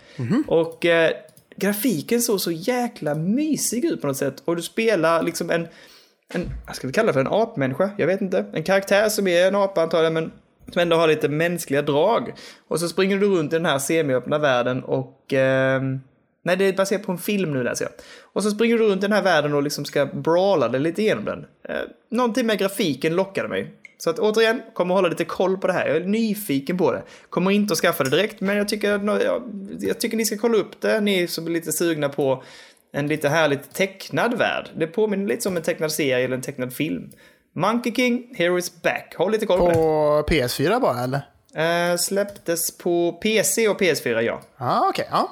Och 0.48 0.86
eh, 0.86 1.12
grafiken 1.58 2.22
såg 2.22 2.42
så 2.42 2.52
jäkla 2.52 3.16
mysig 3.16 3.86
ut 3.86 4.02
på 4.02 4.08
något 4.08 4.18
sätt. 4.18 4.42
Och 4.46 4.56
du 4.56 4.62
spelar 4.62 5.24
liksom 5.24 5.50
en, 5.50 5.68
en 6.34 6.50
vad 6.68 6.76
ska 6.76 6.88
vi 6.88 6.94
kalla 6.94 7.08
det 7.08 7.14
för, 7.14 7.20
en 7.20 7.28
apmänniska? 7.28 7.92
Jag 7.98 8.08
vet 8.08 8.22
inte. 8.22 8.46
En 8.54 8.64
karaktär 8.64 9.10
som 9.10 9.28
är 9.28 9.48
en 9.48 9.56
apa 9.56 9.82
antagligen, 9.82 10.14
men 10.14 10.32
som 10.72 10.82
ändå 10.82 10.96
har 10.96 11.08
lite 11.08 11.30
mänskliga 11.30 11.82
drag. 11.82 12.34
Och 12.68 12.80
så 12.80 12.90
springer 12.90 13.18
du 13.18 13.28
runt 13.28 13.54
i 13.54 13.56
den 13.56 13.66
här 13.66 13.80
semiöppna 13.80 14.38
världen 14.40 14.84
och... 14.84 15.34
Eh, 15.34 15.82
Nej, 16.48 16.58
det 16.58 16.66
är 16.66 16.74
baserat 16.74 17.04
på 17.04 17.12
en 17.12 17.18
film 17.18 17.54
nu 17.54 17.64
läser 17.64 17.86
jag. 17.86 17.92
Och 18.34 18.44
så 18.44 18.52
springer 18.52 18.78
du 18.78 18.84
runt 18.84 19.04
i 19.04 19.08
den 19.08 19.12
här 19.12 19.22
världen 19.22 19.54
och 19.54 19.64
liksom 19.64 19.86
ska 19.86 20.06
brawla 20.06 20.68
dig 20.68 20.82
lite 20.82 21.02
igenom 21.02 21.26
den. 21.26 21.46
Eh, 21.70 21.82
någonting 22.10 22.46
med 22.46 22.60
grafiken 22.60 23.16
lockade 23.16 23.48
mig. 23.48 23.74
Så 23.98 24.10
att 24.10 24.20
återigen, 24.20 24.62
kommer 24.74 24.96
hålla 24.96 25.08
lite 25.08 25.26
koll 25.26 25.58
på 25.58 25.68
det 25.68 25.74
här. 25.74 25.88
Jag 25.88 25.96
är 25.98 26.02
nyfiken 26.06 26.78
på 26.78 26.92
det. 26.92 27.04
Kommer 27.30 27.52
inte 27.52 27.72
att 27.74 27.78
skaffa 27.80 28.04
det 28.04 28.10
direkt, 28.10 28.42
men 28.42 28.58
jag 28.58 28.68
tycker, 28.70 28.90
jag, 29.24 29.42
jag 29.80 30.00
tycker 30.00 30.18
ni 30.18 30.26
ska 30.26 30.38
kolla 30.38 30.58
upp 30.58 30.82
det, 30.82 31.02
ni 31.02 31.28
som 31.28 31.46
är 31.46 31.50
lite 31.52 31.72
sugna 31.72 32.10
på 32.10 32.44
en 32.94 33.08
lite 33.08 33.30
härligt 33.30 33.74
tecknad 33.74 34.38
värld. 34.38 34.70
Det 34.76 34.88
påminner 34.88 35.28
lite 35.28 35.42
som 35.42 35.58
en 35.58 35.64
tecknad 35.64 35.92
serie 35.92 36.26
eller 36.26 36.36
en 36.36 36.42
tecknad 36.42 36.74
film. 36.74 37.10
Monkey 37.56 37.96
King, 37.96 38.34
Here 38.38 38.60
is 38.60 38.82
back. 38.82 39.14
Håll 39.18 39.32
lite 39.32 39.46
koll 39.46 39.60
på, 39.60 39.66
På 39.74 40.26
PS4 40.34 40.80
bara, 40.82 41.04
eller? 41.04 41.22
det. 41.54 41.92
Eh, 41.92 41.98
släpptes 41.98 42.78
på 42.78 43.12
PC 43.12 43.68
och 43.70 43.82
PS4, 43.82 44.22
ja. 44.22 44.42
Ja, 44.58 44.86
okej. 44.90 45.08
Ja. 45.12 45.30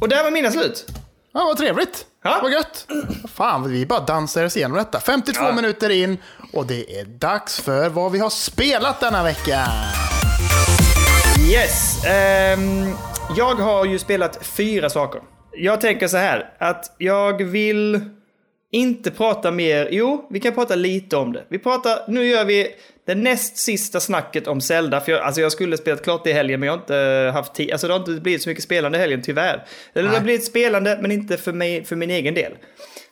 Och 0.00 0.08
där 0.08 0.24
var 0.24 0.30
mina 0.30 0.50
slut. 0.50 0.86
ja, 1.32 1.44
vad 1.44 1.56
trevligt. 1.56 2.06
Ja. 2.24 2.38
Vad 2.42 2.52
gött. 2.52 2.86
Fan, 3.34 3.70
vi 3.70 3.86
bara 3.86 4.00
dansar 4.00 4.44
oss 4.44 4.56
igenom 4.56 4.76
detta. 4.78 5.00
52 5.00 5.40
Ja. 5.44 5.52
minuter 5.52 5.90
in 5.90 6.18
och 6.52 6.66
det 6.66 7.00
är 7.00 7.04
dags 7.04 7.60
för 7.60 7.88
vad 7.88 8.12
vi 8.12 8.18
har 8.18 8.30
spelat 8.30 9.00
denna 9.00 9.22
vecka. 9.22 9.66
Yes. 11.52 12.04
Um, 12.56 12.94
jag 13.36 13.54
har 13.54 13.84
ju 13.84 13.98
spelat 13.98 14.46
fyra 14.46 14.90
saker. 14.90 15.20
Jag 15.52 15.80
tänker 15.80 16.08
så 16.08 16.16
här 16.16 16.54
att 16.58 16.94
jag 16.98 17.44
vill 17.44 18.00
inte 18.72 19.10
prata 19.10 19.50
mer. 19.50 19.88
Jo, 19.90 20.26
vi 20.30 20.40
kan 20.40 20.54
prata 20.54 20.74
lite 20.74 21.16
om 21.16 21.32
det. 21.32 21.44
Vi 21.48 21.58
pratar, 21.58 21.98
nu 22.08 22.26
gör 22.26 22.44
vi 22.44 22.68
det 23.06 23.14
näst 23.14 23.56
sista 23.56 24.00
snacket 24.00 24.46
om 24.46 24.60
Zelda. 24.60 25.00
För 25.00 25.12
jag, 25.12 25.20
alltså 25.20 25.40
jag 25.40 25.52
skulle 25.52 25.76
spelat 25.76 26.04
klart 26.04 26.24
det 26.24 26.30
i 26.30 26.32
helgen, 26.32 26.60
men 26.60 26.66
jag 26.66 26.72
har 26.72 26.80
inte 26.80 27.30
haft 27.34 27.54
tid. 27.54 27.72
Alltså 27.72 27.86
det 27.86 27.92
har 27.92 28.00
inte 28.00 28.20
blivit 28.20 28.42
så 28.42 28.48
mycket 28.48 28.64
spelande 28.64 28.98
i 28.98 29.00
helgen, 29.00 29.22
tyvärr. 29.22 29.64
Eller 29.94 30.02
det 30.02 30.08
har 30.08 30.16
Nej. 30.16 30.24
blivit 30.24 30.44
spelande, 30.44 30.98
men 31.00 31.12
inte 31.12 31.36
för, 31.36 31.52
mig, 31.52 31.84
för 31.84 31.96
min 31.96 32.10
egen 32.10 32.34
del. 32.34 32.52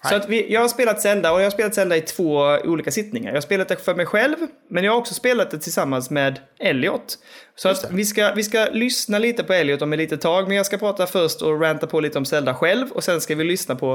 Så 0.09 0.15
att 0.15 0.29
vi, 0.29 0.53
jag 0.53 0.61
har 0.61 0.69
spelat 0.69 1.01
Zelda 1.01 1.33
och 1.33 1.41
jag 1.41 1.45
har 1.45 1.51
spelat 1.51 1.75
Zelda 1.75 1.97
i 1.97 2.01
två 2.01 2.59
olika 2.65 2.91
sittningar. 2.91 3.31
Jag 3.31 3.37
har 3.37 3.41
spelat 3.41 3.69
det 3.69 3.77
för 3.77 3.95
mig 3.95 4.07
själv, 4.07 4.37
men 4.71 4.85
jag 4.85 4.93
har 4.93 4.99
också 4.99 5.15
spelat 5.15 5.51
det 5.51 5.59
tillsammans 5.59 6.11
med 6.11 6.41
Elliot. 6.59 7.19
Så 7.57 7.69
att 7.69 7.91
vi 7.91 8.05
ska, 8.05 8.33
vi 8.33 8.43
ska 8.43 8.69
lyssna 8.73 9.19
lite 9.19 9.45
på 9.45 9.53
Elliot 9.53 9.83
om 9.83 9.93
ett 9.93 9.99
litet 9.99 10.21
tag, 10.21 10.49
men 10.49 10.57
jag 10.57 10.67
ska 10.67 10.79
prata 10.79 11.07
först 11.07 11.43
och 11.43 11.61
ranta 11.61 11.87
på 11.87 12.01
lite 12.01 12.19
om 12.19 12.25
Zelda 12.25 12.55
själv. 12.55 12.91
Och 12.91 13.05
sen 13.05 13.21
ska 13.21 13.35
vi 13.35 13.45
lyssna 13.45 13.75
på 13.75 13.93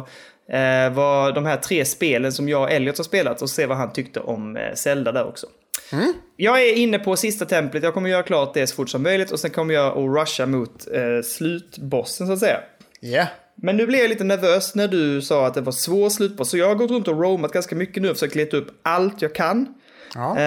eh, 0.51 0.93
vad 0.93 1.35
de 1.35 1.45
här 1.45 1.57
tre 1.57 1.85
spelen 1.85 2.31
som 2.31 2.49
jag 2.49 2.61
och 2.61 2.71
Elliot 2.71 2.97
har 2.97 3.03
spelat 3.03 3.41
och 3.41 3.49
se 3.49 3.65
vad 3.65 3.77
han 3.77 3.93
tyckte 3.93 4.19
om 4.19 4.57
eh, 4.57 4.73
Zelda 4.73 5.11
där 5.11 5.27
också. 5.27 5.47
Jag 6.35 6.61
är 6.61 6.73
inne 6.73 6.99
på 6.99 7.15
sista 7.15 7.45
templet, 7.45 7.83
jag 7.83 7.93
kommer 7.93 8.09
göra 8.09 8.23
klart 8.23 8.53
det 8.53 8.67
så 8.67 8.75
fort 8.75 8.89
som 8.89 9.03
möjligt 9.03 9.31
och 9.31 9.39
sen 9.39 9.51
kommer 9.51 9.73
jag 9.73 9.87
att 9.97 10.19
rusha 10.19 10.45
mot 10.45 10.87
eh, 10.87 11.23
slutbossen 11.23 12.27
så 12.27 12.33
att 12.33 12.39
säga. 12.39 12.59
Ja. 12.99 13.27
Men 13.55 13.77
nu 13.77 13.87
blev 13.87 14.01
jag 14.01 14.09
lite 14.09 14.23
nervös 14.23 14.75
när 14.75 14.87
du 14.87 15.21
sa 15.21 15.47
att 15.47 15.53
det 15.53 15.61
var 15.61 15.71
svår 15.71 16.09
slutboss. 16.09 16.49
Så 16.49 16.57
jag 16.57 16.67
har 16.67 16.75
gått 16.75 16.91
runt 16.91 17.07
och 17.07 17.21
roamat 17.21 17.51
ganska 17.51 17.75
mycket 17.75 18.03
nu 18.03 18.09
och 18.09 18.15
försökt 18.15 18.35
leta 18.35 18.57
upp 18.57 18.79
allt 18.83 19.21
jag 19.21 19.35
kan. 19.35 19.73
Ja. 20.15 20.37
Eh, 20.37 20.43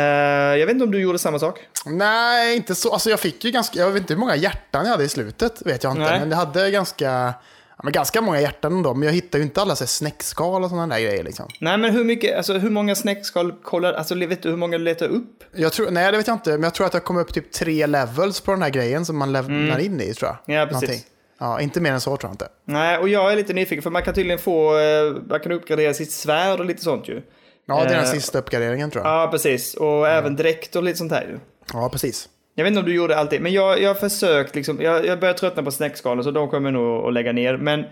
jag 0.59 0.67
vet 0.67 0.75
inte 0.75 0.85
om 0.85 0.91
du 0.91 1.01
gjorde 1.01 1.19
samma 1.19 1.39
sak? 1.39 1.59
Nej, 1.87 2.57
inte 2.57 2.75
så. 2.75 2.93
Alltså 2.93 3.11
jag 3.11 3.21
fick 3.21 3.45
ju 3.45 3.51
ganska, 3.51 3.79
jag 3.79 3.91
vet 3.91 4.01
inte 4.01 4.15
hur 4.15 4.21
många 4.21 4.37
hjärtan 4.37 4.85
jag 4.85 4.91
hade 4.91 5.05
i 5.05 5.09
slutet, 5.09 5.63
vet 5.67 5.85
jag 5.85 5.93
inte. 5.93 6.03
Nej. 6.03 6.21
Men 6.21 6.31
jag 6.31 6.37
hade 6.37 6.71
ganska, 6.71 7.35
ja, 7.77 7.81
men 7.85 7.93
ganska 7.93 8.21
många 8.21 8.41
hjärtan 8.41 8.73
ändå. 8.73 8.95
Men 8.95 9.07
jag 9.07 9.15
hittade 9.15 9.39
ju 9.39 9.45
inte 9.45 9.61
alla 9.61 9.77
så 9.77 9.85
här 9.85 9.89
snäckskal 9.89 10.65
och 10.65 10.71
sådana 10.71 10.95
där 10.95 11.03
grejer 11.03 11.25
liksom. 11.25 11.49
Nej, 11.61 11.79
men 11.79 11.93
hur 11.93 12.05
mycket, 12.05 12.37
alltså 12.37 12.53
hur 12.53 12.71
många 12.71 12.95
snäckskal 12.95 13.53
kollar, 13.63 13.93
alltså 13.93 14.15
vet 14.15 14.43
du 14.43 14.51
hur 14.51 14.57
många 14.57 14.79
du 14.79 14.85
letar 14.85 15.09
upp? 15.09 15.45
Jag 15.55 15.73
tror, 15.73 15.91
nej, 15.91 16.13
det 16.13 16.19
vet 16.19 16.27
jag 16.27 16.35
inte. 16.37 16.51
Men 16.51 16.63
jag 16.63 16.75
tror 16.75 16.87
att 16.87 16.95
jag 16.95 17.05
kom 17.05 17.17
upp 17.17 17.35
typ 17.35 17.53
tre 17.53 17.87
levels 17.87 18.41
på 18.41 18.51
den 18.51 18.63
här 18.63 18.71
grejen 18.71 19.05
som 19.05 19.19
man 19.19 19.33
lämnar 19.33 19.79
in 19.79 20.01
i, 20.01 20.15
tror 20.15 20.29
jag. 20.31 20.55
Mm. 20.55 20.61
Ja, 20.61 20.67
precis. 20.67 20.89
Någonting. 20.89 21.07
Ja, 21.39 21.61
inte 21.61 21.81
mer 21.81 21.93
än 21.93 22.01
så 22.01 22.17
tror 22.17 22.29
jag 22.29 22.35
inte. 22.35 22.49
Nej, 22.65 22.99
och 22.99 23.09
jag 23.09 23.33
är 23.33 23.37
lite 23.37 23.53
nyfiken 23.53 23.83
för 23.83 23.91
man 23.91 24.03
kan 24.03 24.15
tydligen 24.15 24.39
få, 24.39 24.79
eh, 24.79 25.13
man 25.29 25.41
kan 25.41 25.53
uppgradera 25.53 25.95
sitt 25.95 26.13
svärd 26.13 26.61
och 26.61 26.67
lite 26.67 26.83
sånt 26.83 27.09
ju. 27.09 27.23
Ja, 27.67 27.75
det 27.75 27.91
är 27.91 27.95
den 27.95 28.05
Eh, 28.05 28.11
sista 28.11 28.39
uppgraderingen 28.39 28.91
tror 28.91 29.05
jag. 29.05 29.13
Ja, 29.13 29.29
precis. 29.31 29.75
Och 29.75 30.09
även 30.09 30.37
dräkt 30.37 30.77
och 30.77 30.83
lite 30.83 30.99
sånt 30.99 31.13
här 31.13 31.23
ju. 31.23 31.39
Ja, 31.73 31.89
precis. 31.89 32.29
Jag 32.55 32.65
vet 32.65 32.71
inte 32.71 32.81
om 32.81 32.87
du 32.87 32.95
gjorde 32.95 33.19
allt 33.19 33.31
det, 33.31 33.41
men 33.41 33.53
jag, 33.53 33.89
har 33.89 33.95
försökt 33.95 34.55
liksom, 34.55 34.81
jag, 34.81 35.07
jag 35.07 35.21
börjar 35.21 35.35
tröttna 35.35 35.63
på 35.63 35.71
snäckskalor 35.71 36.23
så 36.23 36.31
de 36.31 36.49
kommer 36.51 36.71
jag 36.71 36.75
nog 36.75 37.07
att 37.07 37.13
lägga 37.13 37.33
ner. 37.33 37.57
Men, 37.57 37.85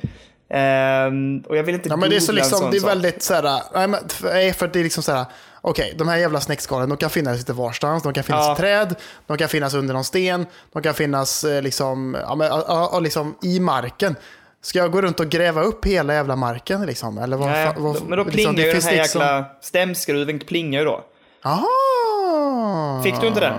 ehm, 0.50 1.44
och 1.48 1.56
jag 1.56 1.62
vill 1.62 1.74
inte 1.74 1.88
Ja, 1.88 1.96
men 1.96 2.10
det 2.10 2.16
är 2.16 2.20
så 2.20 2.32
liksom, 2.32 2.58
sån 2.58 2.70
det 2.70 2.76
är 2.76 2.86
väldigt 2.86 3.30
men, 3.72 4.08
för, 4.08 4.28
nej, 4.28 4.52
för 4.52 4.68
det 4.68 4.80
är 4.80 4.84
liksom 4.84 5.02
såhär, 5.02 5.24
okej, 5.60 5.94
de 5.98 6.08
här 6.08 6.16
jävla 6.16 6.40
snäckskalen, 6.40 6.88
de 6.88 6.98
kan 6.98 7.10
finnas 7.10 7.38
lite 7.38 7.52
varstans, 7.52 8.02
de 8.02 8.12
kan 8.12 8.24
finnas 8.24 8.46
Ja. 8.46 8.52
i 8.52 8.56
träd, 8.56 8.94
de 9.26 9.36
kan 9.38 9.48
finnas 9.48 9.74
under 9.74 9.94
någon 9.94 10.04
sten, 10.04 10.46
de 10.72 10.82
kan 10.82 10.94
finnas 10.94 11.44
eh, 11.44 11.62
liksom, 11.62 12.16
ja, 12.22 12.34
men, 12.34 12.46
ja, 12.46 13.00
liksom 13.00 13.34
i 13.42 13.60
marken. 13.60 14.16
Ska 14.62 14.78
jag 14.78 14.92
gå 14.92 15.02
runt 15.02 15.20
och 15.20 15.28
gräva 15.28 15.62
upp 15.62 15.86
hela 15.86 16.14
jävla 16.14 16.36
marken 16.36 16.86
liksom? 16.86 17.18
Eller 17.18 17.36
vad, 17.36 17.48
Nej, 17.48 17.72
vad, 17.76 18.08
men 18.08 18.18
då 18.18 18.24
liksom, 18.24 18.32
plingar 18.32 18.52
det 18.52 18.62
ju 18.62 18.72
den 18.72 18.82
här 18.82 18.92
liksom- 18.92 19.20
jäkla 19.20 19.44
stämskruven 19.60 20.38
plingar 20.38 20.80
ju 20.80 20.84
då. 20.86 21.04
Aha! 21.44 23.00
Fick 23.04 23.20
du 23.20 23.26
inte 23.26 23.40
den? 23.40 23.54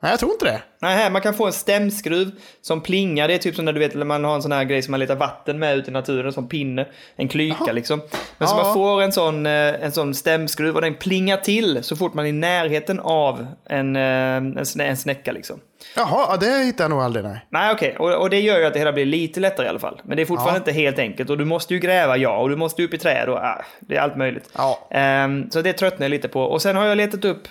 Nej, 0.00 0.12
jag 0.12 0.20
tror 0.20 0.32
inte 0.32 0.44
det. 0.44 0.62
Nej, 0.80 1.10
man 1.10 1.22
kan 1.22 1.34
få 1.34 1.46
en 1.46 1.52
stämskruv 1.52 2.30
som 2.62 2.80
plingar. 2.80 3.28
Det 3.28 3.34
är 3.34 3.38
typ 3.38 3.54
som 3.56 3.64
när 3.64 3.72
du 3.72 3.80
vet 3.80 3.94
när 3.94 4.04
man 4.04 4.24
har 4.24 4.34
en 4.34 4.42
sån 4.42 4.52
här 4.52 4.64
grej 4.64 4.82
som 4.82 4.90
man 4.90 5.00
letar 5.00 5.16
vatten 5.16 5.58
med 5.58 5.76
ute 5.76 5.90
i 5.90 5.92
naturen, 5.92 6.32
som 6.32 6.48
pinne. 6.48 6.86
En 7.16 7.28
klyka 7.28 7.72
liksom. 7.72 8.00
Men 8.38 8.48
så 8.48 8.56
Ja. 8.56 8.62
man 8.62 8.74
får 8.74 9.02
en 9.02 9.12
sån, 9.12 9.46
eh, 9.46 9.52
en 9.84 9.92
sån 9.92 10.14
stämskruv 10.14 10.74
och 10.74 10.80
den 10.82 10.94
plingar 10.94 11.36
till 11.36 11.82
så 11.84 11.96
fort 11.96 12.14
man 12.14 12.24
är 12.24 12.28
i 12.28 12.32
närheten 12.32 13.00
av 13.00 13.46
en, 13.68 13.96
eh, 13.96 14.02
en, 14.36 14.66
snä, 14.66 14.84
en 14.86 14.96
snäcka 14.96 15.32
liksom. 15.32 15.60
Jaha, 15.96 16.26
ja, 16.28 16.36
det 16.40 16.64
hittar 16.64 16.84
jag 16.84 16.90
nog 16.90 17.00
aldrig. 17.02 17.24
Nej. 17.24 17.46
Nej, 17.50 17.72
okej. 17.74 17.96
Och, 17.98 18.12
och 18.14 18.30
det 18.30 18.40
gör 18.40 18.58
ju 18.58 18.64
att 18.64 18.72
det 18.72 18.78
hela 18.78 18.92
blir 18.92 19.06
lite 19.06 19.40
lättare 19.40 19.66
i 19.66 19.68
alla 19.68 19.78
fall. 19.78 20.00
Men 20.04 20.16
det 20.16 20.22
är 20.22 20.26
fortfarande 20.26 20.58
Ja. 20.58 20.58
inte 20.60 20.72
helt 20.72 20.98
enkelt. 20.98 21.30
Och 21.30 21.38
du 21.38 21.44
måste 21.44 21.74
ju 21.74 21.80
gräva, 21.80 22.16
ja. 22.16 22.36
Och 22.38 22.48
du 22.48 22.56
måste 22.56 22.82
upp 22.82 22.94
i 22.94 22.98
träd 22.98 23.28
och 23.28 23.36
ah, 23.38 23.64
det 23.80 23.96
är 23.96 24.00
allt 24.00 24.16
möjligt. 24.16 24.50
Ja. 24.56 24.88
Ehm, 24.90 25.50
så 25.50 25.62
det 25.62 25.72
tröttnar 25.72 26.04
jag 26.04 26.10
lite 26.10 26.28
på. 26.28 26.42
Och 26.42 26.62
sen 26.62 26.76
har 26.76 26.84
jag 26.86 26.96
letat 26.96 27.24
upp... 27.24 27.48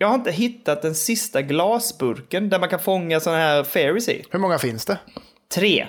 Jag 0.00 0.08
har 0.08 0.14
inte 0.14 0.30
hittat 0.30 0.82
den 0.82 0.94
sista 0.94 1.42
glasburken 1.42 2.48
där 2.48 2.58
man 2.58 2.68
kan 2.68 2.80
fånga 2.80 3.20
sådana 3.20 3.42
här 3.42 3.64
fairies 3.64 4.08
i. 4.08 4.24
Hur 4.30 4.38
många 4.38 4.58
finns 4.58 4.84
det? 4.84 4.98
Tre. 5.54 5.86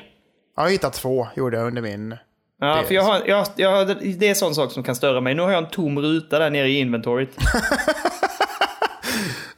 Jag 0.55 0.63
har 0.63 0.69
hittat 0.69 0.93
två, 0.93 1.27
gjorde 1.35 1.57
jag 1.57 1.67
under 1.67 1.81
min... 1.81 2.15
Ja, 2.59 2.77
är 2.79 2.83
för 2.83 2.95
jag 2.95 3.03
har, 3.03 3.21
jag, 3.25 3.47
jag, 3.55 3.87
det 3.87 4.25
är 4.25 4.29
en 4.29 4.35
sån 4.35 4.55
sak 4.55 4.71
som 4.71 4.83
kan 4.83 4.95
störa 4.95 5.21
mig. 5.21 5.35
Nu 5.35 5.41
har 5.41 5.51
jag 5.51 5.63
en 5.63 5.69
tom 5.69 5.99
ruta 5.99 6.39
där 6.39 6.49
nere 6.49 6.67
i 6.67 6.79
inventoriet. 6.79 7.29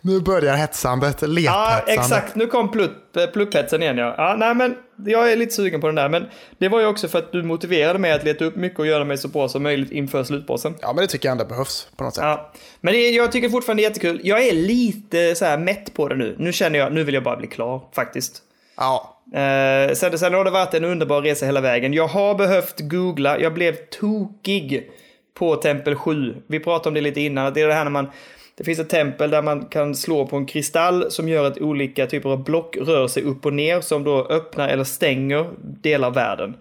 Nu 0.02 0.20
börjar 0.20 0.56
hetsandet, 0.56 1.22
Ja, 1.22 1.28
lethetsandet. 1.28 1.88
exakt. 1.88 2.36
Nu 2.36 2.48
kom 2.48 2.72
plupp, 2.72 3.18
plupphetsen 3.34 3.84
igen. 3.84 3.98
Ja. 3.98 4.16
ja, 4.18 4.36
nej, 4.38 4.56
men 4.56 4.76
jag 5.06 5.32
är 5.32 5.36
lite 5.36 5.54
sugen 5.54 5.82
på 5.82 5.88
den 5.88 5.96
där. 5.96 6.10
Men 6.10 6.26
det 6.58 6.68
var 6.70 6.80
ju 6.80 6.86
också 6.86 7.08
för 7.08 7.20
att 7.20 7.32
du 7.32 7.44
motiverade 7.44 8.00
mig 8.00 8.12
att 8.12 8.24
leta 8.24 8.46
upp 8.46 8.56
mycket 8.56 8.80
och 8.80 8.88
göra 8.88 9.04
mig 9.06 9.18
så 9.18 9.28
bra 9.28 9.48
som 9.48 9.64
möjligt 9.64 9.92
inför 9.92 10.24
slutbossen. 10.24 10.76
Ja, 10.82 10.94
men 10.94 11.02
det 11.02 11.08
tycker 11.08 11.28
jag 11.28 11.32
ändå 11.32 11.46
behövs 11.46 11.88
på 11.96 12.04
något 12.04 12.16
sätt. 12.16 12.24
Ja. 12.24 12.52
Men 12.82 12.94
det, 12.94 13.10
jag 13.10 13.32
tycker 13.32 13.50
fortfarande 13.50 13.84
det 13.84 13.86
är 13.86 13.90
jättekul. 13.90 14.22
Jag 14.24 14.48
är 14.48 14.54
lite 14.54 15.36
så 15.36 15.46
här 15.46 15.58
mätt 15.58 15.94
på 15.94 16.08
det 16.08 16.16
nu. 16.16 16.36
Nu 16.40 16.54
känner 16.54 16.80
jag, 16.80 16.94
nu 16.94 17.04
vill 17.04 17.14
jag 17.14 17.24
bara 17.24 17.38
bli 17.38 17.48
klar 17.48 17.82
faktiskt. 17.96 18.42
Ja. 18.78 19.18
Eh, 19.34 19.94
sen, 19.94 20.20
sen 20.20 20.34
har 20.34 20.46
det 20.46 20.52
varit 20.52 20.74
en 20.74 20.86
underbar 20.86 21.22
resa 21.22 21.46
hela 21.46 21.62
vägen. 21.62 21.94
Jag 21.94 22.08
har 22.08 22.36
behövt 22.36 22.80
googla, 22.80 23.40
jag 23.40 23.54
blev 23.54 23.76
tokig 23.76 24.92
på 25.34 25.56
tempel 25.56 25.96
7. 25.96 26.36
Vi 26.48 26.60
pratade 26.60 26.88
om 26.90 26.94
det 26.94 27.02
lite 27.02 27.22
innan, 27.22 27.54
det 27.54 27.62
är 27.62 27.68
det 27.68 27.74
här 27.74 27.84
när 27.84 27.92
man 27.92 28.12
det 28.56 28.64
finns 28.64 28.80
ett 28.80 28.90
tempel 28.90 29.30
där 29.30 29.42
man 29.42 29.66
kan 29.66 29.96
slå 29.96 30.28
på 30.28 30.36
en 30.36 30.46
kristall 30.46 31.12
som 31.12 31.30
gör 31.30 31.48
att 31.48 31.58
olika 31.58 32.08
typer 32.08 32.30
av 32.30 32.44
block 32.44 32.78
rör 32.78 33.08
sig 33.08 33.24
upp 33.24 33.46
och 33.46 33.54
ner 33.54 33.82
som 33.82 34.04
då 34.04 34.26
öppnar 34.26 34.70
eller 34.70 34.84
stänger 34.84 35.50
delar 35.62 36.08
av 36.08 36.14
världen. 36.14 36.58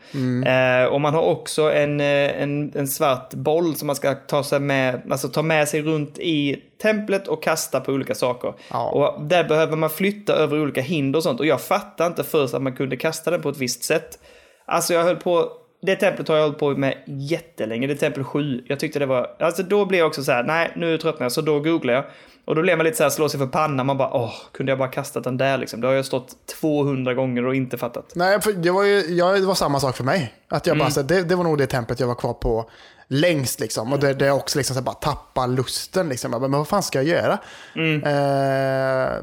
Eh, 0.47 0.84
och 0.93 1.01
man 1.01 1.14
har 1.14 1.22
också 1.22 1.72
en, 1.72 2.01
eh, 2.01 2.43
en, 2.43 2.72
en 2.74 2.88
svart 2.88 3.34
boll 3.34 3.74
som 3.74 3.86
man 3.86 3.97
ska 3.97 4.14
ta, 4.14 4.43
sig 4.43 4.61
med, 4.61 5.03
alltså 5.11 5.28
ta 5.28 5.43
med 5.43 5.68
sig 5.68 5.82
runt 5.82 6.18
i 6.18 6.62
templet 6.82 7.28
och 7.28 7.43
kasta 7.43 7.80
på 7.80 7.93
olika 7.93 8.14
saker. 8.14 8.55
Ja. 8.70 8.91
Och 8.91 9.24
där 9.24 9.45
behöver 9.45 9.76
man 9.76 9.91
flytta 9.91 10.32
över 10.32 10.61
olika 10.61 10.80
hinder 10.80 11.18
och 11.18 11.22
sånt. 11.22 11.41
Och 11.41 11.47
jag 11.47 11.61
fattar 11.61 12.07
inte 12.07 12.24
först 12.24 12.55
att 12.55 12.62
man 12.62 12.76
kunde 12.76 12.97
kasta 12.97 13.30
den 13.30 13.43
på 13.43 13.49
ett 13.49 13.59
visst 13.59 13.84
sätt. 13.84 14.18
Alltså 14.66 14.95
jag 14.95 15.05
höll 15.05 15.16
på, 15.16 15.53
det 15.83 15.97
templet 15.97 16.28
har 16.28 16.37
jag 16.37 16.43
hållit 16.43 16.59
på 16.59 16.70
med 16.70 16.95
jättelänge, 17.07 17.87
det 17.87 17.93
är 17.93 17.97
tempel 17.97 18.24
7. 18.24 18.64
Jag 18.66 18.81
tyckte 18.81 18.99
det 18.99 19.07
var, 19.07 19.31
alltså 19.39 19.62
då 19.62 19.85
blev 19.85 19.99
jag 19.99 20.07
också 20.07 20.24
så 20.24 20.33
här, 20.33 20.43
nej 20.43 20.72
nu 20.76 20.99
tröttnar 20.99 21.24
jag, 21.24 21.33
så 21.33 21.41
då 21.41 21.61
googlade 21.61 21.93
jag. 21.99 22.05
Och 22.45 22.55
då 22.57 22.62
blev 22.62 22.76
man 22.76 22.85
lite 22.85 22.97
så 22.97 23.03
här, 23.03 23.11
slå 23.11 23.28
sig 23.28 23.41
för 23.41 23.47
pannan, 23.47 23.87
man 23.87 23.99
bara, 23.99 24.14
åh, 24.14 24.33
kunde 24.53 24.72
jag 24.72 24.78
bara 24.78 24.89
kastat 24.89 25.24
den 25.24 25.37
där 25.37 25.59
liksom? 25.59 25.81
Det 25.81 25.87
har 25.87 25.95
jag 25.95 26.05
stått 26.05 26.37
200 26.61 27.14
gånger 27.14 27.47
och 27.47 27.55
inte 27.55 27.78
fattat. 27.78 28.12
Nej, 28.14 28.41
för 28.41 28.53
det 28.53 28.70
var 28.70 28.85
ju 28.85 29.01
jag, 29.01 29.41
det 29.41 29.47
var 29.47 29.55
samma 29.55 29.81
sak 29.81 29.97
för 29.97 30.05
mig. 30.05 30.35
Att 30.49 30.66
jag 30.66 30.76
bara, 30.76 30.85
Mm. 30.85 30.91
så, 30.93 31.03
det, 31.03 31.22
det 31.22 31.35
var 31.37 31.45
nog 31.45 31.59
det 31.59 31.66
templet 31.66 32.01
jag 32.01 32.07
var 32.07 32.14
kvar 32.14 32.33
på 32.33 32.70
längst 33.12 33.61
liksom. 33.61 33.92
Och 33.92 33.98
det, 33.98 34.14
det 34.14 34.26
är 34.26 34.30
också 34.30 34.58
liksom 34.58 34.76
så 34.76 34.82
bara 34.82 34.94
tappa 34.94 35.46
lusten 35.46 36.08
liksom. 36.08 36.32
Jag 36.32 36.40
bara, 36.40 36.48
men 36.48 36.58
vad 36.58 36.68
fan 36.68 36.82
ska 36.82 36.98
jag 37.02 37.06
göra? 37.22 37.38
Mm. 37.74 38.02
Eh, 38.04 39.18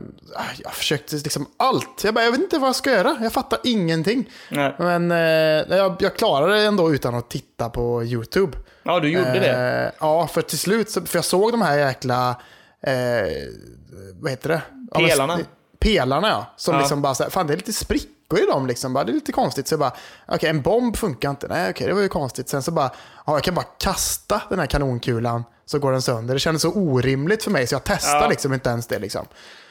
jag 0.64 0.74
försökte 0.74 1.16
liksom 1.16 1.46
allt. 1.58 2.04
Jag 2.04 2.14
bara, 2.14 2.24
jag 2.26 2.32
vet 2.32 2.40
inte 2.42 2.58
vad 2.60 2.68
jag 2.68 2.76
ska 2.76 2.92
göra. 2.92 3.18
Jag 3.22 3.34
fattar 3.34 3.60
ingenting. 3.64 4.30
Nej. 4.52 4.76
Men 4.80 5.12
eh, 5.12 5.78
jag, 5.78 5.96
jag 6.00 6.16
klarade 6.16 6.54
det 6.54 6.62
ändå 6.66 6.94
utan 6.94 7.16
att 7.16 7.30
titta 7.30 7.70
på 7.70 8.04
YouTube. 8.04 8.58
Ja, 8.84 9.00
du 9.00 9.10
gjorde 9.10 9.40
det. 9.40 9.84
Eh, 9.86 9.92
ja, 10.00 10.28
för 10.28 10.42
till 10.42 10.60
slut, 10.60 10.92
för 10.94 11.18
jag 11.18 11.26
såg 11.26 11.52
de 11.52 11.62
här 11.62 11.78
jäkla, 11.78 12.30
eh, 12.82 12.94
vad 14.22 14.32
heter 14.32 14.50
det? 14.50 14.62
Ja, 14.92 15.00
men- 15.00 15.10
Pelarna. 15.10 15.40
pelarna 15.80 16.28
ja. 16.30 16.54
Som 16.58 16.74
Ja. 16.74 16.80
liksom 16.80 17.02
bara 17.02 17.16
så 17.16 17.24
här, 17.24 17.30
fan 17.30 17.48
det 17.48 17.54
är 17.54 17.58
lite 17.58 17.74
sprickor 18.28 18.48
i 18.48 18.52
dem 18.52 18.68
liksom. 18.68 18.94
Bara, 18.94 19.04
det 19.04 19.12
är 19.12 19.14
lite 19.14 19.32
konstigt. 19.32 19.68
Så 19.68 19.74
jag 19.74 19.80
bara, 19.80 19.94
okej 20.28 20.50
en 20.50 20.62
bomb 20.62 20.98
funkar 20.98 21.30
inte. 21.30 21.48
Nej 21.48 21.70
okej, 21.70 21.88
det 21.88 21.94
var 21.94 22.02
ju 22.02 22.08
konstigt. 22.08 22.50
Sen 22.50 22.64
så 22.64 22.72
bara, 22.72 22.92
ja 23.26 23.34
jag 23.34 23.44
kan 23.44 23.56
bara 23.56 23.66
kasta 23.80 24.42
den 24.50 24.60
här 24.60 24.66
kanonkulan 24.66 25.44
så 25.66 25.80
går 25.80 25.92
den 25.92 26.02
sönder. 26.02 26.34
Det 26.34 26.40
kändes 26.40 26.62
så 26.62 26.72
orimligt 26.74 27.44
för 27.44 27.52
mig 27.52 27.68
så 27.68 27.76
jag 27.76 27.84
testar 27.84 28.22
Ja. 28.22 28.28
liksom 28.30 28.54
inte 28.54 28.70
ens 28.70 28.88
det 28.88 29.00
liksom. 29.00 29.26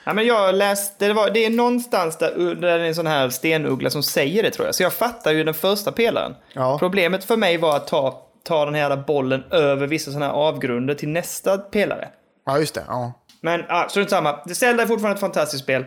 Ja, 0.04 0.12
men 0.12 0.26
jag 0.26 0.54
läste, 0.54 1.06
det, 1.06 1.12
var, 1.12 1.30
det 1.30 1.44
är 1.44 1.50
någonstans 1.50 2.18
där, 2.18 2.54
där 2.54 2.78
det 2.78 2.84
är 2.84 2.88
en 2.88 2.94
sån 2.94 3.06
här 3.06 3.30
stenuggla 3.30 3.90
som 3.90 4.02
säger 4.02 4.42
det 4.42 4.50
tror 4.50 4.66
jag. 4.66 4.74
Så 4.74 4.82
jag 4.82 4.92
fattar 4.92 5.32
ju 5.32 5.44
den 5.44 5.54
första 5.54 5.92
pelaren. 5.92 6.34
Ja. 6.52 6.78
Problemet 6.78 7.24
för 7.24 7.36
mig 7.36 7.56
var 7.58 7.76
att 7.76 7.86
ta, 7.86 8.22
ta 8.44 8.64
den 8.64 8.74
här 8.74 8.96
bollen 8.96 9.44
över 9.50 9.86
vissa 9.86 10.12
såna 10.12 10.26
här 10.26 10.32
avgrunder 10.32 10.94
till 10.94 11.08
nästa 11.08 11.58
pelare. 11.58 12.08
Ja 12.46 12.58
just 12.58 12.74
det. 12.74 12.84
Ja, 12.88 13.12
Men 13.40 13.64
ah, 13.68 13.88
strunt 13.88 14.10
samma. 14.10 14.38
Det 14.46 14.54
Zelda 14.54 14.82
är 14.82 14.86
fortfarande 14.86 15.14
ett 15.14 15.20
fantastiskt 15.20 15.62
spel. 15.62 15.84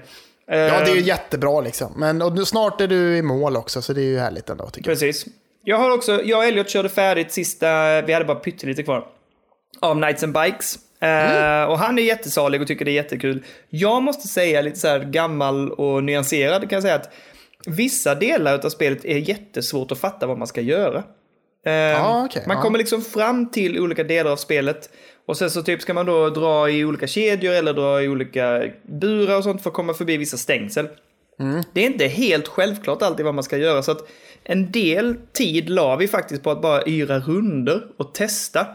Ja 0.58 0.80
det 0.80 0.92
är 0.92 0.96
ju 0.96 1.02
Eh, 1.02 1.08
jättebra 1.08 1.62
liksom. 1.62 1.94
Men 1.96 2.22
och 2.22 2.48
snart 2.48 2.82
är 2.82 2.88
du 2.88 3.18
i 3.18 3.22
mål 3.22 3.58
också 3.58 3.82
så 3.82 3.94
det 3.94 4.02
är 4.02 4.06
ju 4.06 4.20
härligt 4.20 4.50
ändå 4.50 4.70
tycker 4.70 4.90
jag. 4.90 5.00
Precis. 5.00 5.26
Jag 5.64 5.78
har 5.78 5.92
också, 5.92 6.24
jag 6.24 6.38
och 6.38 6.46
Elliot 6.46 6.70
körde 6.70 6.90
färdigt 6.90 7.32
sista, 7.32 8.02
vi 8.02 8.14
hade 8.14 8.26
bara 8.26 8.40
pyttelite 8.40 8.84
kvar. 8.84 9.06
Av 9.80 9.98
Nights 9.98 10.24
and 10.24 10.34
Bikes. 10.34 10.76
Eh, 11.02 11.64
och 11.64 11.80
han 11.80 12.00
är 12.00 12.04
jättesalig 12.04 12.62
och 12.62 12.68
tycker 12.68 12.86
det 12.86 12.92
är 12.92 12.94
jättekul. 12.94 13.44
Jag 13.70 14.04
måste 14.04 14.28
säga 14.28 14.62
lite 14.62 14.80
så 14.80 14.88
här 14.88 15.00
gammal 15.00 15.72
och 15.72 16.04
nyanserad 16.04 16.62
kan 16.62 16.76
jag 16.76 16.84
säga 16.84 16.96
att 16.96 17.10
vissa 17.66 18.16
delar 18.16 18.66
av 18.66 18.70
spelet 18.70 19.06
är 19.06 19.18
jättesvårt 19.18 19.92
att 19.92 20.00
fatta 20.00 20.28
vad 20.28 20.38
man 20.38 20.48
ska 20.48 20.62
göra. 20.62 21.04
Eh, 21.66 21.74
Ja, 21.74 22.26
okej, 22.26 22.44
man 22.48 22.58
ja. 22.58 22.64
kommer 22.64 22.78
liksom 22.78 23.02
fram 23.02 23.52
till 23.52 23.80
olika 23.80 24.04
delar 24.04 24.32
av 24.32 24.36
spelet 24.36 24.90
och 25.30 25.38
sen 25.38 25.52
så 25.52 25.64
typ 25.64 25.82
ska 25.82 25.94
man 25.94 26.06
då 26.06 26.30
dra 26.30 26.70
i 26.70 26.86
olika 26.86 27.08
kedjor 27.08 27.54
eller 27.54 27.74
dra 27.74 28.04
i 28.04 28.08
olika 28.08 28.64
burar 28.84 29.38
och 29.38 29.44
sånt 29.44 29.64
för 29.64 29.70
att 29.70 29.74
komma 29.74 29.94
förbi 29.94 30.18
vissa 30.18 30.38
stängsel. 30.38 30.88
Det 31.74 31.82
är 31.82 31.86
inte 31.86 32.08
helt 32.08 32.48
självklart 32.48 33.02
alltid 33.02 33.26
vad 33.26 33.36
man 33.36 33.44
ska 33.44 33.58
göra 33.58 33.84
så 33.84 33.92
att 33.92 34.10
en 34.44 34.72
del 34.72 35.16
tid 35.34 35.70
la 35.70 35.96
vi 35.96 36.08
faktiskt 36.08 36.44
på 36.44 36.52
att 36.52 36.62
bara 36.62 36.84
yra 36.86 37.20
runder 37.20 37.84
och 37.98 38.14
testa. 38.14 38.68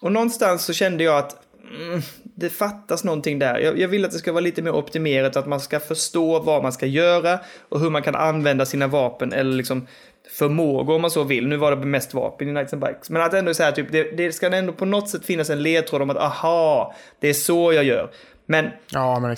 Och 0.00 0.12
någonstans 0.12 0.64
så 0.64 0.72
kände 0.72 1.04
jag 1.04 1.18
att 1.18 1.36
mm, 1.80 2.02
det 2.22 2.50
fattas 2.50 3.04
någonting 3.04 3.38
där. 3.38 3.58
Jag, 3.58 3.78
jag 3.78 3.88
vill 3.88 4.04
att 4.04 4.12
det 4.12 4.18
ska 4.18 4.32
vara 4.32 4.40
lite 4.40 4.62
mer 4.62 4.74
optimerat, 4.74 5.36
att 5.36 5.46
man 5.46 5.60
ska 5.60 5.80
förstå 5.80 6.40
vad 6.40 6.62
man 6.62 6.72
ska 6.72 6.86
göra 6.86 7.40
och 7.68 7.80
hur 7.80 7.90
man 7.90 8.02
kan 8.02 8.14
använda 8.14 8.66
sina 8.66 8.86
vapen 8.86 9.32
eller 9.32 9.52
liksom 9.56 9.86
förmågor 10.30 10.94
om 10.94 11.02
man 11.02 11.10
så 11.10 11.24
vill. 11.24 11.46
Nu 11.46 11.56
var 11.56 11.76
det 11.76 11.86
mest 11.86 12.14
vapen 12.14 12.48
i 12.48 12.50
Knights 12.50 12.72
and 12.72 12.82
Bikes. 12.82 13.10
Men 13.10 13.22
att 13.22 13.34
ändå 13.34 13.54
säga 13.54 13.72
typ, 13.72 13.92
det, 13.92 14.16
det 14.16 14.32
ska 14.32 14.56
ändå 14.56 14.72
på 14.72 14.84
något 14.84 15.08
sätt 15.08 15.24
finnas 15.24 15.50
en 15.50 15.62
ledtråd 15.62 16.02
om 16.02 16.10
att 16.10 16.16
aha, 16.16 16.94
det 17.20 17.28
är 17.28 17.34
så 17.34 17.72
jag 17.72 17.84
gör. 17.84 18.10
Men 18.46 18.70
Ja 18.90 19.20
men 19.20 19.36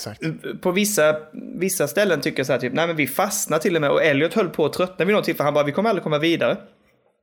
på 0.61 0.71
vissa, 0.71 1.17
vissa 1.59 1.89
ställen 1.89 2.21
tycker 2.21 2.39
jag 2.39 2.47
så 2.47 2.53
här 2.53 2.61
typ, 2.61 2.73
nej 2.73 2.87
men 2.87 2.97
vi 2.97 3.07
fastnar 3.07 3.59
till 3.59 3.75
och 3.75 3.81
med 3.81 3.91
och 3.91 4.05
Elliot 4.05 4.35
höll 4.35 4.49
på 4.49 4.65
att 4.65 4.73
tröttna 4.73 5.05
vid 5.05 5.15
något 5.15 5.25
tillfälle. 5.25 5.45
Han 5.45 5.55
bara, 5.55 5.65
vi 5.65 5.73
kommer 5.73 5.89
aldrig 5.89 6.03
komma 6.03 6.19
vidare. 6.19 6.57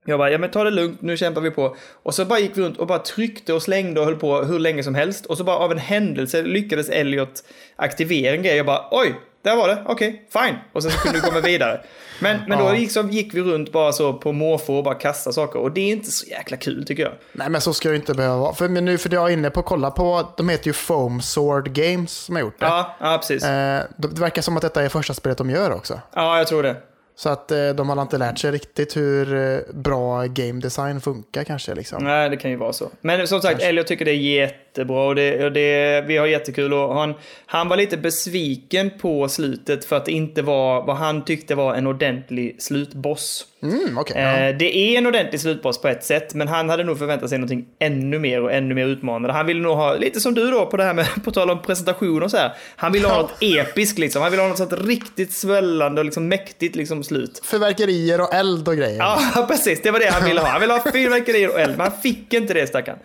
Jag 0.07 0.19
bara, 0.19 0.31
ja 0.31 0.37
men 0.37 0.51
ta 0.51 0.63
det 0.63 0.71
lugnt, 0.71 1.01
nu 1.01 1.17
kämpar 1.17 1.41
vi 1.41 1.51
på. 1.51 1.75
Och 2.03 2.13
så 2.15 2.25
bara 2.25 2.39
gick 2.39 2.57
vi 2.57 2.61
runt 2.61 2.77
och 2.77 2.87
bara 2.87 2.99
tryckte 2.99 3.53
och 3.53 3.61
slängde 3.61 3.99
och 3.99 4.05
höll 4.05 4.15
på 4.15 4.37
hur 4.41 4.59
länge 4.59 4.83
som 4.83 4.95
helst. 4.95 5.25
Och 5.25 5.37
så 5.37 5.43
bara 5.43 5.57
av 5.57 5.71
en 5.71 5.77
händelse 5.77 6.41
lyckades 6.41 6.89
Elliot 6.89 7.43
aktivera 7.75 8.35
en 8.35 8.43
grej. 8.43 8.55
Jag 8.57 8.65
bara, 8.65 8.87
oj, 8.91 9.15
där 9.41 9.55
var 9.55 9.67
det, 9.67 9.83
okej, 9.87 10.27
fine. 10.33 10.55
Och 10.73 10.83
sen 10.83 10.91
så 10.91 10.97
kunde 10.99 11.19
vi 11.19 11.27
komma 11.27 11.39
vidare. 11.39 11.81
Men, 12.21 12.39
men 12.47 12.59
då 12.59 12.65
Ja. 12.65 13.03
gick, 13.09 13.33
vi 13.33 13.41
runt 13.41 13.71
bara 13.71 13.91
så 13.91 14.13
på 14.13 14.31
måfå 14.31 14.77
och 14.77 14.83
bara 14.83 14.95
kasta 14.95 15.31
saker. 15.31 15.59
Och 15.59 15.71
det 15.71 15.81
är 15.81 15.91
inte 15.91 16.11
så 16.11 16.27
jäkla 16.27 16.57
kul 16.57 16.85
tycker 16.85 17.03
jag. 17.03 17.11
Nej 17.33 17.49
men 17.49 17.61
så 17.61 17.73
ska 17.73 17.89
det 17.89 17.95
inte 17.95 18.13
behöva 18.13 18.37
vara. 18.37 18.53
För 18.53 18.67
nu 18.67 18.97
för 18.97 19.13
jag 19.13 19.29
är 19.29 19.33
inne 19.33 19.49
på 19.49 19.59
att 19.59 19.65
kolla 19.65 19.91
på, 19.91 20.33
de 20.37 20.49
heter 20.49 20.67
ju 20.67 20.73
Foam 20.73 21.21
Sword 21.21 21.73
Games 21.73 22.11
som 22.11 22.35
har 22.35 22.41
gjort 22.41 22.59
det. 22.59 22.65
Ja, 22.65 22.95
ja 22.99 23.17
precis. 23.17 23.43
Eh, 23.43 23.83
det 23.97 24.19
verkar 24.19 24.41
som 24.41 24.55
att 24.57 24.61
detta 24.61 24.83
är 24.83 24.89
första 24.89 25.13
spelet 25.13 25.37
de 25.37 25.49
gör 25.49 25.71
också. 25.71 25.99
Ja, 26.15 26.37
jag 26.37 26.47
tror 26.47 26.63
det. 26.63 26.75
Så 27.15 27.29
att 27.29 27.51
eh, 27.51 27.69
de 27.69 27.89
har 27.89 28.01
inte 28.01 28.17
lärt 28.17 28.39
sig 28.39 28.51
riktigt 28.51 28.97
hur 28.97 29.35
eh, 29.35 29.59
bra 29.73 30.25
game 30.25 30.61
design 30.61 31.01
funkar 31.01 31.43
kanske. 31.43 31.75
Liksom. 31.75 32.03
Nej, 32.03 32.29
det 32.29 32.37
kan 32.37 32.51
ju 32.51 32.57
vara 32.57 32.73
så. 32.73 32.89
Men 33.01 33.27
som 33.27 33.41
sagt, 33.41 33.61
Elliot 33.61 33.87
tycker 33.87 34.05
det 34.05 34.11
är 34.11 34.15
jättebra 34.15 35.07
och, 35.07 35.15
det, 35.15 35.45
och 35.45 35.51
det, 35.51 36.01
vi 36.07 36.17
har 36.17 36.27
jättekul. 36.27 36.73
Och 36.73 36.95
han, 36.95 37.13
han 37.45 37.69
var 37.69 37.77
lite 37.77 37.97
besviken 37.97 38.91
på 38.99 39.29
slutet 39.29 39.85
för 39.85 39.95
att 39.95 40.05
det 40.05 40.11
inte 40.11 40.41
var 40.41 40.85
vad 40.85 40.95
han 40.95 41.25
tyckte 41.25 41.55
var 41.55 41.75
en 41.75 41.87
ordentlig 41.87 42.61
slutboss. 42.61 43.45
Mm, 43.71 43.97
okej, 43.97 44.21
ja. 44.21 44.37
Eh, 44.37 44.57
det 44.57 44.77
är 44.77 44.97
en 44.97 45.07
ordentlig 45.07 45.41
slutboss 45.41 45.81
på 45.81 45.87
ett 45.87 46.03
sätt, 46.03 46.33
men 46.33 46.47
han 46.47 46.69
hade 46.69 46.83
nog 46.83 46.99
förväntat 46.99 47.29
sig 47.29 47.37
någonting 47.37 47.65
ännu 47.79 48.19
mer 48.19 48.41
och 48.41 48.51
ännu 48.53 48.75
mer 48.75 48.85
utmanande. 48.85 49.33
Han 49.33 49.45
ville 49.45 49.59
nog 49.59 49.75
ha, 49.75 49.95
lite 49.95 50.19
som 50.19 50.33
du 50.33 50.51
då 50.51 50.65
på 50.65 50.77
det 50.77 50.83
här 50.83 50.93
med, 50.93 51.07
på 51.23 51.31
tal 51.31 51.49
om 51.49 51.61
presentation 51.61 52.23
och 52.23 52.31
så 52.31 52.37
här. 52.37 52.53
Han 52.75 52.91
ville 52.91 53.07
ha 53.07 53.21
något 53.21 53.33
episkt 53.39 53.99
liksom. 53.99 54.21
Han 54.21 54.31
ville 54.31 54.43
ha 54.43 54.49
något 54.49 54.57
sånt 54.57 54.73
riktigt 54.73 55.33
svällande 55.33 56.01
och 56.01 56.05
liksom 56.05 56.27
mäktigt 56.27 56.75
liksom 56.75 57.03
slut. 57.03 57.41
Fyrverkerier 57.45 58.21
och 58.21 58.33
eld 58.33 58.67
och 58.67 58.77
grejer. 58.77 58.97
Ja, 58.97 59.45
precis. 59.49 59.81
Det 59.81 59.91
var 59.91 59.99
det 59.99 60.09
han 60.11 60.25
ville 60.25 60.41
ha. 60.41 60.47
Han 60.47 60.61
ville 60.61 60.73
ha 60.73 60.91
fyrverkerier 60.91 61.49
och 61.49 61.59
eld, 61.59 61.77
men 61.77 61.87
han 61.91 62.01
fick 62.01 62.33
inte 62.33 62.53
det 62.53 62.67
stackarn. 62.67 62.97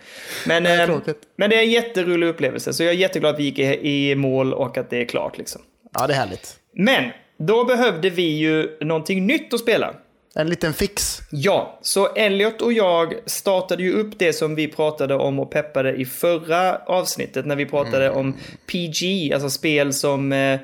Men, 0.45 0.63
Nej, 0.63 0.79
eh, 0.79 0.85
tråkigt. 0.85 1.17
men 1.37 1.49
det 1.49 1.55
är 1.55 1.61
en 1.61 1.71
jätterolig 1.71 2.27
upplevelse, 2.27 2.73
så 2.73 2.83
jag 2.83 2.93
är 2.93 2.97
jätteglad 2.97 3.33
att 3.33 3.39
vi 3.39 3.43
gick 3.43 3.59
i, 3.59 4.09
i 4.09 4.15
mål 4.15 4.53
och 4.53 4.77
att 4.77 4.89
det 4.89 5.01
är 5.01 5.05
klart. 5.05 5.37
Liksom. 5.37 5.61
ja, 5.93 6.07
det 6.07 6.13
är 6.13 6.17
härligt. 6.17 6.55
Men, 6.75 7.03
då 7.39 7.63
behövde 7.63 8.09
vi 8.09 8.37
ju 8.37 8.77
någonting 8.81 9.27
nytt 9.27 9.53
att 9.53 9.59
spela. 9.59 9.93
En 10.35 10.49
liten 10.49 10.73
fix. 10.73 11.19
Ja, 11.31 11.79
så 11.81 12.07
Elliot 12.07 12.61
och 12.61 12.73
jag 12.73 13.13
startade 13.25 13.83
ju 13.83 13.93
upp 13.93 14.19
det 14.19 14.33
som 14.33 14.55
vi 14.55 14.67
pratade 14.67 15.15
om 15.15 15.39
och 15.39 15.51
peppade 15.51 15.93
i 15.93 16.05
förra 16.05 16.77
avsnittet 16.77 17.45
när 17.45 17.55
vi 17.55 17.65
pratade 17.65 18.09
om 18.09 18.37
PG, 18.67 19.33
alltså 19.33 19.49
spel 19.49 19.93
som 19.93 20.31
eh, 20.31 20.59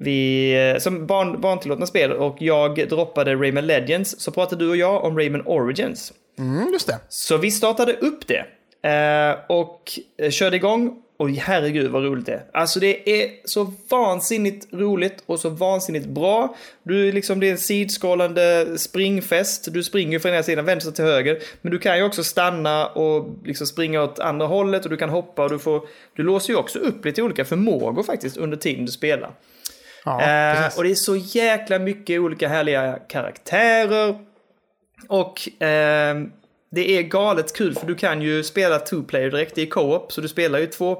vi, 0.00 0.52
eh, 0.74 0.78
som 0.78 1.06
barn, 1.06 1.40
barntillåtna 1.40 1.86
spel 1.86 2.12
och 2.12 2.36
jag 2.40 2.88
droppade 2.88 3.34
Rayman 3.34 3.66
Legends 3.66 4.20
så 4.20 4.30
pratade 4.30 4.64
du 4.64 4.70
och 4.70 4.76
jag 4.76 5.04
om 5.04 5.18
Rayman 5.18 5.46
Origins. 5.46 6.12
Mm, 6.38 6.72
just 6.72 6.86
det. 6.86 6.98
Så 7.08 7.36
vi 7.36 7.50
startade 7.50 7.92
upp 7.92 8.26
det 8.26 8.44
eh, 8.88 9.36
och 9.48 9.92
eh, 10.18 10.30
körde 10.30 10.56
igång. 10.56 11.02
Och 11.18 11.30
herregud 11.30 11.90
vad 11.90 12.04
roligt 12.04 12.26
det 12.26 12.32
är. 12.32 12.44
Alltså 12.52 12.80
det 12.80 13.22
är 13.22 13.30
så 13.44 13.72
vansinnigt 13.88 14.72
roligt 14.72 15.22
och 15.26 15.40
så 15.40 15.48
vansinnigt 15.48 16.06
bra. 16.06 16.56
Du 16.82 17.08
är 17.08 17.12
liksom, 17.12 17.40
det 17.40 17.46
är 17.46 17.50
en 17.50 17.58
sidskrollande 17.58 18.78
springfest. 18.78 19.68
Du 19.72 19.82
springer 19.82 20.18
från 20.18 20.32
ena 20.32 20.42
sidan 20.42 20.64
vänster 20.64 20.90
till 20.90 21.04
höger. 21.04 21.38
Men 21.62 21.72
du 21.72 21.78
kan 21.78 21.98
ju 21.98 22.04
också 22.04 22.24
stanna 22.24 22.86
och 22.86 23.28
liksom 23.44 23.66
springa 23.66 24.02
åt 24.02 24.18
andra 24.18 24.46
hållet 24.46 24.84
och 24.84 24.90
du 24.90 24.96
kan 24.96 25.08
hoppa 25.08 25.44
och 25.44 25.50
du 25.50 25.58
får... 25.58 25.82
Du 26.16 26.22
låser 26.22 26.52
ju 26.52 26.58
också 26.58 26.78
upp 26.78 27.04
lite 27.04 27.22
olika 27.22 27.44
förmågor 27.44 28.02
faktiskt 28.02 28.36
under 28.36 28.56
tiden 28.56 28.86
du 28.86 28.92
spelar. 28.92 29.30
Ja, 30.04 30.22
Eh, 30.22 30.76
och 30.76 30.84
det 30.84 30.90
är 30.90 30.94
så 30.94 31.16
jäkla 31.16 31.78
mycket 31.78 32.20
olika 32.20 32.48
härliga 32.48 32.98
karaktärer. 33.08 34.18
Och 35.08 35.48
ehm, 35.58 36.32
det 36.70 36.98
är 36.98 37.02
galet 37.02 37.56
kul 37.56 37.74
för 37.74 37.86
du 37.86 37.94
kan 37.94 38.22
ju 38.22 38.44
spela 38.44 38.78
two 38.78 39.02
player 39.02 39.30
direkt, 39.30 39.58
är 39.58 39.66
co-op. 39.66 40.12
Så 40.12 40.20
du 40.20 40.28
spelar 40.28 40.58
ju 40.58 40.66
två, 40.66 40.98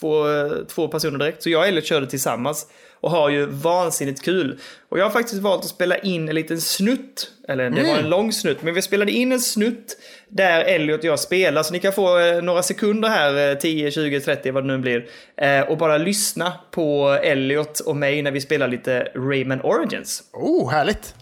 två, 0.00 0.24
två 0.68 0.88
personer 0.88 1.18
direkt. 1.18 1.42
Så 1.42 1.50
jag 1.50 1.60
och 1.60 1.66
Elliot 1.66 1.84
körde 1.84 2.06
tillsammans 2.06 2.66
och 3.00 3.10
har 3.10 3.30
ju 3.30 3.46
vansinnigt 3.46 4.22
kul. 4.22 4.58
Och 4.88 4.98
jag 4.98 5.04
har 5.04 5.10
faktiskt 5.10 5.42
valt 5.42 5.64
att 5.64 5.70
spela 5.70 5.98
in 5.98 6.28
en 6.28 6.34
liten 6.34 6.60
snutt. 6.60 7.30
Eller 7.48 7.70
det 7.70 7.82
var 7.82 7.96
en 7.96 8.08
lång 8.08 8.32
snutt, 8.32 8.62
men 8.62 8.74
vi 8.74 8.82
spelade 8.82 9.12
in 9.12 9.32
en 9.32 9.40
snutt 9.40 9.96
där 10.28 10.64
Elliot 10.64 10.98
och 10.98 11.04
jag 11.04 11.20
spelar. 11.20 11.62
Så 11.62 11.72
ni 11.72 11.78
kan 11.78 11.92
få 11.92 12.18
eh, 12.18 12.42
några 12.42 12.62
sekunder 12.62 13.08
här, 13.08 13.50
eh, 13.50 13.58
10, 13.58 13.90
20, 13.90 14.20
30 14.20 14.50
vad 14.50 14.64
det 14.64 14.66
nu 14.66 14.78
blir. 14.78 15.06
Eh, 15.36 15.60
och 15.60 15.78
bara 15.78 15.98
lyssna 15.98 16.52
på 16.70 17.08
Elliot 17.22 17.80
och 17.80 17.96
mig 17.96 18.22
när 18.22 18.30
vi 18.30 18.40
spelar 18.40 18.68
lite 18.68 19.12
Rayman 19.14 19.60
Origins. 19.60 20.22
Oh, 20.32 20.70
härligt. 20.70 21.14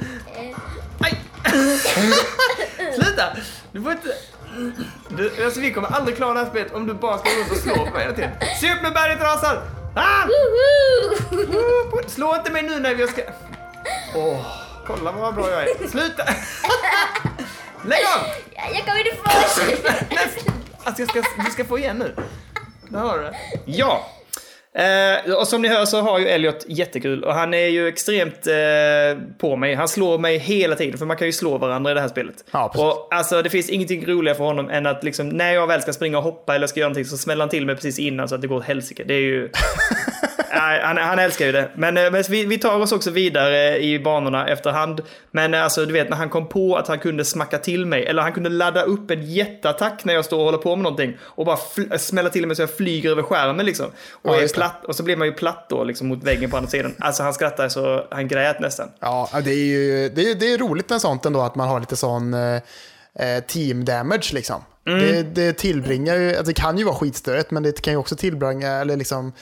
Sluta! 2.94 3.36
Du 3.72 3.82
får 3.82 3.92
inte... 3.92 4.14
Du, 5.08 5.44
alltså 5.44 5.60
vi 5.60 5.72
kommer 5.72 5.88
aldrig 5.88 6.16
klara 6.16 6.34
det 6.34 6.40
här 6.40 6.50
spelet 6.50 6.74
om 6.74 6.86
du 6.86 6.94
bara 6.94 7.18
ska 7.18 7.28
gå 7.30 7.36
runt 7.40 7.50
och 7.52 7.56
slå 7.56 7.74
på 7.74 7.84
mig 7.90 8.02
hela 8.02 8.14
tiden. 8.14 8.30
Se 8.60 8.72
upp 8.74 8.82
när 8.82 8.90
berget 8.90 9.20
rasar! 9.20 9.62
Ah! 9.94 10.26
Slå 12.08 12.36
inte 12.36 12.50
mig 12.52 12.62
nu 12.62 12.78
när 12.80 12.94
vi 12.94 13.06
ska... 13.06 13.22
Åh, 14.14 14.46
kolla 14.86 15.12
vad 15.12 15.34
bra 15.34 15.50
jag 15.50 15.62
är. 15.62 15.88
Sluta! 15.88 16.24
Lägg 17.84 18.00
av! 18.16 18.26
Ja, 18.54 18.62
Jag 18.74 18.84
kommer 18.84 19.06
inte 19.06 19.16
först! 19.24 20.46
Alltså 20.84 21.02
jag 21.02 21.08
ska, 21.10 21.22
du 21.44 21.50
ska 21.50 21.64
få 21.64 21.78
igen 21.78 21.96
nu. 21.98 22.16
Där 22.88 22.98
har 23.00 23.18
du 23.18 23.24
det. 23.24 23.36
Ja. 23.64 24.06
Eh, 24.74 25.32
och 25.34 25.48
som 25.48 25.62
ni 25.62 25.68
hör 25.68 25.84
så 25.84 26.00
har 26.00 26.18
ju 26.18 26.28
Elliot 26.28 26.64
jättekul 26.68 27.24
och 27.24 27.34
han 27.34 27.54
är 27.54 27.66
ju 27.66 27.88
extremt 27.88 28.46
eh, 28.46 29.22
på 29.38 29.56
mig. 29.56 29.74
Han 29.74 29.88
slår 29.88 30.18
mig 30.18 30.38
hela 30.38 30.76
tiden 30.76 30.98
för 30.98 31.06
man 31.06 31.16
kan 31.16 31.26
ju 31.26 31.32
slå 31.32 31.58
varandra 31.58 31.90
i 31.90 31.94
det 31.94 32.00
här 32.00 32.08
spelet. 32.08 32.44
Ja, 32.50 32.68
precis. 32.68 32.84
och 32.84 33.08
alltså 33.14 33.42
det 33.42 33.50
finns 33.50 33.70
ingenting 33.70 34.06
roligare 34.06 34.36
för 34.36 34.44
honom 34.44 34.70
än 34.70 34.86
att 34.86 35.04
liksom 35.04 35.28
när 35.28 35.52
jag 35.52 35.66
väl 35.66 35.82
ska 35.82 35.92
springa 35.92 36.18
och 36.18 36.24
hoppa 36.24 36.54
eller 36.54 36.66
ska 36.66 36.80
göra 36.80 36.88
någonting 36.88 37.10
så 37.10 37.18
smäller 37.18 37.42
han 37.42 37.48
till 37.48 37.66
mig 37.66 37.74
precis 37.74 37.98
innan 37.98 38.28
så 38.28 38.34
att 38.34 38.40
det 38.40 38.46
går 38.46 38.56
åt 38.56 38.64
helsike. 38.64 39.04
Det 39.04 39.14
är 39.14 39.20
ju... 39.20 39.50
Han, 40.52 40.96
han 40.96 41.18
älskar 41.18 41.46
ju 41.46 41.52
det. 41.52 41.70
Men, 41.74 41.96
eh, 41.96 42.10
men 42.10 42.24
vi, 42.28 42.44
vi 42.44 42.58
tar 42.58 42.80
oss 42.80 42.92
också 42.92 43.10
vidare 43.10 43.78
i 43.78 43.98
banorna 43.98 44.48
efterhand. 44.48 45.00
Men 45.30 45.54
eh, 45.54 45.64
alltså, 45.64 45.86
du 45.86 45.92
vet 45.92 46.08
när 46.10 46.16
han 46.16 46.28
kom 46.28 46.48
på 46.48 46.76
att 46.76 46.88
han 46.88 46.98
kunde 46.98 47.24
smacka 47.24 47.58
till 47.58 47.86
mig, 47.86 48.06
eller 48.06 48.22
han 48.22 48.32
kunde 48.32 48.50
ladda 48.50 48.82
upp 48.82 49.10
en 49.10 49.32
jätteattack 49.32 50.04
när 50.04 50.14
jag 50.14 50.24
står 50.24 50.38
och 50.38 50.44
håller 50.44 50.58
på 50.58 50.76
med 50.76 50.82
någonting 50.82 51.16
och 51.20 51.46
bara 51.46 51.56
smälla 51.98 52.30
till 52.30 52.46
mig 52.46 52.56
så 52.56 52.62
jag 52.62 52.76
flyger 52.76 53.10
över 53.10 53.22
skärmen 53.22 53.66
liksom. 53.66 53.86
Och, 54.12 54.36
Ja. 54.36 54.40
Platt, 54.60 54.84
och 54.84 54.96
så 54.96 55.02
blir 55.02 55.16
man 55.16 55.26
ju 55.26 55.32
platt 55.32 55.66
då 55.68 55.84
liksom 55.84 56.08
mot 56.08 56.24
väggen 56.24 56.50
på 56.50 56.56
andra 56.56 56.70
sidan. 56.70 56.94
Alltså 56.98 57.22
han 57.22 57.34
skrattar 57.34 57.68
så 57.68 58.06
han 58.10 58.28
grät 58.28 58.60
nästan. 58.60 58.88
Ja, 59.00 59.28
det 59.44 59.50
är 59.50 59.64
ju 59.64 60.08
det 60.08 60.30
är, 60.30 60.34
det 60.34 60.52
är 60.52 60.58
roligt 60.58 60.90
med 60.90 61.00
sånt 61.00 61.26
ändå, 61.26 61.40
att 61.40 61.54
man 61.54 61.68
har 61.68 61.80
lite 61.80 61.96
sån 61.96 62.34
eh, 62.34 62.54
eh, 63.14 63.44
team 63.46 63.84
damage 63.84 64.30
liksom. 64.34 64.64
Mm. 64.86 65.00
Det, 65.00 65.22
det 65.22 65.52
tillbringar 65.52 66.16
ju, 66.16 66.28
alltså, 66.28 66.44
det 66.44 66.52
kan 66.60 66.78
ju 66.78 66.84
vara 66.84 66.94
skitstörigt, 66.94 67.50
men 67.50 67.62
det 67.62 67.80
kan 67.82 67.92
ju 67.92 67.96
också 67.98 68.16
tillbringa, 68.16 68.68
eller 68.70 68.96
liksom 68.96 69.32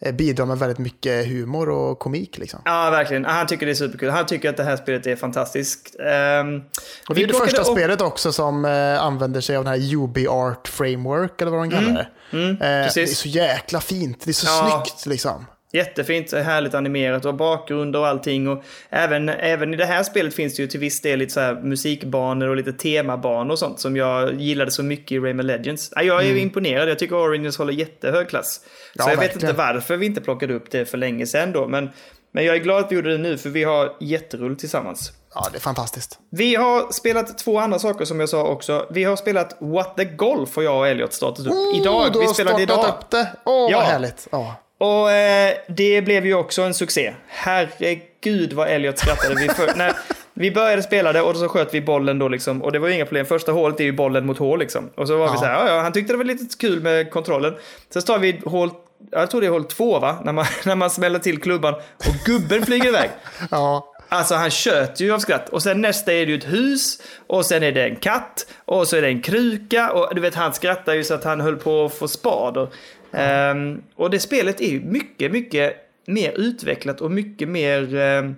eh, 0.00 0.14
bidra 0.14 0.44
med 0.46 0.58
väldigt 0.58 0.78
mycket 0.78 1.26
humor 1.26 1.68
och 1.68 1.98
komik 1.98 2.38
liksom. 2.38 2.60
Ja, 2.64 2.90
verkligen. 2.90 3.24
Han 3.24 3.46
tycker 3.46 3.66
det 3.66 3.72
är 3.72 3.74
superkul. 3.74 4.10
Han 4.10 4.26
tycker 4.26 4.50
att 4.50 4.56
det 4.56 4.64
här 4.64 4.76
spelet 4.76 5.06
är 5.06 5.16
fantastiskt. 5.16 5.96
Ehm, 6.00 6.62
Och 7.08 7.14
det 7.14 7.22
är 7.22 7.26
det 7.26 7.34
första 7.34 7.60
upp- 7.60 7.66
spelet 7.66 8.00
också 8.00 8.32
som 8.32 8.64
eh, 8.64 9.02
använder 9.02 9.40
sig 9.40 9.56
av 9.56 9.64
den 9.64 9.72
här 9.72 9.94
UbiArt 9.96 10.68
Framework, 10.68 11.40
eller 11.42 11.50
vad 11.52 11.60
de 11.60 11.70
kallar 11.70 11.92
det. 11.92 12.08
Eh, 12.32 12.38
det 12.58 12.64
är 12.66 12.98
Mm. 12.98 13.06
så 13.08 13.28
jäkla 13.28 13.80
fint, 13.80 14.22
det 14.24 14.30
är 14.30 14.32
så 14.32 14.46
Ja. 14.46 14.82
snyggt 14.84 15.06
liksom. 15.06 15.46
Jättefint, 15.72 16.32
härligt 16.32 16.74
animerat 16.74 17.24
och 17.24 17.34
bakgrunder 17.34 17.98
och 18.00 18.06
allting. 18.06 18.48
Och 18.48 18.62
även, 18.90 19.28
även 19.28 19.74
i 19.74 19.76
det 19.76 19.84
här 19.86 20.02
spelet 20.02 20.34
finns 20.34 20.56
det 20.56 20.62
ju 20.62 20.68
till 20.68 20.80
viss 20.80 21.00
del 21.00 21.18
lite 21.18 21.32
så 21.32 21.40
här 21.40 21.54
musikbanor 21.54 22.48
och 22.48 22.56
lite 22.56 22.72
temabanor 22.72 23.50
och 23.52 23.58
sånt 23.58 23.80
som 23.80 23.96
jag 23.96 24.40
gillade 24.40 24.70
så 24.70 24.82
mycket 24.82 25.12
i 25.12 25.18
Rayman 25.18 25.46
Legends. 25.46 25.92
Ja, 25.96 26.02
Jag 26.02 26.20
är 26.24 26.26
ju 26.28 26.40
imponerad, 26.40 26.88
jag 26.88 26.98
tycker 26.98 27.16
Origins 27.16 27.58
håller 27.58 27.72
jättehög 27.72 28.28
klass. 28.28 28.54
Så 28.54 28.60
Ja, 28.94 29.04
jag 29.10 29.16
vet 29.16 29.18
verkligen. 29.28 29.48
inte 29.50 29.58
varför 29.58 29.96
vi 29.96 30.06
inte 30.06 30.20
plockade 30.20 30.54
upp 30.54 30.70
det 30.70 30.84
för 30.84 30.98
länge 30.98 31.26
sedan 31.26 31.52
då. 31.52 31.68
Men, 31.68 31.90
men 32.32 32.44
jag 32.44 32.54
är 32.56 32.60
glad 32.60 32.84
att 32.84 32.92
vi 32.92 32.96
gjorde 32.96 33.12
det 33.12 33.18
nu 33.18 33.38
för 33.38 33.48
vi 33.50 33.64
har 33.64 33.96
jätteroligt 34.00 34.60
tillsammans. 34.60 35.12
Ja, 35.34 35.46
det 35.52 35.58
är 35.58 35.60
fantastiskt. 35.60 36.18
Vi 36.30 36.54
har 36.54 36.92
spelat 36.92 37.38
två 37.38 37.58
andra 37.58 37.78
saker 37.78 38.04
som 38.04 38.20
jag 38.20 38.28
sa 38.28 38.42
också. 38.42 38.86
Vi 38.90 39.04
har 39.04 39.16
spelat 39.16 39.56
What 39.60 39.96
the 39.96 40.04
Golf 40.04 40.56
har 40.56 40.62
jag 40.62 40.76
och 40.78 40.88
Elliot 40.88 41.12
startat 41.12 41.46
upp. 41.46 41.52
Oh, 41.52 41.80
idag, 41.80 42.12
du 42.12 42.18
vi 42.18 42.26
har 42.26 42.34
spelade 42.34 42.62
startat 42.64 42.84
idag. 42.86 42.94
upp 43.04 43.10
det. 43.10 43.32
Åh, 43.44 43.70
Ja. 43.70 43.78
vad 43.78 43.86
härligt. 43.86 44.28
Ja. 44.32 44.54
Och 44.78 45.10
eh, 45.12 45.54
det 45.68 46.02
blev 46.02 46.26
ju 46.26 46.34
också 46.34 46.62
en 46.62 46.74
succé. 46.74 47.14
Herregud 47.28 48.52
vad 48.52 48.68
Elliot 48.68 48.98
skrattade. 48.98 49.34
Vi, 49.34 49.48
för, 49.48 49.74
när 49.76 49.92
vi 50.34 50.50
började 50.50 50.82
spela 50.82 51.12
det 51.12 51.22
och 51.22 51.36
så 51.36 51.48
sköt 51.48 51.74
vi 51.74 51.80
bollen 51.80 52.18
då 52.18 52.28
liksom. 52.28 52.62
Och 52.62 52.72
det 52.72 52.78
var 52.78 52.88
ju 52.88 52.94
inga 52.94 53.04
problem. 53.04 53.26
Första 53.26 53.52
hålet 53.52 53.80
är 53.80 53.84
ju 53.84 53.92
bollen 53.92 54.26
mot 54.26 54.38
hål 54.38 54.58
liksom. 54.58 54.90
Och 54.96 55.06
så 55.08 55.16
var 55.16 55.26
vi 55.26 55.32
Ja. 55.32 55.38
så 55.38 55.44
här, 55.44 55.52
ja, 55.66 55.74
ja, 55.74 55.80
han 55.80 55.92
tyckte 55.92 56.12
det 56.12 56.16
var 56.16 56.24
lite 56.24 56.56
kul 56.58 56.80
med 56.82 57.10
kontrollen. 57.10 57.54
Sen 57.92 58.02
tar 58.02 58.18
vi 58.18 58.40
hål, 58.44 58.70
jag 59.10 59.30
tror 59.30 59.40
det 59.40 59.46
är 59.46 59.50
hål 59.50 59.64
två 59.64 59.98
va? 59.98 60.22
När 60.24 60.32
man, 60.32 60.46
när 60.64 60.76
man 60.76 60.90
smäller 60.90 61.18
till 61.18 61.40
klubban 61.40 61.74
och 61.74 62.14
gubben 62.24 62.66
flyger 62.66 62.88
iväg. 62.88 63.10
Ja. 63.50 63.94
Alltså 64.10 64.34
han 64.34 64.50
tjöt 64.50 65.00
ju 65.00 65.12
av 65.12 65.18
skratt. 65.18 65.48
Och 65.48 65.62
sen 65.62 65.80
nästa 65.80 66.12
är 66.12 66.26
det 66.26 66.32
ju 66.32 66.38
ett 66.38 66.52
hus. 66.52 67.02
Och 67.26 67.46
sen 67.46 67.62
är 67.62 67.72
det 67.72 67.84
en 67.84 67.96
katt. 67.96 68.46
Och 68.64 68.88
så 68.88 68.96
är 68.96 69.02
det 69.02 69.08
en 69.08 69.22
kruka. 69.22 69.90
Och 69.92 70.14
du 70.14 70.20
vet 70.20 70.34
han 70.34 70.54
skrattar 70.54 70.94
ju 70.94 71.04
så 71.04 71.14
att 71.14 71.24
han 71.24 71.40
höll 71.40 71.56
på 71.56 71.84
att 71.84 71.94
få 71.94 72.08
spader. 72.08 72.68
Ehm, 73.12 73.82
och 73.94 74.10
det 74.10 74.20
spelet 74.20 74.60
är 74.60 74.70
ju 74.70 74.80
mycket, 74.80 75.32
mycket 75.32 75.76
mer 76.06 76.32
utvecklat 76.32 77.00
och 77.00 77.10
mycket 77.10 77.48
mer... 77.48 77.96
ehm, 77.96 78.36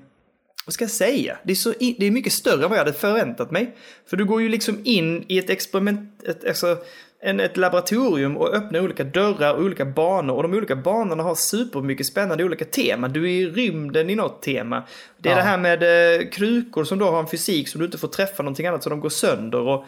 vad 0.66 0.74
ska 0.74 0.84
jag 0.84 0.90
säga? 0.90 1.38
Det 1.42 1.52
är, 1.52 1.56
så 1.56 1.72
det 1.78 2.06
är 2.06 2.10
mycket 2.10 2.32
större 2.32 2.64
än 2.64 2.70
vad 2.70 2.78
jag 2.78 2.84
hade 2.84 2.92
förväntat 2.92 3.50
mig. 3.50 3.76
För 4.06 4.16
du 4.16 4.24
går 4.24 4.42
ju 4.42 4.48
liksom 4.48 4.80
in 4.84 5.24
i 5.28 5.38
ett 5.38 5.50
experiment, 5.50 6.22
ett, 6.28 6.44
alltså, 6.44 6.78
en, 7.22 7.40
ett 7.40 7.56
laboratorium 7.56 8.36
och 8.36 8.54
öppnar 8.54 8.80
olika 8.80 9.04
dörrar 9.04 9.54
och 9.54 9.62
olika 9.62 9.84
banor. 9.84 10.34
Och 10.36 10.42
de 10.42 10.54
olika 10.54 10.76
banorna 10.76 11.22
har 11.22 11.34
supermycket 11.34 12.06
spännande 12.06 12.44
olika 12.44 12.64
teman. 12.64 13.12
Du 13.12 13.24
är 13.24 13.28
i 13.28 13.46
rymden 13.46 14.10
i 14.10 14.14
något 14.16 14.42
tema. 14.42 14.82
Det 15.16 15.28
är 15.28 15.32
Ja. 15.32 15.36
det 15.36 15.42
här 15.42 15.58
med 15.58 15.82
eh, 16.20 16.28
krukor 16.28 16.84
som 16.84 16.98
då 16.98 17.10
har 17.10 17.20
en 17.20 17.26
fysik 17.26 17.68
som 17.68 17.78
du 17.78 17.84
inte 17.84 17.98
får 17.98 18.08
träffa 18.08 18.42
någonting 18.42 18.66
annat 18.66 18.82
så 18.82 18.90
de 18.90 19.00
går 19.00 19.08
sönder. 19.08 19.60
Och, 19.60 19.84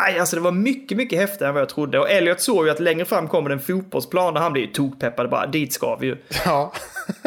Aj, 0.00 0.18
alltså 0.18 0.36
det 0.36 0.42
var 0.42 0.52
mycket, 0.52 0.96
mycket 0.96 1.18
häftigare 1.18 1.48
än 1.48 1.54
vad 1.54 1.60
jag 1.60 1.68
trodde. 1.68 1.98
Och 1.98 2.10
Elliot 2.10 2.40
såg 2.40 2.64
ju 2.64 2.70
att 2.70 2.80
längre 2.80 3.04
fram 3.04 3.28
kommer 3.28 3.50
en 3.50 3.60
fotbollsplan 3.60 4.36
och 4.36 4.42
han 4.42 4.52
blev 4.52 4.64
ju 4.64 4.72
tokpeppad 4.72 5.30
bara, 5.30 5.46
dit 5.46 5.72
ska 5.72 5.96
vi 5.96 6.06
ju. 6.06 6.16
Ja. 6.44 6.72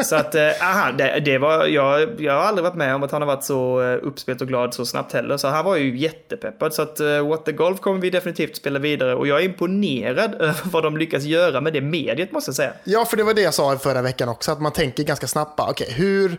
Så 0.04 0.16
att, 0.16 0.34
eh, 0.34 0.48
aha, 0.60 0.92
det, 0.92 1.20
det 1.20 1.38
var, 1.38 1.66
jag, 1.66 2.20
jag 2.20 2.32
har 2.32 2.40
aldrig 2.40 2.64
varit 2.64 2.76
med 2.76 2.94
om 2.94 3.02
att 3.02 3.10
han 3.10 3.22
har 3.22 3.26
varit 3.26 3.44
så 3.44 3.82
eh, 3.82 3.98
uppspelt 4.02 4.40
och 4.40 4.48
glad 4.48 4.74
så 4.74 4.86
snabbt 4.86 5.12
heller. 5.12 5.36
Så 5.36 5.48
han 5.48 5.64
var 5.64 5.76
ju 5.76 5.98
jättepeppad. 5.98 6.74
Så 6.74 6.82
att 6.82 7.00
uh, 7.00 7.28
What 7.28 7.44
the 7.44 7.52
Golf 7.52 7.80
kommer 7.80 8.00
vi 8.00 8.10
definitivt 8.10 8.56
spela 8.56 8.78
vidare. 8.78 9.14
Och 9.14 9.26
jag 9.26 9.40
är 9.40 9.44
imponerad 9.44 10.34
över 10.40 10.70
vad 10.70 10.82
de 10.82 10.96
lyckas 10.96 11.22
göra 11.22 11.60
med 11.60 11.72
det 11.72 11.80
mediet 11.80 12.32
måste 12.32 12.48
jag 12.48 12.56
säga. 12.56 12.72
ja, 12.84 13.04
för 13.04 13.16
det 13.16 13.24
var 13.24 13.34
det 13.34 13.42
jag 13.42 13.54
sa 13.54 13.78
förra 13.78 14.02
veckan 14.02 14.28
också, 14.28 14.52
att 14.52 14.60
man 14.60 14.72
tänker 14.72 15.02
ganska 15.02 15.26
snabbt 15.26 15.56
bara, 15.56 15.70
okej, 15.70 15.92
hur, 15.92 16.38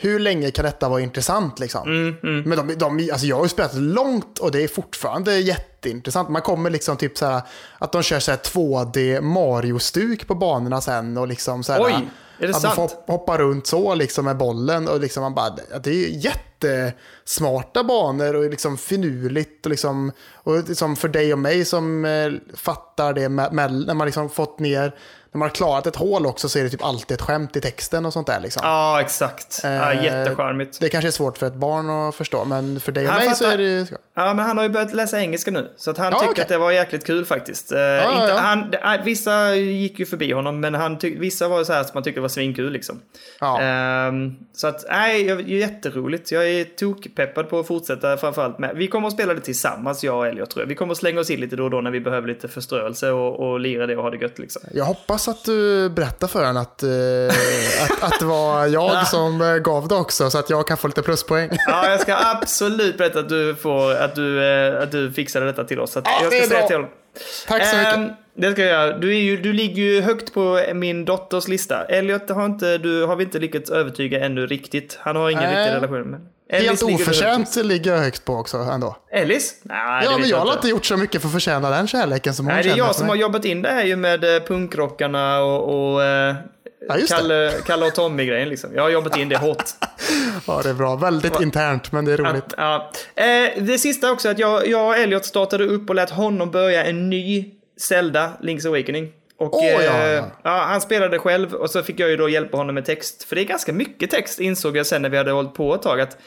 hur 0.00 0.18
länge 0.18 0.50
kan 0.50 0.64
detta 0.64 0.88
vara 0.88 1.00
intressant 1.00 1.58
liksom? 1.58 1.88
Mm, 2.22 2.42
Men 2.42 2.66
de, 2.66 2.74
de, 2.74 3.10
alltså 3.10 3.26
jag 3.26 3.36
har 3.36 3.42
ju 3.44 3.48
spelat 3.48 3.74
långt 3.74 4.38
och 4.38 4.50
det 4.50 4.62
är 4.64 4.68
fortfarande 4.68 5.38
jätteintressant. 5.38 6.28
Man 6.28 6.42
kommer 6.42 6.70
liksom 6.70 6.96
typ 6.96 7.18
så 7.18 7.26
här, 7.26 7.42
att 7.78 7.92
de 7.92 8.02
kör 8.02 8.20
så 8.20 8.30
här 8.30 8.38
2D 8.38 9.20
Mario-stuk 9.20 10.26
på 10.26 10.34
banorna 10.34 10.80
sen 10.80 11.16
och 11.16 11.28
liksom 11.28 11.64
så 11.64 11.72
här, 11.72 11.82
Oj, 11.84 12.08
är 12.38 12.46
det 12.46 12.54
att 12.56 12.62
sant? 12.62 12.76
man 12.76 12.88
får 12.88 13.12
hoppa 13.12 13.38
runt 13.38 13.66
så 13.66 13.94
liksom 13.94 14.24
med 14.24 14.36
bollen 14.36 14.88
och 14.88 15.00
liksom 15.00 15.22
man 15.22 15.34
bara, 15.34 15.56
det 15.82 15.90
är 15.90 16.08
jättesmarta 16.08 17.84
banor 17.84 18.34
och 18.36 18.50
liksom 18.50 18.78
finurligt. 18.78 19.66
Och, 19.66 19.70
liksom, 19.70 20.12
och 20.34 20.68
liksom 20.68 20.96
för 20.96 21.08
dig 21.08 21.32
och 21.32 21.38
mig 21.38 21.64
som 21.64 22.04
eh, 22.04 22.32
fattar 22.54 23.12
det 23.12 23.28
med, 23.28 23.52
med, 23.52 23.72
när 23.86 23.94
man 23.94 24.06
liksom 24.06 24.30
fått 24.30 24.58
ner, 24.58 24.94
när 25.32 25.38
man 25.38 25.48
har 25.48 25.54
klarat 25.54 25.86
ett 25.86 25.96
hål 25.96 26.26
också 26.26 26.48
så 26.48 26.58
är 26.58 26.62
det 26.64 26.70
typ 26.70 26.84
alltid 26.84 27.14
ett 27.14 27.22
skämt 27.22 27.56
i 27.56 27.60
texten 27.60 28.06
och 28.06 28.12
sånt 28.12 28.26
där. 28.26 28.40
Liksom. 28.40 28.60
Ja, 28.64 29.00
exakt. 29.00 29.60
Ja, 29.62 29.92
Eh, 29.92 30.04
jättecharmigt. 30.04 30.80
Det 30.80 30.88
kanske 30.88 31.08
är 31.08 31.12
svårt 31.12 31.38
för 31.38 31.46
ett 31.46 31.54
barn 31.54 31.90
att 31.90 32.14
förstå, 32.14 32.44
men 32.44 32.80
för 32.80 32.92
dig 32.92 33.06
och 33.06 33.12
Han 33.12 33.24
mig 33.24 33.34
så 33.34 33.44
fattar. 33.44 33.52
är 33.54 33.58
det 33.58 33.64
ju... 33.64 33.86
Ja, 34.14 34.34
men 34.34 34.44
han 34.44 34.56
har 34.56 34.64
ju 34.64 34.70
börjat 34.70 34.94
läsa 34.94 35.20
engelska 35.20 35.50
nu. 35.50 35.72
Så 35.76 35.90
att 35.90 35.98
han 35.98 36.12
Ja, 36.12 36.18
tycker 36.18 36.32
okej. 36.32 36.42
att 36.42 36.48
det 36.48 36.58
var 36.58 36.70
jäkligt 36.72 37.06
kul 37.06 37.24
faktiskt. 37.24 37.72
Eh, 37.72 37.78
ja, 37.80 38.12
inte, 38.22 38.32
ja. 38.34 38.38
Han, 38.38 38.70
det- 38.70 38.78
äh, 38.78 39.04
vissa 39.04 39.54
gick 39.54 39.98
ju 39.98 40.06
förbi 40.06 40.32
honom, 40.32 40.60
men 40.60 40.74
han 40.74 40.98
tyck, 40.98 41.20
vissa 41.20 41.48
var 41.48 41.64
så 41.64 41.72
här 41.72 41.82
som 41.84 41.90
man 41.94 42.02
tyckte 42.02 42.20
var 42.20 42.28
svinkul 42.28 42.72
liksom. 42.72 43.00
Ja. 43.40 43.60
Ehm, 43.60 44.32
så 44.52 44.66
att, 44.66 44.84
nej, 44.90 45.26
jag- 45.26 45.48
jätteroligt. 45.48 46.32
Jag 46.32 46.48
är 46.48 46.64
tokpeppad 46.64 47.50
på 47.50 47.58
att 47.58 47.66
fortsätta 47.66 48.16
framförallt 48.16 48.58
med. 48.58 48.76
Vi 48.76 48.88
kommer 48.88 49.08
att 49.08 49.14
spela 49.14 49.34
det 49.34 49.40
tillsammans, 49.40 50.04
jag 50.04 50.16
och 50.18 50.26
Elliot 50.26 50.50
tror 50.50 50.62
jag. 50.62 50.68
Vi 50.68 50.74
kommer 50.74 50.92
att 50.92 50.98
slänga 50.98 51.20
oss 51.20 51.30
in 51.30 51.40
lite 51.40 51.56
då 51.56 51.64
och 51.64 51.70
då 51.70 51.80
när 51.80 51.90
vi 51.90 52.00
behöver 52.00 52.28
lite 52.28 52.48
förströelse 52.48 53.10
och, 53.10 53.48
och 53.50 53.60
lira 53.60 53.86
det 53.86 53.96
och 53.96 54.02
ha 54.02 54.10
det 54.10 54.16
gött 54.16 54.38
liksom. 54.38 54.62
Jag 54.74 54.84
hoppas 54.84 55.17
att 55.28 55.44
du 55.44 55.88
berättar 55.88 56.26
för 56.28 56.44
honom 56.44 56.62
att, 56.62 56.82
eh, 56.82 57.84
att, 57.84 58.12
att 58.12 58.18
det 58.20 58.24
var 58.24 58.66
jag 58.66 59.06
som 59.06 59.40
eh, 59.40 59.56
gav 59.56 59.88
det 59.88 59.94
också, 59.94 60.30
så 60.30 60.38
att 60.38 60.50
jag 60.50 60.66
kan 60.66 60.76
få 60.76 60.86
lite 60.86 61.02
pluspoäng. 61.02 61.50
Ja, 61.66 61.90
jag 61.90 62.00
ska 62.00 62.16
absolut 62.16 62.98
berätta 62.98 63.18
att 63.18 63.28
du, 63.28 63.54
får, 63.54 63.94
att 63.94 64.14
du, 64.14 64.44
eh, 64.44 64.82
att 64.82 64.92
du 64.92 65.12
fixade 65.12 65.46
detta 65.46 65.64
till 65.64 65.80
oss. 65.80 65.92
Så 65.92 66.02
Ja, 66.04 66.20
jag 66.22 66.32
ska 66.32 66.48
säga 66.48 66.66
till 66.66 66.76
honom. 66.76 66.90
Tack 67.46 67.66
så 67.66 67.76
mycket. 67.76 67.94
Ehm, 67.96 68.10
det 68.34 68.52
ska 68.52 68.62
jag 68.62 68.70
göra. 68.70 68.98
Du, 68.98 69.10
är 69.16 69.20
ju, 69.20 69.36
du 69.36 69.52
ligger 69.52 69.82
ju 69.82 70.00
högt 70.00 70.34
på 70.34 70.60
min 70.74 71.04
dotters 71.04 71.48
lista. 71.48 71.84
Elliot 71.84 72.30
har, 72.30 72.44
inte, 72.46 72.78
du, 72.78 73.04
har 73.04 73.16
vi 73.16 73.24
inte 73.24 73.38
lyckats 73.38 73.70
övertyga 73.70 74.24
ännu 74.24 74.46
riktigt. 74.46 74.98
Han 75.00 75.16
har 75.16 75.30
ingen 75.30 75.42
Nej. 75.42 75.64
riktig 75.64 75.76
relation. 75.76 76.10
Men 76.10 76.20
Ellis 76.50 76.68
Helt 76.68 76.82
ligger 76.82 76.94
oförtjänt 77.02 77.56
ligger 77.56 77.92
jag 77.92 77.98
högt 77.98 78.24
på 78.24 78.34
också 78.34 78.56
ändå. 78.56 78.96
Ellis? 79.12 79.54
Nej, 79.62 80.04
Ja, 80.04 80.18
men 80.18 80.28
jag 80.28 80.38
har 80.38 80.52
inte. 80.52 80.68
gjort 80.68 80.86
så 80.86 80.96
mycket 80.96 81.20
för 81.20 81.28
att 81.28 81.32
förtjäna 81.32 81.70
den 81.70 81.86
kärleken 81.88 82.34
som 82.34 82.46
hon 82.46 82.54
Nej, 82.54 82.62
det 82.62 82.68
är 82.68 82.70
känner 82.70 82.86
jag 82.86 82.94
som 82.94 83.08
har 83.08 83.16
jobbat 83.16 83.44
in 83.44 83.62
det 83.62 83.68
här 83.68 83.84
ju 83.84 83.96
med 83.96 84.36
eh, 84.36 84.42
punkrockarna 84.42 85.40
och, 85.40 85.92
och 85.92 86.04
eh, 86.04 86.34
Ja. 86.88 86.96
Kalle, 87.08 87.52
Kalle 87.66 87.86
och 87.86 87.94
Tommy-grejen 87.94 88.48
liksom. 88.48 88.70
Jag 88.74 88.82
har 88.82 88.90
jobbat 88.90 89.16
in 89.16 89.28
det 89.28 89.36
hårt. 89.36 89.64
Ja, 90.46 90.60
det 90.62 90.70
är 90.70 90.74
bra. 90.74 90.96
Väldigt 90.96 91.40
internt, 91.40 91.92
men 91.92 92.04
det 92.04 92.12
är 92.12 92.16
roligt. 92.16 92.44
Att, 92.44 92.54
ja. 92.56 92.90
eh, 93.24 93.62
det 93.62 93.78
sista 93.78 94.10
också 94.12 94.28
att 94.28 94.38
jag, 94.38 94.68
jag 94.68 94.86
och 94.88 94.96
Elliot 94.96 95.24
startade 95.24 95.64
upp 95.64 95.88
och 95.88 95.94
lät 95.94 96.10
honom 96.10 96.50
börja 96.50 96.84
en 96.84 97.10
ny 97.10 97.44
Zelda, 97.80 98.32
Link's 98.42 98.66
Awakening. 98.68 99.12
Och, 99.38 99.54
Åh, 99.54 99.64
ja, 99.64 99.80
eh, 99.80 100.10
ja. 100.10 100.30
ja, 100.42 100.50
han 100.50 100.80
spelade 100.80 101.18
själv 101.18 101.54
och 101.54 101.70
så 101.70 101.82
fick 101.82 102.00
jag 102.00 102.10
ju 102.10 102.16
då 102.16 102.28
hjälpa 102.28 102.56
honom 102.56 102.74
med 102.74 102.84
text. 102.84 103.24
För 103.24 103.36
det 103.36 103.42
är 103.42 103.44
ganska 103.44 103.72
mycket 103.72 104.10
text 104.10 104.40
insåg 104.40 104.76
jag 104.76 104.86
sen 104.86 105.02
när 105.02 105.08
vi 105.08 105.16
hade 105.16 105.30
hållit 105.30 105.54
på 105.54 105.74
ett 105.74 105.82
tag. 105.82 106.00
Att 106.00 106.18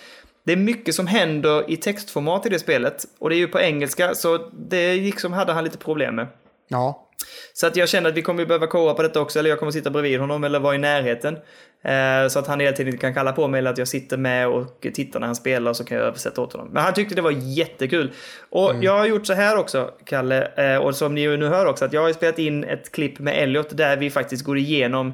det 0.44 0.52
är 0.52 0.58
mycket 0.58 0.96
som 0.96 1.08
händer 1.08 1.72
i 1.72 1.78
textformat 1.78 2.46
i 2.46 2.50
det 2.50 2.60
spelet. 2.60 3.06
Och 3.20 3.30
det 3.30 3.36
är 3.36 3.38
ju 3.38 3.48
på 3.48 3.60
engelska, 3.60 4.16
så 4.16 4.38
det 4.54 4.94
liksom 4.94 5.34
hade 5.34 5.54
han 5.54 5.64
lite 5.64 5.78
problem 5.78 6.16
med. 6.16 6.28
Ja. 6.68 7.08
Så 7.54 7.68
att 7.68 7.76
jag 7.76 7.90
känner 7.90 8.10
att 8.10 8.16
vi 8.16 8.22
kommer 8.22 8.46
behöva 8.46 8.68
koa 8.68 8.94
på 8.94 9.02
detta 9.02 9.22
också, 9.22 9.40
eller 9.40 9.50
jag 9.50 9.60
kommer 9.60 9.72
sitta 9.72 9.90
bredvid 9.90 10.20
honom 10.20 10.44
eller 10.44 10.60
vara 10.60 10.76
i 10.76 10.78
närheten. 10.78 11.38
Eh, 11.84 12.28
så 12.30 12.40
att 12.40 12.48
han 12.48 12.60
hela 12.60 12.76
tiden 12.76 12.98
kan 12.98 13.14
kalla 13.14 13.32
på 13.32 13.48
mig 13.48 13.60
eller 13.60 13.72
att 13.72 13.78
jag 13.78 13.88
sitter 13.88 14.18
med 14.18 14.48
och 14.48 14.88
tittar 14.94 15.20
när 15.20 15.28
han 15.28 15.36
spelar 15.36 15.74
så 15.74 15.84
kan 15.84 15.98
jag 15.98 16.08
översätta 16.08 16.42
åt 16.42 16.54
honom. 16.54 16.70
Men 16.72 16.84
han 16.84 16.94
tyckte 16.94 17.16
det 17.16 17.22
var 17.22 17.32
jättekul. 17.32 18.12
Och 18.50 18.74
jag 18.82 18.98
har 18.98 19.06
gjort 19.06 19.28
så 19.28 19.34
här 19.34 19.58
också, 19.58 19.92
Kalle, 20.06 20.52
eh, 20.56 20.78
och 20.78 20.96
som 20.96 21.16
ni 21.16 21.38
nu 21.38 21.48
hör 21.48 21.66
också, 21.66 21.86
att 21.86 21.94
jag 21.94 22.02
har 22.02 22.14
spelat 22.14 22.40
in 22.40 22.64
ett 22.64 22.92
klipp 22.92 23.20
med 23.20 23.44
Elliot 23.44 23.78
där 23.78 23.98
vi 23.98 24.10
faktiskt 24.10 24.46
går 24.46 24.58
igenom 24.58 25.14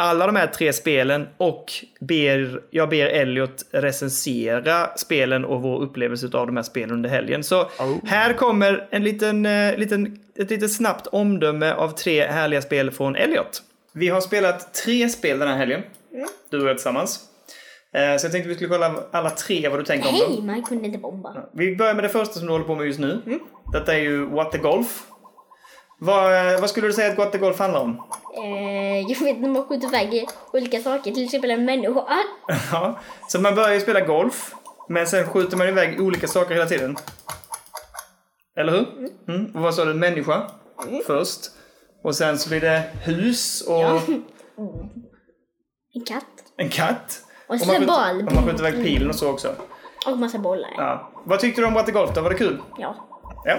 alla 0.00 0.26
de 0.26 0.36
här 0.36 0.46
tre 0.46 0.72
spelen 0.72 1.26
och 1.36 1.72
ber, 2.00 2.60
jag 2.70 2.88
ber 2.88 3.06
Elliot 3.06 3.64
recensera 3.70 4.96
spelen 4.96 5.44
och 5.44 5.62
vår 5.62 5.82
upplevelse 5.82 6.26
av 6.32 6.46
de 6.46 6.56
här 6.56 6.62
spelen 6.62 6.90
under 6.90 7.10
helgen. 7.10 7.44
Så 7.44 7.70
här 8.04 8.32
kommer 8.32 8.88
en 8.90 9.04
liten, 9.04 9.46
eh, 9.46 9.76
liten, 9.76 10.18
ett 10.42 10.50
litet 10.50 10.72
snabbt 10.72 11.06
omdöme 11.06 11.72
av 11.72 11.88
tre 11.90 12.26
härliga 12.26 12.62
spel 12.62 12.90
från 12.90 13.16
Elliot. 13.16 13.62
Vi 13.92 14.08
har 14.08 14.20
spelat 14.20 14.74
tre 14.74 15.08
spel 15.08 15.38
den 15.38 15.48
här 15.48 15.56
helgen, 15.56 15.82
du 16.50 16.62
och 16.62 16.68
jag 16.68 16.76
tillsammans. 16.76 17.20
Eh, 17.94 18.16
Så 18.18 18.24
jag 18.26 18.32
tänkte 18.32 18.48
vi 18.48 18.54
skulle 18.54 18.70
kolla 18.70 18.94
alla 19.10 19.30
tre 19.30 19.68
vad 19.68 19.78
du 19.78 19.84
tänker 19.84 20.08
om 20.08 20.18
dem. 20.18 20.28
Hej, 20.32 20.42
man 20.42 20.62
kunde 20.62 20.86
inte 20.86 20.98
bomba. 20.98 21.36
Vi 21.52 21.76
börjar 21.76 21.94
med 21.94 22.04
det 22.04 22.08
första 22.08 22.34
som 22.34 22.46
du 22.46 22.52
håller 22.52 22.64
på 22.64 22.74
med 22.74 22.86
just 22.86 22.98
nu. 23.00 23.22
Detta 23.72 23.94
är 23.94 23.98
ju 24.00 24.26
What 24.26 24.52
the 24.52 24.58
Golf. 24.58 25.02
Vad, 26.00 26.52
eh, 26.54 26.60
vad 26.60 26.70
skulle 26.70 26.86
du 26.86 26.92
säga 26.92 27.12
att 27.12 27.18
What 27.18 27.32
the 27.32 27.38
Golf 27.38 27.58
handlar 27.58 27.80
om? 27.80 28.02
Eh, 28.44 29.00
jag 29.00 29.08
vet 29.08 29.20
inte, 29.36 29.48
man 29.48 29.64
skjuter 29.68 29.88
iväg 29.88 30.28
olika 30.52 30.80
saker, 30.80 31.10
till 31.12 31.24
exempel 31.24 31.50
en 31.50 31.64
människa. 31.64 32.04
Ja, 32.72 33.00
så 33.28 33.40
man 33.40 33.54
börjar 33.54 33.74
ju 33.74 33.80
spela 33.80 34.00
golf, 34.00 34.52
men 34.88 35.06
sen 35.06 35.26
skjuter 35.26 35.56
man 35.56 35.68
iväg 35.68 36.00
olika 36.00 36.26
saker 36.28 36.54
hela 36.54 36.66
tiden. 36.66 36.96
Eller 38.58 38.72
hur? 38.72 38.86
Mm. 39.28 39.56
Och 39.56 39.62
vad 39.62 39.74
sa 39.74 39.84
du? 39.84 39.94
Människa 39.94 40.50
först. 41.06 41.40
Och 42.02 42.14
sen 42.16 42.38
så 42.38 42.48
blir 42.48 42.60
det 42.60 42.82
hus 43.04 43.60
och 43.68 44.00
En 45.94 46.04
katt. 46.06 46.24
en 46.56 46.68
katt. 46.68 47.22
Och 47.46 47.60
sen 47.60 47.86
man, 47.86 47.86
boll. 47.86 48.26
och 48.26 48.34
man 48.34 48.44
skjuter 48.46 48.68
iväg 48.68 48.84
pilen 48.84 49.08
och 49.08 49.14
så 49.14 49.30
också. 49.30 49.54
Och 50.06 50.18
massa 50.18 50.38
bollar. 50.38 50.70
Ja. 50.76 51.12
Vad 51.24 51.40
tyckte 51.40 51.60
du 51.60 51.66
om 51.66 51.74
What 51.74 51.86
the 51.86 51.92
Golf 51.92 52.10
då? 52.14 52.20
Var 52.20 52.30
det 52.30 52.36
kul? 52.36 52.58
Ja. 52.78 53.08
Ja. 53.44 53.58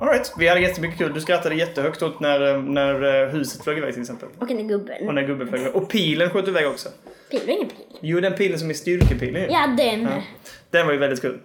All 0.00 0.08
right. 0.08 0.32
Vi 0.38 0.48
hade 0.48 0.60
jättemycket 0.60 0.98
kul. 0.98 1.14
Du 1.14 1.20
skrattade 1.20 1.54
jättehögt 1.54 2.02
åt 2.02 2.20
när, 2.20 2.54
eh, 2.54 2.62
när 2.62 3.22
eh, 3.24 3.28
huset 3.28 3.64
flög 3.64 3.78
iväg 3.78 3.92
till 3.92 4.02
exempel. 4.02 4.28
Och 4.38 4.46
den 4.46 4.56
där 4.56 4.64
gubben. 4.64 5.08
Och 5.08 5.14
när 5.14 5.22
gubben 5.22 5.48
flög 5.48 5.60
iväg. 5.60 5.76
Och 5.76 5.88
pilen 5.88 6.30
sköt 6.30 6.48
iväg 6.48 6.68
också. 6.68 6.88
Pil, 7.30 7.40
det 7.40 7.46
var 7.46 7.52
ingen 7.52 7.68
pil. 7.68 7.98
Jo, 8.00 8.20
den 8.20 8.34
pilen 8.34 8.58
som 8.58 8.70
är 8.70 8.74
styrkepilen 8.74 9.42
ju. 9.42 9.48
Ja, 9.48 9.66
den. 9.76 10.08
Den 10.70 10.86
var 10.86 10.92
ju 10.92 10.98
väldigt 10.98 11.20
kul. 11.20 11.40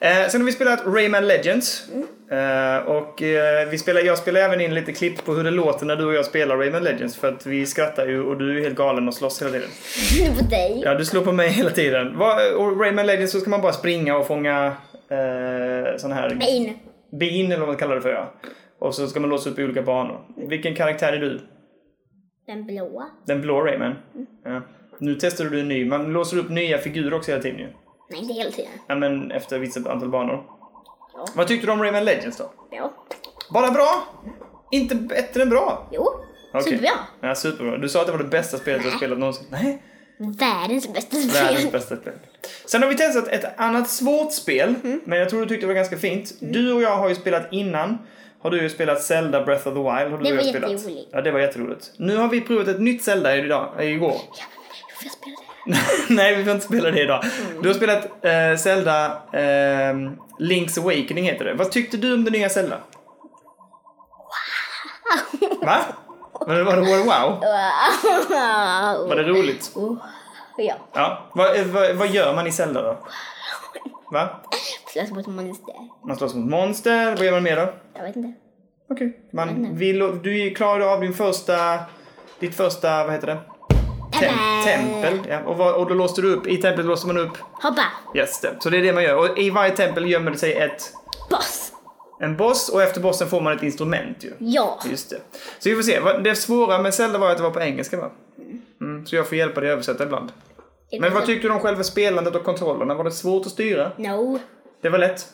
Eh, 0.00 0.28
sen 0.28 0.40
har 0.40 0.46
vi 0.46 0.52
spelat 0.52 0.86
Rayman 0.86 1.26
Legends. 1.26 1.88
Eh, 2.30 2.76
och 2.86 3.22
eh, 3.22 3.68
vi 3.68 3.78
spelar, 3.78 4.00
jag 4.00 4.18
spelar 4.18 4.40
även 4.40 4.60
in 4.60 4.74
lite 4.74 4.92
klipp 4.92 5.24
på 5.24 5.32
hur 5.34 5.44
det 5.44 5.50
låter 5.50 5.86
när 5.86 5.96
du 5.96 6.04
och 6.04 6.14
jag 6.14 6.24
spelar 6.24 6.56
Rayman 6.56 6.82
Legends. 6.84 7.16
För 7.16 7.28
att 7.28 7.46
vi 7.46 7.66
skrattar 7.66 8.06
ju 8.06 8.22
och 8.22 8.38
du 8.38 8.58
är 8.58 8.62
helt 8.62 8.76
galen 8.76 9.08
och 9.08 9.14
slåss 9.14 9.42
hela 9.42 9.50
tiden. 9.52 9.68
på 10.38 10.44
dig. 10.44 10.80
Ja, 10.84 10.94
du 10.94 11.04
slår 11.04 11.22
på 11.22 11.32
mig 11.32 11.48
hela 11.48 11.70
tiden. 11.70 12.18
Vad- 12.18 12.52
Och 12.54 12.80
Rayman 12.80 13.06
Legends 13.06 13.32
så 13.32 13.40
ska 13.40 13.50
man 13.50 13.60
bara 13.62 13.72
springa 13.72 14.16
och 14.16 14.26
fånga 14.26 14.66
eh, 15.10 15.96
sån 15.96 16.12
här 16.12 16.38
In. 16.56 16.74
bin 17.18 17.46
eller 17.46 17.58
vad 17.58 17.68
man 17.68 17.76
kallar 17.76 17.94
det 17.94 18.00
för 18.02 18.10
ja. 18.12 18.34
Och 18.80 18.94
så 18.94 19.06
ska 19.06 19.20
man 19.20 19.30
låsa 19.30 19.50
upp 19.50 19.58
i 19.58 19.64
olika 19.64 19.82
banor. 19.82 20.20
Vilken 20.48 20.74
karaktär 20.74 21.12
är 21.12 21.18
du? 21.20 21.40
Den 22.46 22.66
blåa. 22.66 23.04
Den 23.26 23.40
blå 23.40 23.60
Rayman? 23.60 23.94
Ja. 24.44 24.62
Nu 25.00 25.14
testar 25.20 25.44
du 25.44 25.60
en 25.60 25.68
ny. 25.68 25.84
Man 25.84 26.12
låser 26.12 26.38
upp 26.38 26.50
nya 26.50 26.78
figurer 26.78 27.14
också 27.14 27.30
hela 27.30 27.42
tiden 27.42 27.58
ju. 27.58 27.66
Nej, 28.08 28.20
inte 28.20 28.32
hela 28.34 28.50
tiden. 28.50 28.70
Ja, 28.86 28.94
men 28.94 29.30
efter 29.30 29.56
ett 29.56 29.62
visst 29.62 29.76
antal 29.76 30.08
banor. 30.08 30.44
Ja. 31.14 31.26
Vad 31.34 31.46
tyckte 31.48 31.66
du 31.66 31.72
om 31.72 31.82
Rayman 31.82 32.04
Legends 32.04 32.36
då? 32.38 32.50
Ja. 32.70 32.92
Bara 33.50 33.70
bra? 33.70 34.04
Inte 34.70 34.94
bättre 34.94 35.42
än 35.42 35.50
bra? 35.50 35.88
Jo. 35.92 36.08
Okej. 36.54 36.62
Superbra. 36.64 36.90
Ja, 37.20 37.34
superbra. 37.34 37.76
Du 37.78 37.88
sa 37.88 38.00
att 38.00 38.06
det 38.06 38.12
var 38.12 38.18
det 38.18 38.24
bästa 38.24 38.56
spelet 38.58 38.82
du 38.82 38.90
har 38.90 38.96
spelat 38.96 39.18
någonsin. 39.18 39.46
Nej, 39.50 39.82
Världens 40.18 40.92
bästa 40.92 41.16
världens 41.16 41.58
spel. 41.60 41.72
bästa 41.72 41.96
spel. 41.96 42.12
Sen 42.66 42.82
har 42.82 42.88
vi 42.88 42.96
testat 42.96 43.28
ett 43.28 43.44
annat 43.60 43.90
svårt 43.90 44.32
spel, 44.32 44.74
Mm. 44.84 45.00
men 45.04 45.18
jag 45.18 45.28
tror 45.30 45.40
du 45.40 45.46
tyckte 45.46 45.62
det 45.62 45.66
var 45.66 45.74
ganska 45.74 45.96
fint. 45.98 46.32
Du 46.40 46.72
och 46.72 46.82
jag 46.82 46.96
har 46.96 47.08
ju 47.08 47.14
spelat 47.14 47.52
innan. 47.52 47.98
Har 48.40 48.50
du 48.50 48.62
ju 48.62 48.70
spelat 48.70 49.02
Zelda 49.02 49.44
Breath 49.44 49.68
of 49.68 49.74
the 49.74 49.80
Wild. 49.80 49.86
Har 49.88 50.04
du 50.04 50.24
Det 50.24 50.30
var 50.36 50.42
jag 50.42 50.44
jätteroligt. 50.46 51.08
Ja, 51.12 51.20
det 51.20 51.30
var 51.30 51.40
jätteroligt. 51.40 51.92
Nu 51.96 52.16
har 52.16 52.28
vi 52.28 52.40
provat 52.40 52.68
ett 52.68 52.80
nytt 52.80 53.02
Zelda 53.02 53.36
idag, 53.36 53.84
igår. 53.84 54.10
Ja, 54.10 54.44
men 54.88 54.96
får 54.96 55.04
jag 55.04 55.12
spela 55.12 55.36
det? 55.36 55.47
Nej, 56.08 56.36
vi 56.36 56.44
får 56.44 56.52
inte 56.52 56.66
spela 56.66 56.90
det 56.90 57.02
idag. 57.02 57.24
Mm. 57.24 57.62
Du 57.62 57.68
har 57.68 57.74
spelat 57.74 58.24
eh, 58.24 58.56
Zelda 58.58 59.06
eh, 59.32 59.94
Link's 60.38 60.80
Awakening 60.80 61.24
heter 61.24 61.44
det. 61.44 61.54
Vad 61.54 61.70
tyckte 61.70 61.96
du 61.96 62.14
om 62.14 62.24
det 62.24 62.30
nya 62.30 62.48
Zelda? 62.48 62.78
Va? 65.62 65.78
Var 66.32 66.54
det, 66.54 66.64
var 66.64 66.76
det 66.76 66.82
det 66.82 67.02
wow? 67.02 67.40
Var 69.08 69.16
det 69.16 69.22
roligt? 69.22 69.72
Oh, 69.74 69.96
ja. 70.56 70.74
Ja. 70.92 71.30
Vad, 71.32 71.56
eh, 71.56 71.66
vad, 71.66 71.96
vad 71.96 72.08
gör 72.08 72.34
man 72.34 72.46
i 72.46 72.52
Zelda 72.52 72.82
då? 72.82 72.98
Va? 74.12 74.28
Slåss 74.92 75.10
mot 75.10 75.26
monster. 75.26 75.74
Man 76.06 76.16
slåss 76.16 76.34
mot 76.34 76.50
monster. 76.50 77.16
Vad 77.16 77.24
gör 77.24 77.32
man 77.32 77.42
mer 77.42 77.56
då? 77.56 77.72
Jag 77.94 78.02
vet 78.02 78.16
inte. 78.16 78.38
Okej. 78.90 79.20
Man 79.32 79.76
vill, 79.76 79.98
du 80.22 80.54
klarade 80.54 80.90
av 80.90 81.00
din 81.00 81.14
första... 81.14 81.78
Ditt 82.38 82.54
första, 82.56 83.04
vad 83.04 83.12
heter 83.12 83.26
det? 83.26 83.38
Tem, 84.12 84.34
tempel. 84.64 85.20
Ja. 85.28 85.40
Och, 85.46 85.56
vad, 85.56 85.74
och 85.74 85.88
då 85.88 85.94
låste 85.94 86.22
du 86.22 86.34
upp, 86.34 86.46
i 86.46 86.56
templet 86.56 86.86
låste 86.86 87.06
man 87.06 87.18
upp... 87.18 87.38
Hoppa. 87.52 87.84
Yes, 88.14 88.40
det. 88.40 88.56
Så 88.60 88.70
det 88.70 88.78
är 88.78 88.82
det 88.82 88.92
man 88.92 89.02
gör. 89.02 89.16
Och 89.16 89.38
i 89.38 89.50
varje 89.50 89.70
tempel 89.70 90.10
gömmer 90.10 90.30
det 90.30 90.38
sig 90.38 90.54
ett... 90.54 90.92
Boss. 91.30 91.72
En 92.20 92.36
boss 92.36 92.68
och 92.68 92.82
efter 92.82 93.00
bossen 93.00 93.28
får 93.28 93.40
man 93.40 93.56
ett 93.56 93.62
instrument 93.62 94.24
ju. 94.24 94.32
Ja. 94.38 94.80
Just 94.90 95.10
det. 95.10 95.20
Så 95.58 95.68
vi 95.68 95.76
får 95.76 95.82
se. 95.82 96.00
Det 96.24 96.34
svåra 96.34 96.78
med 96.78 96.94
Zelda 96.94 97.18
var 97.18 97.30
att 97.30 97.36
det 97.36 97.42
var 97.42 97.50
på 97.50 97.60
engelska 97.60 97.96
va? 97.96 98.10
Mm, 98.80 99.06
så 99.06 99.16
jag 99.16 99.28
får 99.28 99.38
hjälpa 99.38 99.60
dig 99.60 99.70
att 99.70 99.72
översätta 99.72 100.04
ibland. 100.04 100.32
Men 101.00 101.14
vad 101.14 101.26
tyckte 101.26 101.48
du 101.48 101.54
om 101.54 101.60
själva 101.60 101.82
spelandet 101.82 102.34
och 102.34 102.44
kontrollerna? 102.44 102.94
Var 102.94 103.04
det 103.04 103.10
svårt 103.10 103.46
att 103.46 103.52
styra? 103.52 103.92
No. 103.96 104.38
Det 104.82 104.88
var 104.88 104.98
lätt? 104.98 105.26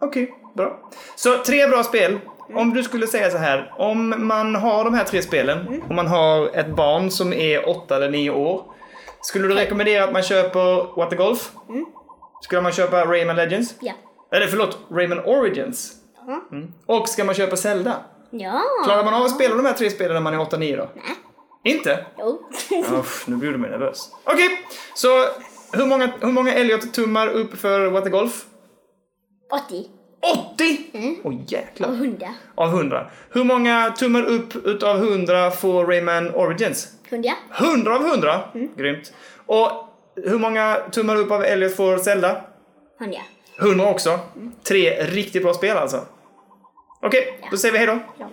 Okej, 0.00 0.34
bra. 0.54 0.90
Så 1.16 1.44
tre 1.44 1.66
bra 1.66 1.84
spel. 1.84 2.18
Om 2.54 2.74
du 2.74 2.82
skulle 2.82 3.06
säga 3.06 3.30
så 3.30 3.38
här, 3.38 3.72
om 3.78 4.26
man 4.26 4.54
har 4.54 4.84
de 4.84 4.94
här 4.94 5.04
tre 5.04 5.22
spelen 5.22 5.82
och 5.88 5.94
man 5.94 6.06
har 6.06 6.56
ett 6.56 6.68
barn 6.68 7.10
som 7.10 7.32
är 7.32 7.68
åtta 7.68 7.96
eller 7.96 8.10
nio 8.10 8.30
år. 8.30 8.64
Skulle 9.20 9.48
du 9.48 9.54
rekommendera 9.54 10.04
att 10.04 10.12
man 10.12 10.22
köper 10.22 10.96
What 10.96 11.10
the 11.10 11.16
Golf? 11.16 11.52
Ska 12.42 12.60
man 12.60 12.72
köpa 12.72 13.04
Rayman 13.04 13.36
Legends? 13.36 13.74
Ja. 13.80 13.92
Eller 14.32 14.46
förlåt, 14.46 14.78
Rayman 14.90 15.20
Origins. 15.24 15.92
Mm. 16.52 16.72
Och 16.86 17.08
ska 17.08 17.24
man 17.24 17.34
köpa 17.34 17.56
Zelda? 17.56 17.96
Ja. 18.30 18.62
Klarar 18.84 19.04
man 19.04 19.14
av 19.14 19.22
att 19.22 19.34
spela 19.34 19.54
de 19.54 19.64
här 19.64 19.72
tre 19.72 19.90
spelen 19.90 20.14
när 20.14 20.20
man 20.20 20.34
är 20.34 20.38
8-9 20.38 20.76
då? 20.76 20.88
Nej. 20.94 21.74
Inte? 21.74 22.06
Jo. 22.18 22.40
Uff, 22.98 23.26
nu 23.26 23.36
blir 23.36 23.52
du 23.52 23.58
mig 23.58 23.70
nervös. 23.70 24.10
Okej, 24.24 24.48
så 24.94 25.08
hur 25.72 25.86
många, 25.86 26.12
hur 26.20 26.32
många 26.32 26.52
Elliot-tummar 26.54 27.28
upp 27.28 27.58
för 27.58 27.90
What 27.90 28.04
the 28.04 28.10
Golf? 28.10 28.44
80 29.68 29.84
80! 30.20 31.20
Åh 31.22 31.34
jäklar. 31.46 31.88
och 31.88 31.94
100. 31.94 32.34
Av 32.54 32.68
100. 32.68 33.10
Hur 33.30 33.44
många 33.44 33.90
tummar 33.90 34.22
upp 34.22 34.66
utav 34.66 34.96
100 34.96 35.50
får 35.50 35.86
Rayman 35.86 36.34
Origins? 36.34 36.88
100. 37.08 37.30
100 37.60 37.94
av 37.96 38.06
100? 38.06 38.40
Grymt. 38.76 39.12
Och 39.46 39.70
hur 40.24 40.38
många 40.38 40.76
tummar 40.92 41.16
upp 41.16 41.30
av 41.30 41.44
Elliot 41.44 41.76
får 41.76 41.98
Zelda? 41.98 42.40
100. 43.00 43.18
100 43.60 43.86
också. 43.86 44.18
Tre 44.68 45.04
riktigt 45.04 45.42
bra 45.42 45.54
spel 45.54 45.76
alltså. 45.76 46.00
Okej, 47.02 47.40
då 47.50 47.56
säger 47.56 47.72
vi 47.72 47.78
hej 47.78 47.86
då. 47.86 47.98
Ja. 48.18 48.30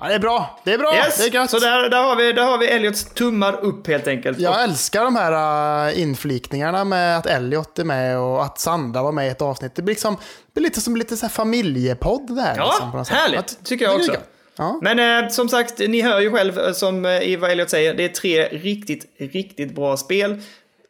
Ja, 0.00 0.08
det 0.08 0.14
är 0.14 0.18
bra. 0.18 0.60
Det 0.64 0.72
är 0.72 0.78
bra. 0.78 0.94
Yes, 0.94 1.18
Det 1.18 1.24
är 1.24 1.34
gött. 1.34 1.50
så 1.50 1.58
där, 1.58 1.88
där, 1.90 2.02
har 2.02 2.16
vi, 2.16 2.32
där 2.32 2.42
har 2.44 2.58
vi 2.58 2.66
Elliots 2.68 3.04
tummar 3.04 3.60
upp 3.64 3.86
helt 3.86 4.06
enkelt. 4.06 4.38
Jag 4.38 4.62
älskar 4.62 5.04
de 5.04 5.16
här 5.16 5.86
uh, 5.88 6.00
inflikningarna 6.00 6.84
med 6.84 7.18
att 7.18 7.26
Elliot 7.26 7.78
är 7.78 7.84
med 7.84 8.18
och 8.18 8.44
att 8.44 8.58
Sandra 8.60 9.02
var 9.02 9.12
med 9.12 9.26
i 9.26 9.30
ett 9.30 9.42
avsnitt. 9.42 9.74
Det 9.74 9.82
blir, 9.82 9.94
liksom, 9.94 10.14
det 10.14 10.54
blir 10.60 10.62
lite 10.64 10.80
som 10.80 10.96
lite 10.96 11.16
så 11.16 11.26
här 11.26 11.30
familjepodd 11.30 12.34
det 12.36 12.40
här. 12.42 12.56
Ja, 12.56 12.64
liksom, 12.66 12.90
på 12.92 12.98
något 12.98 13.06
sätt. 13.06 13.16
härligt. 13.16 13.38
Att- 13.40 13.64
Tycker 13.64 13.84
jag 13.84 13.94
också. 13.94 14.16
Ja. 14.58 14.78
Men 14.82 15.24
eh, 15.24 15.28
som 15.30 15.48
sagt, 15.48 15.78
ni 15.78 16.00
hör 16.02 16.20
ju 16.20 16.30
själv 16.32 16.58
eh, 16.58 16.72
som 16.72 17.04
eh, 17.04 17.22
i 17.22 17.36
vad 17.36 17.50
Elliot 17.50 17.70
säger, 17.70 17.94
det 17.94 18.04
är 18.04 18.08
tre 18.08 18.44
riktigt, 18.48 19.04
riktigt 19.18 19.74
bra 19.74 19.96
spel. 19.96 20.42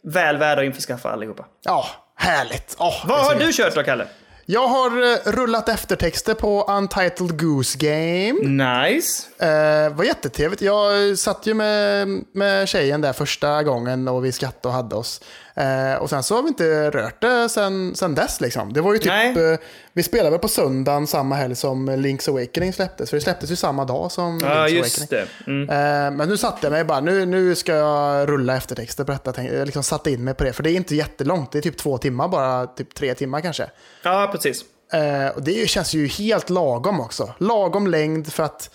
Väl 0.05 0.37
värda 0.37 0.61
att 0.61 0.67
införskaffa 0.67 1.11
allihopa. 1.11 1.45
ja, 1.65 1.87
härligt. 2.17 2.77
Är 2.81 3.09
Vad 3.09 3.19
har 3.25 3.35
du 3.35 3.53
kört 3.53 3.75
då, 3.75 3.83
Kalle? 3.83 4.07
Jag 4.49 4.69
har 4.69 5.13
eh, 5.13 5.33
rullat 5.33 5.69
eftertexter 5.69 6.35
på 6.35 6.65
Untitled 6.69 7.41
Goose 7.41 7.79
Game. 7.79 8.65
Nice. 8.89 9.27
Eh, 9.39 9.95
var 9.95 10.05
jättetrevligt. 10.05 10.61
Jag 10.63 11.19
satt 11.19 11.47
ju 11.47 11.55
med, 11.55 12.09
med 12.33 12.69
tjejen 12.69 13.01
där 13.01 13.13
första 13.13 13.63
gången 13.63 14.09
och 14.09 14.25
vi 14.25 14.33
skrattade 14.33 14.69
och 14.69 14.75
hade 14.75 14.97
oss. 14.97 15.21
Eh, 15.57 15.95
och 16.03 16.11
sen 16.11 16.23
så 16.23 16.35
har 16.35 16.43
vi 16.43 16.49
inte 16.49 16.91
rört 16.91 17.21
det 17.21 17.49
sen, 17.49 17.95
sen 17.95 18.15
dess 18.15 18.41
liksom. 18.41 18.73
Det 18.73 18.81
var 18.81 18.93
ju 18.93 18.99
typ, 18.99 19.13
eh, 19.13 19.67
vi 19.93 20.03
spelade 20.03 20.31
väl 20.31 20.39
på 20.39 20.49
söndagen 20.49 21.07
samma 21.07 21.35
helg 21.35 21.57
som 21.57 21.91
Link's 21.91 22.31
Awakening 22.31 22.73
släpptes. 22.73 23.11
För 23.11 23.17
det 23.17 23.21
släpptes 23.21 23.51
ju 23.51 23.57
samma 23.57 23.85
dag 23.85 24.13
som 24.13 24.41
Ja, 24.43 24.49
Link's 24.49 24.69
just 24.69 24.99
Awakening. 25.13 25.27
det. 25.47 25.51
Mm. 25.51 25.71
Eh, 26.11 26.17
men 26.19 26.29
nu 26.29 26.37
satte 26.37 26.59
jag 26.63 26.73
mig 26.73 26.85
bara, 26.85 27.01
nu, 27.01 27.27
nu 27.27 27.55
ska 27.55 27.73
jag 27.75 28.29
rulla 28.29 28.57
eftertexter 28.57 29.05
på 29.05 29.13
detta. 29.13 29.33
Tänk- 29.33 29.53
Jag 29.53 29.67
liksom 29.67 29.83
satte 29.83 30.11
in 30.11 30.25
mig 30.25 30.35
på 30.35 30.45
det, 30.45 30.53
för 30.53 30.63
det 30.63 30.71
är 30.71 30.75
inte 30.77 30.95
jättelångt. 30.97 31.53
Det 31.53 31.59
är 31.59 31.63
typ 31.63 31.79
två 31.79 31.99
timmar 31.99 32.29
bara, 32.29 32.67
typ 32.67 32.95
tre 32.95 33.15
timmar 33.15 33.41
kanske. 33.41 33.71
Ja, 34.03 34.29
precis. 34.33 34.65
Eh, 34.93 35.29
och 35.37 35.43
det 35.43 35.71
känns 35.71 35.95
ju 35.95 36.07
helt 36.07 36.51
lagom 36.51 37.01
också. 37.01 37.35
Lagom 37.39 37.87
längd 37.87 38.33
för 38.33 38.43
att 38.43 38.71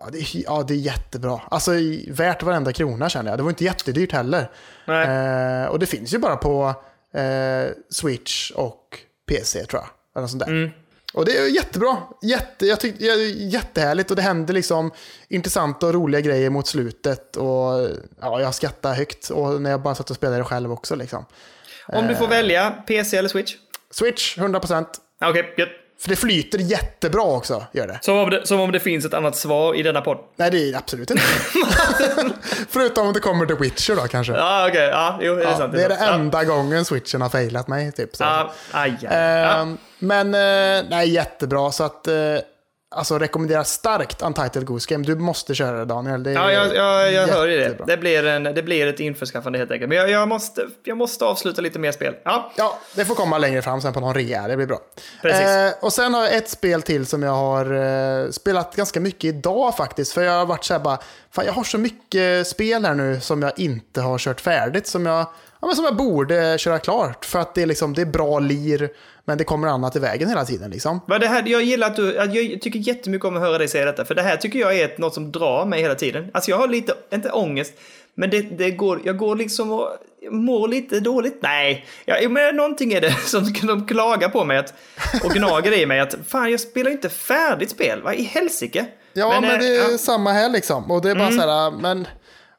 ja, 0.00 0.06
det, 0.12 0.18
är, 0.18 0.26
ja, 0.44 0.64
det 0.68 0.74
är 0.74 0.78
jättebra. 0.78 1.40
Alltså 1.50 1.70
värt 2.08 2.42
varenda 2.42 2.72
krona 2.72 3.08
känner 3.08 3.30
jag. 3.30 3.38
Det 3.38 3.42
var 3.42 3.50
inte 3.50 3.64
jättedyrt 3.64 4.12
heller. 4.12 4.50
Eh, 4.86 5.66
och 5.66 5.78
det 5.78 5.86
finns 5.86 6.14
ju 6.14 6.18
bara 6.18 6.36
på 6.36 6.74
eh, 7.14 7.72
Switch 7.90 8.50
och 8.50 8.98
PC 9.26 9.66
tror 9.66 9.82
jag. 9.82 9.90
Eller 10.16 10.26
sånt 10.26 10.44
där. 10.44 10.50
Mm. 10.50 10.70
Och 11.14 11.24
det 11.24 11.38
är 11.38 11.46
jättebra. 11.46 11.96
Jätte, 12.22 12.66
jag 12.66 12.80
tyckte, 12.80 13.04
ja, 13.04 13.14
jättehärligt 13.14 14.10
och 14.10 14.16
det 14.16 14.22
händer 14.22 14.54
liksom 14.54 14.90
intressanta 15.28 15.86
och 15.86 15.94
roliga 15.94 16.20
grejer 16.20 16.50
mot 16.50 16.66
slutet. 16.66 17.36
Och 17.36 17.88
ja, 18.20 18.40
jag 18.40 18.54
skrattar 18.54 18.94
högt. 18.94 19.30
Och 19.30 19.62
när 19.62 19.70
jag 19.70 19.80
bara 19.82 19.94
satt 19.94 20.10
och 20.10 20.16
spelade 20.16 20.38
det 20.38 20.44
själv 20.44 20.72
också 20.72 20.96
liksom. 20.96 21.26
Om 21.86 22.06
du 22.06 22.14
får 22.14 22.28
välja, 22.28 22.70
PC 22.70 23.16
eller 23.16 23.28
Switch? 23.28 23.54
Switch, 23.90 24.38
100%. 24.38 24.86
Ja, 25.20 25.30
Okej, 25.30 25.54
gött. 25.56 25.68
För 26.00 26.08
det 26.08 26.16
flyter 26.16 26.58
jättebra 26.58 27.22
också, 27.22 27.64
gör 27.72 27.86
det. 27.86 27.98
Som 28.02 28.16
om, 28.18 28.30
det, 28.30 28.46
som 28.46 28.60
om 28.60 28.72
det 28.72 28.80
finns 28.80 29.04
ett 29.04 29.14
annat 29.14 29.36
svar 29.36 29.74
i 29.74 29.82
denna 29.82 30.00
podd. 30.00 30.18
Nej, 30.36 30.50
det 30.50 30.70
är 30.72 30.76
absolut 30.76 31.10
inte. 31.10 31.22
Förutom 32.68 33.06
om 33.06 33.12
det 33.12 33.20
kommer 33.20 33.46
till 33.46 33.56
Witcher 33.56 33.96
då 33.96 34.02
kanske. 34.02 34.32
Ja, 34.32 34.68
okej. 34.68 34.88
Ja, 34.88 35.18
jo, 35.22 35.34
det 35.36 35.42
är 35.42 35.50
Ja, 35.50 35.56
sant. 35.58 35.72
det 35.72 35.84
är 35.84 35.88
det 35.88 35.96
sant. 35.96 36.10
enda 36.20 36.44
gången 36.44 36.84
switchen 36.84 37.20
har 37.20 37.28
failat 37.28 37.68
mig. 37.68 37.92
Typ, 37.92 38.16
så. 38.16 38.24
Ja, 38.24 38.52
aj, 38.72 38.90
aj. 38.90 38.98
ja. 39.02 39.10
Ehm, 39.10 39.78
Men 39.98 40.26
eh, 40.34 40.84
nej, 40.90 41.08
jättebra. 41.10 41.72
Så 41.72 41.84
att, 41.84 42.08
eh, 42.08 42.14
alltså 42.94 43.18
rekommenderar 43.18 43.62
starkt 43.62 44.22
Untitled 44.22 44.66
Goose 44.66 44.86
Game. 44.90 45.04
Du 45.04 45.14
måste 45.14 45.54
köra 45.54 45.78
det 45.78 45.84
Daniel. 45.84 46.22
Det 46.22 46.32
Ja, 46.32 46.52
jag, 46.52 46.74
jag, 46.74 47.12
jag 47.12 47.26
hör 47.26 47.46
ju 47.46 47.56
det. 47.56 47.76
Det 47.86 47.96
blir, 47.96 48.26
en, 48.26 48.42
det 48.42 48.62
blir 48.62 48.86
ett 48.86 49.00
införskaffande 49.00 49.58
helt 49.58 49.70
enkelt. 49.70 49.88
Men 49.88 49.98
jag, 49.98 50.10
jag, 50.10 50.28
måste, 50.28 50.66
jag 50.84 50.96
måste 50.96 51.24
avsluta 51.24 51.60
lite 51.60 51.78
mer 51.78 51.92
spel. 51.92 52.14
Ja, 52.24 52.52
Ja, 52.56 52.78
det 52.94 53.04
får 53.04 53.14
komma 53.14 53.38
längre 53.38 53.62
fram 53.62 53.80
sen 53.80 53.92
på 53.92 54.00
någon 54.00 54.14
rea. 54.14 54.48
Det 54.48 54.56
blir 54.56 54.66
bra. 54.66 54.80
Precis. 55.22 55.46
Eh, 55.46 55.72
och 55.80 55.92
sen 55.92 56.14
har 56.14 56.22
jag 56.22 56.34
ett 56.34 56.48
spel 56.48 56.82
till 56.82 57.06
som 57.06 57.22
jag 57.22 57.32
har 57.32 57.74
eh, 58.24 58.30
spelat 58.30 58.76
ganska 58.76 59.00
mycket 59.00 59.24
idag 59.24 59.76
faktiskt. 59.76 60.12
För 60.12 60.22
jag 60.22 60.32
har 60.32 60.46
varit 60.46 60.64
så 60.64 60.74
här 60.74 60.80
bara, 60.80 60.98
fan 61.30 61.46
jag 61.46 61.52
har 61.52 61.64
så 61.64 61.78
mycket 61.78 62.46
spel 62.46 62.84
här 62.84 62.94
nu 62.94 63.20
som 63.20 63.42
jag 63.42 63.52
inte 63.58 64.00
har 64.00 64.18
kört 64.18 64.40
färdigt. 64.40 64.86
Som 64.86 65.06
jag, 65.06 65.18
ja, 65.60 65.66
men 65.66 65.76
som 65.76 65.84
jag 65.84 65.96
borde 65.96 66.58
köra 66.58 66.78
klart. 66.78 67.24
För 67.24 67.38
att 67.38 67.54
det 67.54 67.62
är, 67.62 67.66
liksom, 67.66 67.94
det 67.94 68.02
är 68.02 68.06
bra 68.06 68.38
lir, 68.38 68.90
men 69.24 69.38
det 69.38 69.44
kommer 69.44 69.68
annat 69.68 69.96
i 69.96 69.98
vägen 69.98 70.28
hela 70.28 70.44
tiden. 70.44 70.70
Liksom. 70.70 71.00
Det 71.20 71.26
här, 71.26 71.42
jag 71.46 71.62
gillar 71.62 71.86
att 71.86 71.96
du, 71.96 72.14
jag 72.14 72.60
tycker 72.62 72.78
jättemycket 72.78 73.24
om 73.24 73.36
att 73.36 73.42
höra 73.42 73.58
dig 73.58 73.68
säga 73.68 73.84
detta, 73.84 74.04
för 74.04 74.14
det 74.14 74.22
här 74.22 74.36
tycker 74.36 74.58
jag 74.58 74.78
är 74.78 74.94
något 74.98 75.14
som 75.14 75.32
drar 75.32 75.66
mig 75.66 75.82
hela 75.82 75.94
tiden. 75.94 76.30
Alltså 76.34 76.50
jag 76.50 76.58
har 76.58 76.68
lite, 76.68 76.94
inte 77.12 77.30
ångest, 77.30 77.72
men 78.14 78.30
det, 78.30 78.42
det 78.42 78.70
går, 78.70 79.00
jag 79.04 79.16
går 79.16 79.36
liksom 79.36 79.72
och 79.72 79.88
mår 80.30 80.68
lite 80.68 81.00
dåligt. 81.00 81.38
Nej, 81.42 81.86
ja, 82.04 82.28
men 82.28 82.56
någonting 82.56 82.92
är 82.92 83.00
det 83.00 83.12
som 83.24 83.52
de 83.62 83.86
klagar 83.86 84.28
på 84.28 84.44
mig 84.44 84.58
att, 84.58 84.74
och 85.24 85.30
gnager 85.30 85.78
i 85.78 85.86
mig 85.86 86.00
att 86.00 86.16
fan 86.26 86.50
jag 86.50 86.60
spelar 86.60 86.90
inte 86.90 87.08
färdigt 87.08 87.70
spel, 87.70 88.02
vad 88.02 88.14
i 88.14 88.22
helsike? 88.22 88.86
Ja, 89.12 89.40
men, 89.40 89.50
eh, 89.50 89.58
det 89.58 89.66
är 89.66 89.78
ja. 89.78 89.84
Mm. 89.84 89.98
samma 89.98 90.32
här 90.32 90.48
liksom. 90.48 90.90
Och 90.90 91.02
det 91.02 91.10
är 91.10 91.14
bara 91.14 91.30
så 91.30 91.40
här, 91.40 91.70
men... 91.70 92.06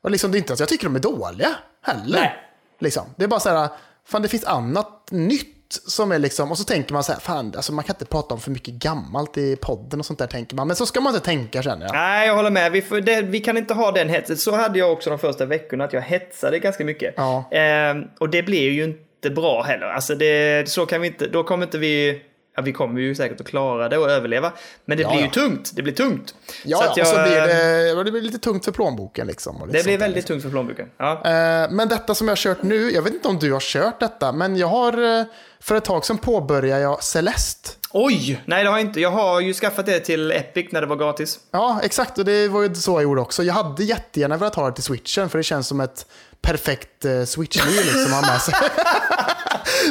Och 0.01 0.11
liksom, 0.11 0.31
det 0.31 0.37
är 0.37 0.39
inte 0.39 0.53
att 0.53 0.59
jag 0.59 0.69
tycker 0.69 0.83
de 0.83 0.95
är 0.95 0.99
dåliga 0.99 1.55
heller. 1.81 2.19
Nej. 2.19 2.35
Liksom. 2.79 3.03
Det 3.15 3.23
är 3.23 3.27
bara 3.27 3.39
så 3.39 3.49
här, 3.49 3.69
fan 4.07 4.21
det 4.21 4.27
finns 4.27 4.43
annat 4.43 5.11
nytt 5.11 5.54
som 5.69 6.11
är 6.11 6.19
liksom, 6.19 6.51
och 6.51 6.57
så 6.57 6.63
tänker 6.63 6.93
man 6.93 7.03
så 7.03 7.11
här, 7.11 7.19
fan 7.19 7.53
alltså 7.55 7.73
man 7.73 7.83
kan 7.83 7.93
inte 7.95 8.05
prata 8.05 8.33
om 8.33 8.41
för 8.41 8.51
mycket 8.51 8.73
gammalt 8.73 9.37
i 9.37 9.55
podden 9.55 9.99
och 9.99 10.05
sånt 10.05 10.19
där 10.19 10.27
tänker 10.27 10.55
man. 10.55 10.67
Men 10.67 10.75
så 10.75 10.85
ska 10.85 11.01
man 11.01 11.15
inte 11.15 11.25
tänka 11.25 11.61
känner 11.61 11.85
jag. 11.85 11.93
Nej, 11.93 12.27
jag 12.27 12.35
håller 12.35 12.49
med. 12.49 12.71
Vi, 12.71 12.81
får, 12.81 13.01
det, 13.01 13.21
vi 13.21 13.39
kan 13.39 13.57
inte 13.57 13.73
ha 13.73 13.91
den 13.91 14.09
hetsen. 14.09 14.37
Så 14.37 14.55
hade 14.55 14.79
jag 14.79 14.91
också 14.91 15.09
de 15.09 15.19
första 15.19 15.45
veckorna, 15.45 15.83
att 15.83 15.93
jag 15.93 16.01
hetsade 16.01 16.59
ganska 16.59 16.83
mycket. 16.85 17.13
Ja. 17.17 17.49
Ehm, 17.51 18.03
och 18.19 18.29
det 18.29 18.43
blir 18.43 18.71
ju 18.71 18.83
inte 18.83 19.29
bra 19.29 19.61
heller. 19.61 19.85
Alltså 19.85 20.15
det, 20.15 20.69
så 20.69 20.85
kan 20.85 21.01
vi 21.01 21.07
inte, 21.07 21.27
då 21.27 21.43
kommer 21.43 21.65
inte 21.65 21.77
vi... 21.77 22.21
Ja, 22.55 22.61
vi 22.61 22.73
kommer 22.73 23.01
ju 23.01 23.15
säkert 23.15 23.41
att 23.41 23.47
klara 23.47 23.89
det 23.89 23.97
och 23.97 24.09
överleva. 24.11 24.51
Men 24.85 24.97
det 24.97 25.03
Ja, 25.03 25.09
blir 25.09 25.19
ju 25.19 25.25
ja. 25.25 25.31
tungt. 25.31 25.71
Det 25.75 25.81
blir 25.81 25.93
tungt. 25.93 26.35
Ja, 26.63 26.77
Så 26.77 26.83
ja 26.83 26.91
att 26.91 26.97
och 26.99 27.07
så 27.07 27.15
jag- 27.15 27.27
blir 27.27 27.41
det, 27.55 27.93
och 27.93 28.05
det 28.05 28.11
blir 28.11 28.21
lite 28.21 28.37
tungt 28.39 28.65
för 28.65 28.71
plånboken 28.71 29.27
liksom. 29.27 29.55
Det 29.61 29.67
blir 29.67 29.79
sånt 29.81 29.91
där, 29.91 29.97
väldigt 29.97 30.27
tungt 30.27 30.43
för 30.43 30.49
plånboken. 30.49 30.89
Ja. 30.97 31.11
Eh, 31.25 31.71
Men 31.71 31.87
detta 31.87 32.15
som 32.15 32.27
jag 32.27 32.31
har 32.31 32.37
kört 32.37 32.63
nu, 32.63 32.91
jag 32.91 33.01
vet 33.01 33.13
inte 33.13 33.27
om 33.27 33.39
du 33.39 33.53
har 33.53 33.59
kört 33.59 33.99
detta, 33.99 34.31
men 34.31 34.55
jag 34.57 34.67
har 34.67 35.19
eh, 35.19 35.25
för 35.59 35.75
ett 35.75 35.85
tag 35.85 36.05
sedan 36.05 36.17
påbörjade 36.17 36.81
jag 36.81 37.03
Celeste. 37.03 37.69
Oj! 37.91 38.41
Nej, 38.45 38.63
det 38.63 38.69
har 38.69 38.77
jag 38.77 38.87
inte. 38.87 38.99
Jag 39.01 39.11
har 39.11 39.39
ju 39.41 39.53
skaffat 39.53 39.85
det 39.85 39.99
till 39.99 40.31
Epic 40.31 40.71
när 40.71 40.81
det 40.81 40.87
var 40.87 40.95
gratis. 40.95 41.39
Ja, 41.51 41.79
exakt. 41.83 42.17
Och 42.17 42.25
det 42.25 42.47
var 42.47 42.61
ju 42.63 42.75
så 42.75 42.91
jag 42.91 43.03
gjorde 43.03 43.21
också. 43.21 43.43
Jag 43.43 43.53
hade 43.53 43.83
jättegärna 43.83 44.37
velat 44.37 44.55
ha 44.55 44.69
det 44.69 44.75
till 44.75 44.83
switchen, 44.83 45.29
för 45.29 45.37
det 45.37 45.43
känns 45.43 45.67
som 45.67 45.79
ett 45.79 46.05
perfekt 46.41 47.05
switch-liv 47.25 47.85
liksom 47.85 48.13
att 48.13 48.25
ha 48.25 48.31
med 48.31 48.41
sig. 48.41 48.53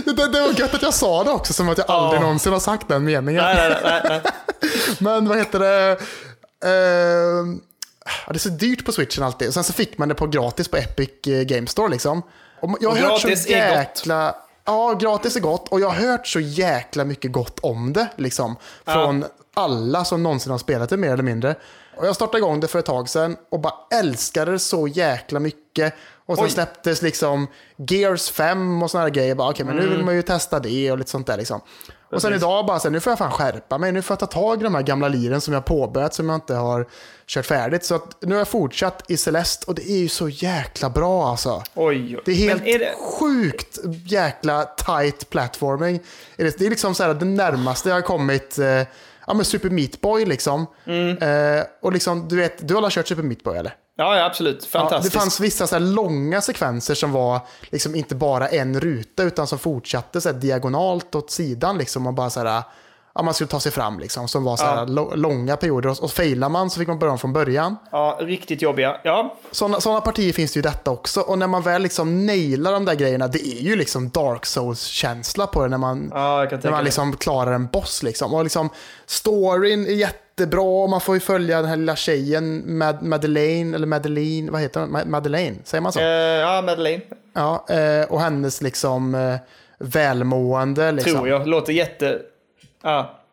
det, 0.04 0.12
det, 0.12 0.40
var 0.40 0.60
gött 0.60 0.74
att 0.74 0.82
jag 0.82 0.94
sa 0.94 1.24
det 1.24 1.30
också, 1.30 1.52
som 1.52 1.68
att 1.68 1.78
jag 1.78 1.90
aldrig 1.90 2.18
Ja. 2.18 2.22
någonsin 2.22 2.52
har 2.52 2.60
sagt 2.60 2.88
den 2.88 3.04
meningen. 3.04 3.44
Nej, 3.44 3.78
nej, 3.84 4.00
nej. 4.08 4.20
Men 4.98 5.28
vad 5.28 5.38
heter 5.38 5.58
det? 5.58 5.98
Ja, 8.26 8.32
det 8.32 8.36
är 8.36 8.38
så 8.38 8.48
dyrt 8.48 8.84
på 8.84 8.92
switchen 8.92 9.24
alltid. 9.24 9.48
Och 9.48 9.54
sen 9.54 9.64
så 9.64 9.72
fick 9.72 9.98
man 9.98 10.08
det 10.08 10.14
på 10.14 10.26
gratis 10.26 10.68
på 10.68 10.76
Epic 10.76 11.10
eh, 11.26 11.42
Game 11.42 11.66
Store 11.66 11.88
liksom. 11.88 12.22
Och 12.60 12.78
jag 12.80 12.90
har 12.90 12.96
Och 12.96 13.02
hört 13.02 13.20
så 13.20 13.28
gratis 13.28 13.46
är 13.46 13.68
gott. 13.68 13.76
jäkla... 13.78 14.34
Ja, 14.66 14.92
gratis 14.92 15.36
är 15.36 15.40
gott. 15.40 15.68
Och 15.68 15.80
jag 15.80 15.88
har 15.88 16.06
hört 16.08 16.26
så 16.26 16.40
jäkla 16.40 17.04
mycket 17.04 17.32
gott 17.32 17.58
om 17.60 17.92
det. 17.92 18.08
Liksom, 18.16 18.56
från 18.84 19.24
alla 19.54 20.04
som 20.04 20.22
någonsin 20.22 20.50
har 20.50 20.58
spelat 20.58 20.88
det 20.90 20.96
mer 20.96 21.12
eller 21.12 21.22
mindre. 21.22 21.54
Och 21.96 22.06
jag 22.06 22.14
startade 22.14 22.38
igång 22.38 22.60
det 22.60 22.68
för 22.68 22.78
ett 22.78 22.84
tag 22.86 23.08
sedan 23.08 23.36
och 23.50 23.60
bara 23.60 23.74
älskade 23.94 24.52
det 24.52 24.58
så 24.58 24.88
jäkla 24.88 25.40
mycket. 25.40 25.94
Och 26.26 26.36
sen 26.36 26.44
Oj. 26.44 26.50
släpptes 26.50 27.02
liksom 27.02 27.46
Gears 27.76 28.30
5 28.30 28.82
och 28.82 28.90
sådana 28.90 29.10
grejer. 29.10 29.50
Okej, 29.50 29.66
men 29.66 29.76
nu 29.76 29.88
vill 29.88 30.04
man 30.04 30.14
ju 30.14 30.22
testa 30.22 30.60
det 30.60 30.92
och 30.92 30.98
lite 30.98 31.10
sånt 31.10 31.26
där 31.26 31.36
liksom. 31.36 31.60
Och 32.14 32.22
sen 32.22 32.34
idag 32.34 32.66
bara 32.66 32.78
så 32.78 32.88
här, 32.88 32.92
nu 32.92 33.00
får 33.00 33.10
jag 33.10 33.18
fan 33.18 33.30
skärpa 33.30 33.78
mig. 33.78 33.92
Nu 33.92 34.02
får 34.02 34.14
jag 34.14 34.18
ta 34.20 34.26
tag 34.26 34.60
i 34.60 34.64
de 34.64 34.74
här 34.74 34.82
gamla 34.82 35.08
liren 35.08 35.40
som 35.40 35.54
jag 35.54 35.64
påbörjat 35.64 36.14
som 36.14 36.28
jag 36.28 36.36
inte 36.36 36.54
har 36.54 36.86
kört 37.26 37.46
färdigt. 37.46 37.84
Så 37.84 37.94
att 37.94 38.16
nu 38.22 38.34
har 38.34 38.38
jag 38.38 38.48
fortsatt 38.48 39.10
i 39.10 39.16
Celeste 39.16 39.66
och 39.66 39.74
det 39.74 39.90
är 39.90 39.98
ju 39.98 40.08
så 40.08 40.28
jäkla 40.28 40.90
bra 40.90 41.28
alltså. 41.28 41.62
Oj, 41.74 42.16
oj. 42.16 42.22
Det 42.24 42.32
är 42.32 42.36
helt 42.36 42.66
är 42.66 42.78
det... 42.78 42.94
sjukt 43.20 43.78
jäkla 44.06 44.64
tight 44.64 45.30
platforming. 45.30 46.00
Det 46.36 46.60
är 46.60 46.70
liksom 46.70 46.94
så 46.94 47.02
här 47.02 47.14
det 47.14 47.24
närmaste 47.24 47.88
jag 47.88 47.96
har 47.96 48.02
kommit 48.02 48.58
eh, 48.58 48.66
ja, 49.26 49.34
men 49.34 49.44
Super 49.44 49.70
Meat 49.70 50.00
Boy 50.00 50.24
liksom. 50.24 50.66
Mm. 50.84 51.18
Eh, 51.18 51.64
och 51.82 51.92
liksom, 51.92 52.28
du 52.28 52.36
vet, 52.36 52.68
du 52.68 52.74
har 52.74 52.78
alla 52.78 52.90
kört 52.90 53.08
Super 53.08 53.22
Meat 53.22 53.42
Boy 53.42 53.56
eller? 53.58 53.74
Ja, 53.96 54.16
ja 54.16 54.24
absolut. 54.24 54.56
Ja, 54.56 54.60
det 54.62 54.68
Fantastiskt. 54.88 55.16
fanns 55.16 55.40
vissa 55.40 55.66
så 55.66 55.78
långa 55.78 56.40
sekvenser 56.40 56.94
som 56.94 57.12
var 57.12 57.40
liksom 57.62 57.94
inte 57.94 58.14
bara 58.14 58.48
en 58.48 58.80
ruta 58.80 59.22
utan 59.22 59.46
som 59.46 59.58
fortsatte 59.58 60.20
så 60.20 60.32
diagonalt 60.32 61.14
åt 61.14 61.30
sidan. 61.30 61.78
Liksom, 61.78 62.06
och 62.06 62.14
bara 62.14 62.30
så 62.30 62.40
här, 62.40 62.62
ja, 63.14 63.22
man 63.22 63.34
skulle 63.34 63.48
ta 63.48 63.60
sig 63.60 63.72
fram. 63.72 63.98
Liksom, 63.98 64.28
som 64.28 64.44
var 64.44 64.56
så 64.56 64.64
här 64.64 64.76
Ja. 64.96 65.14
långa 65.14 65.56
perioder. 65.56 65.90
Och, 65.90 66.02
och 66.02 66.10
failar 66.10 66.48
man 66.48 66.70
så 66.70 66.78
fick 66.78 66.88
man 66.88 66.98
börja 66.98 67.12
om 67.12 67.18
från 67.18 67.32
början. 67.32 67.76
Ja, 67.92 68.18
riktigt 68.20 68.62
jobbiga. 68.62 68.96
Ja, 69.04 69.36
Sådana 69.50 70.00
partier 70.00 70.32
finns 70.32 70.52
det 70.52 70.58
ju 70.58 70.62
detta 70.62 70.90
också. 70.90 71.20
Och 71.20 71.38
när 71.38 71.46
man 71.46 71.62
väl 71.62 71.82
liksom 71.82 72.26
nailar 72.26 72.72
de 72.72 72.84
där 72.84 72.94
grejerna, 72.94 73.28
det 73.28 73.46
är 73.46 73.60
ju 73.62 73.76
liksom 73.76 74.08
Dark 74.10 74.46
Souls-känsla 74.46 75.46
på 75.46 75.62
det 75.62 75.68
när 75.68 75.78
man, 75.78 76.10
ja 76.14 76.46
när 76.62 76.70
man 76.70 76.84
liksom 76.84 77.16
klarar 77.16 77.52
en 77.52 77.66
boss. 77.66 78.02
Liksom. 78.02 78.34
Och 78.34 78.42
liksom, 78.44 78.68
storyn 79.06 79.86
är 79.86 79.90
jättebra 79.90 80.86
man 80.86 81.00
får 81.00 81.14
ju 81.14 81.20
följa 81.20 81.56
den 81.60 81.68
här 81.70 81.76
lilla 81.76 81.96
tjejen, 81.96 82.78
Mad 82.78 83.02
Madeleine, 83.02 83.74
eller 83.76 83.86
Madeleine, 83.86 84.50
vad 84.50 84.60
heter 84.60 84.80
hon? 84.80 84.96
Ma- 84.96 85.06
Madeleine, 85.08 85.56
säger 85.64 85.82
man 85.82 85.92
så? 85.92 86.00
Eh, 86.00 86.06
ja, 86.06 86.62
Madeleine. 86.62 87.02
Ja, 87.34 87.66
eh, 87.68 88.04
och 88.12 88.20
hennes 88.20 88.62
liksom 88.62 89.14
eh, 89.14 89.36
välmående. 89.78 90.92
Liksom. 90.92 91.12
Tror 91.12 91.28
jag. 91.28 91.46
Låter 91.46 91.72
jätte... 91.72 92.18
Ja. 92.84 93.23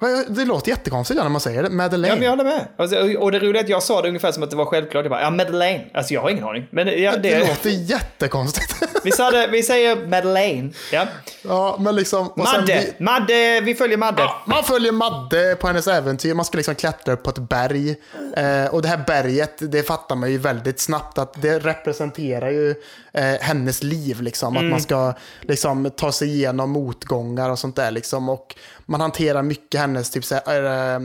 Vad- 0.00 0.34
Det 0.34 0.44
låter 0.44 0.68
jättekonstigt 0.70 1.16
ja, 1.18 1.22
när 1.22 1.30
man 1.30 1.40
säger 1.40 1.62
det. 1.62 1.68
Ja, 1.68 1.74
Madeleine. 1.74 2.14
men 2.14 2.22
jag 2.24 2.30
håller 2.30 2.44
med. 2.44 2.66
Alltså, 2.76 2.96
och 3.18 3.32
det 3.32 3.38
roliga 3.38 3.60
är 3.60 3.64
att 3.64 3.70
jag 3.70 3.82
sa 3.82 4.02
det 4.02 4.08
ungefär 4.08 4.32
som 4.32 4.42
att 4.42 4.50
det 4.50 4.56
var 4.56 4.64
självklart. 4.64 5.04
Jag 5.04 5.10
bara, 5.10 5.22
ja, 5.22 5.30
Madeleine. 5.30 5.84
Alltså, 5.94 6.14
jag 6.14 6.20
har 6.20 6.30
ingen 6.30 6.44
aning. 6.44 6.66
Men 6.70 7.02
ja, 7.02 7.12
det... 7.12 7.18
det... 7.18 7.38
låter 7.48 7.70
jättekonstigt. 7.70 8.74
Vi, 9.04 9.10
sa 9.12 9.30
det, 9.30 9.46
vi 9.46 9.62
säger 9.62 10.06
Madeleine. 10.06 10.70
Ja. 10.92 11.06
ja, 11.42 11.76
men 11.80 11.96
liksom... 11.96 12.32
Madde. 12.36 12.84
vi- 12.98 13.04
Madde. 13.04 13.60
Vi 13.60 13.74
följer 13.74 13.96
Madde. 13.98 14.30
Man 14.46 14.64
följer 14.64 14.92
Madde 14.92 15.56
på 15.60 15.66
hennes 15.66 15.86
äventyr. 15.86 16.34
Man 16.34 16.44
ska 16.44 16.56
liksom 16.56 16.74
klättra 16.74 17.12
upp 17.14 17.22
på 17.22 17.30
ett 17.30 17.38
berg. 17.38 17.90
Eh, 18.36 18.74
och 18.74 18.82
det 18.82 18.88
här 18.88 19.04
berget, 19.06 19.54
det 19.72 19.82
fattar 19.82 20.16
man 20.16 20.30
ju 20.30 20.38
väldigt 20.38 20.80
snabbt 20.80 21.18
att 21.18 21.42
det 21.42 21.58
representerar 21.58 22.50
ju 22.50 22.74
eh, 23.12 23.24
hennes 23.40 23.82
liv. 23.82 24.20
Liksom. 24.22 24.56
Att 24.56 24.64
man 24.64 24.80
ska 24.80 25.14
liksom, 25.40 25.90
ta 25.96 26.12
sig 26.12 26.28
igenom 26.28 26.70
motgångar 26.70 27.50
och 27.50 27.58
sånt 27.58 27.76
där. 27.76 27.90
Liksom. 27.90 28.28
Och 28.28 28.56
man 28.86 29.00
hanterar 29.00 29.42
mycket 29.42 29.80
hennes, 29.90 30.10
typ 30.10 30.24
så 30.24 30.34
här, 30.46 30.94
eh, 30.94 31.00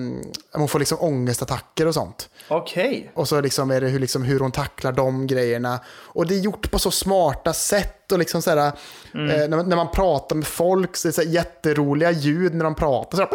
hon 0.53 0.67
får 0.67 0.79
liksom 0.79 0.97
ångestattacker 1.01 1.87
och 1.87 1.93
sånt. 1.93 2.29
Okej. 2.47 3.11
Och 3.13 3.27
så 3.27 3.41
liksom 3.41 3.71
är 3.71 3.81
det 3.81 3.87
hur, 3.87 3.99
liksom, 3.99 4.23
hur 4.23 4.39
hon 4.39 4.51
tacklar 4.51 4.91
de 4.91 5.27
grejerna. 5.27 5.79
Och 5.87 6.27
det 6.27 6.35
är 6.35 6.39
gjort 6.39 6.71
på 6.71 6.79
så 6.79 6.91
smarta 6.91 7.53
sätt. 7.53 8.11
Och 8.11 8.19
liksom 8.19 8.41
så 8.41 8.49
här, 8.49 8.71
Mm. 9.13 9.29
eh, 9.29 9.47
när, 9.47 9.57
man- 9.57 9.69
när 9.69 9.75
man 9.75 9.91
pratar 9.91 10.35
med 10.35 10.47
folk 10.47 10.95
så 10.97 11.07
är 11.07 11.09
det 11.09 11.13
så 11.13 11.21
här 11.21 11.29
jätteroliga 11.29 12.11
ljud 12.11 12.53
när 12.55 12.63
de 12.63 12.75
pratar. 12.75 13.17
Så 13.17 13.23
här, 13.23 13.29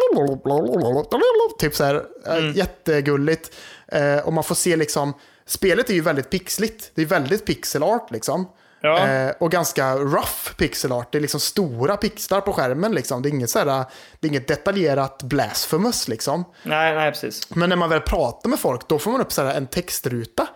typ 1.59 1.75
så 1.75 1.83
här, 1.83 1.95
eh, 2.27 2.35
Mm. 2.35 2.53
jättegulligt. 2.53 3.51
Eh, 3.87 4.17
och 4.17 4.33
man 4.33 4.43
får 4.43 4.55
se 4.55 4.75
liksom, 4.75 5.13
spelet 5.45 5.89
är 5.89 5.93
ju 5.93 6.01
väldigt 6.01 6.29
pixligt. 6.29 6.91
Det 6.95 7.01
är 7.01 7.05
väldigt 7.05 7.45
pixel 7.45 7.83
art 7.83 8.11
liksom. 8.11 8.47
Ja. 8.81 9.07
Eh, 9.07 9.33
och 9.39 9.51
ganska 9.51 9.95
rough 9.95 10.53
pixel 10.57 10.91
art. 10.91 11.11
Det 11.11 11.17
är 11.17 11.21
liksom 11.21 11.39
stora 11.39 11.97
pixlar 11.97 12.41
på 12.41 12.53
skärmen 12.53 12.91
liksom. 12.91 13.21
Det 13.21 13.29
är 13.29 13.31
inget, 13.31 13.49
så 13.49 13.59
här, 13.59 13.65
det 14.19 14.27
är 14.27 14.29
inget 14.29 14.47
detaljerat 14.47 15.23
blasphemous 15.23 16.07
liksom. 16.07 16.45
Nej, 16.63 16.95
nej, 16.95 17.11
precis. 17.11 17.55
Men 17.55 17.69
när 17.69 17.75
man 17.75 17.89
väl 17.89 18.01
pratar 18.01 18.49
med 18.49 18.59
folk, 18.59 18.87
då 18.87 18.99
får 18.99 19.11
man 19.11 19.21
upp 19.21 19.31
så 19.31 19.43
här 19.43 19.55
en 19.55 19.67
textruta 19.67 20.47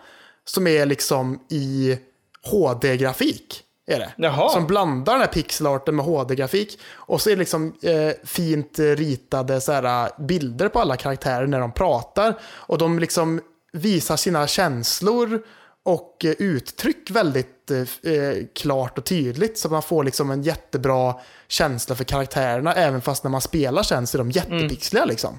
som 0.44 0.66
är 0.66 0.86
liksom 0.86 1.40
i 1.50 1.98
HD-grafik. 2.42 3.62
Är 3.86 3.98
det. 3.98 4.12
Jaha. 4.16 4.48
Som 4.48 4.66
blandar 4.66 5.12
den 5.12 5.20
här 5.20 5.28
pixelarten 5.28 5.96
med 5.96 6.04
HD-grafik. 6.04 6.80
Och 6.94 7.20
så 7.20 7.30
är 7.30 7.34
det 7.34 7.38
liksom 7.38 7.74
eh, 7.82 8.10
fint 8.24 8.78
ritade 8.78 9.60
så 9.60 9.72
här, 9.72 10.10
bilder 10.18 10.68
på 10.68 10.80
alla 10.80 10.96
karaktärer 10.96 11.46
när 11.46 11.60
de 11.60 11.72
pratar. 11.72 12.34
Och 12.44 12.78
de 12.78 12.98
liksom 12.98 13.40
visar 13.72 14.16
sina 14.16 14.46
känslor 14.46 15.42
och 15.86 16.24
eh, 16.24 16.30
uttryck 16.38 17.10
väldigt 17.10 17.70
eh, 17.70 18.12
eh, 18.12 18.36
klart 18.54 18.98
och 18.98 19.04
tydligt. 19.04 19.58
Så 19.58 19.68
man 19.68 19.82
får 19.82 20.04
liksom 20.04 20.30
en 20.30 20.42
jättebra 20.42 21.14
känsla 21.48 21.94
för 21.94 22.04
karaktärerna. 22.04 22.74
Även 22.74 23.00
fast 23.00 23.24
när 23.24 23.30
man 23.30 23.40
spelar 23.40 23.82
sen 23.82 24.06
så 24.06 24.16
är 24.16 24.18
de 24.18 24.30
jättepixliga 24.30 25.04
liksom. 25.04 25.38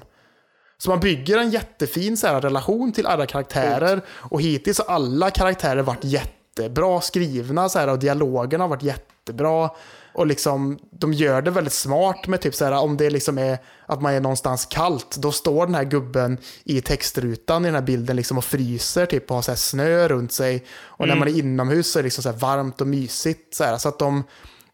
Så 0.78 0.90
man 0.90 1.00
bygger 1.00 1.38
en 1.38 1.50
jättefin 1.50 2.16
så 2.16 2.26
här, 2.26 2.40
relation 2.40 2.92
till 2.92 3.06
alla 3.06 3.26
karaktärer. 3.26 4.00
Och 4.08 4.40
hittills 4.40 4.78
har 4.78 4.94
alla 4.94 5.30
karaktärer 5.30 5.82
varit 5.82 6.04
jättebra 6.04 7.00
skrivna 7.00 7.68
så 7.68 7.78
här, 7.78 7.88
och 7.88 7.98
dialogerna 7.98 8.64
har 8.64 8.68
varit 8.68 8.82
jättebra. 8.82 9.70
Och 10.18 10.26
liksom, 10.26 10.78
de 10.90 11.12
gör 11.12 11.42
det 11.42 11.50
väldigt 11.50 11.72
smart 11.72 12.26
med 12.26 12.40
typ 12.40 12.54
så 12.54 12.64
här, 12.64 12.72
om 12.72 12.96
det 12.96 13.10
liksom 13.10 13.38
är 13.38 13.58
att 13.86 14.02
man 14.02 14.14
är 14.14 14.20
någonstans 14.20 14.66
kallt, 14.66 15.16
då 15.16 15.32
står 15.32 15.66
den 15.66 15.74
här 15.74 15.84
gubben 15.84 16.38
i 16.64 16.80
textrutan 16.80 17.64
i 17.64 17.68
den 17.68 17.74
här 17.74 17.82
bilden 17.82 18.16
liksom 18.16 18.38
och 18.38 18.44
fryser 18.44 19.06
typ 19.06 19.30
och 19.30 19.34
har 19.34 19.42
så 19.42 19.50
här 19.50 19.56
snö 19.56 20.08
runt 20.08 20.32
sig. 20.32 20.64
Och 20.70 21.08
när 21.08 21.16
man 21.16 21.28
är 21.28 21.38
inomhus 21.38 21.92
så 21.92 21.98
är 21.98 22.02
det 22.02 22.06
liksom 22.06 22.22
så 22.22 22.32
varmt 22.32 22.80
och 22.80 22.86
mysigt. 22.86 23.54
Så, 23.54 23.64
här, 23.64 23.78
så 23.78 23.88
att 23.88 23.98
de, 23.98 24.24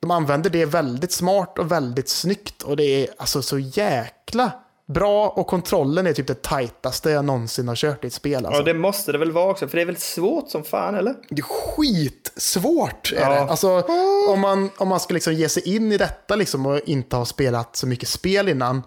de 0.00 0.10
använder 0.10 0.50
det 0.50 0.64
väldigt 0.64 1.12
smart 1.12 1.58
och 1.58 1.72
väldigt 1.72 2.08
snyggt. 2.08 2.62
Och 2.62 2.76
det 2.76 2.84
är 2.84 3.08
alltså 3.18 3.42
så 3.42 3.58
jäkla 3.58 4.52
bra 4.86 5.28
och 5.28 5.46
kontrollen 5.46 6.06
är 6.06 6.12
typ 6.12 6.26
det 6.26 6.42
tajtaste 6.42 7.10
jag 7.10 7.24
någonsin 7.24 7.68
har 7.68 7.74
kört 7.76 8.04
i 8.04 8.06
ett 8.06 8.12
spel. 8.12 8.46
Alltså. 8.46 8.60
Ja, 8.60 8.64
det 8.64 8.74
måste 8.74 9.12
det 9.12 9.18
väl 9.18 9.32
vara 9.32 9.50
också, 9.50 9.68
för 9.68 9.76
det 9.76 9.82
är 9.82 9.86
väl 9.86 9.96
svårt 9.96 10.50
som 10.50 10.64
fan, 10.64 10.94
eller? 10.94 11.14
Det 11.30 11.40
är 11.40 11.42
skitsvårt. 11.42 13.12
Är 13.16 13.20
Ja. 13.20 13.28
det. 13.30 13.40
Alltså, 13.40 13.82
om, 14.28 14.40
man, 14.40 14.70
om 14.78 14.88
man 14.88 15.00
ska 15.00 15.14
liksom 15.14 15.32
ge 15.34 15.48
sig 15.48 15.76
in 15.76 15.92
i 15.92 15.96
detta 15.96 16.36
liksom 16.36 16.66
och 16.66 16.80
inte 16.86 17.16
ha 17.16 17.24
spelat 17.24 17.76
så 17.76 17.86
mycket 17.86 18.08
spel 18.08 18.48
innan, 18.48 18.82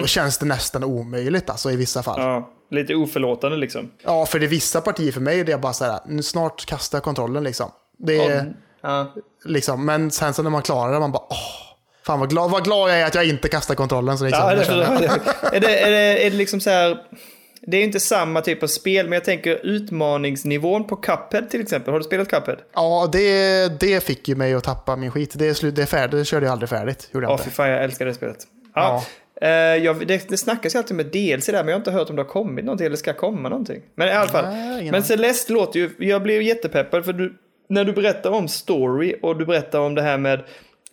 då 0.00 0.06
känns 0.06 0.38
det 0.38 0.46
nästan 0.46 0.84
omöjligt 0.84 1.50
alltså, 1.50 1.70
i 1.70 1.76
vissa 1.76 2.02
fall. 2.02 2.20
Ja. 2.20 2.26
Ja, 2.70 2.76
lite 2.76 2.94
oförlåtande 2.94 3.56
liksom. 3.56 3.90
för 4.28 4.38
det 4.38 4.46
är 4.46 4.48
vissa 4.48 4.80
partier 4.80 5.12
för 5.12 5.20
mig 5.20 5.44
där 5.44 5.50
jag 5.52 5.60
bara 5.60 5.72
säger 5.72 5.98
nu 6.06 6.22
snart 6.22 6.66
kastar 6.66 6.98
jag 6.98 7.02
kontrollen 7.04 7.44
liksom. 7.44 7.70
Det 7.98 8.16
är, 8.26 8.54
Ja. 8.82 9.14
liksom. 9.44 9.84
Men 9.86 10.10
sen 10.10 10.34
så 10.34 10.42
när 10.42 10.50
man 10.50 10.62
klarar 10.62 10.92
det, 10.92 11.00
man 11.00 11.12
bara 11.12 11.22
åh. 11.30 11.36
Fan 12.06 12.20
vad 12.20 12.30
glad, 12.30 12.50
vad 12.50 12.64
glad 12.64 12.90
jag 12.90 13.00
är 13.00 13.06
att 13.06 13.14
jag 13.14 13.24
inte 13.28 13.48
kastar 13.48 13.74
kontrollen. 13.74 14.18
Så 14.18 14.24
liksom, 14.24 14.48
Ja, 14.48 14.54
det, 14.54 14.64
känner. 14.64 14.82
är, 15.52 15.60
det, 15.60 15.80
är, 15.80 15.90
det, 15.90 16.26
är 16.26 16.30
det 16.30 16.36
liksom 16.36 16.60
så 16.60 16.70
här... 16.70 16.98
Det 17.66 17.76
är 17.76 17.84
inte 17.84 18.00
samma 18.00 18.40
typ 18.40 18.62
av 18.62 18.66
spel, 18.66 19.06
men 19.08 19.12
jag 19.12 19.24
tänker 19.24 19.66
utmaningsnivån 19.66 20.86
på 20.86 20.96
Cuphead 20.96 21.42
till 21.50 21.60
exempel. 21.60 21.92
Har 21.92 21.98
du 22.00 22.04
spelat 22.04 22.28
Cuphead? 22.28 22.56
Ja, 22.74 23.08
det, 23.12 23.80
det 23.80 24.04
fick 24.04 24.28
ju 24.28 24.34
mig 24.34 24.54
att 24.54 24.64
tappa 24.64 24.96
min 24.96 25.10
skit. 25.10 25.32
Det 25.34 25.48
är, 25.48 25.54
slut, 25.54 25.74
det 25.76 25.82
är 25.82 25.86
färdigt, 25.86 26.10
det 26.20 26.24
körde 26.24 26.46
jag 26.46 26.52
aldrig 26.52 26.68
färdigt. 26.68 27.08
Gjorde 27.12 27.24
jag 27.24 27.30
Ja, 27.30 27.34
inte. 27.34 27.44
fy 27.44 27.50
fan, 27.50 27.68
jag 27.70 27.84
älskar 27.84 28.06
det 28.06 28.14
spelet. 28.14 28.36
Ja. 28.74 29.04
Eh, 29.40 29.48
jag, 29.50 30.06
det, 30.06 30.28
det 30.28 30.36
snackas 30.36 30.74
ju 30.74 30.78
alltid 30.78 30.96
med 30.96 31.06
DLC 31.06 31.46
där, 31.46 31.52
men 31.52 31.68
jag 31.68 31.74
har 31.74 31.78
inte 31.80 31.90
hört 31.90 32.10
om 32.10 32.16
det 32.16 32.22
har 32.22 32.28
kommit 32.28 32.64
någonting 32.64 32.86
eller 32.86 32.96
ska 32.96 33.12
komma 33.12 33.48
någonting. 33.48 33.82
Men 33.94 34.08
i 34.08 34.10
alla 34.10 34.28
fall. 34.28 34.44
Nej, 34.48 34.90
men. 34.90 35.02
Celeste 35.02 35.52
låter 35.52 35.80
ju, 35.80 35.90
jag 35.98 36.22
blev 36.22 36.42
jättepeppad 36.42 37.04
för 37.04 37.12
du, 37.12 37.34
när 37.68 37.84
du 37.84 37.92
berättar 37.92 38.30
om 38.30 38.48
story 38.48 39.14
och 39.22 39.38
du 39.38 39.46
berättar 39.46 39.78
om 39.78 39.94
det 39.94 40.02
här 40.02 40.18
med, 40.18 40.40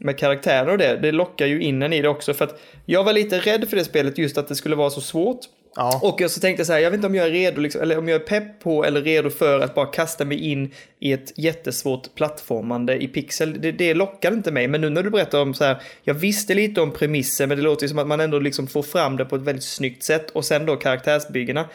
med 0.01 0.17
karaktärer 0.17 0.69
och 0.69 0.77
det, 0.77 0.97
det 0.97 1.11
lockar 1.11 1.45
ju 1.45 1.61
in 1.61 1.81
en 1.81 1.93
i 1.93 2.01
det 2.01 2.09
också. 2.09 2.33
För 2.33 2.45
att 2.45 2.61
jag 2.85 3.03
var 3.03 3.13
lite 3.13 3.39
rädd 3.39 3.69
för 3.69 3.77
det 3.77 3.85
spelet 3.85 4.17
just 4.17 4.37
att 4.37 4.47
det 4.47 4.55
skulle 4.55 4.75
vara 4.75 4.89
så 4.89 5.01
svårt. 5.01 5.39
Ja. 5.75 5.99
Och 6.03 6.21
jag 6.21 6.31
så 6.31 6.39
tänkte 6.39 6.65
så 6.65 6.73
här, 6.73 6.79
jag 6.79 6.91
vet 6.91 6.97
inte 6.97 7.07
om 7.07 7.15
jag 7.15 7.27
är 7.27 7.31
redo, 7.31 7.61
liksom, 7.61 7.81
eller 7.81 7.97
om 7.97 8.07
jag 8.07 8.21
är 8.21 8.25
pepp 8.25 8.59
på 8.59 8.85
eller 8.85 9.01
redo 9.01 9.29
för 9.29 9.59
att 9.59 9.75
bara 9.75 9.85
kasta 9.85 10.25
mig 10.25 10.37
in 10.51 10.71
i 10.99 11.13
ett 11.13 11.33
jättesvårt 11.35 12.15
plattformande 12.15 13.03
i 13.03 13.07
pixel. 13.07 13.61
Det, 13.61 13.71
det 13.71 13.93
lockar 13.93 14.33
inte 14.33 14.51
mig. 14.51 14.67
Men 14.67 14.81
nu 14.81 14.89
när 14.89 15.03
du 15.03 15.09
berättar 15.09 15.41
om 15.41 15.53
så 15.53 15.63
här, 15.63 15.81
jag 16.03 16.13
visste 16.13 16.53
lite 16.53 16.81
om 16.81 16.91
premissen, 16.91 17.49
men 17.49 17.57
det 17.57 17.63
låter 17.63 17.83
ju 17.83 17.89
som 17.89 17.99
att 17.99 18.07
man 18.07 18.19
ändå 18.19 18.39
liksom 18.39 18.67
får 18.67 18.83
fram 18.83 19.17
det 19.17 19.25
på 19.25 19.35
ett 19.35 19.41
väldigt 19.41 19.63
snyggt 19.63 20.03
sätt. 20.03 20.29
Och 20.29 20.45
sen 20.45 20.65
då 20.65 20.75
karaktärsbyggena, 20.75 21.65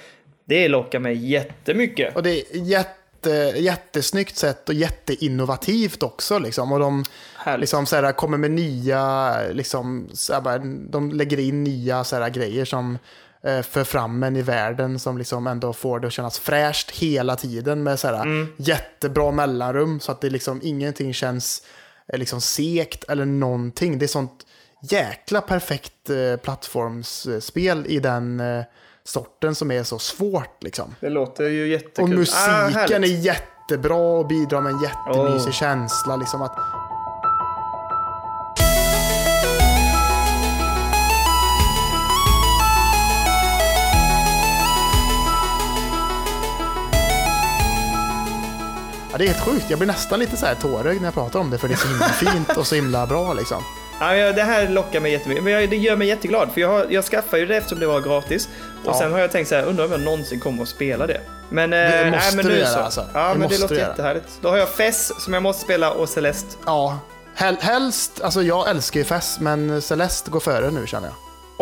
det 0.44 0.68
lockar 0.68 0.98
mig 0.98 1.30
jättemycket. 1.30 2.16
Och 2.16 2.22
det 2.22 2.30
är 2.30 2.44
jätte, 2.52 3.30
jättesnyggt 3.56 4.36
sätt 4.36 4.68
och 4.68 4.74
jätteinnovativt 4.74 6.02
också. 6.02 6.38
Liksom. 6.38 6.72
Och 6.72 6.78
de 6.78 7.04
Härligt. 7.44 7.60
liksom, 7.60 7.86
så 7.86 7.96
här, 7.96 8.12
kommer 8.12 8.38
med 8.38 8.50
nya, 8.50 9.34
liksom, 9.52 10.08
så 10.12 10.32
här, 10.40 10.58
de 10.90 11.10
lägger 11.12 11.40
in 11.40 11.64
nya 11.64 12.04
så 12.04 12.16
här, 12.16 12.28
grejer 12.30 12.64
som 12.64 12.98
eh, 13.44 13.62
för 13.62 13.84
fram 13.84 14.22
en 14.22 14.36
i 14.36 14.42
världen 14.42 14.98
som 14.98 15.18
liksom 15.18 15.46
ändå 15.46 15.72
får 15.72 16.00
det 16.00 16.06
att 16.06 16.12
kännas 16.12 16.38
fräscht 16.38 16.90
hela 16.90 17.36
tiden 17.36 17.82
med 17.82 17.98
så 17.98 18.06
här, 18.08 18.22
Mm. 18.22 18.46
jättebra 18.56 19.30
mellanrum 19.30 20.00
så 20.00 20.12
att 20.12 20.20
det 20.20 20.30
liksom 20.30 20.60
ingenting 20.62 21.14
känns 21.14 21.62
eh, 22.12 22.18
liksom 22.18 22.40
sekt 22.40 23.04
eller 23.04 23.24
någonting. 23.24 23.98
Det 23.98 24.04
är 24.04 24.08
sånt 24.08 24.46
jäkla 24.90 25.40
perfekt 25.40 26.10
eh, 26.10 26.36
plattformsspel 26.42 27.86
i 27.88 27.98
den 28.00 28.40
eh, 28.40 28.64
sorten 29.04 29.54
som 29.54 29.70
är 29.70 29.82
så 29.82 29.98
svårt 29.98 30.62
liksom. 30.62 30.94
Det 31.00 31.08
låter 31.08 31.44
ju 31.48 31.68
jättekul. 31.68 32.04
Och 32.04 32.10
Ah, 32.10 32.64
musiken 32.66 32.74
härligt. 33.02 33.10
är 33.10 33.24
jättebra 33.24 33.96
och 34.18 34.26
bidrar 34.26 34.60
med 34.60 34.72
en 34.72 34.80
jättemysig 34.82 35.48
Åh. 35.48 35.52
känsla. 35.52 36.16
Liksom 36.16 36.42
att, 36.42 36.56
ja, 49.14 49.18
det 49.18 49.24
är 49.24 49.28
helt 49.28 49.44
sjukt. 49.44 49.64
Jag 49.68 49.78
blir 49.78 49.86
nästan 49.86 50.18
lite 50.18 50.36
så 50.36 50.46
här 50.46 50.54
tårögd 50.54 51.00
när 51.00 51.06
jag 51.06 51.14
pratar 51.14 51.38
om 51.40 51.50
det 51.50 51.58
för 51.58 51.68
det 51.68 51.74
är 51.74 51.78
så 51.78 51.88
himla 51.88 52.08
fint 52.08 52.56
och 52.56 52.66
så 52.66 52.74
himla 52.74 53.06
bra. 53.06 53.32
Liksom. 53.34 53.62
Ja, 54.00 54.32
det 54.32 54.42
här 54.42 54.68
lockar 54.68 55.00
mig 55.00 55.12
jättemycket. 55.12 55.44
Men 55.44 55.70
det 55.70 55.76
gör 55.76 55.96
mig 55.96 56.08
jätteglad 56.08 56.48
för 56.54 56.60
jag, 56.60 56.68
har, 56.68 56.86
jag 56.90 57.04
skaffade 57.04 57.40
ju 57.40 57.46
det 57.46 57.56
eftersom 57.56 57.80
det 57.80 57.86
var 57.86 58.00
gratis. 58.00 58.48
Och 58.84 58.90
Ja. 58.94 58.98
sen 58.98 59.12
har 59.12 59.18
jag 59.18 59.32
tänkt 59.32 59.48
så 59.48 59.54
här, 59.54 59.64
undrar 59.64 59.84
om 59.84 59.90
jag 59.92 60.00
någonsin 60.00 60.40
kommer 60.40 60.62
att 60.62 60.68
spela 60.68 61.06
det. 61.06 61.20
Men, 61.50 61.72
eh, 61.72 61.78
Det 61.78 62.10
måste 62.10 62.26
nej, 62.26 62.36
men 62.36 62.44
du 62.46 62.52
nu 62.52 62.58
göra, 62.58 62.68
så. 62.68 62.78
alltså. 62.78 63.06
Ja, 63.14 63.28
Det 63.32 63.38
men 63.38 63.48
det 63.48 63.58
låter 63.60 63.74
jättehärligt. 63.74 64.26
Då 64.40 64.48
har 64.48 64.56
jag 64.56 64.68
Fess 64.68 65.12
som 65.24 65.32
jag 65.34 65.42
måste 65.42 65.64
spela 65.64 65.90
och 65.90 66.08
Celeste. 66.08 66.56
Ja, 66.66 66.98
hel, 67.34 67.56
helst, 67.60 68.20
alltså 68.22 68.42
jag 68.42 68.68
älskar 68.70 69.00
ju 69.00 69.04
Fess, 69.04 69.40
men 69.40 69.82
Celeste 69.82 70.30
går 70.30 70.40
före 70.40 70.70
nu 70.70 70.86
känner 70.86 71.08
jag. 71.08 71.16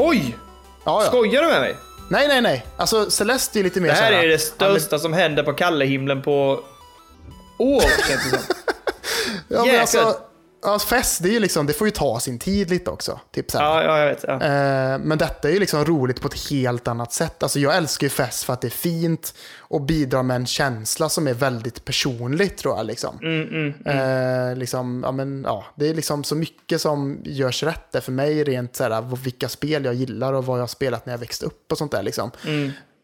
Oj! 0.07 0.37
Ja, 0.85 1.03
ja. 1.03 1.09
Skojar 1.09 1.43
du 1.43 1.49
med 1.49 1.61
mig? 1.61 1.77
Nej, 2.09 2.29
nej, 2.29 2.41
nej. 2.41 2.67
Alltså 2.77 3.11
Celeste 3.11 3.59
är 3.61 3.65
lite 3.65 3.81
mer 3.81 3.89
Det 3.89 3.95
här 3.95 4.11
såhär- 4.11 4.23
är 4.25 4.29
det 4.29 4.39
största 4.39 4.99
som 4.99 5.13
händer 5.13 5.43
på 5.43 5.53
Kallehimlen 5.53 6.23
på 6.23 6.61
år, 7.63 8.09
känns 8.09 8.31
det 8.31 8.39
som. 8.39 8.57
Ja, 9.49 9.65
men 9.65 9.81
alltså, 9.81 10.17
ja, 10.63 10.79
Fest, 10.79 11.23
det, 11.23 11.29
är 11.29 11.33
ju 11.33 11.41
liksom, 11.41 11.67
det 11.67 11.73
får 11.73 11.87
ju 11.87 11.91
ta 11.91 12.21
sin 12.21 12.39
tid 12.39 12.71
lite 12.71 12.91
också. 12.91 13.21
Typ 13.31 13.51
så. 13.51 13.59
Ja, 13.59 13.83
ja, 13.85 13.99
jag 13.99 14.07
vet. 14.07 14.25
Ja. 14.29 14.33
Eh, 14.35 14.99
Men 14.99 15.19
detta 15.19 15.49
är 15.49 15.53
ju 15.53 15.59
liksom 15.59 15.85
roligt 15.85 16.21
på 16.21 16.29
ett 16.29 16.51
helt 16.51 16.89
annat 16.89 17.13
sätt. 17.13 17.43
Alltså 17.43 17.59
jag 17.59 17.77
älskar 17.77 18.05
ju 18.05 18.09
fest 18.11 18.45
för 18.45 18.53
att 18.53 18.61
det 18.61 18.69
är 18.69 18.71
fint 18.71 19.35
och 19.59 19.81
bidrar 19.81 20.23
med 20.23 20.37
en 20.37 20.47
känsla 20.47 21.09
som 21.09 21.27
är 21.29 21.35
väldigt 21.35 21.85
personlig 21.85 22.57
tror 22.57 22.77
jag. 22.77 22.87
Liksom. 22.87 23.19
Eh, 23.87 24.57
liksom, 24.57 25.03
ja, 25.05 25.13
men, 25.13 25.43
ja, 25.47 25.65
det 25.77 25.89
är 25.89 25.95
liksom 25.95 26.25
så 26.25 26.35
mycket 26.35 26.81
som 26.81 27.21
görs 27.25 27.63
rätt 27.63 27.93
där 27.93 28.01
för 28.01 28.13
mig 28.13 28.45
rent 28.45 28.77
så 28.77 28.85
här, 28.85 29.17
vilka 29.25 29.49
spel 29.49 29.85
jag 29.85 29.95
gillar 29.95 30.33
och 30.33 30.47
vad 30.47 30.59
jag 30.59 30.63
har 30.63 30.69
spelat 30.69 31.07
när 31.07 31.13
jag 31.13 31.19
växte 31.19 31.47
upp 31.47 31.73
och 31.73 31.79
sånt 31.79 31.93
där. 31.93 32.03
Liksom. 32.03 32.31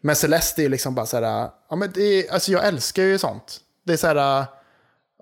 Men 0.01 0.15
Celeste 0.15 0.61
är 0.61 0.63
ju 0.63 0.69
liksom 0.69 0.95
bara 0.95 1.05
så 1.05 1.17
här, 1.21 1.49
ja, 1.69 1.75
men 1.75 1.91
det 1.93 2.01
är, 2.01 2.33
alltså 2.33 2.51
jag 2.51 2.67
älskar 2.67 3.03
ju 3.03 3.17
sånt. 3.17 3.59
Det 3.89 3.95
är 3.95 3.97
så 3.97 4.07
här, 4.07 4.45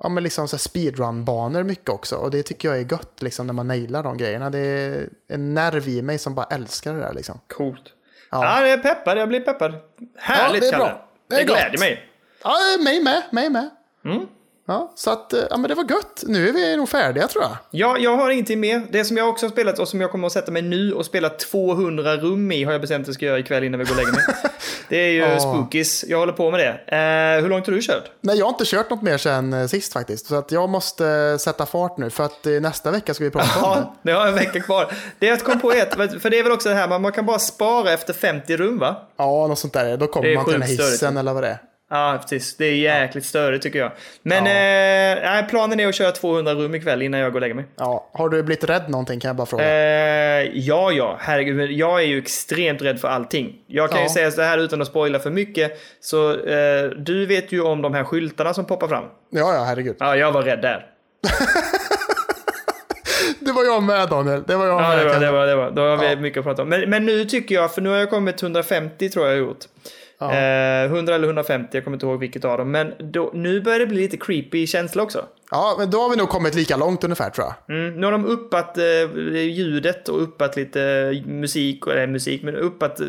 ja, 0.03 0.09
men 0.09 0.23
liksom 0.23 0.47
så 0.47 0.57
speedrun-banor 0.57 1.63
mycket 1.63 1.89
också. 1.89 2.15
Och 2.15 2.31
det 2.31 2.43
tycker 2.43 2.67
jag 2.67 2.77
är 2.77 2.91
gött 2.91 3.21
liksom, 3.21 3.47
när 3.47 3.53
man 3.53 3.67
nailar 3.67 4.03
de 4.03 4.17
grejerna. 4.17 4.49
Det 4.49 4.59
är 4.59 5.09
en 5.29 5.53
nerv 5.53 5.87
i 5.87 6.01
mig 6.01 6.17
som 6.17 6.35
bara 6.35 6.45
älskar 6.45 6.93
det 6.93 6.99
där. 6.99 7.13
Liksom. 7.13 7.39
Coolt. 7.47 7.83
Ja. 8.31 8.43
Ja, 8.43 8.61
jag 8.61 8.71
är 8.71 8.77
peppad. 8.77 9.17
Jag 9.17 9.29
blir 9.29 9.39
peppad. 9.39 9.73
Härligt, 10.17 10.61
det 10.61 10.67
är 10.67 10.77
bra. 10.77 11.09
Det 11.29 11.35
är 11.35 11.39
Det 11.39 11.45
gläder 11.45 11.71
gott. 11.71 11.79
mig. 11.79 12.09
Ja, 12.43 12.55
mig 12.83 13.03
med, 13.03 13.23
mig 13.31 13.49
med. 13.49 13.69
Ja, 14.69 14.91
så 14.95 15.11
att, 15.11 15.33
eh, 15.33 15.39
ja 15.49 15.57
men 15.57 15.69
det 15.69 15.75
var 15.75 15.83
gött. 15.83 16.23
Nu 16.27 16.49
är 16.49 16.53
vi 16.53 16.77
nog 16.77 16.89
färdiga 16.89 17.27
tror 17.27 17.43
jag. 17.43 17.57
Ja, 17.71 17.97
jag 17.97 18.17
har 18.17 18.29
ingenting 18.29 18.59
mer. 18.59 18.87
Det 18.91 19.05
som 19.05 19.17
jag 19.17 19.29
också 19.29 19.45
har 19.45 19.51
spelat 19.51 19.79
och 19.79 19.87
som 19.87 20.01
jag 20.01 20.11
kommer 20.11 20.27
att 20.27 20.33
sätta 20.33 20.51
mig 20.51 20.61
nu 20.61 20.93
och 20.93 21.05
spela 21.05 21.29
200 21.29 22.15
rum 22.17 22.51
i 22.51 22.63
har 22.63 22.71
jag 22.71 22.81
bestämt 22.81 23.01
att 23.03 23.07
jag 23.07 23.15
ska 23.15 23.25
göra 23.25 23.39
ikväll 23.39 23.63
innan 23.63 23.79
vi 23.79 23.85
går 23.85 23.91
och 23.91 23.97
lägger 23.97 24.11
mig. 24.11 24.23
Det 24.89 24.97
är 24.97 25.09
ju 25.11 25.17
Ja. 25.19 25.39
spookies. 25.39 26.03
Jag 26.07 26.17
håller 26.17 26.33
på 26.33 26.51
med 26.51 26.59
det. 26.59 26.95
Eh, 27.37 27.41
hur 27.41 27.49
långt 27.49 27.65
har 27.67 27.73
du 27.73 27.81
kört? 27.81 28.03
Nej, 28.21 28.37
jag 28.37 28.45
har 28.45 28.49
inte 28.49 28.65
kört 28.65 28.89
något 28.89 29.01
mer 29.01 29.17
sen 29.17 29.53
eh, 29.53 29.67
sist 29.67 29.93
faktiskt. 29.93 30.25
Så 30.27 30.35
att 30.35 30.51
jag 30.51 30.69
måste 30.69 31.07
eh, 31.07 31.37
sätta 31.37 31.65
fart 31.65 31.97
nu 31.97 32.09
för 32.09 32.23
att 32.23 32.45
eh, 32.45 32.51
nästa 32.51 32.91
vecka 32.91 33.13
ska 33.13 33.23
vi 33.23 33.31
prata 33.31 33.65
om 33.65 33.85
det. 34.01 34.11
Ja, 34.11 34.19
har 34.19 34.27
en 34.27 34.35
vecka 34.35 34.59
kvar. 34.59 34.91
Det 35.19 35.25
jag 35.27 35.43
kom 35.43 35.59
på 35.61 35.73
är 35.73 35.81
att, 35.81 36.21
för 36.21 36.29
det 36.29 36.39
är 36.39 36.43
väl 36.43 36.51
också 36.51 36.69
det 36.69 36.75
här, 36.75 36.99
man 36.99 37.11
kan 37.11 37.25
bara 37.25 37.39
spara 37.39 37.91
efter 37.93 38.13
50 38.13 38.57
rum 38.57 38.79
va? 38.79 38.95
Ja, 39.17 39.47
något 39.47 39.59
sånt 39.59 39.73
där. 39.73 39.97
Då 39.97 40.07
kommer 40.07 40.35
man 40.35 40.43
till 40.45 40.53
den 40.53 40.61
här 40.61 40.69
sjukt 40.69 40.81
störigt. 40.81 40.93
hissen 40.93 41.17
eller 41.17 41.33
vad 41.33 41.43
det 41.43 41.49
är. 41.49 41.57
Ja, 41.89 42.17
precis. 42.21 42.57
Det 42.57 42.65
är 42.65 42.75
jäkligt 42.75 43.25
störigt 43.25 43.63
tycker 43.63 43.79
jag. 43.79 43.91
Men 44.21 44.45
Ja. 44.45 45.39
eh, 45.39 45.47
planen 45.47 45.79
är 45.79 45.87
att 45.87 45.95
köra 45.95 46.11
200 46.11 46.53
rum 46.53 46.75
ikväll 46.75 47.01
innan 47.01 47.19
jag 47.19 47.31
går 47.31 47.37
och 47.37 47.41
lägger 47.41 47.55
mig. 47.55 47.65
Ja, 47.77 48.09
har 48.13 48.29
du 48.29 48.43
blivit 48.43 48.63
rädd 48.63 48.89
någonting 48.89 49.19
kan 49.19 49.29
jag 49.29 49.35
bara 49.35 49.45
fråga. 49.47 49.63
Eh, 49.65 50.43
ja, 50.53 50.91
ja, 50.91 51.17
herregud. 51.21 51.55
men 51.55 51.77
Jag 51.77 51.99
är 52.01 52.05
ju 52.05 52.17
extremt 52.17 52.81
rädd 52.81 52.99
för 52.99 53.07
allting. 53.07 53.55
Jag 53.67 53.89
kan 53.89 53.99
ju 53.99 54.05
Ja. 54.05 54.09
säga 54.13 54.31
så 54.31 54.41
här 54.41 54.57
utan 54.57 54.81
att 54.81 54.87
spoila 54.87 55.19
för 55.19 55.29
mycket. 55.31 55.71
Så 55.99 56.31
eh, 56.45 56.83
du 56.89 57.25
vet 57.25 57.51
ju 57.51 57.61
om 57.61 57.81
de 57.81 57.93
här 57.93 58.03
skyltarna 58.03 58.53
som 58.53 58.65
poppar 58.65 58.87
fram. 58.87 59.03
Ja, 59.29 59.53
ja, 59.53 59.63
herregud. 59.63 59.95
Ja, 59.99 60.15
jag 60.15 60.31
var 60.31 60.41
rädd 60.43 60.61
där. 60.61 60.85
Det 63.39 63.51
var 63.51 63.63
jag 63.63 63.83
med 63.83 64.09
Daniel. 64.09 64.43
Det 64.47 64.55
var 64.55 64.65
jag 64.67 64.81
Ja, 64.81 64.87
med. 64.89 64.97
det 64.99 65.05
var, 65.05 65.19
det 65.19 65.31
var, 65.31 65.47
det 65.47 65.55
var. 65.55 65.71
Då 65.71 65.81
har 65.81 65.97
vi 65.97 66.05
Ja. 66.09 66.15
mycket 66.15 66.39
att 66.39 66.45
prata 66.45 66.61
om. 66.61 66.69
Men, 66.69 66.89
men 66.89 67.05
nu 67.05 67.25
tycker 67.25 67.55
jag, 67.55 67.73
för 67.73 67.81
nu 67.81 67.89
har 67.89 67.97
jag 67.97 68.09
kommit 68.09 68.37
till 68.37 68.45
150 68.45 69.09
tror 69.09 69.25
jag 69.25 69.35
jag 69.35 69.41
har 69.41 69.47
gjort. 69.47 69.65
Eh, 70.21 70.91
100 70.91 71.15
eller 71.15 71.27
150, 71.27 71.69
jag 71.71 71.83
kommer 71.83 71.95
inte 71.95 72.05
ihåg 72.05 72.19
vilket 72.19 72.45
av 72.45 72.57
dem. 72.57 72.71
Men 72.71 72.93
då, 72.99 73.31
nu 73.33 73.61
börjar 73.61 73.79
det 73.79 73.87
bli 73.87 73.97
lite 73.97 74.17
creepy 74.17 74.67
känsla 74.67 75.03
också. 75.03 75.25
Ja, 75.51 75.75
men 75.79 75.89
då 75.89 76.01
har 76.01 76.09
vi 76.09 76.15
nog 76.15 76.29
kommit 76.29 76.55
lika 76.55 76.77
långt 76.77 77.03
ungefär 77.03 77.29
tror 77.29 77.47
jag. 77.47 77.75
Mm, 77.77 77.95
nu 77.99 78.05
har 78.07 78.11
de 78.11 78.25
uppat 78.25 78.77
eh, 78.77 78.83
ljudet 79.41 80.09
och 80.09 80.23
uppat 80.23 80.55
lite 80.55 80.79
musik, 81.25 81.87
eller 81.87 82.07
musik, 82.07 82.43
men 82.43 82.55
uppat 82.55 82.99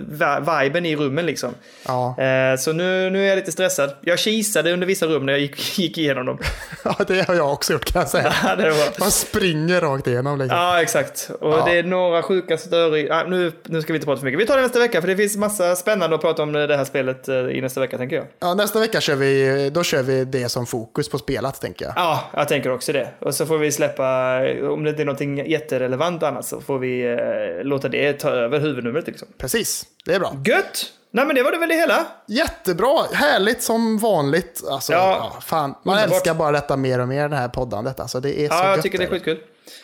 viben 0.40 0.86
i 0.86 0.96
rummen 0.96 1.26
liksom. 1.26 1.50
Ja. 1.86 2.18
Eh, 2.22 2.56
så 2.58 2.72
nu, 2.72 3.10
nu 3.10 3.24
är 3.24 3.28
jag 3.28 3.36
lite 3.36 3.52
stressad. 3.52 3.90
Jag 4.00 4.18
kisade 4.18 4.72
under 4.72 4.86
vissa 4.86 5.06
rum 5.06 5.26
när 5.26 5.32
jag 5.32 5.40
gick, 5.40 5.78
gick 5.78 5.98
igenom 5.98 6.26
dem. 6.26 6.38
ja, 6.84 6.96
det 7.06 7.28
har 7.28 7.34
jag 7.34 7.52
också 7.52 7.72
gjort 7.72 7.84
kan 7.92 8.00
jag 8.00 8.08
säga. 8.08 8.34
Ja, 8.44 8.56
det 8.56 8.70
var... 8.70 9.00
Man 9.00 9.10
springer 9.10 9.80
rakt 9.80 10.06
igenom 10.06 10.38
liksom. 10.38 10.58
Ja, 10.58 10.82
exakt. 10.82 11.30
Och 11.40 11.52
Ja. 11.52 11.64
det 11.64 11.78
är 11.78 11.82
några 11.82 12.22
sjuka 12.22 12.58
större... 12.58 13.14
Ah, 13.14 13.24
nu, 13.24 13.52
nu 13.64 13.82
ska 13.82 13.92
vi 13.92 13.96
inte 13.96 14.06
prata 14.06 14.18
för 14.20 14.24
mycket. 14.24 14.40
Vi 14.40 14.46
tar 14.46 14.56
det 14.56 14.62
nästa 14.62 14.78
vecka, 14.78 15.00
för 15.00 15.08
det 15.08 15.16
finns 15.16 15.36
massa 15.36 15.76
spännande 15.76 16.16
att 16.16 16.22
prata 16.22 16.42
om 16.42 16.52
det 16.52 16.76
här 16.76 16.84
spelet 16.84 17.28
eh, 17.28 17.34
i 17.36 17.60
nästa 17.60 17.80
vecka, 17.80 17.98
tänker 17.98 18.16
jag. 18.16 18.24
Ja, 18.40 18.54
nästa 18.54 18.80
vecka 18.80 19.00
kör 19.00 19.14
vi, 19.14 19.70
då 19.74 19.82
kör 19.82 20.02
vi 20.02 20.24
det 20.24 20.48
som 20.48 20.66
fokus 20.66 21.08
på 21.08 21.18
spelat 21.18 21.60
tänker 21.60 21.84
jag. 21.84 21.94
Ja, 21.96 22.27
jag 22.32 22.48
tänker 22.48 22.72
också 22.72 22.92
det. 22.92 23.08
Och 23.20 23.34
så 23.34 23.46
får 23.46 23.58
vi 23.58 23.72
släppa, 23.72 24.38
om 24.70 24.84
det 24.84 24.90
inte 24.90 25.02
är 25.02 25.04
någonting 25.06 25.50
jätterelevant 25.50 26.22
annat, 26.22 26.44
så 26.46 26.60
får 26.60 26.78
vi 26.78 27.12
eh, 27.12 27.64
låta 27.64 27.88
det 27.88 28.12
ta 28.12 28.30
över 28.30 28.60
huvudnumret 28.60 29.06
liksom. 29.06 29.28
Precis, 29.38 29.86
det 30.04 30.14
är 30.14 30.20
bra. 30.20 30.32
Gött! 30.46 30.92
Nej, 31.10 31.26
men 31.26 31.36
det 31.36 31.42
var 31.42 31.52
det 31.52 31.58
väl 31.58 31.68
det 31.68 31.74
hela. 31.74 32.06
Jättebra, 32.26 33.02
härligt 33.12 33.62
som 33.62 33.98
vanligt. 33.98 34.62
Alltså, 34.70 34.92
Ja. 34.92 35.30
ja. 35.34 35.40
fan. 35.40 35.74
Man 35.84 35.94
Underbart. 35.94 36.14
älskar 36.14 36.34
bara 36.34 36.52
detta 36.52 36.76
mer 36.76 37.00
och 37.00 37.08
mer, 37.08 37.28
det 37.28 37.36
här 37.36 37.48
poddandet. 37.48 38.00
Alltså, 38.00 38.20
det 38.20 38.40
är 38.40 38.48
så 38.48 38.54
Ja, 38.54 38.66
jag 38.68 38.76
gött 38.76 38.82
tycker 38.82 38.98
det 38.98 39.04
är 39.04 39.08
skitkul. 39.08 39.38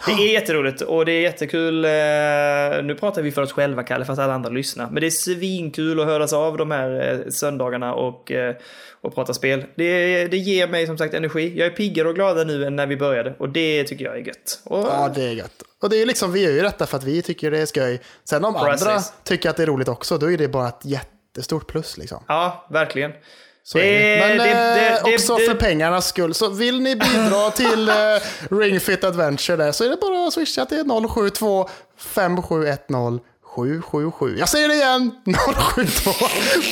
Det 0.07 0.13
är 0.13 0.33
jätteroligt 0.33 0.81
och 0.81 1.05
det 1.07 1.13
är 1.13 1.21
jättekul. 1.21 1.85
Eh, 1.85 1.91
nu 2.85 2.97
pratar 3.01 3.23
vi 3.23 3.33
för 3.33 3.43
oss 3.43 3.53
själva, 3.53 3.83
Kalle, 3.83 4.05
fast 4.05 4.21
alla 4.21 4.35
andra 4.35 4.51
lyssnar. 4.51 4.91
Men 4.91 5.01
det 5.01 5.07
är 5.07 5.11
svinkul 5.11 6.01
att 6.01 6.07
höras 6.07 6.33
av 6.33 6.57
de 6.57 6.71
här 6.71 7.11
eh, 7.25 7.31
söndagarna 7.31 7.95
och, 7.95 8.33
eh, 8.33 8.55
och 9.05 9.15
prata 9.15 9.35
spel. 9.35 9.65
Det, 9.77 10.27
det 10.27 10.37
ger 10.37 10.69
mig 10.69 10.87
som 10.87 10.99
sagt 10.99 11.15
energi. 11.15 11.53
Jag 11.59 11.67
är 11.67 11.71
piggare 11.71 12.09
och 12.09 12.15
gladare 12.15 12.45
nu 12.45 12.65
än 12.67 12.77
när 12.77 12.87
vi 12.87 12.97
började 12.97 13.35
och 13.39 13.49
det 13.49 13.85
tycker 13.85 14.05
jag 14.05 14.15
är 14.17 14.21
gött. 14.27 14.61
Och, 14.65 14.79
Ja, 14.79 15.11
det 15.15 15.23
är 15.25 15.33
gött. 15.33 15.63
Och 15.83 15.91
det 15.91 16.03
är 16.03 16.07
liksom, 16.07 16.33
vi 16.33 16.43
gör 16.43 16.51
ju 16.53 16.63
detta 16.63 16.87
för 16.87 16.97
att 16.97 17.05
vi 17.05 17.23
tycker 17.23 17.51
det 17.51 17.59
är 17.59 17.67
skoj. 17.67 18.01
Sen 18.25 18.45
om 18.45 18.55
Precis. 18.55 18.87
andra 18.87 19.01
tycker 19.25 19.51
att 19.51 19.57
det 19.57 19.63
är 19.63 19.67
roligt 19.67 19.89
också, 19.89 20.19
då 20.19 20.31
är 20.33 20.39
det 20.39 20.49
bara 20.49 20.69
ett 20.69 20.81
jättestort 20.85 21.67
plus 21.67 21.97
liksom. 21.99 22.25
ja, 22.29 22.67
verkligen. 22.71 23.13
Så 23.67 23.79
är 23.79 23.83
det. 24.01 24.29
Men 24.29 24.39
det- 24.39 24.45
det- 24.45 24.89
eh, 24.89 25.05
det- 25.05 25.15
också 25.15 25.37
det- 25.37 25.45
för 25.47 25.55
pengarnas 25.55 26.09
skull. 26.09 26.35
Så 26.35 26.49
vill 26.51 26.81
ni 26.81 26.97
bidra 26.97 27.51
till 27.57 27.89
eh, 27.89 27.95
Ring 28.59 28.81
Fit 28.81 29.05
Adventure 29.05 29.57
där 29.57 29.73
så 29.73 29.85
är 29.85 29.89
det 29.89 29.97
bara 30.01 30.27
att 30.27 30.33
swisha 30.33 30.67
till 30.67 30.85
072 31.09 31.69
5710 31.99 33.21
777. 33.57 34.37
Jag 34.39 34.49
säger 34.49 34.69
det 34.69 34.75
igen. 34.75 35.11
072 35.75 36.11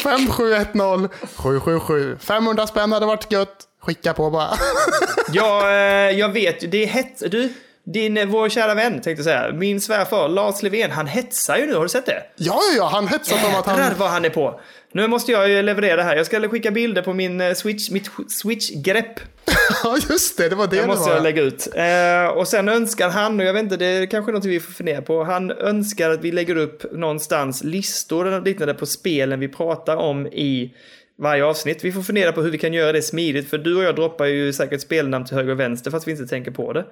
5710 0.02 1.08
777. 1.36 2.18
500 2.20 2.66
spänn 2.66 2.92
hade 2.92 3.06
varit 3.06 3.32
gött. 3.32 3.56
Skicka 3.82 4.12
på 4.12 4.30
bara. 4.30 4.48
Ja, 5.32 5.70
eh, 5.70 6.18
jag 6.18 6.28
vet 6.28 6.62
ju, 6.62 6.66
det 6.68 6.82
är 6.82 6.86
hets... 6.86 7.22
Du, 7.30 7.52
din, 7.84 8.16
eh, 8.16 8.26
vår 8.26 8.48
kära 8.48 8.74
vän 8.74 8.92
tänkte 8.92 9.10
jag 9.10 9.24
säga, 9.24 9.52
min 9.52 9.80
svärfar 9.80 10.28
Lars 10.28 10.62
Levén, 10.62 10.90
han 10.90 11.06
hetsar 11.06 11.56
ju 11.56 11.66
nu, 11.66 11.74
har 11.74 11.82
du 11.82 11.88
sett 11.88 12.06
det? 12.06 12.22
ja, 12.36 12.60
ja. 12.76 12.88
Han 12.92 13.08
hetsat 13.08 13.44
om 13.44 13.54
att 13.54 13.66
han... 13.66 13.78
Jädrar 13.78 13.94
vad 13.98 14.10
han 14.10 14.24
är 14.24 14.30
på. 14.30 14.60
Nu 14.92 15.06
måste 15.06 15.32
jag 15.32 15.48
ju 15.48 15.62
leverera 15.62 15.96
det 15.96 16.02
här. 16.02 16.16
Jag 16.16 16.26
ska 16.26 16.48
skicka 16.48 16.70
bilder 16.70 17.02
på 17.02 17.12
min 17.12 17.40
eh, 17.40 17.54
switch, 17.54 17.90
mitt 17.90 18.10
switch-grepp. 18.28 19.20
Ja, 19.84 19.96
just 20.10 20.38
det. 20.38 20.48
Det 20.48 20.54
var 20.56 20.66
det 20.66 20.76
Det 20.76 20.82
det 20.82 20.86
måste 20.88 21.08
var. 21.08 21.14
jag 21.16 21.22
lägga 21.22 21.42
ut. 21.42 21.68
Eh, 21.74 22.26
och 22.38 22.48
sen 22.48 22.68
önskar 22.68 23.08
han, 23.10 23.40
och 23.40 23.46
jag 23.46 23.52
vet 23.52 23.62
inte, 23.62 23.76
det 23.76 23.86
är 23.86 24.06
kanske 24.06 24.32
något 24.32 24.44
vi 24.44 24.60
får 24.60 24.72
fundera 24.72 25.02
på. 25.02 25.24
Han 25.24 25.50
önskar 25.50 26.10
att 26.10 26.20
vi 26.20 26.32
lägger 26.32 26.56
upp 26.56 26.92
någonstans 26.92 27.64
listor 27.64 28.24
och 28.26 28.42
liknande 28.42 28.74
på 28.74 28.86
spelen 28.86 29.40
vi 29.40 29.48
pratar 29.48 29.96
om 29.96 30.26
i 30.26 30.74
varje 31.18 31.44
avsnitt. 31.44 31.84
Vi 31.84 31.92
får 31.92 32.02
fundera 32.02 32.32
på 32.32 32.42
hur 32.42 32.50
vi 32.50 32.58
kan 32.58 32.72
göra 32.72 32.92
det 32.92 33.02
smidigt, 33.02 33.50
för 33.50 33.58
du 33.58 33.76
och 33.76 33.82
jag 33.82 33.96
droppar 33.96 34.24
ju 34.24 34.52
säkert 34.52 34.80
spelnamn 34.80 35.24
till 35.24 35.36
höger 35.36 35.52
och 35.52 35.60
vänster 35.60 35.90
fast 35.90 36.06
vi 36.08 36.12
inte 36.12 36.26
tänker 36.26 36.50
på 36.50 36.72
det. 36.72 36.84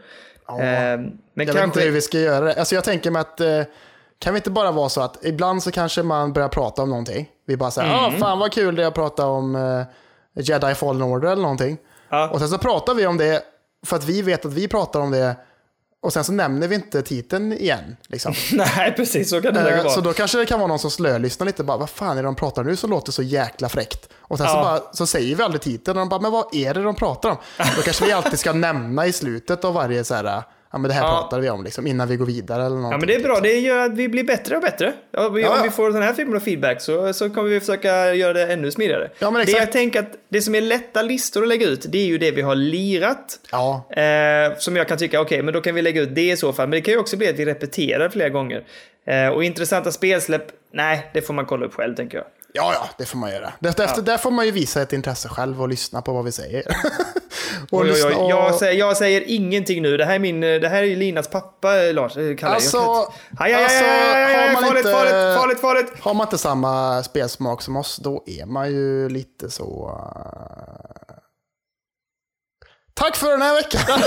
Ja. 0.47 0.61
Eh, 0.61 0.65
men 0.65 1.11
Jag 1.35 1.45
vet 1.47 1.49
inte 1.49 1.61
hur 1.61 1.63
kanske... 1.65 1.91
vi 1.91 2.01
ska 2.01 2.19
göra 2.19 2.45
det. 2.45 2.55
Alltså 2.55 2.75
jag 2.75 2.85
tänker 2.85 3.11
mig 3.11 3.21
att 3.21 3.41
eh, 3.41 3.63
kan 4.19 4.35
vi 4.35 4.39
inte 4.39 4.51
bara 4.51 4.71
vara 4.73 4.89
så 4.89 5.01
att 5.01 5.25
ibland 5.25 5.63
så 5.63 5.71
kanske 5.71 6.03
man 6.03 6.33
börjar 6.33 6.49
prata 6.49 6.83
om 6.83 6.89
någonting. 6.91 7.29
Vi 7.47 7.57
bara 7.57 7.71
säger, 7.71 7.95
ah, 7.95 8.07
Mm. 8.09 8.21
fan 8.21 8.39
vad 8.39 8.53
kul 8.53 8.75
det 8.77 8.83
är 8.83 8.87
att 8.87 8.95
prata 8.95 9.27
om 9.27 9.57
eh, 9.57 9.83
Jedi 10.43 10.75
Fallen 10.75 11.03
Order 11.03 11.33
eller 11.33 11.43
någonting. 11.43 11.77
Ja. 12.11 12.29
Och 12.29 12.39
sen 12.39 12.49
så 12.49 12.59
pratar 12.59 12.95
vi 12.95 13.07
om 13.07 13.17
det 13.17 13.43
för 13.87 13.97
att 13.97 14.05
vi 14.05 14.23
vet 14.23 14.45
att 14.45 14.53
vi 14.53 14.69
pratar 14.69 15.01
om 15.01 15.11
det. 15.11 15.37
Och 16.03 16.13
sen 16.13 16.25
så 16.25 16.33
nämner 16.33 16.69
vi 16.69 16.75
inte 16.75 17.03
titeln 17.03 17.53
igen. 17.53 17.97
Liksom. 18.09 18.35
Nej, 18.53 18.93
precis 18.97 19.31
så 19.31 19.41
kan 19.43 19.55
det 19.55 19.71
Eh, 19.71 19.83
vara. 19.85 19.91
så 19.95 20.01
då 20.01 20.13
kanske 20.13 20.39
det 20.39 20.47
kan 20.47 20.59
vara 20.59 20.69
någon 20.69 20.79
som 20.79 20.91
slölyssnar 20.91 21.47
lite. 21.47 21.65
Bara, 21.65 21.77
vad 21.79 21.91
fan 21.91 22.11
är 22.19 22.23
det 22.23 22.29
de 22.29 22.35
pratar 22.35 22.65
nu 22.65 22.77
som 22.77 22.91
låter 22.91 23.13
så 23.13 23.23
jäkla 23.23 23.69
fräckt? 23.69 24.09
Och 24.19 24.39
sen 24.39 24.47
så, 24.47 24.53
Ja. 24.53 24.63
bara, 24.63 24.93
så 24.95 25.07
säger 25.07 25.37
vi 25.37 25.43
aldrig 25.43 25.63
titeln. 25.63 25.99
Och 25.99 26.03
de 26.03 26.09
bara, 26.09 26.21
men 26.21 26.33
vad 26.33 26.55
är 26.55 26.75
det 26.75 26.83
de 26.83 26.95
pratar 26.95 27.31
om? 27.31 27.37
Då 27.77 27.83
kanske 27.83 28.05
vi 28.05 28.13
alltid 28.13 28.39
ska 28.39 28.53
nämna 28.53 29.07
i 29.07 29.13
slutet 29.13 29.65
av 29.65 29.75
varje 29.75 30.05
så 30.05 30.15
här, 30.15 30.43
ja 30.73 30.79
men 30.79 30.89
det 30.89 30.95
här 30.95 31.03
Ja. 31.03 31.09
pratar 31.09 31.41
vi 31.41 31.51
om 31.51 31.65
liksom, 31.65 31.87
innan 31.87 32.09
vi 32.09 32.17
går 32.17 32.27
vidare 32.27 32.67
eller 32.67 32.77
Ja 32.77 32.83
någonting. 32.83 33.01
men 33.01 33.07
det 33.09 33.15
är 33.15 33.23
bra, 33.23 33.41
det 33.41 33.59
gör 33.61 33.79
att 33.87 33.93
vi 33.93 34.09
blir 34.09 34.25
bättre 34.25 34.57
och 34.57 34.63
bättre. 34.63 34.93
Ja, 35.13 35.29
vi, 35.29 35.43
Ja, 35.43 35.49
Om 35.51 35.57
ja. 35.57 35.63
vi 35.65 35.71
får 35.71 35.91
den 35.91 36.03
här 36.03 36.13
typen 36.13 36.37
av 36.37 36.41
feedback 36.41 36.81
så, 36.81 37.13
så 37.13 37.31
kommer 37.31 37.49
vi 37.49 37.61
försöka 37.61 38.15
göra 38.15 38.33
det 38.33 38.53
ännu 38.53 38.71
smidigare. 38.71 39.11
Ja, 39.19 39.31
men 39.31 39.35
det 39.39 39.43
exakt. 39.43 39.61
jag 39.61 39.73
tänker 39.73 40.01
att 40.01 40.13
det 40.29 40.41
som 40.43 40.55
är 40.55 40.61
lätta 40.61 41.03
listor 41.03 41.43
att 41.43 41.49
lägga 41.49 41.67
ut, 41.67 41.87
det 41.89 41.99
är 41.99 42.07
ju 42.07 42.19
det 42.19 42.31
vi 42.31 42.43
har 42.43 42.55
lirat. 42.55 43.39
Ja, 43.53 43.87
Eh, 43.91 44.57
som 44.59 44.77
jag 44.77 44.89
kan 44.89 44.99
tycka, 44.99 45.21
okej, 45.21 45.43
men 45.43 45.55
då 45.55 45.61
kan 45.61 45.75
vi 45.75 45.83
lägga 45.83 46.01
ut 46.03 46.15
det 46.15 46.31
i 46.31 46.37
så 46.37 46.53
fall. 46.53 46.67
Men 46.69 46.71
det 46.77 46.81
kan 46.81 46.95
ju 46.95 47.01
också 47.01 47.17
bli 47.17 47.29
att 47.29 47.37
vi 47.39 47.45
repeterar 47.45 48.09
flera 48.09 48.29
gånger. 48.29 48.65
Eh, 49.07 49.29
och 49.29 49.45
intressanta 49.45 49.93
spelsläpp, 49.93 50.47
nej, 50.73 51.11
det 51.15 51.23
får 51.23 51.35
man 51.35 51.47
kolla 51.47 51.67
upp 51.67 51.75
själv 51.75 51.95
tänker 51.95 52.19
jag. 52.19 52.27
Ja, 52.53 52.73
ja, 52.75 52.89
det 52.99 53.05
får 53.05 53.19
man 53.19 53.31
göra. 53.31 53.53
Där, 53.59 53.71
efter, 53.85 54.03
där 54.03 54.19
får 54.19 54.31
man 54.31 54.45
ju 54.47 54.51
visa 54.51 54.83
ett 54.83 54.93
intresse 54.93 55.29
själv 55.29 55.63
och 55.63 55.69
lyssna 55.69 56.03
på 56.03 56.13
vad 56.13 56.25
vi 56.25 56.33
säger. 56.33 56.63
och 57.71 57.81
Oj, 57.81 57.93
oj, 58.07 58.15
och... 58.15 58.31
Jag, 58.31 58.55
säger, 58.55 58.79
jag 58.79 58.97
säger 58.97 59.23
ingenting 59.27 59.83
nu. 59.83 59.97
Det 59.97 60.05
här 60.05 60.15
är, 60.15 60.19
min, 60.19 60.41
det 60.41 60.69
här 60.69 60.83
är 60.83 60.97
Linas 60.97 61.29
pappa, 61.29 61.83
eh, 61.85 61.95
Lars. 61.95 62.17
eh. 62.17 62.37
Alltså, 62.53 62.77
Jag- 62.77 63.13
Aj, 63.39 63.55
aj, 63.55 63.55
aj, 63.55 63.63
alltså, 63.65 63.85
aj, 63.85 64.25
aj, 64.25 64.35
aj, 64.35 64.47
har 64.47 64.53
man 64.55 64.63
farligt, 64.65 64.79
inte- 64.87 64.93
farligt, 64.93 65.41
farligt, 65.41 65.61
farligt. 65.61 65.93
Har 66.01 66.15
man 66.15 66.27
inte 66.27 66.39
samma 66.39 67.03
spelsmak 67.03 67.63
som 67.63 67.77
oss, 67.77 67.97
då 67.97 68.23
är 68.27 68.47
man 68.47 68.71
ju 68.71 69.09
lite 69.09 69.51
så... 69.51 69.91
Tack 73.01 73.17
för 73.17 73.31
den 73.31 73.43
här 73.43 73.55
veckan! 73.55 74.03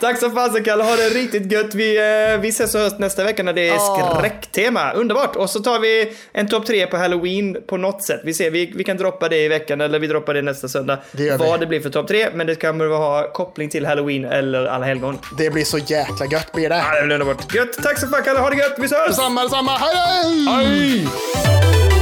Tack 0.00 0.18
så 0.18 0.30
fasen 0.30 0.64
Kalle, 0.64 0.82
ha 0.84 0.96
det 0.96 1.08
riktigt 1.08 1.52
gött. 1.52 1.74
Vi, 1.74 1.96
eh, 1.98 2.40
vi 2.40 2.48
ses 2.48 2.74
och 2.74 2.80
hörs 2.80 2.98
nästa 2.98 3.24
vecka 3.24 3.42
när 3.42 3.52
det 3.52 3.68
är 3.68 3.78
skräcktema. 3.78 4.92
Underbart! 4.92 5.36
Och 5.36 5.50
så 5.50 5.60
tar 5.60 5.78
vi 5.78 6.16
en 6.32 6.48
topp 6.48 6.66
tre 6.66 6.86
på 6.86 6.96
halloween 6.96 7.56
på 7.66 7.76
något 7.76 8.02
sätt. 8.02 8.20
Vi 8.24 8.34
ser, 8.34 8.50
vi, 8.50 8.72
vi 8.76 8.84
kan 8.84 8.96
droppa 8.96 9.28
det 9.28 9.44
i 9.44 9.48
veckan 9.48 9.80
eller 9.80 9.98
vi 9.98 10.06
droppar 10.06 10.34
det 10.34 10.42
nästa 10.42 10.68
söndag. 10.68 10.98
Det 11.12 11.22
gör 11.22 11.38
vi. 11.38 11.44
Vad 11.44 11.60
det 11.60 11.66
blir 11.66 11.80
för 11.80 11.90
topp 11.90 12.08
tre, 12.08 12.28
men 12.34 12.46
det 12.46 12.54
kommer 12.54 12.84
att 12.84 12.90
ha 12.98 13.32
koppling 13.32 13.68
till 13.70 13.86
halloween 13.86 14.24
eller 14.24 14.66
alla 14.66 14.86
helgon. 14.86 15.18
Det 15.38 15.50
blir 15.50 15.64
så 15.64 15.78
jäkla 15.78 16.26
gött 16.32 16.52
blir 16.52 16.68
det. 16.68 16.76
Ja, 16.76 17.00
det 17.00 17.06
blir 17.06 17.14
underbart. 17.14 17.54
Gött! 17.54 17.72
Tack 17.82 17.98
så 17.98 18.06
fan 18.06 18.22
Kalle, 18.22 18.38
ha 18.38 18.50
det 18.50 18.56
gött! 18.56 18.74
Vi 18.78 18.84
ses! 18.84 19.06
Detsamma, 19.06 19.42
detsamma. 19.42 19.70
Hej, 19.70 19.96
hej! 19.96 20.46
Hej! 20.48 21.99